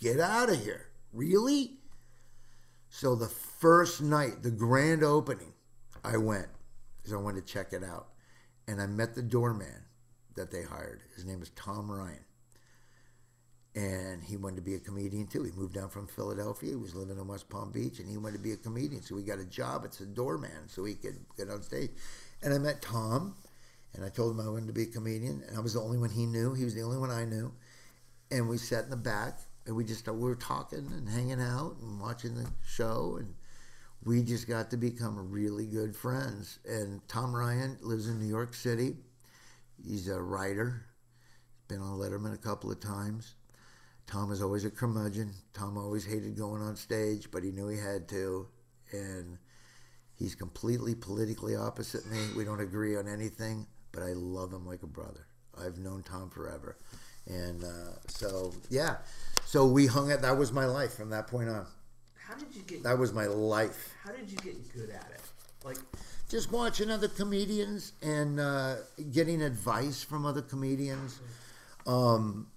Get 0.01 0.19
out 0.19 0.49
of 0.49 0.61
here! 0.63 0.87
Really? 1.13 1.77
So 2.89 3.15
the 3.15 3.27
first 3.27 4.01
night, 4.01 4.43
the 4.43 4.51
grand 4.51 5.03
opening, 5.03 5.53
I 6.03 6.17
went 6.17 6.47
because 6.97 7.13
I 7.13 7.17
wanted 7.17 7.45
to 7.45 7.53
check 7.53 7.73
it 7.73 7.83
out, 7.83 8.07
and 8.67 8.81
I 8.81 8.87
met 8.87 9.15
the 9.15 9.21
doorman 9.21 9.85
that 10.35 10.51
they 10.51 10.63
hired. 10.63 11.01
His 11.15 11.25
name 11.25 11.41
is 11.41 11.49
Tom 11.51 11.91
Ryan 11.91 12.25
and 13.75 14.23
he 14.23 14.37
wanted 14.37 14.55
to 14.55 14.61
be 14.61 14.75
a 14.75 14.79
comedian 14.79 15.27
too. 15.27 15.43
He 15.43 15.51
moved 15.51 15.75
down 15.75 15.89
from 15.89 16.07
Philadelphia. 16.07 16.69
He 16.69 16.75
was 16.75 16.95
living 16.95 17.17
in 17.17 17.27
West 17.27 17.49
Palm 17.49 17.71
Beach, 17.71 17.99
and 17.99 18.09
he 18.09 18.17
wanted 18.17 18.37
to 18.37 18.43
be 18.43 18.53
a 18.53 18.57
comedian. 18.57 19.01
So 19.01 19.17
he 19.17 19.23
got 19.23 19.39
a 19.39 19.45
job 19.45 19.85
as 19.87 19.99
a 19.99 20.05
doorman, 20.05 20.67
so 20.67 20.85
he 20.85 20.93
could 20.93 21.17
get 21.37 21.49
on 21.49 21.61
stage. 21.61 21.91
And 22.41 22.53
I 22.53 22.57
met 22.57 22.81
Tom, 22.81 23.35
and 23.95 24.05
I 24.05 24.09
told 24.09 24.31
him 24.31 24.45
I 24.45 24.49
wanted 24.49 24.67
to 24.67 24.73
be 24.73 24.83
a 24.83 24.87
comedian, 24.87 25.43
and 25.47 25.57
I 25.57 25.61
was 25.61 25.73
the 25.73 25.81
only 25.81 25.97
one 25.97 26.09
he 26.09 26.25
knew. 26.25 26.53
He 26.53 26.63
was 26.63 26.75
the 26.75 26.83
only 26.83 26.97
one 26.97 27.11
I 27.11 27.25
knew, 27.25 27.51
and 28.31 28.49
we 28.49 28.57
sat 28.57 28.83
in 28.83 28.89
the 28.89 28.97
back, 28.97 29.39
and 29.65 29.75
we 29.75 29.83
just 29.83 30.07
we 30.07 30.19
were 30.19 30.35
talking 30.35 30.91
and 30.91 31.09
hanging 31.09 31.41
out 31.41 31.77
and 31.81 31.99
watching 31.99 32.35
the 32.35 32.47
show, 32.65 33.17
and 33.19 33.33
we 34.03 34.21
just 34.21 34.47
got 34.47 34.69
to 34.71 34.77
become 34.77 35.31
really 35.31 35.65
good 35.65 35.95
friends. 35.95 36.59
And 36.65 37.05
Tom 37.07 37.35
Ryan 37.35 37.77
lives 37.81 38.07
in 38.07 38.19
New 38.19 38.27
York 38.27 38.53
City. 38.53 38.97
He's 39.83 40.07
a 40.07 40.21
writer. 40.21 40.85
He's 41.53 41.77
been 41.77 41.85
on 41.85 41.97
Letterman 41.97 42.33
a 42.33 42.37
couple 42.37 42.71
of 42.71 42.79
times. 42.79 43.35
Tom 44.07 44.31
is 44.31 44.41
always 44.41 44.65
a 44.65 44.69
curmudgeon. 44.69 45.33
Tom 45.53 45.77
always 45.77 46.05
hated 46.05 46.37
going 46.37 46.61
on 46.61 46.75
stage, 46.75 47.31
but 47.31 47.43
he 47.43 47.51
knew 47.51 47.67
he 47.67 47.79
had 47.79 48.07
to. 48.09 48.47
And 48.91 49.39
he's 50.13 50.35
completely 50.35 50.93
politically 50.93 51.55
opposite 51.55 52.05
me. 52.05 52.19
We 52.37 52.45
don't 52.45 52.61
agree 52.61 52.95
on 52.95 53.07
anything, 53.07 53.65
but 53.95 54.03
I 54.03 54.11
love 54.13 54.51
him 54.51 54.67
like 54.67 54.83
a 54.83 54.87
brother. 54.87 55.25
I've 55.57 55.77
known 55.77 56.03
Tom 56.03 56.29
forever. 56.29 56.75
And 57.27 57.63
uh, 57.63 57.97
so, 58.07 58.53
yeah. 58.69 58.97
So 59.45 59.65
we 59.65 59.87
hung 59.87 60.11
out. 60.11 60.21
That 60.21 60.37
was 60.37 60.51
my 60.51 60.65
life 60.65 60.93
from 60.95 61.09
that 61.11 61.27
point 61.27 61.47
on. 61.49 61.65
How 62.27 62.35
did 62.35 62.53
you 62.53 62.61
get? 62.63 62.83
That 62.83 62.99
was 62.99 63.13
my 63.13 63.25
life. 63.25 63.93
How 64.03 64.11
did 64.11 64.29
you 64.29 64.37
get 64.37 64.73
good 64.73 64.89
at 64.89 65.09
it? 65.13 65.21
Like, 65.63 65.77
just 66.29 66.51
watching 66.51 66.91
other 66.91 67.07
comedians 67.07 67.93
and 68.01 68.39
uh, 68.39 68.75
getting 69.11 69.41
advice 69.41 70.03
from 70.03 70.25
other 70.25 70.41
comedians, 70.41 71.19
um, 71.87 72.47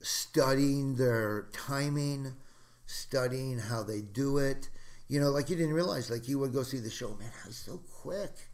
studying 0.00 0.96
their 0.96 1.46
timing, 1.52 2.34
studying 2.86 3.58
how 3.58 3.82
they 3.84 4.00
do 4.00 4.38
it. 4.38 4.68
You 5.08 5.20
know, 5.20 5.30
like 5.30 5.50
you 5.50 5.56
didn't 5.56 5.74
realize, 5.74 6.10
like 6.10 6.28
you 6.28 6.38
would 6.38 6.52
go 6.52 6.62
see 6.62 6.78
the 6.78 6.90
show, 6.90 7.16
man, 7.18 7.30
I 7.44 7.46
was 7.46 7.56
so 7.56 7.80
quick. 8.02 8.49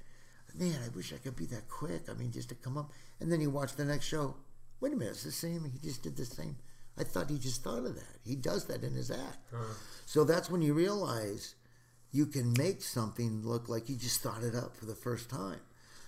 Man, 0.58 0.78
I 0.84 0.88
wish 0.96 1.12
I 1.12 1.18
could 1.18 1.36
be 1.36 1.46
that 1.46 1.68
quick. 1.68 2.08
I 2.10 2.14
mean, 2.14 2.32
just 2.32 2.48
to 2.48 2.54
come 2.54 2.78
up. 2.78 2.90
And 3.20 3.30
then 3.30 3.40
you 3.40 3.50
watch 3.50 3.76
the 3.76 3.84
next 3.84 4.06
show. 4.06 4.34
Wait 4.80 4.92
a 4.92 4.96
minute, 4.96 5.12
it's 5.12 5.24
the 5.24 5.32
same. 5.32 5.64
He 5.64 5.78
just 5.78 6.02
did 6.02 6.16
the 6.16 6.24
same. 6.24 6.56
I 6.98 7.04
thought 7.04 7.30
he 7.30 7.38
just 7.38 7.62
thought 7.62 7.84
of 7.84 7.94
that. 7.94 8.18
He 8.24 8.36
does 8.36 8.64
that 8.66 8.82
in 8.82 8.94
his 8.94 9.10
act. 9.10 9.38
So 10.06 10.24
that's 10.24 10.50
when 10.50 10.62
you 10.62 10.72
realize 10.74 11.54
you 12.12 12.26
can 12.26 12.54
make 12.56 12.82
something 12.82 13.42
look 13.44 13.68
like 13.68 13.88
you 13.88 13.96
just 13.96 14.22
thought 14.22 14.42
it 14.42 14.54
up 14.54 14.74
for 14.76 14.86
the 14.86 14.94
first 14.94 15.28
time. 15.28 15.60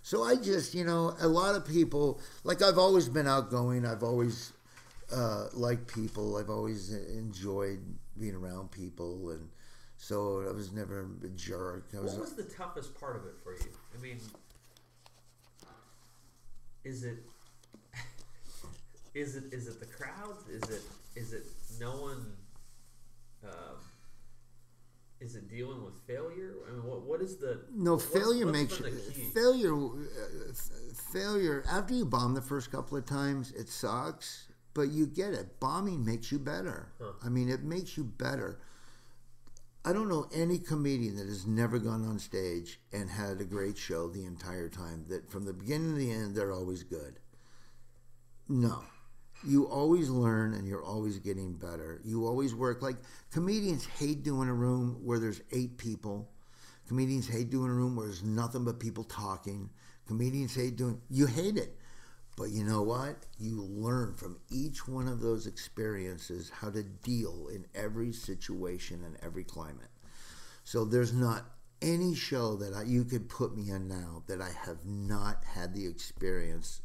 So 0.03 0.23
I 0.23 0.37
just, 0.37 0.75
you 0.75 0.85
know, 0.85 1.15
a 1.20 1.29
lot 1.29 1.55
of 1.55 1.66
people, 1.66 2.20
like 2.45 2.62
I've 2.62 2.79
always 2.79 3.09
been 3.09 3.27
outgoing. 3.27 3.85
I've 3.85 4.03
always 4.03 4.53
uh, 5.15 5.49
liked 5.53 5.93
people. 5.93 6.39
I've 6.39 6.49
always 6.49 6.93
enjoyed 6.93 7.81
being 8.19 8.35
around 8.35 8.70
people. 8.70 9.31
And 9.31 9.51
so 9.99 10.45
I 10.49 10.53
was 10.53 10.73
never 10.73 11.07
a 11.25 11.29
jerk. 11.31 11.89
I 11.95 12.01
was, 12.01 12.12
what 12.12 12.20
was 12.23 12.33
the 12.35 12.45
toughest 12.45 12.99
part 12.99 13.16
of 13.16 13.27
it 13.27 13.35
for 13.43 13.53
you? 13.53 13.70
I 13.97 14.01
mean, 14.01 14.19
is 16.85 17.05
it 17.05 17.19
is 19.15 19.37
it 19.37 19.45
is 19.53 19.66
it 19.69 19.81
the 19.81 19.87
crowds? 19.87 20.49
Is 20.49 20.62
it 20.70 20.83
is 21.16 21.33
it 21.33 21.47
knowing 21.81 22.25
um, 23.45 23.77
is 25.20 25.35
it 25.35 25.49
dealing 25.51 25.85
with 25.85 25.95
failure? 26.07 26.55
I 26.69 26.73
mean, 26.73 26.85
what 26.85 27.03
what 27.03 27.20
is 27.20 27.37
the 27.37 27.62
No, 27.75 27.93
what's- 27.95 28.05
failure 28.07 28.47
what's 28.47 28.59
makes 28.59 28.81
you 28.81 29.31
failure. 29.35 29.75
Uh, 29.75 30.53
failure 31.12 31.65
after 31.70 31.95
you 31.95 32.05
bomb 32.05 32.35
the 32.35 32.43
first 32.43 32.70
couple 32.70 32.97
of 32.97 33.05
times, 33.05 33.53
it 33.53 33.69
sucks, 33.69 34.47
but 34.75 34.89
you 34.91 35.07
get 35.07 35.33
it. 35.33 35.59
Bombing 35.61 36.05
makes 36.05 36.31
you 36.31 36.39
better. 36.39 36.93
I 37.25 37.29
mean, 37.29 37.49
it 37.49 37.62
makes 37.65 37.97
you 37.97 38.05
better. 38.05 38.61
I 39.85 39.93
don't 39.93 40.09
know 40.09 40.29
any 40.35 40.59
comedian 40.59 41.17
that 41.17 41.27
has 41.27 41.47
never 41.47 41.79
gone 41.79 42.07
on 42.07 42.19
stage 42.19 42.81
and 42.93 43.09
had 43.09 43.41
a 43.41 43.45
great 43.45 43.79
show 43.79 44.09
the 44.09 44.25
entire 44.25 44.69
time. 44.69 45.05
That 45.09 45.31
from 45.31 45.45
the 45.45 45.53
beginning 45.53 45.93
to 45.93 45.99
the 45.99 46.11
end, 46.11 46.35
they're 46.35 46.53
always 46.53 46.83
good. 46.83 47.19
No. 48.49 48.83
You 49.47 49.69
always 49.69 50.11
learn 50.11 50.55
and 50.55 50.67
you're 50.67 50.85
always 50.85 51.19
getting 51.21 51.55
better. 51.55 52.01
You 52.05 52.27
always 52.27 52.55
work. 52.55 52.83
Like 52.83 52.97
comedians 53.33 53.87
hate 53.87 54.25
doing 54.25 54.49
a 54.49 54.55
room 54.55 55.01
where 55.05 55.21
there's 55.21 55.43
eight 55.53 55.79
people. 55.79 56.29
Comedians 56.89 57.29
hate 57.29 57.51
doing 57.51 57.71
a 57.71 57.75
room 57.75 57.95
where 57.95 58.07
there's 58.07 58.25
nothing 58.25 58.65
but 58.65 58.81
people 58.81 59.05
talking. 59.05 59.71
Comedians 60.07 60.55
hate 60.55 60.77
doing, 60.77 61.01
you 61.09 61.27
hate 61.27 61.57
it. 61.57 61.78
But 62.39 62.51
you 62.51 62.62
know 62.62 62.82
what? 62.82 63.16
You 63.40 63.62
learn 63.62 64.15
from 64.15 64.39
each 64.48 64.86
one 64.86 65.09
of 65.09 65.20
those 65.20 65.48
experiences 65.48 66.51
how 66.51 66.70
to 66.70 66.85
deal 66.85 67.48
in 67.52 67.66
every 67.74 68.12
situation 68.12 69.02
and 69.05 69.16
every 69.24 69.43
climate. 69.43 69.90
So 70.62 70.85
there's 70.85 71.12
not 71.12 71.47
any 71.82 72.15
show 72.15 72.55
that 72.56 72.74
I, 72.74 72.85
you 72.85 73.05
could 73.05 73.28
put 73.28 73.56
me 73.56 73.70
in 73.70 73.89
now 73.89 74.23
that 74.28 74.40
I 74.40 74.51
have 74.65 74.85
not 74.86 75.43
had 75.44 75.74
the 75.74 75.85
experience 75.85 76.81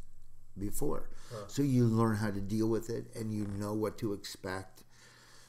before. 0.58 1.10
So 1.46 1.62
you 1.62 1.84
learn 1.84 2.16
how 2.16 2.32
to 2.32 2.40
deal 2.40 2.68
with 2.68 2.90
it 2.90 3.06
and 3.14 3.32
you 3.32 3.46
know 3.56 3.74
what 3.74 3.96
to 3.98 4.12
expect. 4.12 4.82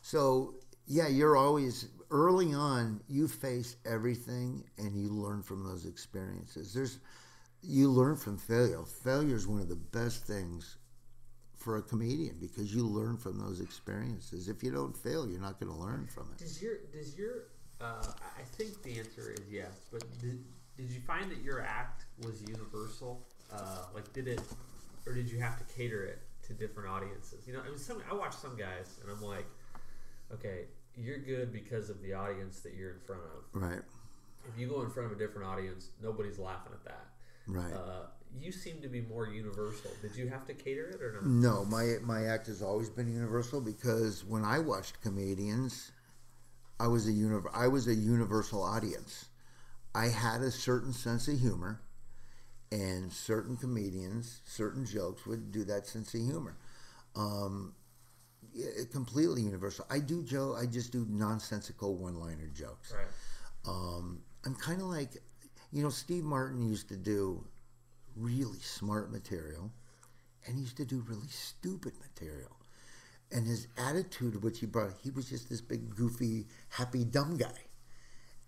So 0.03 0.55
yeah, 0.85 1.07
you're 1.07 1.35
always 1.35 1.87
early 2.11 2.53
on. 2.53 3.01
You 3.07 3.27
face 3.27 3.75
everything 3.85 4.65
and 4.77 4.95
you 4.95 5.09
learn 5.09 5.41
from 5.41 5.63
those 5.63 5.85
experiences. 5.85 6.73
There's 6.75 6.99
you 7.61 7.89
learn 7.89 8.15
from 8.15 8.37
failure. 8.37 8.83
Failure 9.03 9.35
is 9.35 9.47
one 9.47 9.59
of 9.59 9.69
the 9.69 9.75
best 9.75 10.25
things 10.25 10.77
for 11.55 11.77
a 11.77 11.81
comedian 11.81 12.37
because 12.39 12.75
you 12.75 12.85
learn 12.85 13.17
from 13.17 13.39
those 13.39 13.59
experiences. 13.59 14.47
If 14.47 14.61
you 14.61 14.71
don't 14.71 14.95
fail, 14.95 15.27
you're 15.27 15.41
not 15.41 15.59
going 15.59 15.71
to 15.71 15.77
learn 15.77 16.07
from 16.07 16.29
it. 16.31 16.37
Does 16.37 16.61
your 16.61 16.75
does 16.93 17.17
your 17.17 17.45
uh, 17.81 18.05
I 18.37 18.41
think 18.43 18.81
the 18.83 18.99
answer 18.99 19.33
is 19.33 19.41
yes, 19.49 19.87
but 19.91 20.03
did, 20.19 20.43
did 20.77 20.89
you 20.91 21.01
find 21.01 21.29
that 21.31 21.41
your 21.41 21.61
act 21.61 22.05
was 22.23 22.41
universal? 22.47 23.25
Uh, 23.53 23.79
like, 23.93 24.11
did 24.13 24.27
it, 24.27 24.41
or 25.05 25.13
did 25.13 25.29
you 25.29 25.39
have 25.39 25.57
to 25.57 25.73
cater 25.73 26.03
it 26.03 26.19
to 26.47 26.53
different 26.53 26.89
audiences? 26.89 27.45
You 27.47 27.53
know, 27.53 27.61
I 27.65 27.69
mean, 27.69 27.77
some 27.77 28.01
I 28.09 28.13
watch 28.13 28.33
some 28.33 28.55
guys, 28.55 28.99
and 29.01 29.11
I'm 29.11 29.21
like, 29.21 29.45
okay, 30.33 30.65
you're 30.95 31.17
good 31.17 31.51
because 31.51 31.89
of 31.89 32.01
the 32.01 32.13
audience 32.13 32.61
that 32.61 32.73
you're 32.75 32.91
in 32.91 32.99
front 32.99 33.21
of. 33.23 33.61
Right. 33.61 33.81
If 34.47 34.59
you 34.59 34.67
go 34.67 34.81
in 34.81 34.89
front 34.89 35.11
of 35.11 35.17
a 35.17 35.19
different 35.19 35.47
audience, 35.47 35.89
nobody's 36.01 36.37
laughing 36.37 36.73
at 36.73 36.85
that. 36.85 37.07
Right. 37.47 37.73
Uh, 37.73 38.07
you 38.39 38.51
seem 38.51 38.81
to 38.81 38.87
be 38.87 39.01
more 39.01 39.27
universal. 39.27 39.91
Did 40.01 40.15
you 40.15 40.27
have 40.27 40.45
to 40.47 40.53
cater 40.53 40.89
it 40.89 41.01
or 41.01 41.13
not? 41.13 41.25
No, 41.25 41.65
my 41.65 41.95
my 42.03 42.25
act 42.25 42.47
has 42.47 42.61
always 42.61 42.89
been 42.89 43.11
universal 43.11 43.61
because 43.61 44.25
when 44.25 44.43
I 44.43 44.59
watched 44.59 45.01
comedians, 45.01 45.91
I 46.79 46.87
was 46.87 47.07
a 47.07 47.11
univ- 47.11 47.49
I 47.53 47.67
was 47.67 47.87
a 47.87 47.95
universal 47.95 48.61
audience. 48.61 49.25
I 49.93 50.07
had 50.07 50.41
a 50.41 50.51
certain 50.51 50.91
sense 50.91 51.27
of 51.29 51.39
humor, 51.39 51.79
and 52.71 53.11
certain 53.11 53.55
comedians, 53.55 54.41
certain 54.45 54.85
jokes 54.85 55.25
would 55.25 55.51
do 55.51 55.63
that 55.65 55.87
sense 55.87 56.13
of 56.13 56.21
humor. 56.21 56.57
Um, 57.15 57.73
it- 58.53 58.91
completely 58.91 59.43
universal. 59.43 59.85
I 59.89 59.99
do 59.99 60.21
Joe. 60.23 60.55
I 60.55 60.65
just 60.65 60.91
do 60.91 61.05
nonsensical 61.09 61.95
one-liner 61.95 62.47
jokes. 62.47 62.91
Right. 62.93 63.07
Um, 63.65 64.21
I'm 64.45 64.55
kind 64.55 64.81
of 64.81 64.87
like, 64.87 65.21
you 65.75 65.83
know, 65.83 65.89
Steve 65.89 66.23
Martin 66.23 66.65
used 66.65 66.87
to 66.87 66.95
do 66.95 67.43
really 68.15 68.59
smart 68.59 69.11
material, 69.11 69.69
and 70.45 70.55
he 70.55 70.61
used 70.61 70.77
to 70.77 70.85
do 70.85 71.03
really 71.05 71.27
stupid 71.27 71.91
material. 71.99 72.55
And 73.29 73.45
his 73.45 73.67
attitude, 73.77 74.41
which 74.41 74.59
he 74.59 74.67
brought, 74.67 74.91
he 75.03 75.09
was 75.09 75.29
just 75.29 75.49
this 75.49 75.59
big, 75.59 75.93
goofy, 75.93 76.45
happy, 76.69 77.03
dumb 77.03 77.35
guy. 77.35 77.67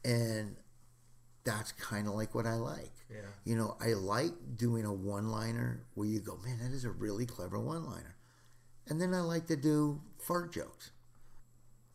And 0.05 0.55
that's 1.43 1.73
kind 1.73 2.07
of 2.07 2.13
like 2.13 2.33
what 2.33 2.45
I 2.45 2.53
like. 2.53 2.93
Yeah. 3.11 3.17
You 3.43 3.57
know, 3.57 3.75
I 3.81 3.87
like 3.87 4.31
doing 4.55 4.85
a 4.85 4.93
one 4.93 5.27
liner 5.27 5.83
where 5.95 6.07
you 6.07 6.21
go, 6.21 6.39
man, 6.45 6.59
that 6.59 6.71
is 6.71 6.85
a 6.85 6.91
really 6.91 7.25
clever 7.25 7.59
one 7.59 7.83
liner. 7.85 8.15
And 8.87 9.01
then 9.01 9.13
I 9.13 9.19
like 9.19 9.47
to 9.47 9.57
do 9.57 9.99
fart 10.17 10.53
jokes. 10.53 10.91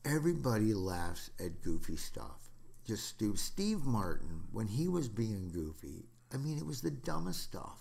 Everybody 0.05 0.75
laughs 0.75 1.31
at 1.41 1.63
goofy 1.63 1.97
stuff. 1.97 2.52
Just 2.87 3.07
Steve, 3.07 3.39
Steve 3.39 3.85
Martin, 3.85 4.43
when 4.53 4.67
he 4.67 4.89
was 4.89 5.09
being 5.09 5.51
goofy, 5.53 6.07
I 6.33 6.37
mean, 6.37 6.59
it 6.59 6.67
was 6.67 6.81
the 6.81 6.91
dumbest 6.91 7.43
stuff, 7.43 7.81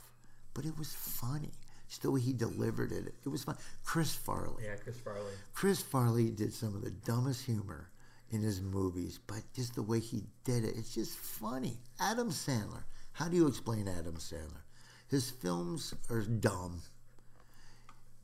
but 0.53 0.65
it 0.65 0.77
was 0.77 0.93
funny. 0.93 1.51
Just 1.87 2.03
the 2.03 2.11
way 2.11 2.21
he 2.21 2.33
delivered 2.33 2.91
it, 2.91 3.13
it 3.25 3.29
was 3.29 3.43
fun. 3.43 3.57
Chris 3.83 4.13
Farley. 4.13 4.63
Yeah, 4.65 4.75
Chris 4.75 4.97
Farley. 4.99 5.33
Chris 5.53 5.81
Farley 5.81 6.29
did 6.29 6.53
some 6.53 6.75
of 6.75 6.83
the 6.83 6.91
dumbest 6.91 7.45
humor 7.45 7.89
in 8.29 8.41
his 8.41 8.61
movies, 8.61 9.19
but 9.27 9.41
just 9.53 9.75
the 9.75 9.83
way 9.83 9.99
he 9.99 10.23
did 10.45 10.63
it, 10.63 10.75
it's 10.77 10.93
just 10.93 11.17
funny. 11.17 11.79
Adam 11.99 12.29
Sandler. 12.29 12.83
How 13.13 13.27
do 13.27 13.35
you 13.35 13.47
explain 13.47 13.87
Adam 13.87 14.15
Sandler? 14.15 14.63
His 15.09 15.29
films 15.29 15.93
are 16.09 16.21
dumb, 16.21 16.81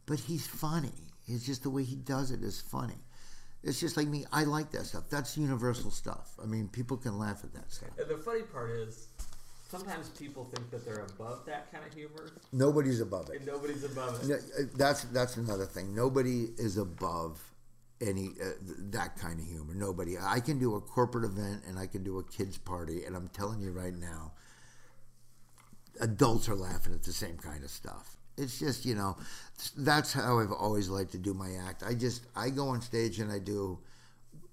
but 0.05 0.19
he's 0.19 0.47
funny. 0.47 0.93
It's 1.25 1.45
just 1.45 1.63
the 1.63 1.69
way 1.69 1.83
he 1.83 1.95
does 1.97 2.31
it 2.31 2.41
is 2.41 2.61
funny. 2.61 3.03
It's 3.67 3.81
just 3.81 3.97
like 3.97 4.07
me. 4.07 4.25
I 4.31 4.45
like 4.45 4.71
that 4.71 4.85
stuff. 4.85 5.03
That's 5.09 5.37
universal 5.37 5.91
stuff. 5.91 6.31
I 6.41 6.45
mean, 6.45 6.69
people 6.69 6.95
can 6.95 7.19
laugh 7.19 7.43
at 7.43 7.53
that 7.53 7.69
stuff. 7.69 7.89
And 7.99 8.07
the 8.09 8.17
funny 8.17 8.43
part 8.43 8.71
is, 8.71 9.07
sometimes 9.69 10.07
people 10.09 10.45
think 10.55 10.71
that 10.71 10.85
they're 10.85 11.03
above 11.03 11.45
that 11.47 11.69
kind 11.69 11.83
of 11.85 11.93
humor, 11.93 12.31
Nobody's 12.53 13.01
above 13.01 13.29
it. 13.29 13.37
and 13.37 13.45
nobody's 13.45 13.83
above 13.83 14.23
it. 14.23 14.27
No, 14.29 14.35
uh, 14.35 14.67
That's 14.75 15.03
that's 15.05 15.35
another 15.35 15.65
thing. 15.65 15.93
Nobody 15.93 16.47
is 16.57 16.77
above 16.77 17.43
any 17.99 18.29
uh, 18.41 18.45
th- 18.65 18.77
that 18.91 19.17
kind 19.17 19.37
of 19.37 19.45
humor. 19.45 19.73
Nobody. 19.75 20.15
I 20.17 20.39
can 20.39 20.59
do 20.59 20.75
a 20.75 20.79
corporate 20.79 21.25
event 21.25 21.63
and 21.67 21.77
I 21.77 21.87
can 21.87 22.03
do 22.05 22.19
a 22.19 22.23
kids 22.23 22.57
party, 22.57 23.03
and 23.03 23.17
I'm 23.17 23.27
telling 23.27 23.59
you 23.59 23.71
right 23.71 23.93
now, 23.93 24.31
adults 25.99 26.47
are 26.47 26.55
laughing 26.55 26.93
at 26.93 27.03
the 27.03 27.11
same 27.11 27.35
kind 27.35 27.65
of 27.65 27.69
stuff. 27.69 28.16
It's 28.37 28.59
just 28.59 28.85
you 28.85 28.95
know, 28.95 29.17
that's 29.75 30.13
how 30.13 30.39
I've 30.39 30.51
always 30.51 30.89
liked 30.89 31.11
to 31.13 31.17
do 31.17 31.33
my 31.33 31.51
act. 31.67 31.83
I 31.83 31.93
just 31.93 32.25
I 32.35 32.49
go 32.49 32.69
on 32.69 32.81
stage 32.81 33.19
and 33.19 33.31
I 33.31 33.39
do. 33.39 33.79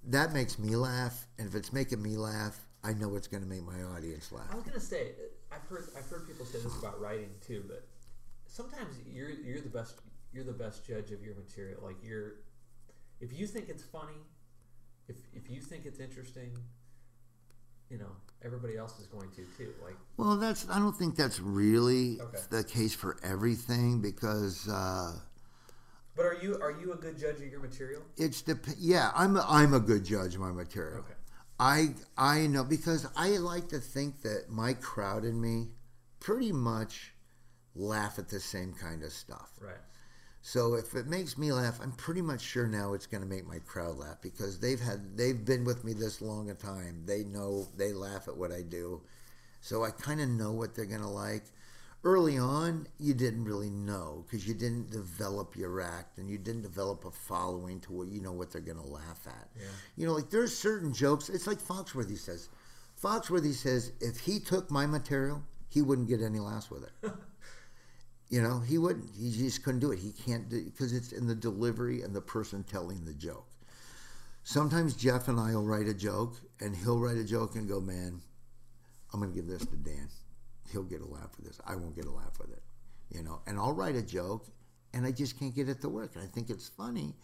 That 0.09 0.33
makes 0.33 0.59
me 0.59 0.77
laugh, 0.77 1.27
and 1.39 1.49
if 1.49 1.55
it's 1.55 1.73
making 1.73 2.03
me 2.03 2.17
laugh, 2.17 2.59
I 2.83 2.93
know 2.93 3.17
it's 3.17 3.27
going 3.27 3.43
to 3.43 3.49
make 3.49 3.65
my 3.65 3.83
audience 3.97 4.31
laugh. 4.33 4.49
I 4.51 4.55
was 4.55 4.65
gonna 4.65 4.79
say, 4.81 5.13
I've 5.51 5.67
heard 5.69 5.89
I've 5.97 6.09
heard 6.09 6.27
people 6.27 6.45
say 6.45 6.59
this 6.59 6.79
about 6.79 7.01
writing 7.01 7.31
too, 7.47 7.65
but 7.67 7.87
sometimes 8.47 8.97
you're 9.11 9.31
you're 9.31 9.61
the 9.61 9.69
best 9.69 9.97
you're 10.33 10.45
the 10.45 10.53
best 10.53 10.87
judge 10.87 11.13
of 11.13 11.23
your 11.23 11.35
material. 11.35 11.81
Like 11.83 11.97
you're, 12.03 12.35
if 13.21 13.39
you 13.39 13.47
think 13.47 13.69
it's 13.69 13.85
funny, 13.85 14.19
if 15.09 15.17
if 15.33 15.49
you 15.49 15.61
think 15.61 15.87
it's 15.87 16.01
interesting, 16.01 16.51
you 17.95 18.01
know 18.01 18.11
everybody 18.45 18.77
else 18.77 18.99
is 18.99 19.07
going 19.07 19.31
to 19.31 19.43
too. 19.57 19.73
Like 19.85 19.97
Well, 20.17 20.37
that's 20.37 20.67
I 20.69 20.79
don't 20.81 20.97
think 20.97 21.15
that's 21.15 21.39
really 21.41 22.21
Okay. 22.21 22.39
the 22.51 22.65
case 22.65 22.93
for 22.95 23.17
everything 23.23 24.01
because. 24.01 24.69
Uh, 24.69 25.13
But 26.17 26.27
are 26.27 26.39
you 26.43 26.59
are 26.61 26.73
you 26.73 26.93
a 26.93 26.97
good 26.97 27.17
judge 27.17 27.37
of 27.37 27.47
your 27.55 27.61
material? 27.61 28.03
It's 28.17 28.43
dep- 28.43 28.67
yeah, 28.79 29.13
I'm 29.15 29.37
a, 29.37 29.45
I'm 29.49 29.75
a 29.75 29.81
good 29.81 30.05
judge 30.05 30.35
of 30.35 30.41
my 30.41 30.51
material. 30.53 30.99
Okay. 30.99 31.15
I 31.61 31.95
I 32.19 32.49
know 32.49 32.65
because 32.65 33.07
I 33.17 33.29
like 33.53 33.69
to 33.69 33.79
think 33.79 34.23
that 34.23 34.51
my 34.51 34.73
crowd 34.75 35.23
and 35.23 35.41
me 35.41 35.69
pretty 36.19 36.51
much 36.53 37.15
laugh 37.77 38.19
at 38.19 38.29
the 38.29 38.41
same 38.41 38.73
kind 38.73 39.03
of 39.05 39.13
stuff. 39.13 39.51
Right. 39.61 39.83
So 40.47 40.75
if 40.75 40.95
it 40.95 41.07
makes 41.07 41.39
me 41.39 41.53
laugh, 41.53 41.81
I'm 41.83 41.93
pretty 41.93 42.21
much 42.21 42.43
sure 42.43 42.67
now 42.67 42.93
it's 42.93 43.07
going 43.07 43.23
to 43.23 43.29
make 43.29 43.49
my 43.49 43.61
crowd 43.61 43.97
laugh 43.97 44.19
because 44.21 44.61
they've 44.61 44.79
had 44.79 45.17
they've 45.17 45.43
been 45.43 45.65
with 45.65 45.85
me 45.85 45.95
this 45.95 46.21
long 46.21 46.51
a 46.51 46.55
time. 46.55 47.01
They 47.07 47.25
know 47.25 47.67
they 47.79 47.95
laugh 47.95 48.29
at 48.29 48.37
what 48.37 48.53
I 48.53 48.61
do. 48.61 49.01
So 49.63 49.85
I 49.85 49.91
kind 49.91 50.21
of 50.21 50.29
know 50.29 50.53
what 50.53 50.75
they're 50.75 50.85
going 50.85 51.01
to 51.01 51.09
like. 51.09 51.45
Early 52.05 52.37
on, 52.37 52.87
you 53.01 53.15
didn't 53.15 53.47
really 53.47 53.71
know 53.71 54.27
because 54.27 54.47
you 54.47 54.53
didn't 54.53 54.91
develop 54.91 55.57
your 55.57 55.81
act 55.81 56.19
and 56.19 56.29
you 56.29 56.37
didn't 56.37 56.61
develop 56.61 57.07
a 57.07 57.11
following 57.11 57.81
to 57.81 57.93
what 57.95 58.09
you 58.09 58.21
know 58.21 58.33
what 58.33 58.53
they're 58.53 58.61
going 58.61 58.77
to 58.77 58.87
laugh 58.87 59.27
at. 59.27 59.49
Yeah. 59.59 59.65
You 59.97 60.07
know, 60.07 60.13
like 60.13 60.29
there's 60.29 60.55
certain 60.55 60.93
jokes. 60.93 61.31
It's 61.31 61.47
like 61.47 61.59
Foxworthy 61.59 62.19
says. 62.19 62.51
Foxworthy 63.03 63.55
says 63.55 63.93
if 64.03 64.21
he 64.21 64.41
took 64.41 64.71
my 64.71 64.85
material, 64.85 65.43
he 65.71 65.81
wouldn't 65.81 66.07
get 66.09 66.21
any 66.21 66.39
laughs 66.39 66.71
with 66.71 66.83
it. 66.83 67.13
You 68.35 68.43
know, 68.43 68.59
he 68.59 68.79
wouldn't. 68.79 69.11
He 69.17 69.31
just 69.31 69.63
couldn't 69.63 69.79
do 69.79 69.93
it. 69.93 70.01
He 70.01 70.11
can't 70.11 70.49
do 70.49 70.65
because 70.65 70.93
it's 70.93 71.13
in 71.13 71.29
the 71.29 71.37
delivery 71.37 72.03
and 72.03 72.13
the 72.13 72.21
person 72.21 72.65
telling 72.65 73.05
the 73.05 73.15
joke. 73.15 73.47
Sometimes 74.43 74.97
Jeff 74.97 75.29
and 75.29 75.39
I 75.39 75.55
will 75.55 75.65
write 75.65 75.87
a 75.87 75.95
joke, 75.95 76.35
and 76.59 76.75
he'll 76.75 76.99
write 76.99 77.17
a 77.17 77.23
joke 77.23 77.55
and 77.55 77.69
go, 77.69 77.81
"Man, 77.81 78.21
I'm 79.13 79.21
going 79.21 79.31
to 79.33 79.37
give 79.37 79.47
this 79.47 79.65
to 79.65 79.77
Dan. 79.77 80.09
He'll 80.73 80.83
get 80.83 81.01
a 81.01 81.07
laugh 81.07 81.31
with 81.37 81.47
this. 81.47 81.61
I 81.65 81.77
won't 81.77 81.95
get 81.95 82.07
a 82.07 82.11
laugh 82.11 82.37
with 82.41 82.51
it." 82.51 82.63
You 83.09 83.23
know, 83.23 83.41
and 83.47 83.57
I'll 83.57 83.73
write 83.73 83.95
a 83.95 84.03
joke, 84.03 84.49
and 84.93 85.07
I 85.07 85.13
just 85.13 85.39
can't 85.39 85.55
get 85.55 85.69
it 85.69 85.81
to 85.83 85.89
work. 85.89 86.17
And 86.17 86.25
I 86.25 86.27
think 86.27 86.51
it's 86.51 86.67
funny, 86.69 87.15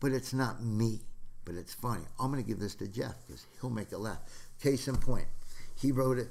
but 0.00 0.10
it's 0.10 0.32
not 0.34 0.64
me 0.64 1.02
but 1.44 1.54
it's 1.56 1.72
funny. 1.72 2.02
I'm 2.20 2.30
going 2.30 2.44
to 2.44 2.46
give 2.46 2.58
this 2.58 2.74
to 2.74 2.86
Jeff 2.86 3.14
because 3.26 3.46
he'll 3.58 3.70
make 3.70 3.90
it 3.90 3.96
laugh. 3.96 4.18
Case 4.62 4.86
in 4.86 4.96
point, 4.96 5.24
he 5.80 5.92
wrote 5.92 6.18
it. 6.18 6.28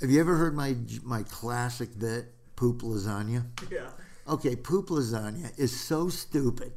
Have 0.00 0.10
you 0.10 0.18
ever 0.18 0.34
heard 0.34 0.56
my 0.56 0.74
my 1.04 1.22
classic 1.22 1.96
bit, 1.96 2.34
poop 2.60 2.82
lasagna? 2.82 3.46
Yeah. 3.70 3.88
Okay, 4.28 4.54
poop 4.54 4.90
lasagna 4.90 5.58
is 5.58 5.74
so 5.74 6.10
stupid, 6.10 6.72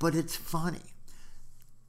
but 0.00 0.16
it's 0.16 0.34
funny. 0.34 0.82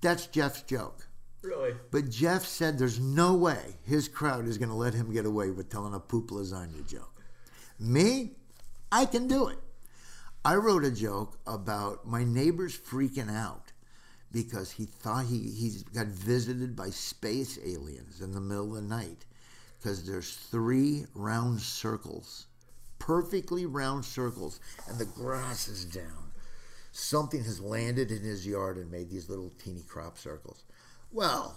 That's 0.02 0.28
Jeff's 0.28 0.62
joke. 0.62 1.08
Really? 1.42 1.74
But 1.90 2.12
Jeff 2.12 2.46
said 2.46 2.78
there's 2.78 3.00
no 3.00 3.34
way 3.34 3.78
his 3.84 4.08
crowd 4.08 4.48
is 4.48 4.60
going 4.60 4.70
to 4.70 4.76
let 4.76 4.94
him 4.94 5.12
get 5.12 5.26
away 5.26 5.50
with 5.50 5.72
telling 5.72 5.96
a 5.96 6.00
poop 6.00 6.30
lasagna 6.30 6.88
joke. 6.88 7.24
Me, 7.80 8.34
I 8.92 9.06
can 9.06 9.28
do 9.28 9.48
it. 9.48 9.58
I 10.46 10.56
wrote 10.56 10.86
a 10.86 10.92
joke 10.92 11.40
about 11.48 12.08
my 12.08 12.24
neighbors 12.24 12.78
freaking 12.78 13.36
out 13.36 13.72
because 14.32 14.70
he 14.70 14.86
thought 14.86 15.26
he, 15.26 15.40
he 15.40 15.72
got 15.92 16.06
visited 16.06 16.76
by 16.76 16.92
space 16.92 17.58
aliens 17.66 18.22
in 18.22 18.32
the 18.32 18.42
middle 18.42 18.76
of 18.78 18.84
the 18.84 18.88
night 18.88 19.26
because 19.80 20.06
there's 20.06 20.36
three 20.36 21.06
round 21.16 21.60
circles, 21.60 22.46
perfectly 23.00 23.66
round 23.66 24.06
circles, 24.06 24.60
and 24.88 24.98
the 24.98 25.06
grass 25.06 25.68
is 25.68 25.86
down. 25.86 26.32
Something 26.92 27.44
has 27.44 27.62
landed 27.62 28.12
in 28.12 28.24
his 28.24 28.48
yard 28.48 28.78
and 28.78 28.92
made 28.92 29.10
these 29.10 29.30
little 29.30 29.52
teeny 29.64 29.84
crop 29.88 30.18
circles. 30.18 30.64
Well, 31.12 31.56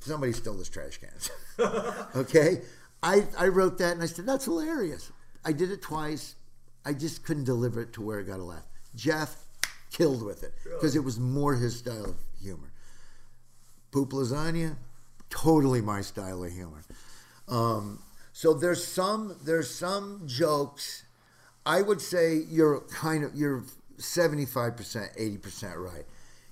somebody 0.00 0.32
stole 0.32 0.58
his 0.58 0.68
trash 0.68 0.98
cans. 0.98 1.30
okay? 2.16 2.62
I, 3.02 3.26
I 3.38 3.48
wrote 3.48 3.78
that 3.78 3.92
and 3.92 4.02
I 4.02 4.06
said, 4.06 4.26
that's 4.26 4.46
hilarious. 4.46 5.12
I 5.44 5.52
did 5.52 5.70
it 5.70 5.82
twice. 5.82 6.36
I 6.84 6.92
just 6.92 7.24
couldn't 7.24 7.44
deliver 7.44 7.82
it 7.82 7.92
to 7.94 8.02
where 8.02 8.20
it 8.20 8.24
got 8.24 8.40
a 8.40 8.44
laugh. 8.44 8.66
Jeff 8.94 9.36
killed 9.90 10.22
with 10.22 10.42
it 10.42 10.54
because 10.64 10.96
it 10.96 11.04
was 11.04 11.18
more 11.18 11.54
his 11.54 11.78
style 11.78 12.04
of 12.04 12.16
humor. 12.40 12.72
Poop 13.90 14.10
lasagna, 14.10 14.76
totally 15.30 15.80
my 15.80 16.00
style 16.00 16.42
of 16.44 16.52
humor. 16.52 16.82
Um, 17.48 18.02
so 18.36 18.52
there's 18.52 18.84
some 18.84 19.36
there's 19.44 19.70
some 19.72 20.22
jokes. 20.26 21.04
I 21.64 21.82
would 21.82 22.00
say 22.00 22.42
you're 22.48 22.80
kind 22.80 23.22
of 23.22 23.32
you're 23.36 23.62
75 23.96 24.76
percent, 24.76 25.12
80 25.16 25.38
percent 25.38 25.76
right. 25.78 26.04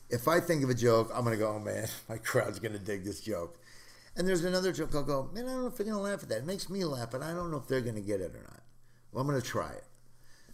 If 0.09 0.29
I 0.29 0.39
think 0.39 0.63
of 0.63 0.71
a 0.71 0.75
joke, 0.75 1.11
I'm 1.13 1.25
gonna 1.25 1.37
go, 1.37 1.49
oh 1.49 1.59
man, 1.59 1.89
my 2.09 2.19
crowd's 2.19 2.61
gonna 2.61 2.79
dig 2.79 3.03
this 3.03 3.21
joke. 3.21 3.59
And 4.17 4.29
there's 4.29 4.45
another 4.45 4.71
joke 4.71 4.95
I'll 4.95 5.03
go, 5.03 5.29
man, 5.35 5.49
I 5.49 5.55
don't 5.55 5.63
know 5.63 5.67
if 5.67 5.77
they're 5.77 5.85
gonna 5.85 6.01
laugh 6.01 6.23
at 6.23 6.29
that. 6.29 6.39
It 6.39 6.47
makes 6.47 6.71
me 6.71 6.85
laugh, 6.85 7.11
but 7.11 7.21
I 7.21 7.33
don't 7.33 7.51
know 7.51 7.57
if 7.57 7.67
they're 7.67 7.81
gonna 7.81 8.01
get 8.01 8.21
it 8.21 8.31
or 8.33 8.43
not. 8.43 8.63
Well, 9.11 9.23
I'm 9.23 9.27
gonna 9.27 9.43
try 9.43 9.73
it. 9.73 9.85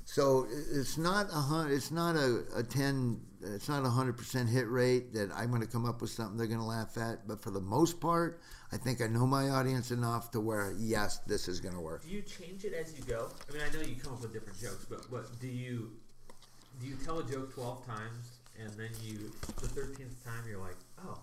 So 0.06 0.46
it's 0.50 0.96
not 0.96 1.26
a 1.26 1.66
it's 1.70 1.90
not 1.90 2.16
a, 2.16 2.44
a 2.56 2.62
ten 2.62 3.20
it's 3.42 3.68
not 3.68 3.84
a 3.84 3.90
hundred 3.90 4.16
percent 4.16 4.48
hit 4.48 4.66
rate 4.66 5.12
that 5.12 5.30
I'm 5.36 5.50
going 5.50 5.60
to 5.60 5.68
come 5.68 5.84
up 5.84 6.00
with 6.00 6.10
something 6.10 6.38
they're 6.38 6.46
going 6.46 6.58
to 6.58 6.64
laugh 6.64 6.96
at. 6.96 7.28
But 7.28 7.42
for 7.42 7.50
the 7.50 7.60
most 7.60 8.00
part, 8.00 8.40
I 8.72 8.76
think 8.76 9.00
I 9.00 9.06
know 9.06 9.26
my 9.26 9.48
audience 9.48 9.90
enough 9.90 10.30
to 10.32 10.40
where 10.40 10.74
yes, 10.78 11.18
this 11.26 11.48
is 11.48 11.60
going 11.60 11.74
to 11.74 11.80
work. 11.80 12.02
Do 12.02 12.10
you 12.10 12.22
change 12.22 12.64
it 12.64 12.74
as 12.74 12.96
you 12.96 13.04
go? 13.04 13.30
I 13.48 13.52
mean, 13.52 13.62
I 13.62 13.74
know 13.74 13.80
you 13.80 13.96
come 13.96 14.12
up 14.12 14.22
with 14.22 14.32
different 14.32 14.60
jokes, 14.60 14.84
but 14.88 15.10
but 15.10 15.40
do 15.40 15.48
you 15.48 15.90
do 16.80 16.86
you 16.86 16.96
tell 17.04 17.18
a 17.20 17.30
joke 17.30 17.54
twelve 17.54 17.86
times 17.86 18.38
and 18.60 18.70
then 18.74 18.90
you 19.02 19.32
the 19.60 19.68
thirteenth 19.68 20.22
time 20.24 20.44
you're 20.48 20.60
like, 20.60 20.76
oh, 21.06 21.18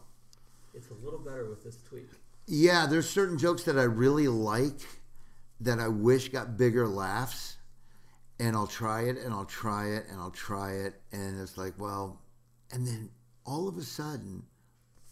it's 0.73 0.89
a 0.89 1.05
little 1.05 1.19
better 1.19 1.49
with 1.49 1.63
this 1.63 1.77
tweak. 1.87 2.09
Yeah, 2.47 2.85
there's 2.85 3.09
certain 3.09 3.37
jokes 3.37 3.63
that 3.63 3.77
I 3.77 3.83
really 3.83 4.27
like 4.27 4.81
that 5.61 5.79
I 5.79 5.87
wish 5.87 6.29
got 6.29 6.57
bigger 6.57 6.87
laughs. 6.87 7.57
And 8.37 8.53
I'll 8.53 8.67
try 8.67 9.03
it 9.03 9.17
and 9.17 9.33
I'll 9.33 9.45
try 9.45 9.91
it 9.91 10.07
and 10.11 10.19
I'll 10.19 10.29
try 10.29 10.73
it. 10.73 11.01
And 11.13 11.39
it's 11.39 11.57
like, 11.57 11.73
well, 11.77 12.19
and 12.69 12.85
then 12.85 13.09
all 13.45 13.69
of 13.69 13.77
a 13.77 13.81
sudden, 13.81 14.43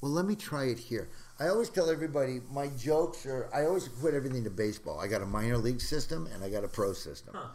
well, 0.02 0.12
let 0.12 0.26
me 0.26 0.36
try 0.36 0.66
it 0.66 0.78
here. 0.78 1.10
I 1.44 1.50
always 1.50 1.70
tell 1.70 1.90
everybody 1.90 2.40
my 2.54 2.68
jokes 2.80 3.26
are, 3.26 3.50
I 3.54 3.66
always 3.66 3.90
put 3.90 4.14
everything 4.14 4.46
to 4.46 4.50
baseball. 4.50 5.02
I 5.02 5.08
got 5.08 5.22
a 5.22 5.26
minor 5.26 5.58
league 5.58 5.82
system 5.82 6.30
and 6.34 6.42
I 6.42 6.50
got 6.50 6.64
a 6.64 6.70
pro 6.70 6.94
system. 6.94 7.34
Huh. 7.36 7.50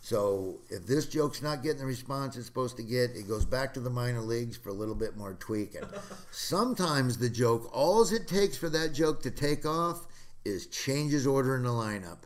So 0.00 0.60
if 0.70 0.86
this 0.86 1.06
joke's 1.06 1.42
not 1.42 1.60
getting 1.60 1.80
the 1.80 1.86
response 1.86 2.36
it's 2.36 2.46
supposed 2.46 2.76
to 2.76 2.84
get, 2.84 3.10
it 3.16 3.26
goes 3.26 3.44
back 3.44 3.74
to 3.74 3.80
the 3.80 3.90
minor 3.90 4.20
leagues 4.20 4.56
for 4.56 4.68
a 4.68 4.72
little 4.72 4.94
bit 4.94 5.16
more 5.16 5.34
tweaking. 5.34 5.82
Sometimes 6.30 7.18
the 7.18 7.28
joke, 7.28 7.68
all 7.72 8.02
it 8.02 8.28
takes 8.28 8.56
for 8.56 8.68
that 8.68 8.94
joke 8.94 9.22
to 9.24 9.30
take 9.32 9.66
off 9.66 10.06
is 10.44 10.68
change 10.68 11.10
his 11.10 11.26
order 11.26 11.56
in 11.56 11.64
the 11.64 11.70
lineup. 11.70 12.18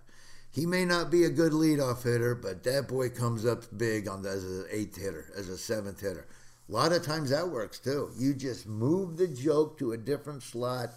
He 0.51 0.67
may 0.67 0.85
not 0.85 1.11
be 1.11 1.25
a 1.25 1.31
good 1.31 1.53
leadoff 1.53 2.03
hitter, 2.03 2.35
but 2.35 2.63
that 2.65 2.89
boy 2.89 3.09
comes 3.09 3.47
up 3.47 3.65
big 3.75 4.07
on 4.07 4.21
the, 4.21 4.29
as 4.29 4.45
an 4.45 4.67
eighth 4.71 4.97
hitter, 4.97 5.33
as 5.35 5.49
a 5.49 5.57
seventh 5.57 6.01
hitter. 6.01 6.27
A 6.69 6.73
lot 6.73 6.93
of 6.93 7.05
times 7.05 7.31
that 7.31 7.49
works 7.49 7.79
too. 7.79 8.11
You 8.17 8.35
just 8.35 8.67
move 8.67 9.17
the 9.17 9.29
joke 9.29 9.79
to 9.79 9.93
a 9.93 9.97
different 9.97 10.43
slot, 10.43 10.91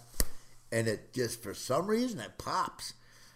and 0.72 0.88
it 0.88 1.12
just 1.12 1.42
for 1.42 1.54
some 1.54 1.86
reason 1.86 2.20
it 2.20 2.38
pops. 2.38 2.94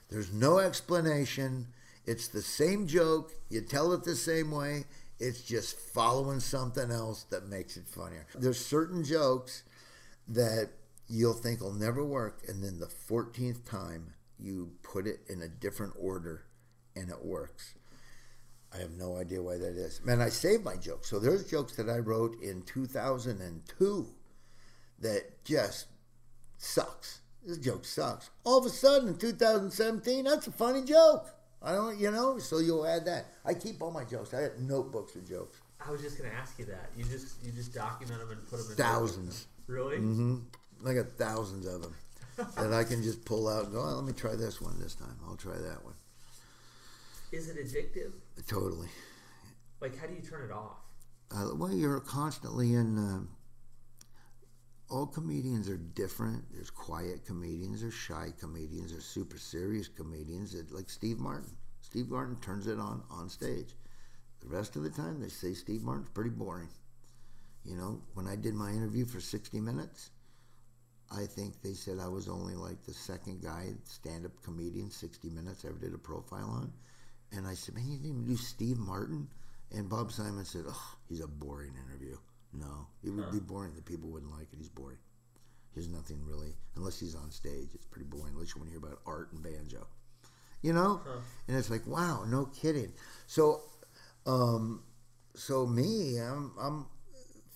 There's 0.09 0.33
no 0.33 0.59
explanation. 0.59 1.69
It's 2.07 2.29
the 2.29 2.43
same 2.43 2.87
joke. 2.87 3.33
You 3.49 3.61
tell 3.63 3.93
it 3.93 4.05
the 4.05 4.17
same 4.17 4.51
way. 4.51 4.85
It's 5.19 5.43
just 5.43 5.79
following 5.79 6.41
something 6.41 6.91
else 6.91 7.25
that 7.31 7.49
makes 7.49 7.77
it 7.77 7.89
funnier. 7.89 8.27
There's 8.35 8.65
certain 8.65 9.05
jokes 9.05 9.63
that 10.29 10.71
you'll 11.09 11.35
think 11.35 11.61
will 11.61 11.73
never 11.73 12.05
work, 12.05 12.43
and 12.49 12.63
then 12.63 12.79
the 12.79 12.87
14th 12.87 13.65
time 13.65 14.15
you 14.39 14.73
put 14.83 15.07
it 15.07 15.21
in 15.29 15.43
a 15.43 15.49
different 15.49 15.95
order 15.99 16.45
and 16.97 17.11
it 17.11 17.25
works. 17.25 17.75
I 18.73 18.79
have 18.79 18.91
no 18.93 19.17
idea 19.17 19.41
why 19.41 19.57
that 19.59 19.77
is. 19.77 20.01
Man, 20.05 20.21
I 20.21 20.29
saved 20.29 20.65
my 20.65 20.77
jokes. 20.77 21.09
So 21.09 21.19
there's 21.19 21.49
jokes 21.49 21.77
that 21.77 21.89
I 21.89 21.99
wrote 21.99 22.41
in 22.43 22.63
2002 22.63 24.07
that 25.01 25.45
just 25.45 25.87
sucks. 26.59 27.21
This 27.47 27.59
joke 27.59 27.85
sucks. 27.85 28.31
All 28.45 28.59
of 28.59 28.65
a 28.65 28.71
sudden 28.71 29.09
in 29.09 29.17
2017, 29.17 30.25
that's 30.25 30.47
a 30.47 30.53
funny 30.53 30.83
joke. 30.83 31.29
I 31.63 31.73
don't, 31.73 31.99
you 31.99 32.11
know, 32.11 32.39
so 32.39 32.59
you'll 32.59 32.87
add 32.87 33.05
that. 33.07 33.27
I 33.45 33.55
keep 33.55 33.83
all 33.83 33.91
my 33.91 34.05
jokes. 34.05 34.35
I 34.35 34.43
have 34.43 34.59
notebooks 34.59 35.15
of 35.15 35.29
jokes. 35.29 35.61
I 35.87 35.91
was 35.91 36.01
just 36.01 36.17
gonna 36.19 36.33
ask 36.35 36.59
you 36.59 36.65
that. 36.67 36.91
You 36.97 37.05
just 37.05 37.43
you 37.45 37.53
just 37.53 37.75
document 37.75 38.21
them 38.21 38.31
and 38.31 38.49
put 38.49 38.59
them 38.59 38.71
in 38.71 38.77
Thousands. 38.77 39.47
Really? 39.67 39.97
Mm 39.97 40.15
hmm 40.15 40.37
I 40.87 40.93
got 40.93 41.13
thousands 41.13 41.67
of 41.67 41.81
them 41.81 41.95
that 42.37 42.75
I 42.75 42.85
can 42.85 43.03
just 43.03 43.25
pull 43.25 43.49
out 43.49 43.65
and 43.65 43.73
go, 43.73 43.81
oh, 43.81 43.95
let 43.95 44.05
me 44.05 44.13
try 44.13 44.35
this 44.35 44.61
one 44.61 44.79
this 44.79 44.95
time. 44.95 45.17
I'll 45.27 45.37
try 45.37 45.57
that 45.57 45.83
one. 45.83 45.95
Is 47.33 47.49
it 47.49 47.57
addictive? 47.57 48.13
Totally. 48.47 48.89
Like, 49.81 49.99
how 49.99 50.07
do 50.07 50.15
you 50.15 50.21
turn 50.21 50.45
it 50.45 50.53
off? 50.53 50.77
Uh, 51.31 51.55
well, 51.55 51.73
you're 51.73 52.01
constantly 52.01 52.75
in. 52.75 52.99
Uh, 52.99 53.21
all 54.91 55.07
comedians 55.07 55.69
are 55.69 55.77
different. 55.77 56.45
There's 56.53 56.71
quiet 56.71 57.25
comedians, 57.25 57.81
there's 57.81 57.95
shy 57.95 58.33
comedians, 58.39 58.93
there's 58.93 59.05
super 59.05 59.39
serious 59.39 59.89
comedians. 59.89 60.55
Like 60.71 60.91
Steve 60.91 61.19
Martin. 61.19 61.57
Steve 61.81 62.09
Martin 62.11 62.37
turns 62.41 62.67
it 62.67 62.79
on 62.79 63.03
on 63.11 63.29
stage. 63.29 63.75
The 64.41 64.49
rest 64.49 64.77
of 64.77 64.83
the 64.83 64.91
time, 64.91 65.21
they 65.21 65.29
say 65.29 65.55
Steve 65.55 65.83
Martin's 65.83 66.11
pretty 66.11 66.31
boring. 66.31 66.69
You 67.65 67.77
know, 67.77 68.03
when 68.13 68.27
I 68.27 68.37
did 68.37 68.55
my 68.55 68.71
interview 68.71 69.07
for 69.07 69.21
60 69.21 69.59
Minutes, 69.61 70.11
I 71.11 71.27
think 71.27 71.63
they 71.63 71.73
said 71.73 71.99
I 71.99 72.09
was 72.09 72.29
only 72.29 72.55
like 72.55 72.83
the 72.83 72.93
second 72.93 73.43
guy, 73.43 73.69
stand 73.85 74.27
up 74.27 74.33
comedian, 74.43 74.91
60 74.91 75.31
Minutes, 75.31 75.65
ever 75.65 75.79
did 75.79 75.95
a 75.95 75.99
profile 75.99 76.51
on. 76.51 76.73
And 77.33 77.47
I 77.47 77.55
said, 77.55 77.75
man, 77.75 77.87
you 77.87 77.97
didn't 77.97 78.11
even 78.11 78.25
do 78.27 78.37
Steve 78.37 78.79
Martin? 78.79 79.29
And 79.73 79.89
Bob 79.89 80.13
Simon 80.13 80.45
said, 80.45 80.65
oh, 80.69 80.97
he's 81.09 81.21
a 81.21 81.27
boring 81.27 81.73
interview. 81.89 82.17
No, 82.59 82.87
it 83.03 83.11
would 83.11 83.31
be 83.33 83.41
boring. 83.41 83.75
The 83.75 83.83
people 83.83 84.09
wouldn't 84.11 84.31
like 84.31 84.53
it. 84.53 84.57
He's 84.59 84.69
boring. 84.69 84.99
There's 85.75 85.89
nothing 85.89 86.25
really, 86.25 86.55
unless 86.77 87.01
he's 87.01 87.17
on 87.17 87.31
stage, 87.33 87.71
it's 87.75 87.87
pretty 87.87 88.07
boring. 88.07 88.35
Unless 88.35 88.55
you 88.55 88.61
want 88.61 88.73
to 88.73 88.79
hear 88.79 88.87
about 88.87 89.01
art 89.07 89.33
and 89.33 89.43
banjo, 89.43 89.87
you 90.63 90.73
know. 90.73 91.01
And 91.49 91.57
it's 91.57 91.69
like, 91.69 91.85
wow, 91.87 92.25
no 92.29 92.47
kidding. 92.47 92.93
So, 93.27 93.63
um, 94.25 94.85
so 95.35 95.67
me, 95.67 96.19
I'm, 96.19 96.53
I'm 96.61 96.87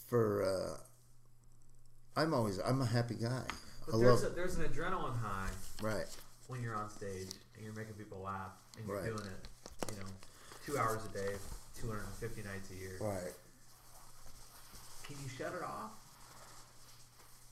for, 0.08 0.42
uh, 0.42 2.20
I'm 2.20 2.34
always, 2.34 2.58
I'm 2.58 2.80
a 2.82 2.86
happy 2.86 3.14
guy. 3.14 3.42
But 3.86 3.98
there's 3.98 4.24
love, 4.24 4.32
a, 4.32 4.34
there's 4.34 4.56
an 4.56 4.64
adrenaline 4.64 5.16
high 5.20 5.50
right. 5.80 6.06
when 6.48 6.60
you're 6.60 6.74
on 6.74 6.90
stage 6.90 7.28
and 7.54 7.64
you're 7.64 7.72
making 7.74 7.94
people 7.94 8.20
laugh 8.20 8.50
and 8.76 8.86
you're 8.86 8.96
Right. 8.96 9.06
doing 9.06 9.22
it, 9.22 9.92
you 9.92 10.00
know, 10.00 10.06
two 10.66 10.76
hours 10.76 11.02
a 11.04 11.16
day, 11.16 11.34
250 11.80 12.42
nights 12.42 12.70
a 12.72 12.74
year. 12.74 12.96
Right. 13.00 13.32
Can 15.08 15.16
you 15.24 15.28
shut 15.30 15.54
it 15.54 15.62
off? 15.62 15.92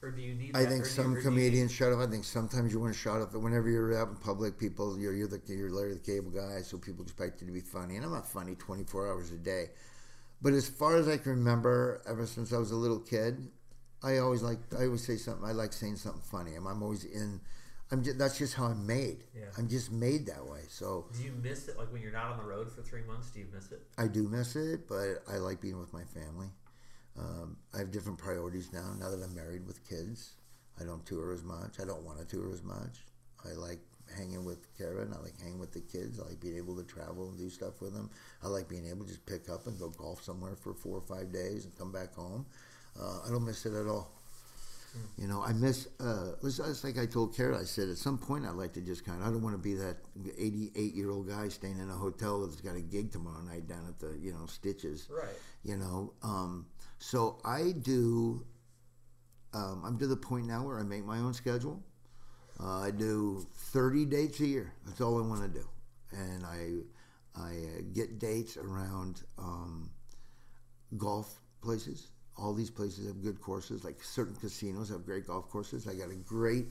Or 0.02 0.10
do 0.10 0.20
you 0.20 0.34
need? 0.34 0.54
I 0.54 0.62
that- 0.64 0.68
think 0.68 0.82
or 0.82 0.84
do 0.84 0.90
you- 0.90 0.94
some 0.94 1.22
comedians 1.22 1.72
shut 1.72 1.90
up. 1.90 2.00
I 2.00 2.06
think 2.06 2.24
sometimes 2.24 2.70
you 2.70 2.78
want 2.78 2.92
to 2.92 2.98
shut 2.98 3.22
up. 3.22 3.32
But 3.32 3.40
whenever 3.40 3.70
you're 3.70 3.98
out 3.98 4.10
in 4.10 4.16
public, 4.16 4.58
people, 4.58 4.98
you're, 4.98 5.14
you're 5.14 5.26
the 5.26 5.40
you're 5.46 5.70
Larry 5.70 5.94
the 5.94 6.00
Cable 6.00 6.30
Guy, 6.30 6.60
so 6.60 6.76
people 6.76 7.02
expect 7.02 7.40
you 7.40 7.46
to 7.46 7.52
be 7.52 7.62
funny. 7.62 7.96
And 7.96 8.04
I'm 8.04 8.12
not 8.12 8.28
funny 8.28 8.54
24 8.56 9.08
hours 9.08 9.32
a 9.32 9.38
day. 9.38 9.70
But 10.42 10.52
as 10.52 10.68
far 10.68 10.96
as 10.96 11.08
I 11.08 11.16
can 11.16 11.32
remember, 11.32 12.02
ever 12.06 12.26
since 12.26 12.52
I 12.52 12.58
was 12.58 12.72
a 12.72 12.76
little 12.76 13.00
kid, 13.00 13.50
I 14.02 14.18
always 14.18 14.42
like 14.42 14.58
I 14.78 14.84
always 14.84 15.02
say 15.02 15.16
something. 15.16 15.48
I 15.48 15.52
like 15.52 15.72
saying 15.72 15.96
something 15.96 16.20
funny. 16.20 16.56
I'm, 16.56 16.66
I'm 16.66 16.82
always 16.82 17.04
in. 17.04 17.40
I'm 17.90 18.02
just, 18.02 18.18
that's 18.18 18.36
just 18.36 18.52
how 18.54 18.66
I'm 18.66 18.86
made. 18.86 19.24
Yeah. 19.34 19.44
I'm 19.56 19.68
just 19.68 19.90
made 19.90 20.26
that 20.26 20.44
way. 20.44 20.62
So 20.68 21.06
Do 21.16 21.22
you 21.22 21.32
miss 21.42 21.68
it? 21.68 21.78
Like 21.78 21.90
when 21.90 22.02
you're 22.02 22.12
not 22.12 22.32
on 22.32 22.36
the 22.36 22.44
road 22.44 22.70
for 22.70 22.82
three 22.82 23.04
months, 23.04 23.30
do 23.30 23.38
you 23.38 23.46
miss 23.50 23.72
it? 23.72 23.80
I 23.96 24.08
do 24.08 24.28
miss 24.28 24.56
it, 24.56 24.86
but 24.88 25.22
I 25.26 25.38
like 25.38 25.60
being 25.60 25.78
with 25.78 25.92
my 25.92 26.02
family. 26.04 26.48
Um, 27.18 27.56
I 27.74 27.78
have 27.78 27.90
different 27.90 28.18
priorities 28.18 28.72
now. 28.72 28.92
Now 28.98 29.10
that 29.10 29.22
I'm 29.22 29.34
married 29.34 29.66
with 29.66 29.88
kids, 29.88 30.34
I 30.80 30.84
don't 30.84 31.04
tour 31.06 31.32
as 31.32 31.42
much. 31.42 31.80
I 31.80 31.84
don't 31.84 32.02
want 32.02 32.18
to 32.18 32.24
tour 32.24 32.52
as 32.52 32.62
much. 32.62 33.04
I 33.44 33.54
like 33.54 33.80
hanging 34.16 34.44
with 34.44 34.66
Karen. 34.76 35.14
I 35.14 35.22
like 35.22 35.40
hanging 35.40 35.58
with 35.58 35.72
the 35.72 35.80
kids. 35.80 36.20
I 36.20 36.28
like 36.28 36.40
being 36.40 36.56
able 36.56 36.76
to 36.76 36.84
travel 36.84 37.28
and 37.28 37.38
do 37.38 37.48
stuff 37.48 37.80
with 37.80 37.94
them. 37.94 38.10
I 38.42 38.48
like 38.48 38.68
being 38.68 38.86
able 38.86 39.04
to 39.04 39.10
just 39.10 39.26
pick 39.26 39.48
up 39.48 39.66
and 39.66 39.78
go 39.78 39.88
golf 39.88 40.22
somewhere 40.22 40.56
for 40.56 40.74
four 40.74 40.98
or 40.98 41.00
five 41.00 41.32
days 41.32 41.64
and 41.64 41.76
come 41.76 41.92
back 41.92 42.14
home. 42.14 42.46
Uh, 43.00 43.20
I 43.26 43.30
don't 43.30 43.44
miss 43.44 43.66
it 43.66 43.74
at 43.74 43.86
all. 43.86 44.10
You 45.18 45.28
know, 45.28 45.42
I 45.42 45.52
miss. 45.52 45.88
Uh, 46.00 46.32
it's, 46.42 46.58
it's 46.58 46.82
like 46.82 46.98
I 46.98 47.04
told 47.04 47.36
Cara. 47.36 47.58
I 47.60 47.64
said 47.64 47.90
at 47.90 47.98
some 47.98 48.16
point 48.16 48.46
I'd 48.46 48.54
like 48.54 48.72
to 48.74 48.80
just 48.80 49.04
kind 49.04 49.20
of. 49.20 49.28
I 49.28 49.30
don't 49.30 49.42
want 49.42 49.54
to 49.54 49.62
be 49.62 49.74
that 49.74 49.96
88 50.38 50.94
year 50.94 51.10
old 51.10 51.28
guy 51.28 51.48
staying 51.48 51.78
in 51.78 51.90
a 51.90 51.94
hotel 51.94 52.40
that's 52.40 52.60
got 52.62 52.76
a 52.76 52.80
gig 52.80 53.12
tomorrow 53.12 53.42
night 53.42 53.68
down 53.68 53.84
at 53.88 53.98
the 53.98 54.16
you 54.18 54.32
know 54.32 54.46
Stitches. 54.46 55.08
Right. 55.10 55.28
You 55.64 55.76
know, 55.76 56.12
um, 56.22 56.64
so 56.98 57.38
I 57.44 57.72
do. 57.72 58.44
Um, 59.54 59.82
I'm 59.86 59.98
to 59.98 60.06
the 60.06 60.16
point 60.16 60.46
now 60.46 60.64
where 60.64 60.78
I 60.78 60.82
make 60.82 61.04
my 61.04 61.18
own 61.18 61.32
schedule. 61.32 61.82
Uh, 62.60 62.80
I 62.80 62.90
do 62.90 63.46
30 63.54 64.06
dates 64.06 64.40
a 64.40 64.46
year. 64.46 64.72
That's 64.84 65.00
all 65.00 65.18
I 65.22 65.26
want 65.26 65.42
to 65.42 65.60
do, 65.60 65.66
and 66.12 66.44
I 66.44 66.70
I 67.38 67.50
uh, 67.50 67.82
get 67.92 68.18
dates 68.18 68.56
around 68.56 69.22
um, 69.38 69.90
golf 70.96 71.40
places. 71.62 72.08
All 72.36 72.54
these 72.54 72.70
places 72.70 73.06
have 73.06 73.22
good 73.22 73.40
courses. 73.40 73.84
Like 73.84 74.02
certain 74.02 74.34
casinos 74.36 74.88
have 74.90 75.04
great 75.04 75.26
golf 75.26 75.48
courses. 75.48 75.86
I 75.86 75.94
got 75.94 76.10
a 76.10 76.14
great 76.14 76.66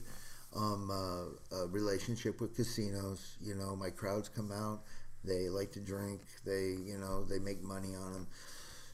um, 0.54 0.90
uh, 0.90 1.56
uh, 1.56 1.68
relationship 1.68 2.40
with 2.40 2.54
casinos. 2.54 3.36
You 3.40 3.54
know, 3.54 3.76
my 3.76 3.90
crowds 3.90 4.28
come 4.28 4.52
out. 4.52 4.82
They 5.24 5.48
like 5.48 5.72
to 5.72 5.80
drink. 5.80 6.20
They, 6.44 6.76
you 6.84 6.98
know, 6.98 7.24
they 7.24 7.38
make 7.38 7.62
money 7.62 7.94
on 7.94 8.12
them. 8.12 8.26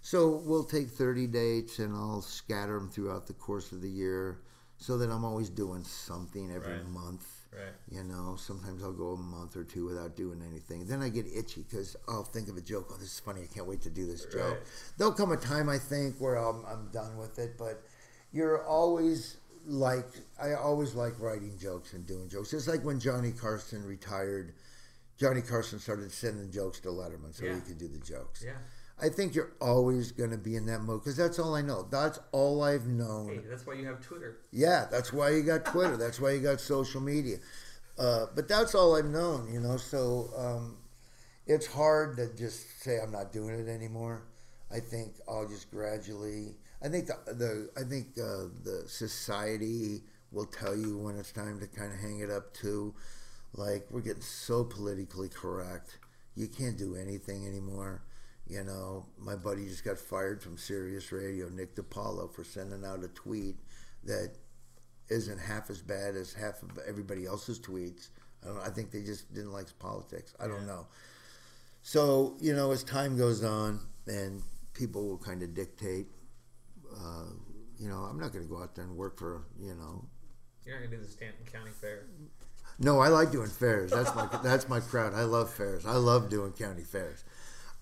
So 0.03 0.43
we'll 0.45 0.65
take 0.65 0.89
30 0.89 1.29
dates 1.29 1.79
and 1.79 1.95
I'll 1.95 2.23
scatter 2.23 2.75
them 2.79 2.91
throughout 2.91 3.27
the 3.27 3.35
course 3.35 3.71
of 3.73 3.81
the 3.81 3.89
year 3.89 4.39
so 4.77 4.99
that 4.99 5.11
I'm 5.11 5.25
always 5.25 5.49
doing 5.49 5.85
something 5.85 6.51
every 6.53 6.75
Right. 6.75 6.89
month. 6.89 7.25
Right. 7.53 7.75
You 7.89 8.03
know, 8.03 8.35
sometimes 8.37 8.83
I'll 8.83 8.93
go 8.93 9.13
a 9.13 9.17
month 9.17 9.57
or 9.57 9.63
two 9.63 9.85
without 9.85 10.17
doing 10.17 10.43
anything. 10.43 10.87
Then 10.87 11.03
I 11.03 11.09
get 11.09 11.27
itchy 11.27 11.63
because 11.69 11.95
I'll 12.09 12.25
think 12.25 12.49
of 12.49 12.57
a 12.57 12.61
joke. 12.63 12.89
Oh, 12.91 12.97
this 12.97 13.13
is 13.13 13.21
funny. 13.21 13.43
I 13.43 13.47
can't 13.47 13.67
wait 13.67 13.83
to 13.83 13.91
do 13.91 14.07
this 14.07 14.25
joke. 14.25 14.59
There'll 14.97 15.13
come 15.13 15.31
a 15.33 15.37
time, 15.37 15.69
I 15.69 15.79
think, 15.79 16.17
where 16.19 16.37
I'm, 16.37 16.65
I'm 16.65 16.89
done 16.93 17.17
with 17.17 17.39
it. 17.39 17.57
But 17.59 17.85
you're 18.33 18.65
always 18.65 19.37
like, 19.67 20.09
I 20.41 20.55
always 20.55 20.95
like 20.95 21.21
writing 21.21 21.57
jokes 21.59 21.93
and 21.93 22.05
doing 22.07 22.29
jokes. 22.29 22.53
It's 22.55 22.67
like 22.67 22.83
when 22.83 22.99
Johnny 22.99 23.31
Carson 23.33 23.85
retired. 23.85 24.55
Johnny 25.19 25.43
Carson 25.43 25.79
started 25.79 26.11
sending 26.11 26.51
jokes 26.51 26.81
to 26.81 26.89
Letterman 26.89 27.33
so 27.35 27.45
Yeah. 27.45 27.55
he 27.55 27.61
could 27.61 27.79
do 27.79 27.87
the 27.87 27.99
jokes. 27.99 28.43
Yeah. 28.43 28.57
I 29.03 29.09
think 29.09 29.35
you're 29.35 29.53
always 29.61 30.13
going 30.13 30.31
to 30.31 30.39
be 30.39 30.55
in 30.55 30.65
that 30.67 30.83
mode 30.83 31.01
because 31.01 31.17
that's 31.17 31.41
all 31.41 31.57
I 31.57 31.61
know. 31.63 31.89
That's 31.91 32.21
all 32.31 32.63
I've 32.63 32.87
known. 32.87 33.31
Hey, 33.31 33.41
that's 33.51 33.67
why 33.67 33.75
you 33.75 33.85
have 33.87 34.01
Twitter. 34.01 34.39
Yeah, 34.53 34.87
that's 34.89 35.13
why 35.13 35.31
you 35.31 35.43
got 35.43 35.65
Twitter. 35.65 35.97
that's 35.97 36.21
why 36.21 36.31
you 36.31 36.41
got 36.41 36.61
social 36.61 37.01
media. 37.01 37.39
Uh, 37.99 38.27
but 38.35 38.47
that's 38.47 38.77
all 38.77 38.95
I've 38.97 39.07
known, 39.07 39.53
you 39.53 39.59
know. 39.59 39.77
So 39.77 40.31
um, 40.37 40.77
it's 41.49 41.67
hard 41.67 42.17
to 42.19 42.33
just 42.37 42.81
say 42.81 43.01
I'm 43.03 43.11
not 43.11 43.33
doing 43.33 43.59
it 43.59 43.69
anymore. 43.69 44.23
I 44.71 44.79
think 44.79 45.15
I'll 45.29 45.49
just 45.49 45.71
gradually. 45.73 46.55
I 46.81 46.89
think 46.89 47.07
the, 47.09 47.17
the 47.27 47.71
I 47.77 47.83
think 47.83 48.07
uh, 48.17 48.49
the 48.63 48.85
society 48.87 50.03
will 50.31 50.47
tell 50.47 50.77
you 50.77 50.97
when 50.97 51.19
it's 51.19 51.33
time 51.33 51.59
to 51.59 51.67
kind 51.67 51.93
of 51.93 51.99
hang 51.99 52.21
it 52.21 52.31
up 52.31 52.55
too. 52.55 52.95
Like 53.55 53.85
we're 53.91 54.01
getting 54.01 54.23
so 54.23 54.63
politically 54.63 55.29
correct, 55.29 55.99
you 56.37 56.47
can't 56.47 56.79
do 56.79 56.95
anything 56.95 57.47
anymore. 57.47 58.03
You 58.47 58.65
know, 58.65 59.07
my 59.19 59.37
buddy 59.37 59.67
just 59.67 59.85
got 59.85 59.99
fired 59.99 60.43
from 60.43 60.59
Sirius 60.59 61.11
Radio, 61.13 61.49
Nick 61.49 61.75
DiPaolo, 61.77 62.33
for 62.33 62.45
sending 62.45 62.85
out 62.85 63.05
a 63.05 63.09
tweet 63.09 63.57
that 64.05 64.33
isn't 65.09 65.39
half 65.39 65.71
as 65.71 65.81
bad 65.81 66.17
as 66.17 66.33
half 66.33 66.63
of 66.63 66.79
everybody 66.87 67.27
else's 67.27 67.59
tweets. 67.59 68.09
I 68.43 68.49
don't. 68.49 68.59
I 68.61 68.69
think 68.69 68.91
they 68.91 69.03
just 69.03 69.33
didn't 69.33 69.53
like 69.53 69.67
politics. 69.79 70.35
I 70.41 70.49
don't 70.49 70.67
know. 70.67 70.87
So 71.83 72.37
you 72.41 72.55
know, 72.55 72.73
as 72.73 72.83
time 72.83 73.17
goes 73.17 73.45
on, 73.45 73.81
and 74.07 74.43
people 74.75 75.07
will 75.09 75.19
kind 75.19 75.43
of 75.43 75.55
dictate. 75.55 76.07
Uh, 76.93 77.31
you 77.79 77.89
know, 77.89 77.99
I'm 77.99 78.19
not 78.19 78.33
going 78.33 78.45
to 78.45 78.51
go 78.51 78.63
out 78.63 78.75
there 78.75 78.85
and 78.85 78.97
work 78.97 79.19
for 79.19 79.45
you 79.61 79.75
know. 79.75 80.05
You're 80.65 80.77
not 80.77 80.85
gonna 80.85 80.97
do 80.97 81.03
the 81.03 81.11
Stanton 81.11 81.45
County 81.51 81.73
Fair. 81.81 82.05
No, 82.79 83.01
I 83.01 83.09
like 83.09 83.31
doing 83.31 83.49
fairs. 83.49 83.91
That's 83.91 84.15
my 84.15 84.29
that's 84.43 84.69
my 84.69 84.81
crowd. 84.81 85.15
I 85.15 85.23
love 85.23 85.53
fairs. 85.53 85.85
I 85.87 85.95
love 85.95 86.31
doing 86.31 86.53
county 86.53 86.83
fairs. 86.83 87.25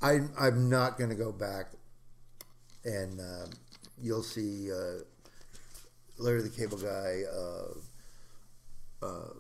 I 0.03 0.21
I'm 0.39 0.69
not 0.69 0.99
going 0.99 1.11
to 1.11 1.17
go 1.17 1.33
back, 1.33 1.73
and 2.85 3.21
uh, 3.21 3.47
you'll 4.01 4.23
see 4.23 4.73
uh, 4.73 5.03
Larry 6.19 6.43
the 6.43 6.49
Cable 6.49 6.79
Guy 6.79 7.23
uh, 7.33 9.07
uh, 9.07 9.33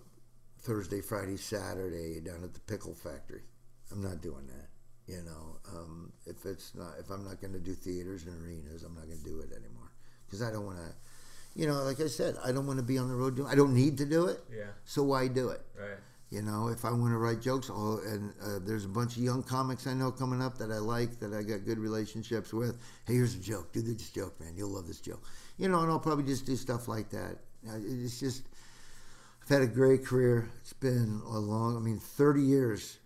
Thursday, 0.60 1.00
Friday, 1.00 1.36
Saturday 1.36 2.20
down 2.20 2.44
at 2.44 2.54
the 2.54 2.60
Pickle 2.60 2.94
Factory. 2.94 3.42
I'm 3.90 4.02
not 4.02 4.20
doing 4.20 4.46
that. 4.48 4.68
You 5.06 5.22
know, 5.22 5.56
um, 5.76 6.12
if 6.26 6.44
it's 6.46 6.74
not 6.74 6.92
if 6.98 7.10
I'm 7.10 7.24
not 7.24 7.40
going 7.40 7.52
to 7.54 7.58
do 7.58 7.72
theaters 7.72 8.26
and 8.26 8.40
arenas, 8.44 8.84
I'm 8.84 8.94
not 8.94 9.06
going 9.06 9.18
to 9.18 9.24
do 9.24 9.40
it 9.40 9.50
anymore 9.52 9.90
because 10.26 10.42
I 10.42 10.52
don't 10.52 10.66
want 10.66 10.78
to. 10.78 10.92
You 11.54 11.66
know, 11.66 11.82
like 11.82 12.00
I 12.00 12.06
said, 12.06 12.36
I 12.44 12.52
don't 12.52 12.66
want 12.66 12.78
to 12.78 12.84
be 12.84 12.96
on 12.96 13.08
the 13.08 13.14
road 13.14 13.34
doing. 13.34 13.48
I 13.48 13.56
don't 13.56 13.74
need 13.74 13.98
to 13.98 14.06
do 14.06 14.26
it. 14.26 14.38
Yeah. 14.56 14.70
So 14.84 15.02
why 15.02 15.26
do 15.26 15.48
it? 15.48 15.62
Right. 15.76 15.98
You 16.30 16.42
know, 16.42 16.68
if 16.68 16.84
I 16.84 16.92
want 16.92 17.12
to 17.12 17.18
write 17.18 17.40
jokes, 17.40 17.70
I'll, 17.70 18.00
and 18.06 18.32
uh, 18.40 18.60
there's 18.64 18.84
a 18.84 18.88
bunch 18.88 19.16
of 19.16 19.22
young 19.22 19.42
comics 19.42 19.88
I 19.88 19.94
know 19.94 20.12
coming 20.12 20.40
up 20.40 20.58
that 20.58 20.70
I 20.70 20.78
like, 20.78 21.18
that 21.18 21.34
I 21.34 21.42
got 21.42 21.64
good 21.64 21.78
relationships 21.78 22.52
with. 22.52 22.78
Hey, 23.04 23.14
here's 23.14 23.34
a 23.34 23.40
joke. 23.40 23.72
Do 23.72 23.82
this 23.82 24.10
joke, 24.10 24.38
man. 24.38 24.54
You'll 24.56 24.70
love 24.70 24.86
this 24.86 25.00
joke. 25.00 25.24
You 25.58 25.68
know, 25.68 25.80
and 25.80 25.90
I'll 25.90 25.98
probably 25.98 26.24
just 26.24 26.46
do 26.46 26.54
stuff 26.54 26.86
like 26.86 27.10
that. 27.10 27.38
It's 27.64 28.20
just, 28.20 28.44
I've 29.42 29.48
had 29.48 29.62
a 29.62 29.66
great 29.66 30.04
career. 30.06 30.48
It's 30.60 30.72
been 30.72 31.20
a 31.26 31.38
long, 31.38 31.76
I 31.76 31.80
mean, 31.80 31.98
30 31.98 32.42
years 32.42 32.98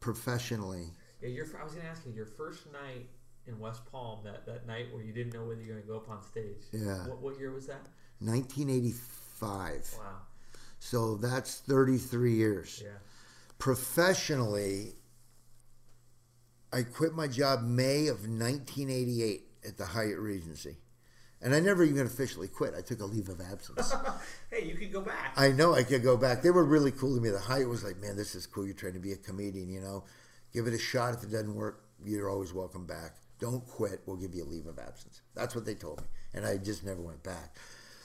professionally. 0.00 0.90
Yeah. 1.22 1.28
Your. 1.28 1.46
I 1.58 1.64
was 1.64 1.74
gonna 1.74 1.88
ask 1.88 2.04
you 2.04 2.12
your 2.12 2.26
first 2.26 2.70
night 2.72 3.08
in 3.46 3.58
West 3.60 3.80
Palm. 3.90 4.18
That 4.24 4.44
that 4.46 4.66
night 4.66 4.92
where 4.92 5.02
you 5.02 5.12
didn't 5.12 5.34
know 5.34 5.44
whether 5.44 5.62
you're 5.62 5.76
gonna 5.76 5.86
go 5.86 5.96
up 5.96 6.10
on 6.10 6.20
stage. 6.20 6.64
Yeah. 6.72 7.06
What, 7.06 7.22
what 7.22 7.38
year 7.38 7.52
was 7.52 7.68
that? 7.68 7.86
1985. 8.18 9.94
Wow. 9.98 10.04
So 10.84 11.14
that's 11.16 11.60
33 11.60 12.34
years. 12.34 12.82
Yeah. 12.84 12.90
professionally, 13.58 14.94
I 16.72 16.82
quit 16.82 17.14
my 17.14 17.28
job 17.28 17.62
May 17.62 18.08
of 18.08 18.26
1988 18.26 19.44
at 19.68 19.78
the 19.78 19.86
Hyatt 19.86 20.18
Regency. 20.18 20.78
And 21.40 21.54
I 21.54 21.60
never 21.60 21.84
even 21.84 22.04
officially 22.06 22.48
quit. 22.48 22.74
I 22.76 22.80
took 22.82 23.00
a 23.00 23.04
leave 23.04 23.28
of 23.28 23.40
absence. 23.40 23.94
Hey, 24.50 24.66
you 24.68 24.74
could 24.74 24.92
go 24.92 25.00
back. 25.00 25.32
I 25.36 25.48
know 25.50 25.72
I 25.74 25.82
could 25.84 26.02
go 26.02 26.16
back. 26.16 26.42
They 26.42 26.50
were 26.50 26.64
really 26.64 26.90
cool 26.90 27.14
to 27.14 27.22
me. 27.22 27.30
The 27.30 27.38
Hyatt 27.38 27.68
was 27.68 27.84
like, 27.84 27.98
man, 27.98 28.16
this 28.16 28.34
is 28.34 28.46
cool. 28.46 28.66
You're 28.66 28.74
trying 28.74 28.92
to 28.92 28.98
be 28.98 29.12
a 29.12 29.16
comedian, 29.16 29.70
you 29.70 29.80
know. 29.80 30.04
Give 30.52 30.66
it 30.66 30.74
a 30.74 30.78
shot. 30.78 31.14
If 31.14 31.22
it 31.22 31.30
doesn't 31.30 31.54
work, 31.54 31.84
you're 32.04 32.28
always 32.28 32.52
welcome 32.52 32.84
back. 32.86 33.14
Don't 33.38 33.66
quit. 33.66 34.02
We'll 34.04 34.18
give 34.18 34.34
you 34.34 34.44
a 34.44 34.50
leave 34.50 34.66
of 34.66 34.78
absence. 34.78 35.22
That's 35.34 35.54
what 35.54 35.64
they 35.64 35.74
told 35.74 36.00
me. 36.02 36.06
And 36.34 36.44
I 36.44 36.58
just 36.58 36.84
never 36.84 37.00
went 37.00 37.22
back. 37.22 37.56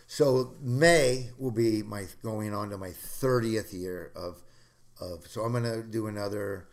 So 0.07 0.53
May 0.61 1.29
will 1.37 1.51
be 1.51 1.83
my 1.83 2.05
going 2.23 2.53
on 2.53 2.69
to 2.69 2.77
my 2.77 2.89
30th 2.89 3.73
year 3.73 4.11
of 4.15 4.41
of 4.99 5.27
so 5.27 5.41
I'm 5.41 5.51
going 5.51 5.63
to 5.63 5.83
do 5.83 6.07
another 6.07 6.67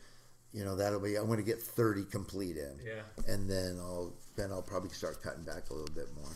you 0.52 0.65
know 0.65 0.77
that'll 0.77 1.01
be 1.01 1.16
I'm 1.16 1.27
going 1.27 1.39
to 1.39 1.44
get 1.44 1.61
30 1.61 2.05
complete 2.05 2.56
in. 2.56 2.78
Yeah. 2.85 3.02
And 3.32 3.51
then 3.51 3.78
I'll 3.81 4.12
then 4.36 4.51
I'll 4.52 4.62
probably 4.62 4.90
start 4.90 5.23
cutting 5.23 5.43
back 5.43 5.70
a 5.70 5.74
little 5.74 5.94
bit 5.94 6.09
more. 6.16 6.31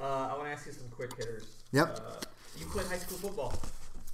Uh, 0.00 0.32
I 0.32 0.36
want 0.36 0.46
to 0.46 0.50
ask 0.52 0.66
you 0.66 0.72
some 0.72 0.88
quick 0.90 1.14
hitters. 1.16 1.44
Yep. 1.72 1.98
Uh, 1.98 2.24
you 2.58 2.66
played 2.66 2.86
high 2.86 2.98
school 2.98 3.18
football. 3.18 3.54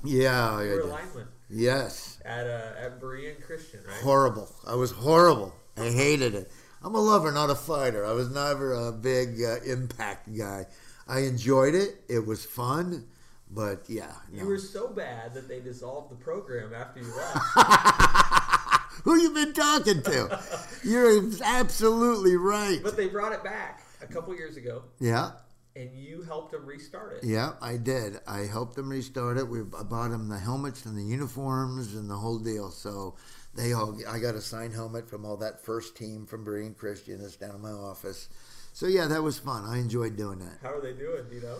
Yeah, 0.03 0.63
You 0.63 0.71
were 0.71 0.81
a 0.81 0.87
lineman 0.87 1.29
yes. 1.51 2.21
at 2.25 2.47
uh, 2.47 2.73
at 2.81 3.01
Berean 3.01 3.41
Christian, 3.43 3.81
right? 3.87 4.03
horrible. 4.03 4.49
I 4.67 4.75
was 4.75 4.91
horrible. 4.91 5.55
I 5.77 5.91
hated 5.91 6.35
it. 6.35 6.51
I'm 6.83 6.95
a 6.95 7.01
lover, 7.01 7.31
not 7.31 7.51
a 7.51 7.55
fighter. 7.55 8.07
I 8.07 8.13
was 8.13 8.31
never 8.31 8.73
a 8.73 8.93
big 8.93 9.43
uh, 9.43 9.57
impact 9.67 10.35
guy. 10.37 10.67
I 11.11 11.21
enjoyed 11.21 11.75
it. 11.75 12.03
It 12.09 12.25
was 12.25 12.45
fun, 12.45 13.07
but 13.51 13.83
yeah. 13.89 14.13
You 14.33 14.47
were 14.47 14.59
so 14.59 14.89
bad 14.89 15.35
that 15.35 15.49
they 15.49 15.61
dissolved 15.61 16.11
the 16.11 16.17
program 16.17 16.73
after 16.73 17.01
you 17.01 17.13
left. 17.17 17.37
Who 19.05 19.17
you 19.17 19.31
been 19.31 19.53
talking 19.55 20.03
to? 20.03 20.41
You're 20.85 21.23
absolutely 21.43 22.37
right. 22.37 22.81
but 22.83 22.97
they 22.97 23.09
brought 23.09 23.33
it 23.33 23.43
back 23.43 23.83
a 24.03 24.07
couple 24.07 24.35
years 24.37 24.57
ago, 24.57 24.83
Yeah, 24.99 25.33
and 25.75 25.91
you 25.95 26.23
helped 26.23 26.53
them 26.53 26.67
restart 26.67 27.15
it. 27.17 27.25
yeah, 27.25 27.53
I 27.63 27.77
did. 27.79 28.19
I 28.27 28.41
helped 28.41 28.77
them 28.77 28.91
restart 28.91 29.39
it. 29.39 29.49
We 29.49 29.63
bought 29.63 30.11
them 30.11 30.29
the 30.29 30.39
helmets 30.39 30.85
and 30.85 30.97
the 30.99 31.03
uniforms 31.05 31.95
and 31.95 32.11
the 32.11 32.17
whole 32.17 32.39
deal. 32.39 32.71
So 32.71 33.17
they 33.55 33.73
all. 33.73 33.99
I 34.09 34.19
got 34.19 34.35
a 34.35 34.41
signed 34.41 34.75
helmet 34.75 35.09
from 35.09 35.25
all 35.25 35.39
that 35.39 35.65
first 35.65 35.97
team 35.97 36.27
from 36.27 36.45
Berean 36.45 36.77
Christian. 36.77 37.23
That's 37.23 37.37
down 37.37 37.55
in 37.55 37.63
my 37.63 37.71
office. 37.73 38.29
So 38.73 38.87
yeah, 38.87 39.07
that 39.07 39.23
was 39.23 39.39
fun. 39.39 39.65
I 39.65 39.79
enjoyed 39.79 40.17
doing 40.17 40.39
that. 40.41 40.59
How 40.63 40.75
are 40.75 40.81
they 40.81 40.93
doing? 40.93 41.25
Do 41.29 41.37
you 41.37 41.43
know? 41.43 41.57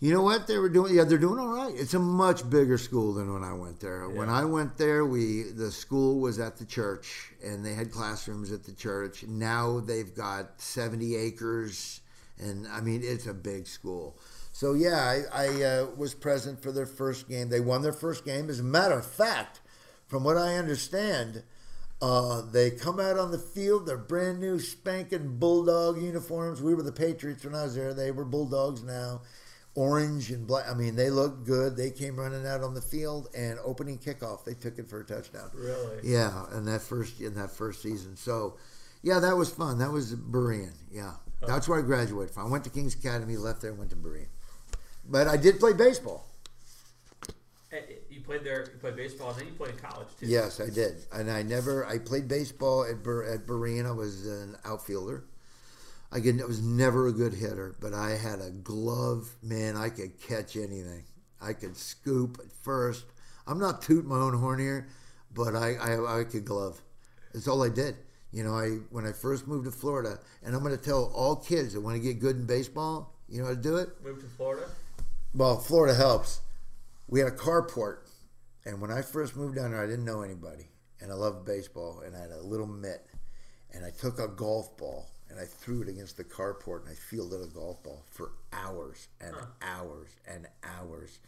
You 0.00 0.12
know 0.12 0.22
what 0.22 0.46
they 0.46 0.58
were 0.58 0.68
doing? 0.68 0.94
Yeah, 0.94 1.04
they're 1.04 1.18
doing 1.18 1.38
all 1.38 1.48
right. 1.48 1.72
It's 1.74 1.94
a 1.94 1.98
much 1.98 2.48
bigger 2.50 2.76
school 2.76 3.14
than 3.14 3.32
when 3.32 3.42
I 3.42 3.54
went 3.54 3.80
there. 3.80 4.08
When 4.08 4.28
I 4.28 4.44
went 4.44 4.76
there, 4.76 5.04
we 5.04 5.44
the 5.44 5.70
school 5.70 6.20
was 6.20 6.38
at 6.38 6.56
the 6.56 6.66
church 6.66 7.32
and 7.42 7.64
they 7.64 7.74
had 7.74 7.90
classrooms 7.90 8.52
at 8.52 8.64
the 8.64 8.72
church. 8.72 9.24
Now 9.24 9.80
they've 9.80 10.14
got 10.14 10.60
70 10.60 11.16
acres 11.16 12.00
and 12.38 12.66
I 12.68 12.80
mean 12.80 13.00
it's 13.02 13.26
a 13.26 13.34
big 13.34 13.66
school. 13.66 14.18
So 14.52 14.74
yeah, 14.74 15.22
I, 15.32 15.46
I 15.46 15.62
uh, 15.62 15.86
was 15.96 16.14
present 16.14 16.62
for 16.62 16.70
their 16.70 16.86
first 16.86 17.28
game. 17.28 17.48
They 17.48 17.60
won 17.60 17.82
their 17.82 17.92
first 17.92 18.24
game. 18.24 18.50
As 18.50 18.60
a 18.60 18.64
matter 18.64 18.98
of 18.98 19.06
fact, 19.06 19.60
from 20.06 20.22
what 20.22 20.36
I 20.36 20.56
understand, 20.56 21.44
uh, 22.04 22.42
they 22.42 22.70
come 22.70 23.00
out 23.00 23.18
on 23.18 23.30
the 23.30 23.38
field. 23.38 23.86
They're 23.86 23.96
brand 23.96 24.38
new, 24.38 24.58
spanking 24.60 25.38
bulldog 25.38 25.96
uniforms. 25.96 26.60
We 26.60 26.74
were 26.74 26.82
the 26.82 26.92
Patriots 26.92 27.46
when 27.46 27.54
I 27.54 27.62
was 27.62 27.74
there. 27.74 27.94
They 27.94 28.10
were 28.10 28.26
bulldogs 28.26 28.82
now, 28.82 29.22
orange 29.74 30.30
and 30.30 30.46
black. 30.46 30.68
I 30.68 30.74
mean, 30.74 30.96
they 30.96 31.08
looked 31.08 31.46
good. 31.46 31.78
They 31.78 31.90
came 31.90 32.16
running 32.16 32.46
out 32.46 32.60
on 32.60 32.74
the 32.74 32.82
field 32.82 33.28
and 33.34 33.58
opening 33.64 33.96
kickoff, 33.96 34.44
they 34.44 34.52
took 34.52 34.78
it 34.78 34.86
for 34.86 35.00
a 35.00 35.04
touchdown. 35.04 35.50
Really? 35.54 36.00
Yeah, 36.02 36.44
in 36.54 36.66
that 36.66 36.82
first 36.82 37.22
in 37.22 37.32
that 37.36 37.50
first 37.50 37.80
season. 37.80 38.18
So, 38.18 38.58
yeah, 39.02 39.18
that 39.20 39.38
was 39.38 39.48
fun. 39.48 39.78
That 39.78 39.90
was 39.90 40.14
Berean. 40.14 40.74
Yeah, 40.92 41.14
that's 41.46 41.68
where 41.68 41.78
I 41.78 41.82
graduated 41.82 42.34
from. 42.34 42.48
I 42.48 42.50
went 42.50 42.64
to 42.64 42.70
King's 42.70 42.94
Academy, 42.94 43.38
left 43.38 43.62
there, 43.62 43.72
went 43.72 43.88
to 43.90 43.96
Berean. 43.96 44.28
But 45.08 45.26
I 45.26 45.38
did 45.38 45.58
play 45.58 45.72
baseball. 45.72 46.26
You 48.24 48.38
played 48.38 48.44
there. 48.44 48.60
You 48.72 48.78
played 48.78 48.96
baseball, 48.96 49.30
and 49.30 49.38
then 49.40 49.46
you 49.48 49.52
played 49.52 49.72
in 49.72 49.78
college 49.78 50.08
too. 50.18 50.26
Yes, 50.26 50.58
I 50.58 50.70
did, 50.70 51.04
and 51.12 51.30
I 51.30 51.42
never. 51.42 51.86
I 51.86 51.98
played 51.98 52.26
baseball 52.26 52.84
at 52.84 53.02
Ber, 53.02 53.22
at 53.24 53.46
Berean. 53.46 53.86
I 53.86 53.90
was 53.90 54.26
an 54.26 54.56
outfielder. 54.64 55.24
I 56.10 56.20
could, 56.20 56.40
I 56.40 56.46
was 56.46 56.62
never 56.62 57.08
a 57.08 57.12
good 57.12 57.34
hitter, 57.34 57.74
but 57.80 57.92
I 57.92 58.10
had 58.12 58.40
a 58.40 58.50
glove. 58.50 59.28
Man, 59.42 59.76
I 59.76 59.90
could 59.90 60.18
catch 60.22 60.56
anything. 60.56 61.04
I 61.42 61.52
could 61.52 61.76
scoop 61.76 62.38
at 62.42 62.50
first. 62.62 63.04
I'm 63.46 63.58
not 63.58 63.82
tooting 63.82 64.08
my 64.08 64.16
own 64.16 64.38
horn 64.38 64.58
here, 64.58 64.88
but 65.34 65.54
I, 65.54 65.74
I, 65.74 66.20
I 66.20 66.24
could 66.24 66.46
glove. 66.46 66.80
That's 67.34 67.46
all 67.46 67.62
I 67.62 67.68
did. 67.68 67.96
You 68.32 68.42
know, 68.42 68.54
I 68.54 68.78
when 68.90 69.06
I 69.06 69.12
first 69.12 69.46
moved 69.46 69.66
to 69.66 69.70
Florida, 69.70 70.18
and 70.42 70.54
I'm 70.54 70.62
going 70.62 70.76
to 70.76 70.82
tell 70.82 71.12
all 71.14 71.36
kids 71.36 71.74
that 71.74 71.82
want 71.82 71.96
to 71.96 72.02
get 72.02 72.20
good 72.20 72.36
in 72.36 72.46
baseball, 72.46 73.12
you 73.28 73.40
know 73.40 73.48
how 73.48 73.54
to 73.54 73.60
do 73.60 73.76
it. 73.76 73.90
Move 74.02 74.20
to 74.20 74.26
Florida. 74.28 74.66
Well, 75.34 75.58
Florida 75.58 75.94
helps. 75.94 76.40
We 77.06 77.20
had 77.20 77.28
a 77.28 77.36
carport, 77.36 77.98
and 78.64 78.80
when 78.80 78.90
I 78.90 79.02
first 79.02 79.36
moved 79.36 79.56
down 79.56 79.72
there, 79.72 79.82
I 79.82 79.86
didn't 79.86 80.04
know 80.04 80.22
anybody, 80.22 80.68
and 81.00 81.10
I 81.10 81.14
loved 81.14 81.44
baseball, 81.44 82.02
and 82.04 82.16
I 82.16 82.20
had 82.20 82.30
a 82.30 82.40
little 82.42 82.66
mitt, 82.66 83.06
and 83.72 83.84
I 83.84 83.90
took 83.90 84.18
a 84.18 84.28
golf 84.28 84.76
ball 84.76 85.10
and 85.34 85.42
I 85.42 85.46
threw 85.46 85.82
it 85.82 85.88
against 85.88 86.16
the 86.16 86.24
carport, 86.24 86.82
and 86.82 86.90
I 86.90 86.94
fielded 86.94 87.42
a 87.42 87.46
golf 87.46 87.82
ball 87.82 88.04
for 88.10 88.32
hours 88.52 89.08
and 89.20 89.34
hours 89.62 90.10
and 90.28 90.46
hours, 90.62 91.18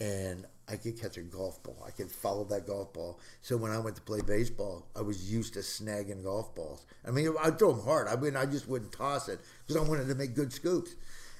and 0.00 0.46
I 0.68 0.76
could 0.76 0.98
catch 0.98 1.18
a 1.18 1.22
golf 1.22 1.62
ball. 1.62 1.76
I 1.86 1.90
could 1.90 2.10
follow 2.10 2.44
that 2.44 2.66
golf 2.66 2.94
ball. 2.94 3.20
So 3.42 3.58
when 3.58 3.70
I 3.70 3.78
went 3.78 3.96
to 3.96 4.02
play 4.02 4.20
baseball, 4.22 4.86
I 4.96 5.02
was 5.02 5.30
used 5.30 5.54
to 5.54 5.60
snagging 5.60 6.22
golf 6.22 6.54
balls. 6.54 6.86
I 7.06 7.10
mean, 7.10 7.34
I'd 7.42 7.58
throw 7.58 7.72
them 7.72 7.84
hard. 7.84 8.08
I 8.08 8.16
mean, 8.16 8.36
I 8.36 8.46
just 8.46 8.68
wouldn't 8.68 8.92
toss 8.92 9.28
it 9.28 9.40
because 9.66 9.80
I 9.80 9.86
wanted 9.86 10.08
to 10.08 10.14
make 10.14 10.34
good 10.34 10.52
scoops. 10.52 10.94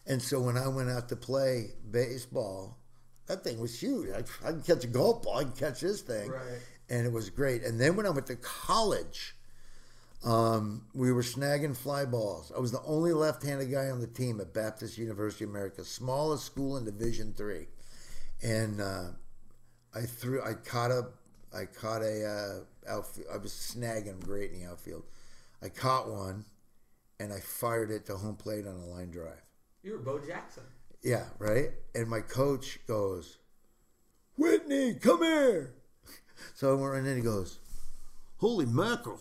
And 0.06 0.20
so 0.20 0.40
when 0.40 0.58
I 0.58 0.68
went 0.68 0.90
out 0.90 1.08
to 1.10 1.16
play 1.16 1.70
baseball, 1.90 2.76
that 3.26 3.44
thing 3.44 3.60
was 3.60 3.78
huge. 3.80 4.10
I, 4.10 4.48
I 4.48 4.52
could 4.52 4.64
catch 4.64 4.84
a 4.84 4.88
golf 4.88 5.22
ball. 5.22 5.38
I 5.38 5.44
could 5.44 5.56
catch 5.56 5.80
this 5.80 6.00
thing. 6.00 6.30
Right. 6.30 6.58
And 6.90 7.06
it 7.06 7.12
was 7.12 7.30
great. 7.30 7.62
And 7.62 7.80
then 7.80 7.96
when 7.96 8.06
I 8.06 8.10
went 8.10 8.26
to 8.26 8.36
college, 8.36 9.34
um, 10.24 10.86
we 10.94 11.12
were 11.12 11.22
snagging 11.22 11.76
fly 11.76 12.04
balls. 12.04 12.52
I 12.54 12.60
was 12.60 12.70
the 12.70 12.82
only 12.82 13.12
left-handed 13.12 13.70
guy 13.70 13.88
on 13.90 14.00
the 14.00 14.06
team 14.06 14.40
at 14.40 14.52
Baptist 14.52 14.98
University 14.98 15.44
of 15.44 15.50
America, 15.50 15.84
smallest 15.84 16.44
school 16.44 16.76
in 16.76 16.84
Division 16.84 17.34
Three, 17.36 17.66
and 18.42 18.80
uh, 18.80 19.08
I 19.94 20.02
threw. 20.02 20.42
I 20.42 20.54
caught 20.54 20.90
a. 20.90 21.08
I 21.54 21.64
caught 21.64 22.02
a. 22.02 22.24
Uh, 22.24 22.64
outfield, 22.88 23.26
I 23.32 23.36
was 23.36 23.52
snagging 23.52 24.20
great 24.20 24.52
in 24.52 24.60
the 24.60 24.70
outfield. 24.70 25.04
I 25.62 25.68
caught 25.68 26.10
one, 26.10 26.44
and 27.20 27.32
I 27.32 27.40
fired 27.40 27.90
it 27.90 28.06
to 28.06 28.16
home 28.16 28.36
plate 28.36 28.66
on 28.66 28.74
a 28.74 28.86
line 28.86 29.10
drive. 29.10 29.42
You 29.82 29.92
were 29.92 29.98
Bo 29.98 30.18
Jackson. 30.18 30.64
Yeah, 31.02 31.24
right. 31.38 31.70
And 31.94 32.08
my 32.08 32.20
coach 32.20 32.78
goes, 32.86 33.38
Whitney, 34.36 34.94
come 34.94 35.22
here. 35.22 35.74
So 36.54 36.72
I 36.72 36.80
went 36.80 36.96
and 36.96 37.06
then 37.06 37.16
he 37.16 37.22
goes, 37.22 37.60
Holy 38.38 38.66
mackerel. 38.66 39.20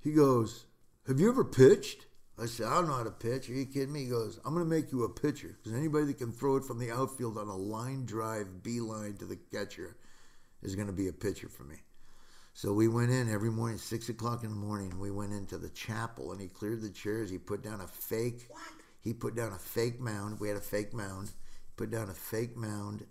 He 0.00 0.12
goes, 0.12 0.66
Have 1.08 1.18
you 1.18 1.28
ever 1.28 1.44
pitched? 1.44 2.06
I 2.40 2.46
said, 2.46 2.66
I 2.66 2.74
don't 2.74 2.86
know 2.86 2.94
how 2.94 3.02
to 3.02 3.10
pitch. 3.10 3.48
Are 3.48 3.54
you 3.54 3.66
kidding 3.66 3.92
me? 3.92 4.04
He 4.04 4.10
goes, 4.10 4.38
I'm 4.44 4.54
going 4.54 4.64
to 4.64 4.70
make 4.70 4.92
you 4.92 5.02
a 5.02 5.08
pitcher 5.08 5.56
because 5.56 5.76
anybody 5.76 6.06
that 6.06 6.18
can 6.18 6.30
throw 6.30 6.56
it 6.56 6.64
from 6.64 6.78
the 6.78 6.92
outfield 6.92 7.38
on 7.38 7.48
a 7.48 7.56
line 7.56 8.06
drive, 8.06 8.62
beeline 8.62 9.16
to 9.16 9.24
the 9.24 9.38
catcher 9.52 9.96
is 10.62 10.76
going 10.76 10.86
to 10.86 10.92
be 10.92 11.08
a 11.08 11.12
pitcher 11.12 11.48
for 11.48 11.64
me. 11.64 11.76
So 12.52 12.72
we 12.72 12.86
went 12.86 13.10
in 13.10 13.28
every 13.32 13.50
morning, 13.50 13.78
six 13.78 14.08
o'clock 14.08 14.44
in 14.44 14.50
the 14.50 14.56
morning. 14.56 14.98
We 15.00 15.10
went 15.10 15.32
into 15.32 15.58
the 15.58 15.70
chapel, 15.70 16.30
and 16.30 16.40
he 16.40 16.46
cleared 16.46 16.82
the 16.82 16.90
chairs. 16.90 17.30
He 17.30 17.38
put 17.38 17.62
down 17.62 17.80
a 17.80 17.86
fake. 17.88 18.46
He 19.04 19.12
put 19.12 19.36
down 19.36 19.52
a 19.52 19.58
fake 19.58 20.00
mound. 20.00 20.40
We 20.40 20.48
had 20.48 20.56
a 20.56 20.62
fake 20.62 20.92
mound. 20.94 21.30
Put 21.76 21.90
down 21.90 22.08
a 22.08 22.14
fake 22.14 22.56
mound, 22.56 23.04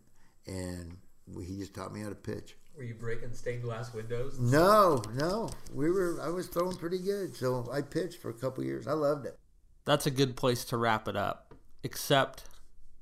and 0.48 0.98
we, 1.28 1.46
he 1.46 1.58
just 1.60 1.74
taught 1.74 1.94
me 1.94 2.02
how 2.02 2.10
to 2.10 2.16
pitch. 2.16 2.56
Were 2.76 2.84
you 2.84 2.96
breaking 2.96 3.34
stained 3.34 3.62
glass 3.62 3.94
windows? 3.94 4.40
No, 4.40 5.02
no, 5.14 5.50
we 5.72 5.92
were. 5.92 6.20
I 6.22 6.30
was 6.30 6.48
throwing 6.48 6.76
pretty 6.76 6.98
good, 6.98 7.36
so 7.36 7.70
I 7.72 7.82
pitched 7.82 8.20
for 8.20 8.30
a 8.30 8.34
couple 8.34 8.64
years. 8.64 8.88
I 8.88 8.94
loved 8.94 9.26
it. 9.28 9.38
That's 9.86 10.08
a 10.08 10.12
good 10.12 10.36
place 10.36 10.66
to 10.66 10.78
wrap 10.78 11.08
it 11.08 11.16
up. 11.16 11.54
Except, 11.84 12.46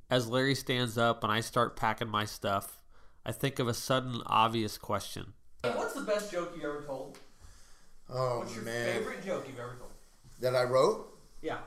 as 0.09 0.27
Larry 0.27 0.55
stands 0.55 0.97
up 0.97 1.23
and 1.23 1.31
I 1.31 1.39
start 1.39 1.77
packing 1.77 2.09
my 2.09 2.25
stuff, 2.25 2.81
I 3.25 3.31
think 3.31 3.59
of 3.59 3.67
a 3.67 3.73
sudden 3.73 4.21
obvious 4.25 4.77
question. 4.77 5.33
What's 5.61 5.93
the 5.93 6.01
best 6.01 6.31
joke 6.31 6.53
you 6.59 6.67
ever 6.67 6.81
told? 6.81 7.19
Oh 8.09 8.39
What's 8.39 8.55
your 8.55 8.65
man, 8.65 8.97
favorite 8.97 9.23
joke 9.23 9.45
you've 9.47 9.59
ever 9.59 9.75
told? 9.79 9.91
that 10.41 10.55
I 10.55 10.63
wrote. 10.63 11.07
Yeah. 11.41 11.59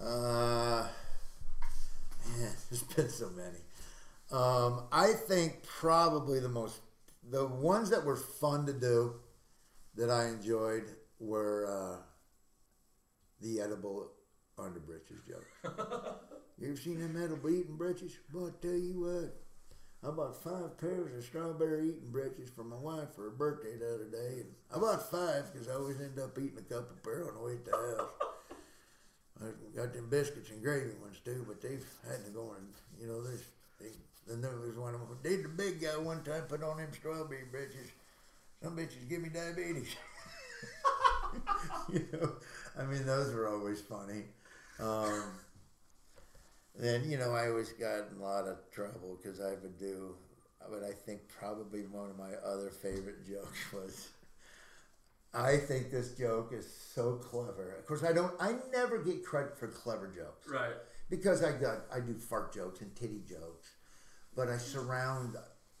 Uh, 0.00 0.86
man, 2.38 2.52
there's 2.70 2.82
been 2.82 3.08
so 3.08 3.30
many. 3.30 3.58
Um, 4.30 4.84
I 4.90 5.12
think 5.12 5.62
probably 5.62 6.40
the 6.40 6.48
most, 6.48 6.80
the 7.30 7.46
ones 7.46 7.90
that 7.90 8.04
were 8.04 8.16
fun 8.16 8.66
to 8.66 8.72
do, 8.72 9.14
that 9.96 10.10
I 10.10 10.26
enjoyed 10.26 10.84
were 11.20 11.66
uh, 11.70 12.02
the 13.40 13.60
edible 13.60 14.10
underbritches 14.58 15.24
joke. 15.26 15.46
you 16.58 16.68
ever 16.68 16.76
seen 16.76 16.98
them 16.98 17.22
edible 17.22 17.50
eating 17.50 17.76
britches? 17.76 18.18
Well, 18.32 18.48
I 18.48 18.62
tell 18.62 18.74
you 18.74 19.00
what, 19.00 20.08
I 20.08 20.12
bought 20.12 20.42
five 20.42 20.78
pairs 20.78 21.16
of 21.16 21.24
strawberry 21.24 21.90
eating 21.90 22.10
britches 22.10 22.50
for 22.50 22.64
my 22.64 22.76
wife 22.76 23.14
for 23.14 23.22
her 23.22 23.30
birthday 23.30 23.76
the 23.78 23.94
other 23.94 24.10
day, 24.10 24.40
and 24.40 24.50
I 24.74 24.78
bought 24.78 25.10
five 25.10 25.52
because 25.52 25.68
I 25.68 25.74
always 25.74 26.00
end 26.00 26.18
up 26.18 26.36
eating 26.38 26.58
a 26.58 26.62
couple 26.62 26.96
pair 27.02 27.28
on 27.28 27.34
the 27.34 27.40
way 27.40 27.56
to 27.56 27.70
the 27.70 27.96
house. 27.96 28.33
I 29.42 29.46
got 29.76 29.92
them 29.92 30.08
biscuits 30.08 30.50
and 30.50 30.62
gravy 30.62 30.92
ones 31.00 31.18
too, 31.24 31.44
but 31.46 31.60
they've 31.60 31.84
had 32.08 32.24
to 32.24 32.30
go 32.30 32.54
and 32.56 32.68
you 33.00 33.08
know 33.08 33.22
there's 33.22 33.42
they, 33.80 33.88
then 34.28 34.40
there 34.40 34.56
was 34.56 34.76
one 34.76 34.94
of 34.94 35.00
them. 35.00 35.18
They 35.22 35.36
the 35.36 35.48
big 35.48 35.80
guy 35.80 35.96
one 35.98 36.22
time 36.22 36.42
put 36.48 36.62
on 36.62 36.78
them 36.78 36.92
strawberry 36.92 37.44
bitches. 37.52 37.90
Some 38.62 38.76
bitches 38.76 39.08
give 39.08 39.20
me 39.20 39.28
diabetes. 39.28 39.96
you 41.92 42.06
know, 42.12 42.32
I 42.78 42.84
mean 42.84 43.04
those 43.04 43.34
were 43.34 43.48
always 43.48 43.80
funny. 43.80 44.22
Um, 44.78 45.24
then 46.76 47.10
you 47.10 47.18
know 47.18 47.32
I 47.32 47.48
always 47.48 47.72
got 47.72 48.10
in 48.10 48.20
a 48.20 48.22
lot 48.22 48.46
of 48.46 48.58
trouble 48.70 49.18
because 49.20 49.40
I 49.40 49.50
would 49.50 49.78
do. 49.78 50.14
But 50.70 50.82
I 50.82 50.92
think 50.92 51.20
probably 51.28 51.82
one 51.82 52.08
of 52.08 52.16
my 52.16 52.32
other 52.42 52.70
favorite 52.70 53.26
jokes 53.26 53.72
was. 53.72 54.08
I 55.34 55.56
think 55.56 55.90
this 55.90 56.12
joke 56.12 56.52
is 56.52 56.72
so 56.94 57.14
clever. 57.16 57.74
Of 57.78 57.86
course, 57.86 58.04
I 58.04 58.12
don't. 58.12 58.32
I 58.40 58.54
never 58.72 59.02
get 59.02 59.24
credit 59.24 59.58
for 59.58 59.66
clever 59.68 60.06
jokes 60.08 60.48
Right. 60.48 60.74
because 61.10 61.42
I 61.42 61.52
got 61.52 61.78
I 61.92 62.00
do 62.00 62.14
fart 62.14 62.54
jokes 62.54 62.80
and 62.80 62.94
titty 62.94 63.22
jokes, 63.28 63.72
but 64.36 64.48
I 64.48 64.56
surround 64.58 65.36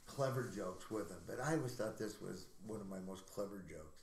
clever 0.06 0.50
jokes 0.54 0.90
with 0.90 1.08
them. 1.08 1.20
But 1.26 1.40
I 1.40 1.54
always 1.54 1.74
thought 1.74 1.98
this 1.98 2.20
was 2.20 2.46
one 2.66 2.80
of 2.80 2.88
my 2.88 2.98
most 3.06 3.26
clever 3.32 3.64
jokes. 3.68 4.02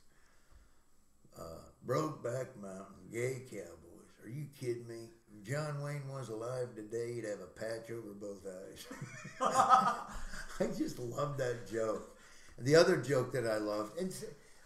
Uh, 1.38 1.42
Brokeback 1.86 2.48
Mountain, 2.60 3.08
gay 3.10 3.42
cowboys. 3.50 4.12
Are 4.24 4.28
you 4.28 4.46
kidding 4.58 4.86
me? 4.86 5.08
If 5.34 5.48
John 5.48 5.82
Wayne 5.82 6.06
was 6.12 6.28
alive 6.28 6.74
today, 6.76 7.14
he'd 7.14 7.24
have 7.24 7.40
a 7.40 7.46
patch 7.58 7.90
over 7.90 8.12
both 8.12 8.46
eyes. 8.46 8.86
I 9.40 10.66
just 10.76 10.98
love 10.98 11.36
that 11.38 11.68
joke. 11.70 12.16
And 12.58 12.66
the 12.66 12.76
other 12.76 12.98
joke 12.98 13.32
that 13.32 13.46
I 13.46 13.56
loved, 13.56 13.98
and, 13.98 14.14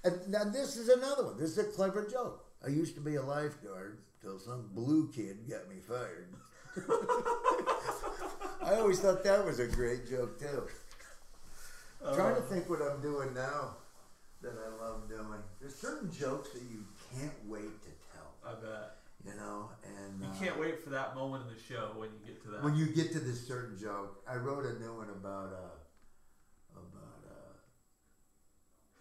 and 0.07 0.29
now 0.29 0.45
this 0.45 0.77
is 0.77 0.89
another 0.89 1.25
one. 1.25 1.37
This 1.39 1.51
is 1.51 1.59
a 1.59 1.65
clever 1.65 2.07
joke. 2.11 2.45
I 2.65 2.69
used 2.69 2.95
to 2.95 3.01
be 3.01 3.17
a 3.17 3.23
lifeguard 3.23 3.99
till 4.23 4.39
some 4.39 4.71
blue 4.75 5.11
kid 5.13 5.49
got 5.49 5.69
me 5.69 5.77
fired. 5.87 6.29
I 8.63 8.75
always 8.77 9.01
thought 9.01 9.23
that 9.25 9.45
was 9.45 9.59
a 9.61 9.67
great 9.67 10.09
joke 10.09 10.39
too. 10.39 10.65
Trying 12.15 12.37
to 12.37 12.43
think 12.43 12.69
what 12.69 12.81
I'm 12.83 13.01
doing 13.01 13.35
now 13.35 13.77
that 14.43 14.53
I 14.53 14.83
love 14.83 15.09
doing. 15.09 15.41
There's 15.61 15.75
certain 15.75 16.11
jokes 16.13 16.51
that 16.51 16.63
you 16.71 16.85
can't 17.15 17.33
wait 17.47 17.83
to 17.83 17.89
tell, 18.13 18.35
I 18.47 18.53
bet. 18.55 18.97
you 19.25 19.35
know, 19.41 19.71
and 19.85 20.21
You 20.21 20.29
uh, 20.29 20.35
can't 20.39 20.61
wait 20.61 20.85
for 20.85 20.91
that 20.91 21.15
moment 21.17 21.45
in 21.49 21.55
the 21.55 21.61
show 21.61 21.93
when 21.97 22.11
you 22.11 22.21
get 22.27 22.43
to 22.45 22.49
that. 22.51 22.63
when 22.63 22.77
you 22.77 22.87
get 22.87 23.13
to 23.13 23.21
this 23.21 23.47
certain 23.47 23.79
joke, 23.81 24.23
I 24.29 24.37
wrote 24.37 24.67
a 24.67 24.79
new 24.79 24.95
one 24.95 25.09
about 25.11 25.53
uh, 25.53 26.77
about 26.77 27.25
uh, 27.27 27.55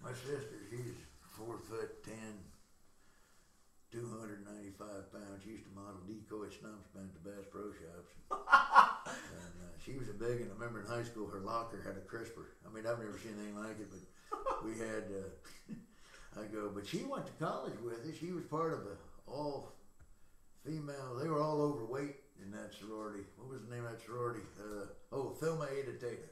my 0.05 0.13
sister. 0.13 0.61
She's 0.69 0.93
four 1.33 1.57
foot 1.57 2.03
ten, 2.05 2.37
295 3.91 4.77
pounds. 5.11 5.41
She 5.43 5.57
used 5.57 5.65
to 5.65 5.73
model 5.73 6.05
decoy 6.05 6.53
stumps 6.53 6.93
down 6.93 7.09
at 7.09 7.15
the 7.17 7.25
Bass 7.25 7.45
Pro 7.49 7.73
Shops. 7.73 8.13
and 8.29 9.55
uh, 9.65 9.73
she 9.81 9.97
was 9.97 10.07
a 10.09 10.13
big, 10.13 10.45
and 10.45 10.51
I 10.51 10.53
remember 10.53 10.85
in 10.85 10.87
high 10.87 11.03
school 11.03 11.25
her 11.25 11.41
locker 11.41 11.81
had 11.81 11.97
a 11.97 12.05
crisper. 12.05 12.53
I 12.61 12.69
mean, 12.69 12.85
I've 12.85 13.01
never 13.01 13.17
seen 13.17 13.33
anything 13.33 13.57
like 13.57 13.81
it, 13.81 13.89
but 13.89 14.05
we 14.65 14.77
had, 14.77 15.09
uh, 15.09 15.33
I 16.39 16.45
go, 16.53 16.69
but 16.69 16.85
she 16.85 17.01
went 17.01 17.25
to 17.25 17.33
college 17.41 17.73
with 17.81 18.05
us. 18.05 18.15
She 18.19 18.31
was 18.31 18.45
part 18.45 18.73
of 18.73 18.85
a 18.85 18.95
all 19.25 19.73
female, 20.63 21.17
they 21.19 21.27
were 21.27 21.41
all 21.41 21.61
overweight 21.61 22.17
in 22.43 22.51
that 22.51 22.73
sorority. 22.77 23.23
What 23.37 23.49
was 23.49 23.61
the 23.67 23.73
name 23.73 23.85
of 23.85 23.91
that 23.91 24.05
sorority? 24.05 24.41
Uh, 24.59 24.85
oh, 25.11 25.35
Thelma 25.39 25.65
Ada 25.65 25.93
Tate. 25.97 26.25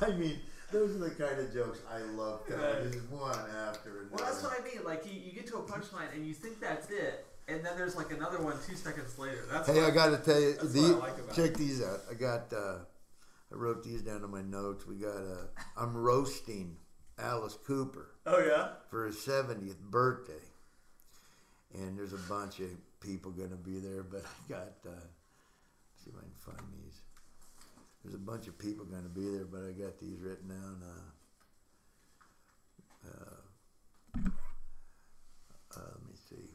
I 0.00 0.10
mean, 0.12 0.40
those 0.74 0.94
are 0.96 0.98
the 0.98 1.10
kind 1.10 1.38
of 1.38 1.52
jokes 1.54 1.78
I 1.90 1.98
love 2.00 2.46
telling. 2.46 2.92
Just 2.92 3.08
one 3.10 3.30
after 3.68 3.90
another. 4.00 4.08
Well, 4.12 4.24
that's 4.24 4.42
what 4.42 4.52
I 4.60 4.64
mean. 4.64 4.84
Like 4.84 5.06
you, 5.06 5.18
you 5.18 5.32
get 5.32 5.46
to 5.48 5.56
a 5.58 5.62
punchline 5.62 6.12
and 6.14 6.26
you 6.26 6.34
think 6.34 6.60
that's 6.60 6.90
it, 6.90 7.24
and 7.48 7.64
then 7.64 7.76
there's 7.76 7.96
like 7.96 8.10
another 8.12 8.40
one 8.42 8.56
two 8.66 8.74
seconds 8.76 9.18
later. 9.18 9.44
That's 9.50 9.68
Hey, 9.68 9.80
what 9.80 9.90
I 9.90 9.94
got 9.94 10.10
to 10.10 10.18
tell 10.18 10.40
you, 10.40 10.54
the, 10.54 10.80
like 10.96 11.16
check 11.34 11.52
it. 11.52 11.54
these 11.56 11.82
out. 11.82 12.00
I 12.10 12.14
got, 12.14 12.52
uh, 12.52 12.78
I 13.52 13.56
wrote 13.56 13.82
these 13.84 14.02
down 14.02 14.22
in 14.24 14.30
my 14.30 14.42
notes. 14.42 14.86
We 14.86 14.96
got, 14.96 15.16
uh, 15.16 15.46
I'm 15.76 15.96
roasting 15.96 16.76
Alice 17.18 17.56
Cooper 17.66 18.10
Oh 18.26 18.38
yeah. 18.44 18.68
for 18.90 19.06
his 19.06 19.16
70th 19.16 19.78
birthday. 19.80 20.32
And 21.74 21.96
there's 21.98 22.12
a 22.12 22.18
bunch 22.28 22.60
of 22.60 22.68
people 23.00 23.30
going 23.32 23.50
to 23.50 23.56
be 23.56 23.78
there, 23.80 24.02
but 24.02 24.22
I 24.24 24.48
got, 24.52 24.72
uh, 24.86 24.90
see 26.02 26.10
if 26.10 26.16
I 26.16 26.20
can 26.20 26.30
find 26.56 26.72
these. 26.84 26.93
There's 28.04 28.14
a 28.14 28.18
bunch 28.18 28.46
of 28.48 28.58
people 28.58 28.84
going 28.84 29.02
to 29.02 29.08
be 29.08 29.30
there, 29.30 29.46
but 29.46 29.62
I 29.62 29.72
got 29.72 29.98
these 29.98 30.20
written 30.20 30.48
down. 30.48 30.82
Uh, 30.84 31.08
uh, 33.08 33.36
uh, 35.74 35.80
let 35.80 36.06
me 36.06 36.14
see. 36.28 36.50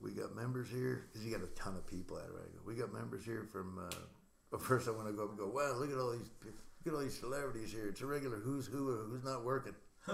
We 0.00 0.12
got 0.12 0.36
members 0.36 0.68
here 0.70 1.08
because 1.08 1.26
you 1.26 1.36
got 1.36 1.42
a 1.42 1.50
ton 1.60 1.74
of 1.74 1.84
people 1.88 2.18
at 2.18 2.26
it. 2.26 2.60
We 2.64 2.76
got 2.76 2.92
members 2.92 3.24
here 3.24 3.48
from. 3.50 3.78
Uh, 3.78 3.94
well, 4.52 4.60
first 4.60 4.86
I 4.86 4.92
want 4.92 5.08
to 5.08 5.12
go 5.12 5.24
up 5.24 5.30
and 5.30 5.38
go. 5.38 5.46
Wow, 5.48 5.74
look 5.76 5.90
at 5.90 5.98
all 5.98 6.12
these, 6.12 6.30
look 6.44 6.54
at 6.86 6.94
all 6.94 7.00
these 7.00 7.18
celebrities 7.18 7.72
here. 7.72 7.88
It's 7.88 8.00
a 8.00 8.06
regular 8.06 8.36
who's 8.36 8.66
who, 8.66 8.96
who's 9.10 9.24
not 9.24 9.44
working. 9.44 9.74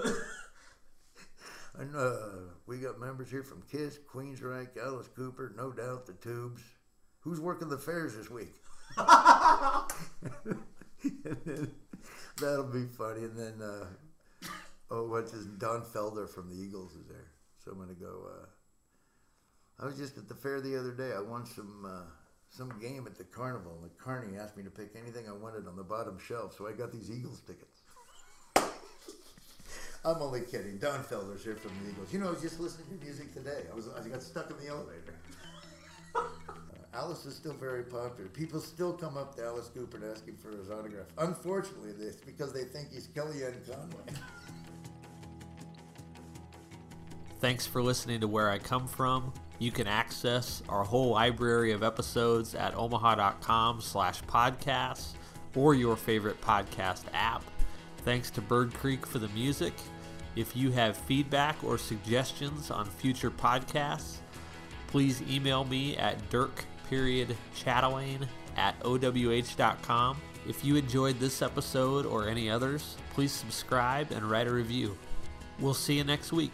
and 1.79 1.95
uh, 1.95 2.17
we 2.67 2.79
got 2.79 2.99
members 2.99 3.31
here 3.31 3.43
from 3.43 3.63
Kiss, 3.71 3.99
Queensryche, 4.11 4.79
Alice 4.83 5.09
Cooper, 5.15 5.53
No 5.55 5.71
Doubt, 5.71 6.07
The 6.07 6.15
Tubes. 6.15 6.63
Who's 7.21 7.41
working 7.41 7.69
the 7.69 7.79
fairs 7.79 8.17
this 8.17 8.31
week? 8.31 8.55
Then, 11.45 11.71
that'll 12.41 12.65
be 12.65 12.87
funny. 12.87 13.25
And 13.25 13.39
then, 13.39 13.61
uh, 13.63 13.87
oh, 14.91 15.07
what's 15.09 15.33
his 15.33 15.47
Don 15.47 15.83
Felder 15.83 16.29
from 16.29 16.51
the 16.51 16.57
Eagles 16.57 16.95
is 16.95 17.07
there. 17.07 17.33
So 17.65 17.73
I'm 17.73 17.79
gonna 17.79 17.95
go. 17.95 18.29
Uh, 18.31 18.47
I 19.83 19.87
was 19.87 19.97
just 19.97 20.17
at 20.17 20.29
the 20.29 20.35
fair 20.35 20.61
the 20.61 20.79
other 20.79 20.93
day. 20.93 21.13
I 21.17 21.21
won 21.21 21.45
some 21.45 21.85
uh, 21.87 22.05
some 22.57 22.73
game 22.81 23.07
at 23.07 23.19
the 23.19 23.25
carnival. 23.25 23.73
And 23.81 23.91
the 23.91 23.95
carney 24.03 24.39
asked 24.39 24.57
me 24.57 24.63
to 24.65 24.71
pick 24.71 24.97
anything 25.01 25.29
I 25.29 25.33
wanted 25.33 25.67
on 25.67 25.77
the 25.77 25.85
bottom 25.85 26.19
shelf, 26.19 26.55
so 26.57 26.67
I 26.67 26.73
got 26.73 26.93
these 26.93 27.11
Eagles 27.11 27.41
tickets. 27.41 27.83
I'm 30.05 30.23
only 30.23 30.43
kidding. 30.43 30.79
Don 30.79 31.03
Felder's 31.03 31.45
here 31.45 31.57
from 31.57 31.73
the 31.83 31.91
Eagles. 31.91 32.13
You 32.13 32.21
know, 32.21 32.29
I 32.29 32.31
was 32.31 32.41
just 32.41 32.61
listening 32.61 32.99
to 32.99 33.05
music 33.05 33.35
today. 33.35 33.65
I 33.71 33.75
was 33.75 33.89
I 33.89 34.09
got 34.09 34.23
stuck 34.23 34.51
in 34.51 34.57
the 34.59 34.69
elevator. 34.69 35.06
Alice 36.97 37.27
is 37.27 37.35
still 37.35 37.53
very 37.53 37.83
popular. 37.83 38.29
People 38.31 38.59
still 38.59 38.93
come 38.93 39.19
up 39.19 39.35
to 39.37 39.45
Alice 39.45 39.69
Cooper 39.69 39.99
and 39.99 40.11
ask 40.11 40.27
him 40.27 40.37
for 40.37 40.51
his 40.51 40.71
autograph. 40.71 41.07
Unfortunately, 41.19 41.91
it's 41.91 42.23
because 42.23 42.55
they 42.55 42.65
think 42.65 42.91
he's 42.91 43.09
Kellyanne 43.09 43.67
Conway. 43.67 44.19
Thanks 47.41 47.67
for 47.67 47.83
listening 47.83 48.21
to 48.21 48.29
Where 48.29 48.49
I 48.49 48.59
Come 48.59 48.89
From. 48.89 49.35
You 49.59 49.71
can 49.71 49.87
access 49.87 50.63
our 50.71 50.85
whole 50.85 51.11
library 51.11 51.73
of 51.73 51.83
episodes 51.83 52.55
at 52.55 52.75
omaha.com 52.75 53.83
slash 53.83 54.23
podcasts 54.23 55.13
or 55.55 55.75
your 55.75 55.97
favorite 55.97 56.41
podcast 56.41 57.05
app. 57.13 57.45
Thanks 57.99 58.31
to 58.31 58.41
Bird 58.41 58.73
Creek 58.73 59.05
for 59.05 59.19
the 59.19 59.29
music. 59.29 59.75
If 60.35 60.57
you 60.57 60.71
have 60.71 60.97
feedback 60.97 61.63
or 61.63 61.77
suggestions 61.77 62.71
on 62.71 62.87
future 62.87 63.31
podcasts, 63.31 64.17
please 64.87 65.21
email 65.23 65.65
me 65.65 65.97
at 65.99 66.31
dirk 66.31 66.65
period 66.89 67.37
chatelain 67.55 68.27
at 68.57 68.75
owh.com. 68.85 70.17
If 70.49 70.65
you 70.65 70.77
enjoyed 70.77 71.19
this 71.19 71.43
episode 71.43 72.07
or 72.07 72.29
any 72.29 72.49
others, 72.49 72.97
please 73.15 73.33
subscribe 73.33 74.13
and 74.13 74.31
write 74.31 74.47
a 74.47 74.53
review. 74.53 74.97
We'll 75.59 75.75
see 75.75 75.95
you 75.95 76.05
next 76.05 76.33
week. 76.33 76.53